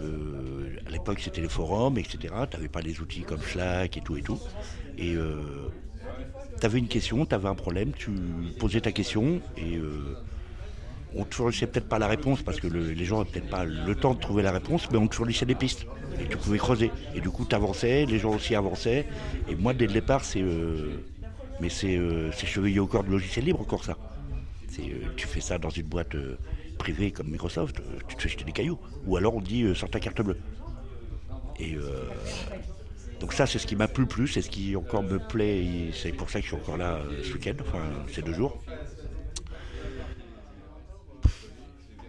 Euh, 0.00 0.04
euh, 0.04 0.76
à 0.86 0.90
l'époque, 0.90 1.20
c'était 1.20 1.40
les 1.42 1.48
forums, 1.48 1.98
etc. 1.98 2.34
Tu 2.50 2.56
n'avais 2.56 2.68
pas 2.68 2.80
les 2.80 3.00
outils 3.00 3.24
comme 3.24 3.42
Slack 3.42 3.96
et 3.96 4.00
tout 4.02 4.16
et 4.16 4.22
tout. 4.22 4.40
Et 4.98 5.14
tu 6.60 6.66
avais 6.66 6.78
une 6.78 6.88
question, 6.88 7.26
tu 7.26 7.34
avais 7.34 7.48
un 7.48 7.54
problème, 7.54 7.92
tu 7.92 8.10
posais 8.58 8.80
ta 8.80 8.92
question 8.92 9.42
et 9.56 9.76
euh, 9.76 10.18
on 11.14 11.24
te 11.24 11.34
fournissait 11.34 11.66
peut-être 11.66 11.88
pas 11.88 11.98
la 11.98 12.06
réponse 12.08 12.42
parce 12.42 12.60
que 12.60 12.66
le- 12.68 12.92
les 12.92 13.04
gens 13.04 13.18
n'avaient 13.18 13.30
peut-être 13.30 13.48
pas 13.48 13.64
le 13.64 13.94
temps 13.96 14.14
de 14.14 14.20
trouver 14.20 14.42
la 14.42 14.52
réponse, 14.52 14.90
mais 14.90 14.98
on 14.98 15.08
te 15.08 15.14
fournissait 15.14 15.46
des 15.46 15.54
pistes 15.54 15.86
et 16.18 16.26
tu 16.26 16.36
pouvais 16.38 16.58
creuser. 16.58 16.92
Et 17.14 17.20
du 17.20 17.30
coup, 17.30 17.46
tu 17.46 17.54
avançais, 17.54 18.06
les 18.06 18.18
gens 18.18 18.34
aussi 18.34 18.54
avançaient. 18.54 19.06
Et 19.48 19.54
moi, 19.56 19.74
dès 19.74 19.86
le 19.86 19.92
départ, 19.94 20.24
c'est. 20.24 20.42
euh, 20.42 21.06
mais 21.58 21.68
c'est 21.68 21.96
euh, 21.96 22.30
chevillé 22.32 22.80
au 22.80 22.86
corps 22.86 23.04
de 23.04 23.10
logiciel 23.10 23.44
libre 23.46 23.60
encore 23.60 23.84
ça. 23.84 23.96
Euh, 24.80 25.12
tu 25.16 25.26
fais 25.26 25.40
ça 25.40 25.58
dans 25.58 25.70
une 25.70 25.86
boîte 25.86 26.14
privée 26.80 27.10
comme 27.10 27.28
Microsoft, 27.28 27.78
euh, 27.78 27.98
tu 28.08 28.16
te 28.16 28.22
fais 28.22 28.28
jeter 28.30 28.44
des 28.44 28.52
cailloux. 28.52 28.78
Ou 29.06 29.16
alors 29.16 29.36
on 29.36 29.40
dit 29.40 29.62
euh, 29.62 29.74
sors 29.74 29.90
ta 29.90 30.00
carte 30.00 30.22
bleue. 30.22 30.38
Et 31.60 31.74
euh, 31.74 32.08
donc 33.20 33.34
ça 33.34 33.46
c'est 33.46 33.58
ce 33.58 33.66
qui 33.66 33.76
m'a 33.76 33.86
plu 33.86 34.04
le 34.04 34.08
plus, 34.08 34.28
c'est 34.28 34.40
ce 34.40 34.50
qui 34.50 34.74
encore 34.74 35.02
me 35.02 35.18
plaît, 35.18 35.90
c'est 35.92 36.12
pour 36.12 36.30
ça 36.30 36.40
que 36.40 36.46
je 36.46 36.52
suis 36.52 36.56
encore 36.56 36.78
là 36.78 36.98
ce 37.22 37.34
week-end, 37.34 37.52
enfin 37.60 37.82
ces 38.10 38.22
deux 38.22 38.32
jours. 38.32 38.58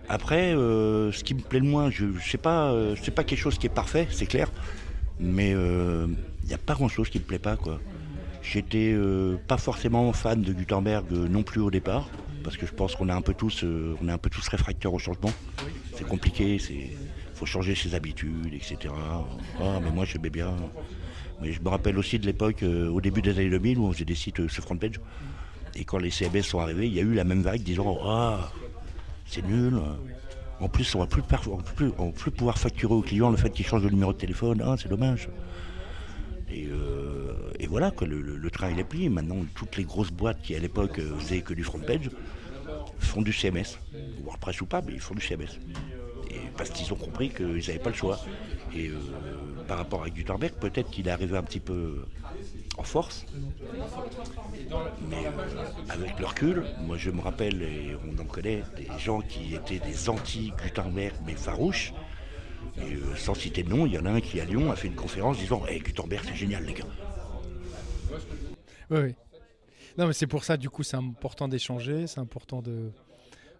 Après, 0.07 0.51
ce 0.51 1.23
qui 1.23 1.35
me 1.35 1.41
plaît 1.41 1.59
le 1.59 1.65
moins, 1.65 1.89
je, 1.89 2.05
sais 2.19 2.37
pas, 2.37 2.73
c'est 3.01 3.15
pas 3.15 3.23
quelque 3.23 3.39
chose 3.39 3.57
qui 3.57 3.65
est 3.67 3.73
parfait, 3.73 4.07
c'est 4.11 4.25
clair, 4.25 4.49
mais 5.19 5.51
il 5.51 6.47
n'y 6.47 6.53
a 6.53 6.57
pas 6.57 6.73
grand-chose 6.75 7.09
qui 7.09 7.19
me 7.19 7.25
plaît 7.25 7.39
pas 7.39 7.57
quoi. 7.57 7.79
J'étais 8.41 8.95
pas 9.47 9.57
forcément 9.57 10.13
fan 10.13 10.41
de 10.41 10.53
Gutenberg 10.53 11.11
non 11.11 11.43
plus 11.43 11.59
au 11.59 11.71
départ, 11.71 12.09
parce 12.43 12.57
que 12.57 12.65
je 12.65 12.73
pense 12.73 12.95
qu'on 12.95 13.09
est 13.09 13.13
un 13.13 13.21
peu 13.21 13.33
tous, 13.33 13.63
euh, 13.63 13.95
on 14.01 14.07
un 14.07 14.17
peu 14.17 14.29
tous 14.29 14.47
au 14.93 14.99
changement. 14.99 15.31
C'est 15.93 16.07
compliqué, 16.07 16.59
c'est 16.59 16.91
faut 17.33 17.45
changer 17.45 17.75
ses 17.75 17.95
habitudes, 17.95 18.53
etc. 18.53 18.93
Ah, 19.59 19.79
mais 19.83 19.91
moi 19.91 20.05
j'aimais 20.05 20.29
bien. 20.29 20.53
Mais 21.41 21.51
je 21.53 21.61
me 21.61 21.69
rappelle 21.69 21.97
aussi 21.97 22.19
de 22.19 22.25
l'époque, 22.25 22.61
euh, 22.61 22.87
au 22.89 23.01
début 23.01 23.21
des 23.21 23.31
années 23.31 23.49
2000, 23.49 23.79
où 23.79 23.85
on 23.87 23.93
faisait 23.93 24.05
des 24.05 24.15
sites 24.15 24.39
euh, 24.41 24.47
sur 24.47 24.63
FrontPage. 24.63 24.99
Et 25.75 25.85
quand 25.85 25.97
les 25.97 26.11
CMS 26.11 26.43
sont 26.43 26.59
arrivés, 26.59 26.85
il 26.85 26.93
y 26.93 26.99
a 26.99 27.03
eu 27.03 27.13
la 27.13 27.23
même 27.23 27.41
vague 27.41 27.61
disant 27.63 27.97
Ah, 28.05 28.51
c'est 29.25 29.45
nul. 29.45 29.79
En 30.59 30.67
plus, 30.69 30.93
on 30.93 30.99
va 30.99 31.07
plus, 31.07 31.23
par- 31.23 31.41
on 31.49 31.55
va 31.57 31.63
plus, 32.11 32.31
pouvoir 32.31 32.59
facturer 32.59 32.93
au 32.93 33.01
client 33.01 33.31
le 33.31 33.37
fait 33.37 33.49
qu'il 33.49 33.65
change 33.65 33.81
de 33.81 33.89
numéro 33.89 34.13
de 34.13 34.17
téléphone. 34.17 34.61
Ah, 34.63 34.75
c'est 34.79 34.89
dommage. 34.89 35.27
Et, 36.51 36.67
euh, 36.69 37.51
et 37.59 37.67
voilà, 37.67 37.91
quoi, 37.91 38.07
le, 38.07 38.49
train 38.49 38.69
il 38.71 38.79
est 38.79 38.83
plié. 38.83 39.09
Maintenant, 39.09 39.45
toutes 39.55 39.77
les 39.77 39.83
grosses 39.83 40.11
boîtes 40.11 40.41
qui 40.41 40.55
à 40.55 40.59
l'époque 40.59 40.99
euh, 40.99 41.17
faisaient 41.17 41.41
que 41.41 41.53
du 41.53 41.63
front 41.63 41.79
page 41.79 42.09
font 42.99 43.21
du 43.21 43.33
CMS. 43.33 43.79
WordPress 44.23 44.61
ou 44.61 44.65
pas, 44.65 44.81
mais 44.81 44.93
ils 44.93 44.99
font 44.99 45.15
du 45.15 45.21
CMS. 45.21 45.59
Parce 46.57 46.69
qu'ils 46.69 46.91
ont 46.93 46.97
compris 46.97 47.29
qu'ils 47.29 47.57
n'avaient 47.57 47.79
pas 47.79 47.89
le 47.89 47.95
choix. 47.95 48.19
Et 48.75 48.87
euh, 48.87 48.97
par 49.67 49.77
rapport 49.77 50.03
à 50.03 50.09
Gutenberg, 50.09 50.53
peut-être 50.53 50.89
qu'il 50.91 51.07
est 51.07 51.11
arrivé 51.11 51.37
un 51.37 51.43
petit 51.43 51.59
peu 51.59 52.05
en 52.77 52.83
force. 52.83 53.25
Mais 55.09 55.25
avec 55.89 56.19
le 56.19 56.25
recul, 56.25 56.63
moi 56.85 56.97
je 56.97 57.09
me 57.09 57.21
rappelle, 57.21 57.61
et 57.61 57.95
on 58.07 58.21
en 58.21 58.25
connaît, 58.25 58.63
des 58.77 58.87
gens 58.99 59.21
qui 59.21 59.55
étaient 59.55 59.79
des 59.79 60.09
anti-Gutenberg 60.09 61.15
mais 61.25 61.33
farouches. 61.33 61.93
Et, 62.77 62.93
euh, 62.95 63.15
sans 63.15 63.33
citer 63.33 63.63
de 63.63 63.69
nom, 63.69 63.85
il 63.85 63.93
y 63.93 63.97
en 63.97 64.05
a 64.05 64.11
un 64.11 64.21
qui 64.21 64.39
à 64.39 64.45
Lyon 64.45 64.71
a 64.71 64.75
fait 64.75 64.87
une 64.87 64.95
conférence 64.95 65.37
disant 65.37 65.65
hey, 65.67 65.79
Gutenberg 65.79 66.23
c'est 66.27 66.35
génial 66.35 66.65
les 66.65 66.73
gars. 66.73 66.85
Oui, 68.89 68.99
oui. 69.03 69.15
Non, 69.97 70.07
mais 70.07 70.13
c'est 70.13 70.27
pour 70.27 70.43
ça, 70.43 70.57
du 70.57 70.69
coup, 70.69 70.83
c'est 70.83 70.97
important 70.97 71.47
d'échanger, 71.47 72.07
c'est 72.07 72.19
important 72.19 72.61
de 72.61 72.91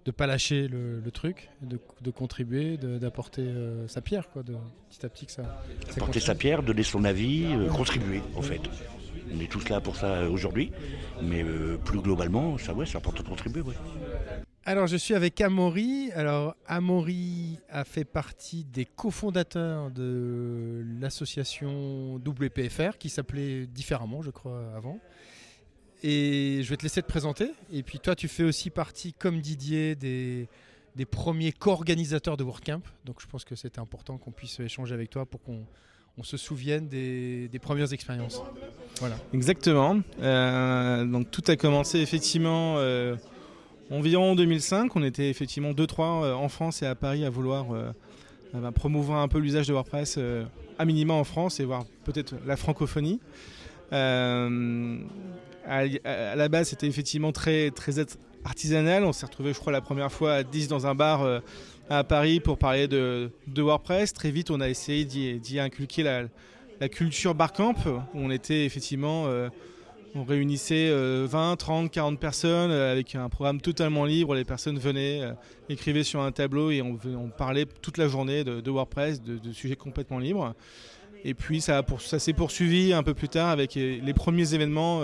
ne 0.06 0.12
pas 0.12 0.28
lâcher 0.28 0.68
le, 0.68 1.00
le 1.00 1.12
truc, 1.12 1.50
de, 1.62 1.78
de 2.02 2.12
contribuer, 2.12 2.78
d'apporter 2.78 3.42
euh, 3.42 3.88
sa 3.88 4.02
pierre, 4.02 4.30
quoi, 4.30 4.42
de, 4.44 4.56
petit 4.90 5.06
à 5.06 5.10
petit 5.10 5.26
que 5.26 5.32
ça. 5.32 5.44
ça 5.44 5.50
Porter 5.88 6.00
continue. 6.00 6.22
sa 6.24 6.36
pierre, 6.36 6.64
donner 6.64 6.84
son 6.84 7.04
avis, 7.04 7.46
euh, 7.46 7.68
contribuer 7.70 8.22
en 8.36 8.42
fait. 8.42 8.62
On 9.34 9.40
est 9.40 9.50
tous 9.52 9.70
là 9.70 9.80
pour 9.80 9.96
ça 9.96 10.30
aujourd'hui, 10.30 10.72
mais 11.22 11.44
plus 11.86 12.00
globalement, 12.02 12.58
ça 12.58 12.74
ouais, 12.74 12.86
c'est 12.86 12.98
important 12.98 13.24
de 13.24 13.30
contribuer. 13.30 13.62
ouais. 13.62 13.76
Alors, 14.64 14.86
je 14.86 14.96
suis 14.96 15.16
avec 15.16 15.42
Amaury. 15.42 16.12
Alors, 16.14 16.56
Amaury 16.68 17.58
a 17.70 17.84
fait 17.84 18.04
partie 18.04 18.64
des 18.64 18.86
cofondateurs 18.86 19.90
de 19.90 20.86
l'association 21.00 22.16
WPFR, 22.18 23.00
qui 23.00 23.10
s'appelait 23.10 23.66
différemment, 23.66 24.22
je 24.22 24.30
crois, 24.30 24.62
avant. 24.76 25.00
Et 26.04 26.60
je 26.62 26.70
vais 26.70 26.78
te 26.78 26.84
laisser 26.84 27.02
te 27.02 27.08
présenter. 27.08 27.52
Et 27.72 27.82
puis, 27.82 28.00
toi, 28.00 28.16
tu 28.16 28.28
fais 28.28 28.44
aussi 28.44 28.70
partie, 28.70 29.14
comme 29.14 29.42
Didier, 29.42 29.96
des, 29.96 30.48
premiers 31.10 31.54
co-organisateurs 31.54 32.38
de 32.38 32.44
WordCamp. 32.44 32.82
Donc, 33.04 33.20
je 33.20 33.26
pense 33.26 33.44
que 33.44 33.56
c'était 33.56 33.80
important 33.80 34.20
qu'on 34.20 34.32
puisse 34.32 34.60
échanger 34.60 34.94
avec 34.94 35.10
toi 35.10 35.26
pour 35.26 35.42
qu'on 35.42 35.66
on 36.18 36.24
se 36.24 36.38
souvienne 36.38 36.88
des, 36.88 37.48
des 37.48 37.60
premières 37.60 37.94
expériences. 37.94 38.44
Voilà. 39.00 39.16
Exactement. 39.34 40.02
Euh, 40.22 41.06
donc 41.06 41.32
tout 41.32 41.44
a 41.48 41.56
commencé 41.56 42.00
effectivement 42.00 42.76
euh, 42.78 43.16
environ 43.92 44.32
en 44.32 44.36
2005. 44.36 44.96
On 44.96 45.04
était 45.04 45.30
effectivement 45.30 45.72
2-3 45.72 46.24
euh, 46.24 46.34
en 46.34 46.50
France 46.50 46.82
et 46.82 46.86
à 46.86 46.96
Paris 46.96 47.26
à 47.26 47.30
vouloir 47.30 47.68
euh, 47.74 47.92
promouvoir 48.72 49.20
un 49.20 49.28
peu 49.28 49.40
l'usage 49.40 49.68
de 49.68 49.74
WordPress 49.74 50.16
euh, 50.18 50.46
à 50.80 50.86
minima 50.86 51.14
en 51.14 51.24
France 51.24 51.60
et 51.60 51.66
voir 51.66 51.86
peut-être 52.06 52.36
la 52.46 52.56
francophonie. 52.56 53.20
À, 53.92 55.86
la 56.36 56.50
base, 56.50 56.70
c'était 56.70 56.88
effectivement 56.88 57.32
très, 57.32 57.70
très 57.72 58.00
artisanal. 58.44 59.04
On 59.04 59.14
s'est 59.14 59.26
retrouvé, 59.26 59.54
je 59.54 59.60
crois, 59.60 59.72
la 59.72 59.82
première 59.82 60.12
fois 60.12 60.34
à 60.34 60.44
10 60.44 60.70
dans 60.70 60.88
un 60.88 60.96
bar 60.96 61.42
à 61.90 62.04
Paris 62.04 62.40
pour 62.40 62.58
parler 62.58 62.88
de, 62.88 63.30
WordPress. 63.56 64.14
Très 64.14 64.32
vite, 64.32 64.50
on 64.50 64.60
a 64.60 64.70
essayé 64.70 65.06
d'y 65.06 65.60
inculquer 65.60 66.04
la, 66.04 66.90
culture 66.90 67.36
Barcamp, 67.36 67.76
où 67.86 68.00
on 68.16 68.32
était 68.32 68.66
effectivement. 68.66 69.28
On 70.16 70.24
réunissait 70.24 70.92
20, 71.26 71.56
30, 71.56 71.92
40 71.92 72.20
personnes 72.20 72.72
euh, 72.72 72.92
avec 72.92 73.16
un 73.16 73.30
programme 73.30 73.62
totalement 73.62 74.06
libre. 74.06 74.36
Les 74.36 74.44
personnes 74.44 74.78
venaient, 74.78 75.22
écrivaient 75.70 76.04
sur 76.04 76.22
un 76.22 76.32
tableau 76.32 76.72
et 76.72 76.82
on, 76.82 77.30
parlait 77.30 77.66
toute 77.82 77.98
la 77.98 78.08
journée 78.08 78.44
de, 78.44 78.70
WordPress, 78.70 79.22
de, 79.22 79.52
sujets 79.52 79.76
complètement 79.76 80.20
libres. 80.20 80.54
Et 81.24 81.34
puis 81.34 81.62
ça, 81.62 81.84
s'est 82.00 82.34
poursuivi 82.34 82.94
un 82.94 83.04
peu 83.04 83.14
plus 83.14 83.30
tard 83.30 83.50
avec 83.50 83.76
les 83.76 84.14
premiers 84.14 84.54
événements 84.54 85.02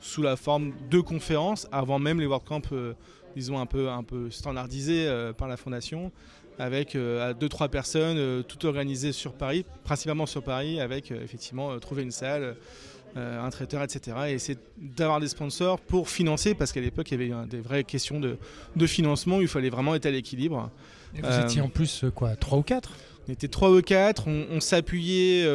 sous 0.00 0.22
la 0.22 0.36
forme 0.36 0.72
de 0.90 1.00
conférences, 1.00 1.66
avant 1.72 1.98
même 1.98 2.20
les 2.20 2.26
WordCamp, 2.26 2.62
euh, 2.72 2.94
disons, 3.34 3.58
un 3.58 3.66
peu, 3.66 4.30
standardisés 4.30 5.06
euh, 5.06 5.32
par 5.32 5.48
la 5.48 5.56
Fondation, 5.56 6.12
avec 6.58 6.94
euh, 6.94 7.34
deux, 7.34 7.48
trois 7.48 7.68
personnes, 7.68 8.42
tout 8.44 8.66
organisé 8.66 9.12
sur 9.12 9.32
Paris, 9.32 9.64
principalement 9.84 10.26
sur 10.26 10.42
Paris, 10.42 10.80
avec 10.80 11.10
effectivement 11.10 11.78
trouver 11.78 12.02
une 12.02 12.10
salle, 12.10 12.56
un 13.14 13.48
traiteur, 13.48 13.82
etc. 13.82 14.16
Et 14.28 14.32
essayer 14.32 14.58
d'avoir 14.76 15.20
des 15.20 15.28
sponsors 15.28 15.80
pour 15.80 16.10
financer, 16.10 16.54
parce 16.54 16.72
qu'à 16.72 16.80
l'époque, 16.80 17.10
il 17.10 17.20
y 17.20 17.32
avait 17.32 17.46
des 17.46 17.60
vraies 17.60 17.84
questions 17.84 18.20
de, 18.20 18.36
de, 18.74 18.86
financement, 18.86 19.40
il 19.40 19.48
fallait 19.48 19.70
vraiment 19.70 19.94
être 19.94 20.04
à 20.04 20.10
l'équilibre. 20.10 20.70
vous 21.14 21.40
étiez 21.40 21.62
en 21.62 21.70
plus, 21.70 22.04
quoi, 22.14 22.36
trois 22.36 22.58
ou 22.58 22.62
quatre? 22.62 22.92
on 23.26 23.32
était 23.32 23.48
trois 23.48 23.70
ou 23.70 23.80
quatre, 23.80 24.28
on, 24.28 24.46
on 24.50 24.60
s'appuyait 24.60 25.46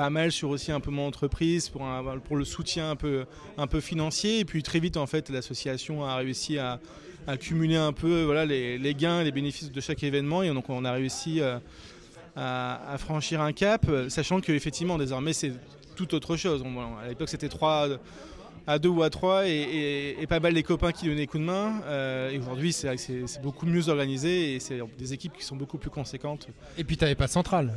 pas 0.00 0.08
mal 0.08 0.32
sur 0.32 0.48
aussi 0.48 0.72
un 0.72 0.80
peu 0.80 0.90
mon 0.90 1.06
entreprise 1.06 1.68
pour, 1.68 1.86
pour 2.24 2.36
le 2.36 2.46
soutien 2.46 2.92
un 2.92 2.96
peu, 2.96 3.26
un 3.58 3.66
peu 3.66 3.80
financier. 3.80 4.38
Et 4.38 4.46
puis 4.46 4.62
très 4.62 4.80
vite, 4.80 4.96
en 4.96 5.06
fait, 5.06 5.28
l'association 5.28 6.06
a 6.06 6.16
réussi 6.16 6.58
à, 6.58 6.80
cumuler 7.36 7.76
un 7.76 7.92
peu 7.92 8.22
voilà, 8.22 8.44
les, 8.44 8.78
les, 8.78 8.94
gains, 8.94 9.22
les 9.22 9.32
bénéfices 9.32 9.70
de 9.70 9.80
chaque 9.80 10.02
événement. 10.02 10.42
Et 10.42 10.48
donc 10.48 10.68
on 10.68 10.84
a 10.84 10.92
réussi 10.92 11.40
euh, 11.40 11.58
à, 12.36 12.96
franchir 12.98 13.40
un 13.40 13.52
cap, 13.52 13.86
sachant 14.08 14.40
qu'effectivement, 14.40 14.98
désormais, 14.98 15.32
c'est 15.32 15.52
tout 15.96 16.14
autre 16.14 16.36
chose. 16.36 16.64
à 17.02 17.08
l'époque, 17.08 17.28
c'était 17.28 17.48
trois 17.48 17.88
à 18.66 18.78
deux 18.78 18.88
ou 18.88 19.02
à 19.02 19.10
trois 19.10 19.48
et, 19.48 20.16
pas 20.28 20.40
mal 20.40 20.54
les 20.54 20.62
copains 20.62 20.92
qui 20.92 21.06
donnaient 21.06 21.26
coup 21.26 21.38
de 21.38 21.44
main. 21.44 21.80
Euh, 21.86 22.30
et 22.30 22.38
aujourd'hui, 22.38 22.72
c'est 22.72 23.42
beaucoup 23.42 23.66
mieux 23.66 23.88
organisé 23.88 24.54
et 24.54 24.60
c'est 24.60 24.80
des 24.98 25.12
équipes 25.12 25.36
qui 25.36 25.44
sont 25.44 25.56
beaucoup 25.56 25.78
plus 25.78 25.90
conséquentes. 25.90 26.48
Et 26.78 26.84
puis, 26.84 26.96
tu 26.96 27.04
n'avais 27.04 27.14
pas 27.14 27.26
de 27.26 27.32
centrale 27.32 27.74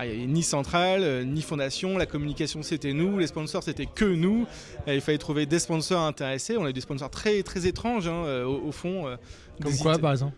ah, 0.00 0.06
il 0.06 0.12
n'y 0.12 0.16
avait 0.18 0.32
ni 0.32 0.44
centrale, 0.44 1.02
euh, 1.02 1.24
ni 1.24 1.42
fondation. 1.42 1.98
La 1.98 2.06
communication, 2.06 2.62
c'était 2.62 2.92
nous. 2.92 3.18
Les 3.18 3.26
sponsors, 3.26 3.64
c'était 3.64 3.86
que 3.86 4.04
nous. 4.04 4.46
il 4.86 5.00
fallait 5.00 5.18
trouver 5.18 5.44
des 5.44 5.58
sponsors 5.58 6.02
intéressés. 6.02 6.56
On 6.56 6.64
a 6.64 6.70
eu 6.70 6.72
des 6.72 6.80
sponsors 6.80 7.10
très, 7.10 7.42
très 7.42 7.66
étranges, 7.66 8.06
hein, 8.06 8.24
euh, 8.24 8.46
au, 8.46 8.70
fond. 8.70 9.08
Euh, 9.08 9.16
Comme 9.60 9.76
quoi, 9.76 9.98
par 9.98 10.12
exemple 10.12 10.34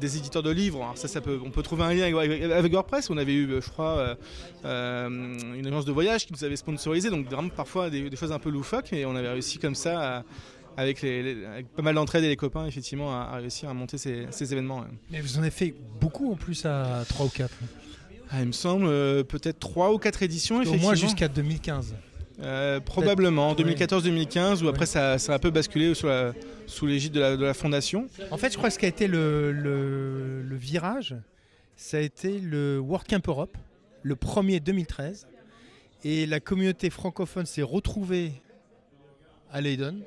des 0.00 0.16
éditeurs 0.16 0.42
de 0.42 0.50
livres. 0.50 0.82
Alors 0.82 0.98
ça, 0.98 1.06
ça 1.06 1.20
peut, 1.20 1.38
on 1.44 1.50
peut 1.50 1.62
trouver 1.62 1.84
un 1.84 1.94
lien 1.94 2.04
avec, 2.12 2.72
WordPress. 2.72 3.08
On 3.08 3.16
avait 3.16 3.34
eu, 3.34 3.48
je 3.48 3.70
crois, 3.70 4.16
une 4.64 5.64
agence 5.64 5.84
de 5.84 5.92
voyage 5.92 6.26
qui 6.26 6.32
nous 6.32 6.42
avait 6.42 6.56
sponsorisé, 6.56 7.08
donc 7.08 7.26
vraiment 7.26 7.50
parfois 7.50 7.88
des, 7.88 8.10
choses 8.16 8.32
un 8.32 8.40
peu 8.40 8.50
loufoques, 8.50 8.92
et 8.92 9.06
on 9.06 9.14
avait 9.14 9.28
réussi 9.28 9.58
comme 9.58 9.76
ça, 9.76 10.24
avec, 10.76 11.02
les, 11.02 11.36
pas 11.76 11.82
mal 11.82 11.94
d'entraide 11.94 12.24
et 12.24 12.28
les 12.28 12.36
copains, 12.36 12.66
effectivement, 12.66 13.12
à, 13.12 13.36
réussir 13.36 13.68
à 13.68 13.74
monter 13.74 13.96
ces, 13.96 14.26
ces 14.32 14.52
événements. 14.52 14.84
Mais 15.08 15.20
vous 15.20 15.36
en 15.36 15.42
avez 15.42 15.52
fait 15.52 15.72
beaucoup 16.00 16.32
en 16.32 16.36
plus 16.36 16.66
à 16.66 17.04
3 17.08 17.26
ou 17.26 17.28
4 17.28 17.48
ah, 18.32 18.40
il 18.40 18.46
me 18.46 18.52
semble 18.52 18.86
euh, 18.86 19.24
peut-être 19.24 19.58
3 19.58 19.92
ou 19.92 19.98
4 19.98 20.22
éditions, 20.22 20.56
Au 20.56 20.62
effectivement. 20.62 20.82
Au 20.84 20.90
moins 20.90 20.94
jusqu'à 20.94 21.26
2015. 21.26 21.94
Euh, 22.42 22.80
probablement, 22.80 23.54
2014-2015, 23.54 24.62
ou 24.62 24.68
après 24.68 24.86
ça, 24.86 25.18
ça, 25.18 25.32
a 25.32 25.36
un 25.36 25.38
peu 25.38 25.50
basculé 25.50 25.94
sous, 25.94 26.06
sous 26.66 26.86
l'égide 26.86 27.12
de 27.12 27.20
la, 27.20 27.36
de 27.36 27.44
la, 27.44 27.54
fondation. 27.54 28.06
En 28.30 28.38
fait, 28.38 28.52
je 28.52 28.56
crois 28.56 28.70
que 28.70 28.74
ce 28.74 28.78
qui 28.78 28.86
a 28.86 28.88
été 28.88 29.08
le, 29.08 29.52
le, 29.52 30.56
virage, 30.56 31.16
ça 31.76 31.96
a 31.96 32.00
été 32.00 32.38
le 32.38 32.78
WordCamp 32.78 33.20
Europe, 33.26 33.56
le 34.02 34.16
premier 34.16 34.60
2013. 34.60 35.26
Et 36.02 36.24
la 36.24 36.40
communauté 36.40 36.88
francophone 36.88 37.44
s'est 37.44 37.62
retrouvée 37.62 38.32
à 39.52 39.60
Leiden. 39.60 40.00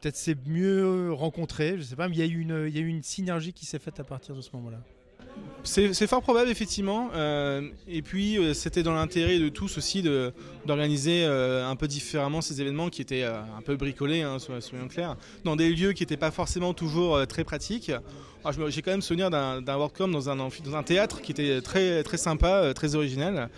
Peut-être 0.00 0.16
c'est 0.16 0.36
mieux 0.48 1.12
rencontré, 1.12 1.76
je 1.78 1.82
sais 1.82 1.96
pas, 1.96 2.08
mais 2.08 2.16
il 2.16 2.18
y, 2.18 2.22
a 2.22 2.26
eu 2.26 2.40
une, 2.40 2.64
il 2.66 2.74
y 2.74 2.78
a 2.78 2.82
eu 2.82 2.88
une 2.88 3.04
synergie 3.04 3.52
qui 3.52 3.64
s'est 3.64 3.78
faite 3.78 4.00
à 4.00 4.04
partir 4.04 4.34
de 4.34 4.40
ce 4.40 4.50
moment-là. 4.54 4.80
C'est 5.64 6.06
fort 6.06 6.20
probable, 6.20 6.50
effectivement. 6.50 7.08
Euh, 7.14 7.70
et 7.88 8.02
puis, 8.02 8.36
euh, 8.36 8.52
c'était 8.52 8.82
dans 8.82 8.92
l'intérêt 8.92 9.38
de 9.38 9.48
tous 9.48 9.78
aussi 9.78 10.02
d'organiser 10.66 11.24
euh, 11.24 11.66
un 11.66 11.74
peu 11.74 11.88
différemment 11.88 12.42
ces 12.42 12.60
événements 12.60 12.90
qui 12.90 13.00
étaient 13.00 13.24
un 13.24 13.62
peu 13.64 13.74
bricolés, 13.76 14.20
hein, 14.20 14.38
soyons 14.38 14.88
clairs, 14.88 15.16
dans 15.44 15.56
des 15.56 15.70
lieux 15.70 15.92
qui 15.92 16.02
n'étaient 16.02 16.18
pas 16.18 16.30
forcément 16.30 16.74
toujours 16.74 17.26
très 17.26 17.44
pratiques. 17.44 17.90
J'ai 18.68 18.82
quand 18.82 18.90
même 18.90 19.02
souvenir 19.02 19.30
d'un 19.30 19.62
WordCamp 19.76 20.08
dans 20.08 20.28
un, 20.28 20.36
dans 20.36 20.76
un 20.76 20.82
théâtre 20.82 21.22
qui 21.22 21.32
était 21.32 21.62
très, 21.62 22.02
très 22.02 22.18
sympa, 22.18 22.74
très 22.74 22.94
original. 22.94 23.48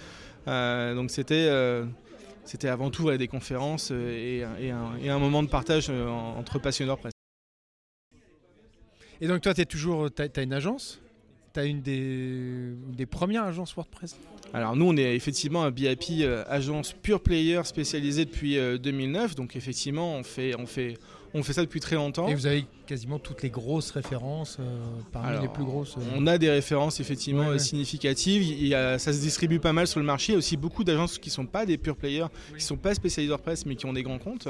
donc, 0.46 1.10
c'était 1.10 1.50
c'était 2.44 2.68
avant 2.68 2.90
tout 2.90 3.10
des 3.16 3.26
conférences 3.26 3.90
et, 3.90 4.44
un, 4.44 5.18
moment 5.18 5.42
de 5.42 5.48
partage 5.48 5.90
entre 5.90 6.60
passionnés 6.60 6.94
presse. 6.96 7.12
Et 9.20 9.26
donc 9.26 9.40
toi, 9.40 9.54
tu 9.54 9.66
toujours, 9.66 10.08
tu 10.14 10.22
as, 10.22 10.42
une 10.42 10.52
agence? 10.52 11.00
Tu 11.60 11.68
une 11.68 11.80
des, 11.80 12.74
des, 12.96 13.06
premières 13.06 13.44
agences 13.44 13.74
WordPress 13.74 14.18
Alors 14.52 14.76
nous, 14.76 14.86
on 14.86 14.96
est 14.96 15.14
effectivement 15.14 15.64
un 15.64 15.70
BIP 15.70 16.20
euh, 16.20 16.44
agence 16.48 16.92
pure 16.92 17.20
player 17.20 17.60
spécialisée 17.64 18.24
depuis 18.24 18.56
2009. 18.56 19.30
Euh, 19.30 19.34
donc 19.34 19.56
effectivement, 19.56 20.14
on 20.14 20.22
fait, 20.22 20.54
on 20.58 20.66
fait, 20.66 20.98
on 21.34 21.42
fait 21.42 21.52
ça 21.52 21.62
depuis 21.62 21.80
très 21.80 21.96
longtemps. 21.96 22.28
Et 22.28 22.34
vous 22.34 22.46
avez 22.46 22.66
quasiment 22.86 23.18
toutes 23.18 23.42
les 23.42 23.50
grosses 23.50 23.90
références, 23.90 24.58
euh, 24.60 24.78
parmi 25.12 25.40
les 25.40 25.48
plus 25.48 25.64
grosses. 25.64 25.96
On 26.14 26.26
a 26.26 26.38
des 26.38 26.50
références 26.50 27.00
effectivement 27.00 27.58
significatives. 27.58 28.42
Il 28.42 28.66
y 28.66 28.74
a, 28.74 28.98
ça 28.98 29.12
se 29.12 29.20
distribue 29.20 29.58
pas 29.58 29.72
mal 29.72 29.86
sur 29.86 30.00
le 30.00 30.06
marché. 30.06 30.32
Il 30.32 30.34
y 30.34 30.36
a 30.36 30.38
aussi 30.38 30.56
beaucoup 30.56 30.84
d'agences 30.84 31.18
qui 31.18 31.28
ne 31.28 31.34
sont 31.34 31.46
pas 31.46 31.66
des 31.66 31.78
pure 31.78 31.96
players, 31.96 32.26
qui 32.48 32.54
ne 32.54 32.60
sont 32.60 32.76
pas 32.76 32.94
spécialisées 32.94 33.30
WordPress, 33.30 33.66
mais 33.66 33.76
qui 33.76 33.86
ont 33.86 33.92
des 33.92 34.02
grands 34.02 34.18
comptes. 34.18 34.48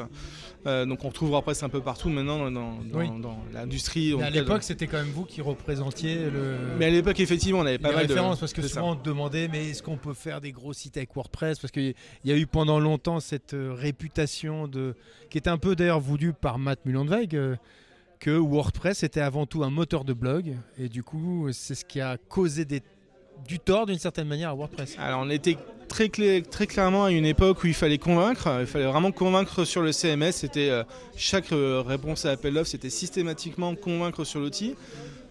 donc 0.64 1.04
on 1.04 1.08
retrouve 1.08 1.30
WordPress 1.30 1.62
un 1.62 1.68
peu 1.68 1.80
partout 1.80 2.08
maintenant 2.08 2.50
dans, 2.50 2.78
dans, 3.18 3.38
l'industrie. 3.52 4.14
À 4.20 4.30
l'époque, 4.30 4.62
c'était 4.62 4.86
quand 4.86 4.98
même 4.98 5.12
vous 5.14 5.24
qui 5.24 5.40
représentiez 5.40 6.30
le. 6.30 6.56
Mais 6.78 6.86
à 6.86 6.90
l'époque, 6.90 7.18
effectivement, 7.20 7.60
on 7.60 7.66
avait 7.66 7.78
pas 7.78 7.92
mal 7.92 8.06
de 8.06 8.12
références 8.12 8.38
parce 8.40 8.52
que 8.52 8.62
souvent 8.62 8.92
on 8.92 8.94
demandait, 8.94 9.48
mais 9.48 9.70
est-ce 9.70 9.82
qu'on 9.82 9.96
peut 9.96 10.14
faire 10.14 10.40
des 10.40 10.52
gros 10.52 10.72
sites 10.72 10.96
avec 10.96 11.14
WordPress? 11.14 11.58
Parce 11.58 11.72
qu'il 11.72 11.94
y 12.24 12.32
a 12.32 12.36
eu 12.36 12.46
pendant 12.46 12.78
longtemps 12.78 13.20
cette 13.20 13.54
euh, 13.54 13.72
réputation 13.72 14.68
de 14.68 14.94
qui 15.30 15.38
était 15.38 15.50
un 15.50 15.58
peu 15.58 15.74
d'ailleurs 15.76 16.00
voulue 16.00 16.32
par 16.32 16.58
Matt 16.58 16.84
Mullenweg. 16.84 17.36
Que 18.18 18.30
WordPress 18.30 19.02
était 19.02 19.20
avant 19.20 19.46
tout 19.46 19.62
un 19.62 19.70
moteur 19.70 20.04
de 20.04 20.12
blog 20.12 20.56
et 20.78 20.88
du 20.88 21.02
coup 21.02 21.48
c'est 21.52 21.74
ce 21.74 21.84
qui 21.84 22.00
a 22.00 22.16
causé 22.16 22.64
du 23.46 23.58
tort 23.58 23.86
d'une 23.86 23.98
certaine 23.98 24.26
manière 24.26 24.50
à 24.50 24.54
WordPress. 24.54 24.96
Alors 24.98 25.20
on 25.22 25.30
était 25.30 25.56
très, 25.86 26.08
très 26.42 26.66
clairement 26.66 27.04
à 27.04 27.10
une 27.10 27.26
époque 27.26 27.62
où 27.62 27.66
il 27.66 27.74
fallait 27.74 27.98
convaincre, 27.98 28.48
il 28.60 28.66
fallait 28.66 28.86
vraiment 28.86 29.12
convaincre 29.12 29.64
sur 29.64 29.82
le 29.82 29.92
CMS, 29.92 30.32
c'était 30.32 30.70
euh, 30.70 30.82
chaque 31.16 31.52
euh, 31.52 31.82
réponse 31.86 32.24
à 32.24 32.32
appel 32.32 32.54
d'offres, 32.54 32.70
c'était 32.70 32.90
systématiquement 32.90 33.74
convaincre 33.74 34.24
sur 34.24 34.40
l'outil 34.40 34.74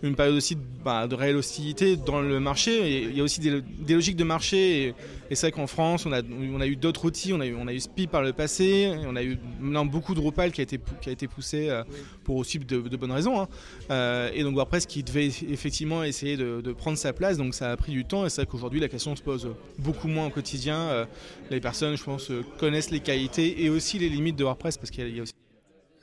une 0.05 0.15
période 0.15 0.35
aussi 0.35 0.57
bah, 0.83 1.07
de 1.07 1.15
réelle 1.15 1.35
hostilité 1.35 1.95
dans 1.97 2.21
le 2.21 2.39
marché. 2.39 3.03
il 3.03 3.17
y 3.17 3.21
a 3.21 3.23
aussi 3.23 3.39
des, 3.39 3.61
logiques 3.93 4.15
de 4.15 4.23
marché. 4.23 4.93
Et, 5.29 5.35
c'est 5.35 5.47
vrai 5.47 5.51
qu'en 5.51 5.67
France, 5.67 6.05
on 6.05 6.11
a, 6.11 6.67
eu 6.67 6.75
d'autres 6.75 7.05
outils. 7.05 7.33
On 7.33 7.39
a 7.39 7.45
eu, 7.45 7.55
on 7.55 7.67
SPI 7.79 8.07
par 8.07 8.21
le 8.21 8.33
passé. 8.33 8.93
On 9.07 9.15
a 9.15 9.23
eu 9.23 9.37
maintenant 9.59 9.85
beaucoup 9.85 10.13
de 10.13 10.19
Drupal 10.19 10.51
qui 10.51 10.61
a 10.61 10.63
été, 10.63 10.79
qui 11.01 11.09
a 11.09 11.11
été 11.11 11.27
poussé 11.27 11.69
euh, 11.69 11.83
pour 12.23 12.37
aussi 12.37 12.59
de, 12.59 12.79
bonnes 12.95 13.11
raisons. 13.11 13.41
Hein. 13.41 13.47
Euh, 13.89 14.29
et 14.33 14.43
donc 14.43 14.55
WordPress 14.55 14.85
qui 14.85 15.03
devait 15.03 15.27
effectivement 15.27 16.03
essayer 16.03 16.37
de, 16.37 16.71
prendre 16.73 16.97
sa 16.97 17.13
place. 17.13 17.37
Donc 17.37 17.55
ça 17.55 17.71
a 17.71 17.77
pris 17.77 17.91
du 17.91 18.05
temps. 18.05 18.25
Et 18.25 18.29
c'est 18.29 18.41
vrai 18.41 18.51
qu'aujourd'hui, 18.51 18.79
la 18.79 18.89
question 18.89 19.15
se 19.15 19.23
pose 19.23 19.49
beaucoup 19.79 20.07
moins 20.07 20.27
au 20.27 20.31
quotidien. 20.31 20.77
Euh, 20.77 21.05
les 21.49 21.59
personnes, 21.59 21.97
je 21.97 22.03
pense, 22.03 22.31
connaissent 22.59 22.91
les 22.91 22.99
qualités 22.99 23.63
et 23.63 23.69
aussi 23.69 23.97
les 23.97 24.09
limites 24.09 24.35
de 24.35 24.43
WordPress 24.43 24.77
parce 24.77 24.91
qu'il 24.91 25.15
y 25.15 25.19
a 25.19 25.23
aussi 25.23 25.33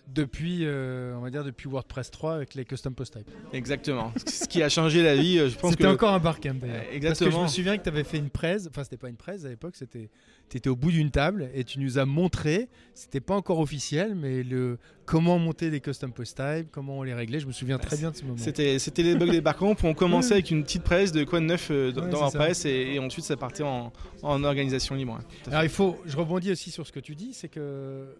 depuis, 0.08 0.60
euh, 0.62 1.14
on 1.16 1.20
va 1.20 1.30
dire 1.30 1.44
depuis 1.44 1.68
WordPress 1.68 2.10
3 2.10 2.34
avec 2.34 2.54
les 2.54 2.64
custom 2.64 2.94
post 2.94 3.16
types. 3.16 3.30
Exactement. 3.52 4.12
Ce 4.26 4.46
qui 4.46 4.62
a 4.62 4.68
changé 4.68 5.02
la 5.02 5.16
vie, 5.16 5.38
je 5.38 5.58
pense 5.58 5.70
C'était 5.72 5.86
encore 5.86 6.12
un 6.12 6.18
barcamp 6.18 6.54
d'ailleurs. 6.54 6.84
Exactement. 6.92 7.08
Parce 7.08 7.18
que 7.18 7.30
je 7.30 7.38
me 7.38 7.48
souviens 7.48 7.78
que 7.78 7.82
tu 7.82 7.88
avais 7.88 8.04
fait 8.04 8.18
une 8.18 8.30
presse, 8.30 8.66
enfin 8.68 8.84
c'était 8.84 8.96
pas 8.96 9.08
une 9.08 9.16
presse 9.16 9.44
à 9.44 9.48
l'époque, 9.48 9.74
c'était 9.76 10.10
tu 10.52 10.58
étais 10.58 10.68
au 10.68 10.76
bout 10.76 10.90
d'une 10.90 11.10
table 11.10 11.48
et 11.54 11.64
tu 11.64 11.80
nous 11.80 11.98
as 11.98 12.04
montré, 12.04 12.68
c'était 12.92 13.20
pas 13.20 13.34
encore 13.34 13.58
officiel, 13.58 14.14
mais 14.14 14.42
le 14.42 14.78
comment 15.06 15.38
monter 15.38 15.70
des 15.70 15.80
custom 15.80 16.12
post 16.12 16.36
types, 16.36 16.68
comment 16.70 16.98
on 16.98 17.02
les 17.02 17.14
réglait. 17.14 17.40
Je 17.40 17.46
me 17.46 17.52
souviens 17.52 17.78
très 17.78 17.96
bien 17.96 18.10
de 18.10 18.16
ce 18.16 18.24
moment. 18.24 18.36
C'était, 18.36 18.78
c'était 18.78 19.02
les 19.02 19.14
bugs 19.14 19.30
des 19.30 19.40
barcamps. 19.40 19.74
On 19.82 19.94
commençait 19.94 20.34
avec 20.34 20.50
une 20.50 20.62
petite 20.62 20.82
presse 20.82 21.10
de 21.10 21.24
quoi 21.24 21.40
de 21.40 21.46
neuf 21.46 21.68
euh, 21.70 21.90
dans 21.90 22.06
WordPress 22.08 22.66
et, 22.66 22.98
ensuite 22.98 23.24
ça 23.24 23.36
partait 23.36 23.62
en, 23.62 23.92
organisation 24.22 24.94
libre. 24.94 25.18
Alors 25.46 25.62
il 25.62 25.70
faut, 25.70 25.96
je 26.04 26.16
rebondis 26.16 26.52
aussi 26.52 26.70
sur 26.70 26.86
ce 26.86 26.92
que 26.92 27.00
tu 27.00 27.14
dis, 27.14 27.32
c'est 27.32 27.48
que 27.48 28.14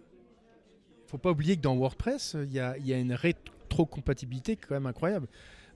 faut 1.13 1.19
pas 1.19 1.29
oublier 1.29 1.57
que 1.57 1.61
dans 1.61 1.75
WordPress, 1.75 2.35
il 2.43 2.51
y 2.51 2.59
a, 2.59 2.75
y 2.79 2.91
a, 2.91 2.97
une 2.97 3.13
rétrocompatibilité 3.13 4.55
quand 4.55 4.73
même 4.73 4.87
incroyable. 4.87 5.27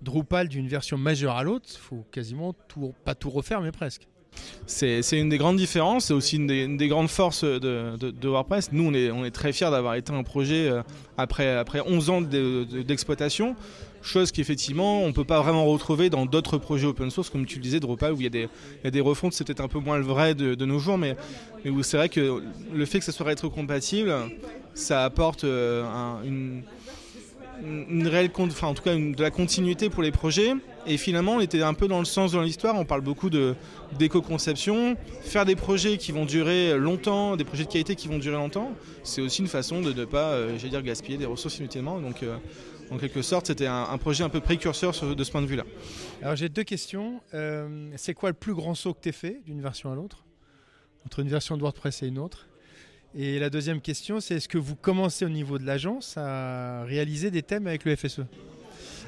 Drupal 0.02 0.48
d'une 0.48 0.68
version 0.68 0.98
majeure 0.98 1.36
à 1.36 1.44
l'autre, 1.44 1.70
faut 1.78 2.04
quasiment 2.12 2.54
tout, 2.68 2.96
pas 3.06 3.14
tout 3.14 3.30
refaire, 3.30 3.62
mais 3.62 3.72
presque. 3.72 4.08
C'est 4.66 5.02
une 5.12 5.30
des 5.30 5.38
grandes 5.38 5.58
différences, 5.58 6.06
c'est 6.06 6.14
aussi 6.16 6.38
une 6.38 6.78
des, 6.78 6.88
grandes 6.88 7.10
forces 7.10 7.44
de, 7.44 8.28
WordPress. 8.28 8.72
Nous, 8.72 8.88
on 8.88 9.24
est, 9.26 9.32
très 9.32 9.54
fiers 9.54 9.70
d'avoir 9.70 9.94
été 9.94 10.12
un 10.12 10.24
projet 10.24 10.70
euh, 10.70 10.82
après, 11.20 11.56
après 11.56 11.82
11 11.82 12.10
ans 12.10 12.22
de- 12.22 12.64
de- 12.64 12.82
d'exploitation, 12.82 13.56
chose 14.02 14.32
qu'effectivement, 14.32 15.04
on 15.04 15.14
peut 15.14 15.24
pas 15.24 15.42
vraiment 15.42 15.66
retrouver 15.66 16.10
dans 16.10 16.26
d'autres 16.26 16.58
projets 16.58 16.88
open 16.88 17.10
source, 17.10 17.30
comme 17.30 17.46
tu 17.46 17.58
le 17.58 17.62
disais, 17.62 17.80
Drupal, 17.80 18.14
où 18.14 18.22
il 18.22 18.24
y 18.24 18.48
a 18.88 18.90
des, 18.92 19.02
refontes, 19.02 19.34
c'est 19.34 19.44
peut-être 19.44 19.62
un 19.62 19.68
peu 19.68 19.80
moins 19.80 19.98
le 19.98 20.04
vrai 20.04 20.36
de, 20.36 20.66
nos 20.66 20.80
jours, 20.80 20.98
mais, 20.98 21.16
où 21.66 21.84
c'est 21.84 21.98
vrai 21.98 22.10
que 22.10 22.42
le 22.74 22.86
fait 22.86 23.00
que 23.00 23.06
ça 23.06 23.12
soit 23.12 23.26
rétrocompatible, 23.26 24.14
ça 24.74 25.04
apporte 25.04 25.44
euh, 25.44 25.84
un- 25.86 26.24
une, 26.24 28.08
réelle, 28.08 28.30
enfin 28.38 28.68
en 28.68 28.74
tout 28.74 28.84
cas 28.84 28.96
de 28.96 29.22
la 29.22 29.32
continuité 29.32 29.90
pour 29.90 30.04
les 30.04 30.12
projets. 30.12 30.54
Et 30.86 30.98
finalement, 30.98 31.34
on 31.34 31.40
était 31.42 31.62
un 31.62 31.74
peu 31.74 31.88
dans 31.88 32.00
le 32.00 32.06
sens 32.06 32.32
de 32.32 32.40
l'histoire. 32.40 32.76
On 32.76 32.86
parle 32.86 33.02
beaucoup 33.02 33.30
de 33.30 33.56
d'éco-conception, 33.98 34.96
faire 35.22 35.46
des 35.46 35.56
projets 35.56 35.98
qui 35.98 36.12
vont 36.12 36.26
durer 36.26 36.78
longtemps, 36.78 37.36
des 37.36 37.44
projets 37.44 37.66
de 37.66 37.70
qualité 37.70 37.96
qui 37.96 38.08
vont 38.08 38.20
durer 38.20 38.38
longtemps. 38.38 38.72
C'est 39.04 39.22
aussi 39.22 39.42
une 39.42 39.48
façon 39.48 39.82
de 39.82 39.92
ne 39.92 40.06
pas, 40.06 40.32
euh, 40.32 40.58
dire, 40.58 40.82
gaspiller 40.82 41.18
des 41.18 41.26
ressources 41.26 41.60
inutilement. 41.60 42.00
Euh, 42.24 42.38
en 42.92 42.98
quelque 42.98 43.22
sorte, 43.22 43.48
c'était 43.48 43.68
un, 43.68 43.84
un 43.90 43.98
projet 43.98 44.24
un 44.24 44.30
peu 44.30 44.40
précurseur 44.42 44.96
sur- 44.96 45.16
de 45.16 45.24
ce 45.24 45.32
point 45.32 45.42
de 45.42 45.48
vue-là. 45.48 45.64
Alors 46.22 46.36
j'ai 46.36 46.50
deux 46.50 46.64
questions. 46.64 47.22
Euh, 47.34 47.90
c'est 47.98 48.14
quoi 48.14 48.30
le 48.30 48.36
plus 48.36 48.54
grand 48.54 48.76
saut 48.76 48.94
que 48.94 49.02
tu 49.02 49.10
as 49.10 49.14
fait 49.14 49.42
d'une 49.46 49.62
version 49.62 49.92
à 49.92 49.96
l'autre? 49.96 50.24
Entre 51.06 51.20
une 51.20 51.30
version 51.30 51.56
de 51.58 51.62
WordPress 51.62 52.04
et 52.04 52.08
une 52.08 52.20
autre 52.20 52.48
Et 53.16 53.40
la 53.40 53.50
deuxième 53.50 53.80
question, 53.82 54.20
c'est 54.20 54.36
est-ce 54.36 54.50
que 54.50 54.58
vous 54.58 54.76
commencez 54.76 55.26
au 55.26 55.30
niveau 55.30 55.58
de 55.58 55.66
l'agence 55.66 56.16
à 56.18 56.84
réaliser 56.84 57.32
des 57.32 57.42
thèmes 57.44 57.68
avec 57.68 57.86
le 57.86 57.96
FSE 57.96 58.22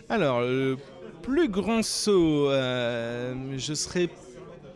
Alors, 0.07 0.41
le 0.41 0.77
plus 1.22 1.49
grand 1.49 1.84
saut, 1.84 2.49
euh, 2.49 3.35
je 3.57 3.73
serais. 3.73 4.10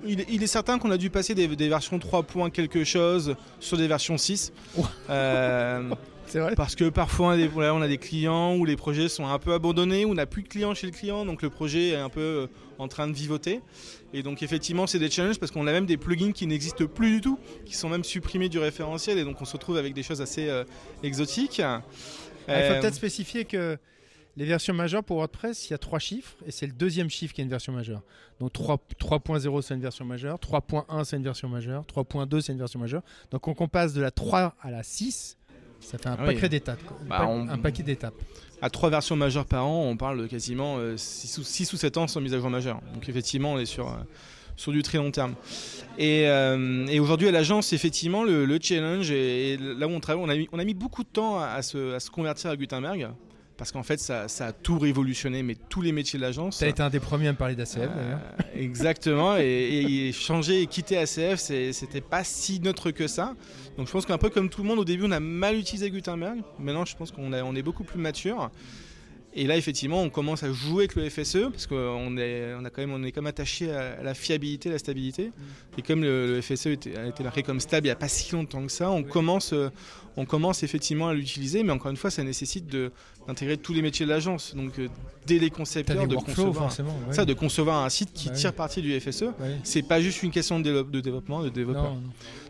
Il, 0.06 0.20
est- 0.20 0.26
il 0.30 0.44
est 0.44 0.48
certain 0.48 0.80
qu'on 0.80 0.92
a 0.92 0.98
dû 0.98 1.10
passer 1.10 1.34
des, 1.34 1.48
des 1.48 1.70
versions 1.70 1.98
3 1.98 2.24
points 2.24 2.50
quelque 2.50 2.84
chose 2.84 3.36
sur 3.62 3.78
des 3.78 3.88
versions 3.88 4.18
6. 4.18 4.52
Euh, 5.10 5.90
C'est 6.28 6.40
vrai 6.40 6.56
Parce 6.56 6.76
que 6.76 6.90
parfois 6.90 7.28
on 7.28 7.30
a, 7.32 7.38
des, 7.38 7.48
voilà, 7.48 7.76
on 7.76 7.82
a 7.82 7.88
des 7.88 7.98
clients 7.98 8.56
où 8.56 8.66
les 8.66 8.76
projets 8.76 9.08
sont 9.10 9.28
un 9.28 9.38
peu 9.40 9.54
abandonnés, 9.54 10.06
où 10.06 10.12
on 10.12 10.14
n'a 10.16 10.26
plus 10.26 10.42
de 10.44 10.48
clients 10.48 10.74
chez 10.74 10.88
le 10.88 10.94
client, 10.94 11.26
donc 11.26 11.42
le 11.42 11.50
projet 11.50 11.90
est 11.90 11.96
un 11.96 12.10
peu 12.10 12.22
euh, 12.22 12.48
en 12.80 12.88
train 12.88 13.08
de 13.08 13.14
vivoter. 13.14 13.62
Et 14.14 14.24
donc 14.24 14.42
effectivement 14.42 14.88
c'est 14.88 15.00
des 15.00 15.12
challenges 15.12 15.40
parce 15.40 15.52
qu'on 15.52 15.68
a 15.68 15.72
même 15.72 15.86
des 15.86 15.98
plugins 15.98 16.32
qui 16.32 16.48
n'existent 16.48 16.88
plus 16.88 17.12
du 17.16 17.22
tout, 17.22 17.40
qui 17.66 17.76
sont 17.76 17.90
même 17.90 18.04
supprimés 18.04 18.50
du 18.50 18.58
référentiel 18.60 19.18
et 19.20 19.24
donc 19.24 19.42
on 19.42 19.46
se 19.46 19.54
retrouve 19.54 19.78
avec 19.78 19.94
des 19.94 20.04
choses 20.04 20.22
assez 20.22 20.50
euh, 20.50 20.64
exotiques. 21.04 21.60
Ah, 21.60 21.84
Il 22.48 22.54
faut 22.54 22.60
Euh, 22.60 22.80
peut-être 22.82 22.96
spécifier 22.96 23.46
que 23.46 23.78
les 24.36 24.46
versions 24.46 24.74
majeures 24.74 25.04
pour 25.04 25.18
WordPress, 25.18 25.70
il 25.70 25.72
y 25.72 25.74
a 25.76 25.78
trois 25.78 26.00
chiffres 26.00 26.36
et 26.48 26.52
c'est 26.52 26.66
le 26.66 26.74
deuxième 26.74 27.10
chiffre 27.10 27.34
qui 27.36 27.42
est 27.42 27.44
une 27.44 27.50
version 27.52 27.72
majeure. 27.74 28.02
Donc 28.40 28.52
3 28.54 28.80
3.0 29.00 29.62
c'est 29.62 29.76
une 29.76 29.82
version 29.82 30.06
majeure, 30.06 30.40
3.1 30.40 31.04
c'est 31.04 31.18
une 31.18 31.24
version 31.24 31.48
majeure, 31.48 31.84
3.2 31.86 32.42
c'est 32.42 32.54
une 32.54 32.58
version 32.58 32.80
majeure. 32.80 33.04
Donc 33.30 33.42
quand 33.42 33.62
on 33.62 33.68
passe 33.68 33.94
de 33.94 34.02
la 34.02 34.10
3 34.10 34.56
à 34.62 34.72
la 34.72 34.82
6, 34.82 35.38
ça 35.86 35.98
fait 35.98 36.08
un 36.08 36.16
Ah 36.20 36.24
oui. 36.28 36.36
paquet 36.36 36.50
d'étapes. 36.50 36.80
Bah, 37.08 37.18
Pa- 37.20 37.26
on- 37.28 37.48
Un 37.48 37.58
paquet 37.58 37.84
d'étapes. 37.84 38.14
à 38.62 38.70
trois 38.70 38.90
versions 38.90 39.16
majeures 39.16 39.46
par 39.46 39.66
an, 39.68 39.84
on 39.90 39.98
parle 39.98 40.22
de 40.22 40.28
quasiment 40.28 40.78
6 40.96 41.38
ou, 41.38 41.44
6 41.44 41.74
ou 41.74 41.78
7 41.78 41.98
ans 41.98 42.08
sans 42.08 42.22
mise 42.22 42.34
à 42.34 42.40
jour 42.40 42.50
majeure. 42.50 42.80
Donc 42.94 43.08
effectivement, 43.10 43.54
on 43.54 43.60
est 43.60 43.66
sur, 43.66 43.90
euh, 43.90 43.94
sur 44.56 44.72
du 44.72 44.82
très 44.84 44.98
long 44.98 45.12
terme. 45.12 45.36
Et, 45.98 46.28
euh, 46.28 46.86
et 46.88 47.00
aujourd'hui, 47.00 47.28
à 47.28 47.32
l'agence, 47.32 47.74
effectivement, 47.74 48.24
le, 48.24 48.46
le 48.46 48.60
challenge, 48.62 49.12
et, 49.12 49.54
et 49.54 49.58
là 49.58 49.88
où 49.88 49.92
on 49.92 50.00
travaille, 50.00 50.24
on 50.24 50.30
a 50.30 50.36
mis, 50.36 50.48
on 50.52 50.60
a 50.60 50.64
mis 50.64 50.74
beaucoup 50.74 51.04
de 51.04 51.10
temps 51.10 51.40
à, 51.40 51.48
à 51.48 51.62
se, 51.62 51.94
à 51.94 52.00
se 52.00 52.10
convertir 52.10 52.50
à 52.50 52.56
Gutenberg. 52.56 53.10
Parce 53.58 53.72
qu'en 53.72 53.84
fait, 53.84 54.00
ça, 54.00 54.28
ça 54.28 54.48
a 54.48 54.52
tout 54.52 54.80
révolutionné, 54.80 55.44
mais 55.44 55.56
tous 55.70 55.82
les 55.82 55.92
métiers 55.92 56.18
de 56.18 56.24
l'agence. 56.24 56.58
Tu 56.58 56.64
as 56.64 56.70
été 56.70 56.82
un 56.82 56.90
des 56.90 57.00
premiers 57.00 57.28
à 57.28 57.32
me 57.34 57.38
parler 57.38 57.56
d'ACF 57.56 57.78
Euh, 57.78 57.88
d'ailleurs. 57.96 58.22
exactement, 58.56 59.38
et, 59.38 60.12
changer 60.12 60.62
et 60.62 60.66
quitter 60.68 60.98
ACF, 60.98 61.40
c'était 61.40 62.02
pas 62.02 62.24
si 62.24 62.60
neutre 62.60 62.90
que 62.92 63.08
ça. 63.08 63.36
Donc 63.78 63.88
je 63.88 63.92
pense 63.92 64.06
qu'un 64.06 64.18
peu 64.18 64.30
comme 64.30 64.50
tout 64.50 64.62
le 64.64 64.68
monde, 64.68 64.80
au 64.80 64.86
début 64.86 65.04
on 65.06 65.12
a 65.12 65.20
mal 65.20 65.56
utilisé 65.58 65.90
Gutenberg. 65.92 66.40
Maintenant 66.60 66.86
je 66.86 66.96
pense 66.96 67.12
qu'on 67.12 67.32
on 67.32 67.56
est 67.56 67.64
beaucoup 67.64 67.84
plus 67.84 68.00
mature. 68.00 68.50
Et 69.36 69.48
là 69.48 69.58
effectivement 69.58 70.00
on 70.04 70.12
commence 70.12 70.44
à 70.44 70.54
jouer 70.54 70.84
avec 70.86 70.96
le 70.96 71.10
FSE 71.10 71.50
parce 71.52 71.66
qu'on 71.66 72.18
est, 72.18 72.54
on 72.54 72.64
a 72.66 72.70
quand 72.70 72.82
même, 72.84 72.94
on 72.94 73.02
est 73.04 73.12
quand 73.12 73.22
même 73.24 73.30
attaché 73.30 73.72
à 73.72 74.04
la 74.04 74.14
fiabilité, 74.14 74.70
à 74.70 74.74
la 74.74 74.78
stabilité. 74.78 75.32
Et 75.78 75.82
comme 75.82 76.04
le, 76.04 76.28
le 76.36 76.42
FSE 76.42 76.68
était- 76.68 76.96
a 76.98 77.08
été 77.08 77.24
marqué 77.24 77.42
comme 77.42 77.60
stable 77.60 77.88
il 77.88 77.90
n'y 77.90 77.94
a 77.94 77.96
pas 77.96 78.08
si 78.08 78.32
longtemps 78.34 78.64
que 78.64 78.72
ça, 78.72 78.92
on 78.92 79.02
commence, 79.02 79.54
euh, 79.54 79.70
on 80.18 80.26
commence 80.26 80.62
effectivement 80.62 81.08
à 81.08 81.16
l'utiliser. 81.16 81.64
Mais 81.64 81.72
encore 81.72 81.90
une 81.90 81.98
fois 81.98 82.12
ça 82.12 82.24
nécessite 82.24 82.68
de- 82.68 82.92
d'intégrer 83.28 83.58
tous 83.58 83.74
les 83.74 83.82
métiers 83.82 84.06
de 84.06 84.12
l'agence. 84.12 84.56
Donc 84.56 84.78
euh, 84.80 84.88
dès 85.26 85.40
les 85.40 85.50
concepteurs 85.50 86.08
de 86.08 86.16
concevoir, 86.16 86.54
forcément. 86.66 86.96
ouais. 87.08 87.14
ça, 87.14 87.26
de 87.26 87.34
concevoir 87.34 87.84
un 87.84 87.90
site 87.90 88.12
qui 88.14 88.32
tire 88.32 88.54
parti 88.54 88.82
du 88.82 89.00
FSE. 89.00 89.24
Ouais. 89.24 89.58
C'est 89.64 89.84
pas 89.84 90.02
juste 90.02 90.24
une 90.24 90.32
question 90.32 90.60
de, 90.60 90.64
développe- 90.64 90.92
de 90.92 91.00
développement, 91.02 91.42
de 91.44 91.50
développeur. 91.50 91.94
Non, 91.96 92.02
non. 92.02 92.10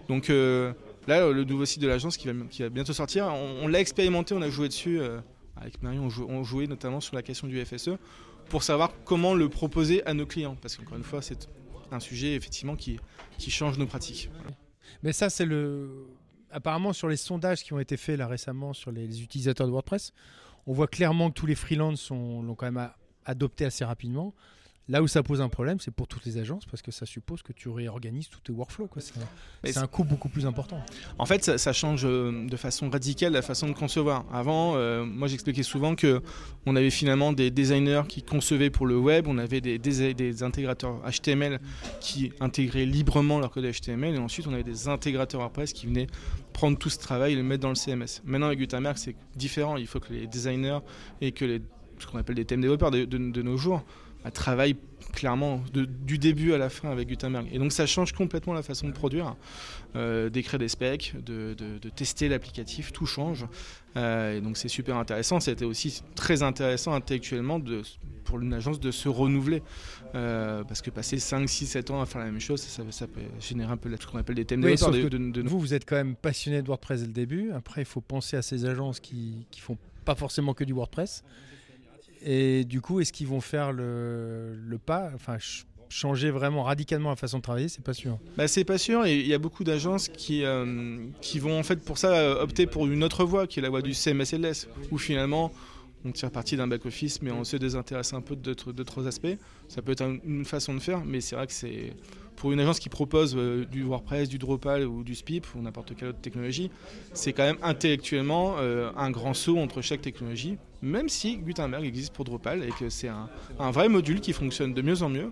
Donc 0.09 0.29
euh, 0.29 0.73
là, 1.07 1.29
le 1.31 1.43
nouveau 1.43 1.65
site 1.65 1.81
de 1.81 1.87
l'agence 1.87 2.17
qui 2.17 2.27
va, 2.27 2.33
qui 2.49 2.61
va 2.63 2.69
bientôt 2.69 2.93
sortir, 2.93 3.25
on, 3.27 3.63
on 3.63 3.67
l'a 3.67 3.79
expérimenté, 3.79 4.33
on 4.33 4.41
a 4.41 4.49
joué 4.49 4.67
dessus. 4.67 4.99
euh, 4.99 5.19
avec 5.55 5.81
Marion, 5.83 6.05
on, 6.05 6.09
jou- 6.09 6.25
on 6.27 6.43
jouait 6.43 6.65
notamment 6.67 6.99
sur 6.99 7.15
la 7.15 7.21
question 7.21 7.47
du 7.47 7.63
FSE 7.63 7.91
pour 8.49 8.63
savoir 8.63 8.91
comment 9.05 9.33
le 9.35 9.47
proposer 9.49 10.03
à 10.05 10.13
nos 10.13 10.25
clients. 10.25 10.57
Parce 10.61 10.75
qu'encore 10.75 10.97
une 10.97 11.03
fois, 11.03 11.21
c'est 11.21 11.47
un 11.91 11.99
sujet 11.99 12.33
effectivement 12.33 12.75
qui, 12.75 12.99
qui 13.37 13.51
change 13.51 13.77
nos 13.77 13.85
pratiques. 13.85 14.29
Mais 15.03 15.13
ça, 15.13 15.29
c'est 15.29 15.45
le. 15.45 16.07
Apparemment, 16.51 16.91
sur 16.93 17.07
les 17.07 17.17
sondages 17.17 17.63
qui 17.63 17.71
ont 17.73 17.79
été 17.79 17.97
faits 17.97 18.17
là 18.17 18.27
récemment 18.27 18.73
sur 18.73 18.91
les, 18.91 19.07
les 19.07 19.21
utilisateurs 19.23 19.65
de 19.67 19.71
WordPress, 19.71 20.11
on 20.67 20.73
voit 20.73 20.87
clairement 20.87 21.29
que 21.29 21.35
tous 21.35 21.45
les 21.45 21.55
freelances 21.55 22.09
l'ont 22.09 22.55
quand 22.55 22.71
même 22.71 22.89
adopté 23.25 23.65
assez 23.65 23.85
rapidement. 23.85 24.33
Là 24.89 25.01
où 25.01 25.07
ça 25.07 25.23
pose 25.23 25.39
un 25.39 25.47
problème, 25.47 25.79
c'est 25.79 25.91
pour 25.91 26.07
toutes 26.09 26.25
les 26.25 26.37
agences 26.37 26.65
parce 26.65 26.81
que 26.81 26.91
ça 26.91 27.05
suppose 27.05 27.41
que 27.41 27.53
tu 27.53 27.69
réorganises 27.69 28.27
tous 28.27 28.41
tes 28.41 28.51
workflows. 28.51 28.89
C'est 29.63 29.77
un 29.79 29.87
coût 29.87 30.03
beaucoup 30.03 30.27
plus 30.27 30.45
important. 30.45 30.83
En 31.17 31.25
fait, 31.25 31.41
ça, 31.45 31.57
ça 31.57 31.71
change 31.71 32.01
euh, 32.03 32.45
de 32.47 32.57
façon 32.57 32.89
radicale 32.89 33.31
la 33.31 33.41
façon 33.41 33.69
de 33.69 33.73
concevoir. 33.73 34.25
Avant, 34.33 34.75
euh, 34.75 35.05
moi 35.05 35.29
j'expliquais 35.29 35.63
souvent 35.63 35.95
que 35.95 36.21
on 36.65 36.75
avait 36.75 36.89
finalement 36.89 37.31
des 37.31 37.49
designers 37.49 38.01
qui 38.09 38.23
concevaient 38.23 38.69
pour 38.69 38.85
le 38.85 38.97
web, 38.97 39.25
on 39.29 39.37
avait 39.37 39.61
des, 39.61 39.79
des- 39.79 40.13
des 40.13 40.43
intégrateurs 40.43 41.01
HTML 41.09 41.59
qui 42.01 42.33
intégraient 42.41 42.85
librement 42.85 43.39
leur 43.39 43.51
code 43.51 43.63
HTML, 43.65 44.15
et 44.15 44.19
ensuite 44.19 44.47
on 44.47 44.53
avait 44.53 44.63
des 44.63 44.89
intégrateurs 44.89 45.39
WordPress 45.39 45.71
qui 45.71 45.85
venaient 45.87 46.07
prendre 46.51 46.77
tout 46.77 46.89
ce 46.89 46.97
travail 46.99 47.33
et 47.33 47.35
le 47.37 47.43
mettre 47.43 47.61
dans 47.61 47.69
le 47.69 47.75
CMS. 47.75 48.21
Maintenant 48.25 48.47
avec 48.47 48.59
Gutenberg, 48.59 48.97
c'est 48.97 49.15
différent. 49.37 49.77
Il 49.77 49.87
faut 49.87 50.01
que 50.01 50.11
les 50.11 50.27
designers 50.27 50.79
et 51.21 51.31
que 51.31 51.45
les, 51.45 51.61
ce 51.99 52.05
qu'on 52.07 52.17
appelle 52.17 52.35
des 52.35 52.43
thèmes 52.45 52.59
développeurs 52.61 52.91
de, 52.91 53.05
de- 53.05 53.17
de 53.31 53.41
nos 53.41 53.55
jours 53.55 53.81
bah, 54.23 54.31
travaillent 54.31 54.77
clairement 55.13 55.61
de- 55.73 55.85
du 55.85 56.17
début 56.17 56.53
à 56.53 56.57
la 56.57 56.69
fin 56.69 56.89
avec 56.89 57.07
Gutenberg. 57.09 57.47
Et 57.51 57.59
donc 57.59 57.71
ça 57.71 57.85
change 57.85 58.13
complètement 58.13 58.53
la 58.53 58.63
façon 58.63 58.87
de 58.87 58.93
produire, 58.93 59.35
euh, 59.95 60.29
d'écrire 60.29 60.57
des 60.59 60.67
specs, 60.69 61.13
de, 61.23 61.53
de- 61.53 61.77
de 61.77 61.89
tester 61.89 62.29
l'applicatif, 62.29 62.91
tout 62.91 63.05
change. 63.05 63.45
Euh, 63.95 64.37
et 64.37 64.41
donc 64.41 64.57
c'est 64.57 64.69
super 64.69 64.97
intéressant. 64.97 65.39
C'était 65.39 65.65
aussi 65.65 66.01
très 66.15 66.41
intéressant 66.41 66.93
intellectuellement 66.93 67.59
de, 67.59 67.83
pour 68.23 68.39
une 68.39 68.53
agence 68.53 68.79
de 68.79 68.89
se 68.89 69.07
renouveler. 69.07 69.61
Euh, 70.15 70.63
parce 70.63 70.81
que 70.81 70.89
passer 70.89 71.19
5, 71.19 71.47
6, 71.47 71.67
7 71.67 71.91
ans 71.91 72.01
à 72.01 72.05
faire 72.07 72.19
la 72.19 72.25
même 72.31 72.39
chose, 72.39 72.61
ça, 72.61 72.81
ça 72.89 73.05
peut 73.07 73.21
générer 73.39 73.71
un 73.71 73.77
peu 73.77 73.95
ce 73.99 74.07
qu'on 74.07 74.17
appelle 74.17 74.35
des 74.35 74.45
thèmes 74.45 74.63
Oui, 74.63 74.71
de- 75.09 75.17
de- 75.41 75.41
vous, 75.47 75.59
vous 75.59 75.73
êtes 75.75 75.87
quand 75.87 75.95
même 75.95 76.15
passionné 76.15 76.61
de 76.63 76.67
WordPress 76.67 77.01
dès 77.01 77.07
le 77.07 77.13
début. 77.13 77.51
Après, 77.51 77.81
il 77.81 77.85
faut 77.85 78.01
penser 78.01 78.35
à 78.37 78.41
ces 78.41 78.65
agences 78.65 78.99
qui, 78.99 79.45
qui 79.51 79.59
font 79.59 79.77
pas 80.05 80.15
forcément 80.15 80.53
que 80.55 80.63
du 80.63 80.73
WordPress. 80.73 81.23
Et 82.25 82.63
du 82.63 82.81
coup, 82.81 82.99
est-ce 82.99 83.11
qu'ils 83.13 83.27
vont 83.27 83.41
faire 83.41 83.71
le, 83.71 84.55
pas, 84.85 85.11
enfin, 85.13 85.33
ch- 85.33 85.65
changer 85.89 86.31
vraiment 86.31 86.63
radicalement 86.63 87.09
la 87.09 87.15
façon 87.15 87.37
de 87.37 87.43
travailler? 87.43 87.67
C'est 87.69 87.83
pas 87.83 87.93
sûr. 87.93 88.17
Bah, 88.37 88.47
c'est 88.47 88.63
pas 88.63 88.77
sûr, 88.77 89.05
il 89.07 89.27
y 89.27 89.33
a 89.33 89.37
beaucoup 89.39 89.63
d'agences 89.63 90.07
qui, 90.07 90.43
euh, 90.43 90.97
qui 91.21 91.39
vont 91.39 91.59
en 91.59 91.63
fait 91.63 91.83
pour 91.83 91.97
ça 91.97 92.41
opter 92.41 92.65
pour 92.65 92.87
une 92.87 93.03
autre 93.03 93.25
voie, 93.25 93.45
qui 93.47 93.59
est 93.59 93.61
la 93.61 93.69
voie 93.69 93.81
du 93.81 93.93
CMSLS, 93.93 94.67
où 94.91 94.97
finalement 94.97 95.51
on 96.05 96.11
tire 96.11 96.31
parti 96.31 96.57
d'un 96.57 96.67
back-office, 96.67 97.21
mais 97.21 97.31
on 97.31 97.43
se 97.43 97.55
désintéresse 97.57 98.13
un 98.13 98.21
peu 98.21 98.35
d'autres 98.35 99.07
aspects. 99.07 99.35
Ça 99.67 99.81
peut 99.81 99.93
être 99.93 100.01
un- 100.01 100.17
une 100.25 100.45
façon 100.45 100.73
de 100.73 100.79
faire, 100.79 101.03
mais 101.05 101.21
c'est 101.21 101.35
vrai 101.35 101.47
que 101.47 101.53
c'est 101.53 101.93
pour 102.35 102.51
une 102.51 102.59
agence 102.59 102.79
qui 102.79 102.89
propose 102.89 103.35
euh, 103.37 103.63
du 103.65 103.83
WordPress, 103.83 104.27
du 104.27 104.37
Drupal 104.37 104.85
ou 104.85 105.03
du 105.03 105.15
SPIP 105.15 105.45
ou 105.55 105.61
n'importe 105.61 105.95
quelle 105.95 106.09
autre 106.09 106.19
technologie, 106.21 106.71
c'est 107.13 107.31
quand 107.31 107.43
même 107.43 107.57
intellectuellement 107.61 108.55
euh, 108.59 108.89
un 108.97 109.11
grand 109.11 109.33
saut 109.33 109.57
entre 109.59 109.81
chaque 109.81 110.01
technologie, 110.01 110.57
même 110.81 111.09
si 111.09 111.37
Gutenberg 111.37 111.85
existe 111.85 112.11
pour 112.13 112.25
Drupal 112.25 112.63
et 112.63 112.71
que 112.71 112.89
c'est 112.89 113.07
un, 113.07 113.29
un 113.59 113.71
vrai 113.71 113.87
module 113.87 114.19
qui 114.19 114.33
fonctionne 114.33 114.73
de 114.73 114.81
mieux 114.81 115.03
en 115.03 115.09
mieux. 115.09 115.29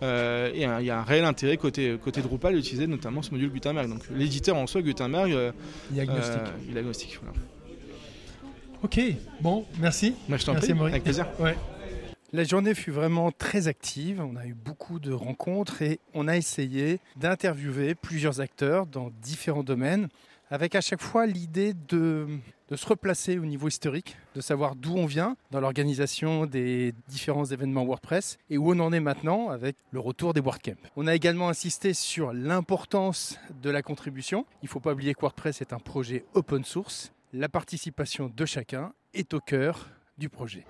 Euh, 0.00 0.50
et 0.54 0.62
il 0.62 0.86
y 0.86 0.90
a 0.90 1.00
un 1.00 1.02
réel 1.02 1.24
intérêt 1.24 1.56
côté, 1.56 1.96
côté 2.02 2.22
Drupal 2.22 2.54
d'utiliser 2.54 2.86
notamment 2.86 3.20
ce 3.20 3.30
module 3.32 3.50
Gutenberg. 3.50 3.88
Donc 3.88 4.02
l'éditeur 4.10 4.56
en 4.56 4.66
soi, 4.68 4.80
Gutenberg, 4.80 5.52
Il 5.92 5.98
est 5.98 6.02
agnostique. 6.02 6.40
il 6.70 6.76
est 6.76 6.80
agnostique. 6.80 7.18
Voilà. 7.22 7.36
Ok, 8.82 9.00
bon, 9.40 9.64
merci. 9.80 10.14
Moi, 10.28 10.38
je 10.38 10.46
t'en 10.46 10.52
Merci, 10.52 10.68
prie, 10.68 10.78
Maurice. 10.78 10.92
avec 10.92 11.04
plaisir. 11.04 11.26
Ouais. 11.40 11.56
La 12.32 12.44
journée 12.44 12.74
fut 12.74 12.90
vraiment 12.90 13.32
très 13.32 13.66
active. 13.68 14.20
On 14.20 14.36
a 14.36 14.46
eu 14.46 14.54
beaucoup 14.54 15.00
de 15.00 15.12
rencontres 15.12 15.82
et 15.82 15.98
on 16.14 16.28
a 16.28 16.36
essayé 16.36 17.00
d'interviewer 17.16 17.94
plusieurs 17.94 18.40
acteurs 18.40 18.86
dans 18.86 19.10
différents 19.22 19.64
domaines, 19.64 20.08
avec 20.50 20.74
à 20.74 20.80
chaque 20.80 21.02
fois 21.02 21.26
l'idée 21.26 21.74
de 21.88 22.26
de 22.70 22.76
se 22.76 22.86
replacer 22.86 23.38
au 23.38 23.46
niveau 23.46 23.66
historique, 23.68 24.14
de 24.34 24.42
savoir 24.42 24.76
d'où 24.76 24.94
on 24.94 25.06
vient 25.06 25.36
dans 25.50 25.58
l'organisation 25.58 26.44
des 26.44 26.92
différents 27.08 27.46
événements 27.46 27.82
WordPress 27.84 28.36
et 28.50 28.58
où 28.58 28.70
on 28.72 28.78
en 28.80 28.92
est 28.92 29.00
maintenant 29.00 29.48
avec 29.48 29.74
le 29.90 30.00
retour 30.00 30.34
des 30.34 30.40
WordCamp. 30.40 30.76
On 30.94 31.06
a 31.06 31.14
également 31.14 31.48
insisté 31.48 31.94
sur 31.94 32.34
l'importance 32.34 33.38
de 33.62 33.70
la 33.70 33.80
contribution. 33.80 34.44
Il 34.62 34.66
ne 34.66 34.68
faut 34.68 34.80
pas 34.80 34.92
oublier 34.92 35.14
que 35.14 35.20
WordPress 35.20 35.62
est 35.62 35.72
un 35.72 35.78
projet 35.78 36.26
open 36.34 36.62
source. 36.62 37.10
La 37.34 37.50
participation 37.50 38.32
de 38.34 38.46
chacun 38.46 38.94
est 39.12 39.34
au 39.34 39.40
cœur 39.40 39.90
du 40.16 40.30
projet. 40.30 40.64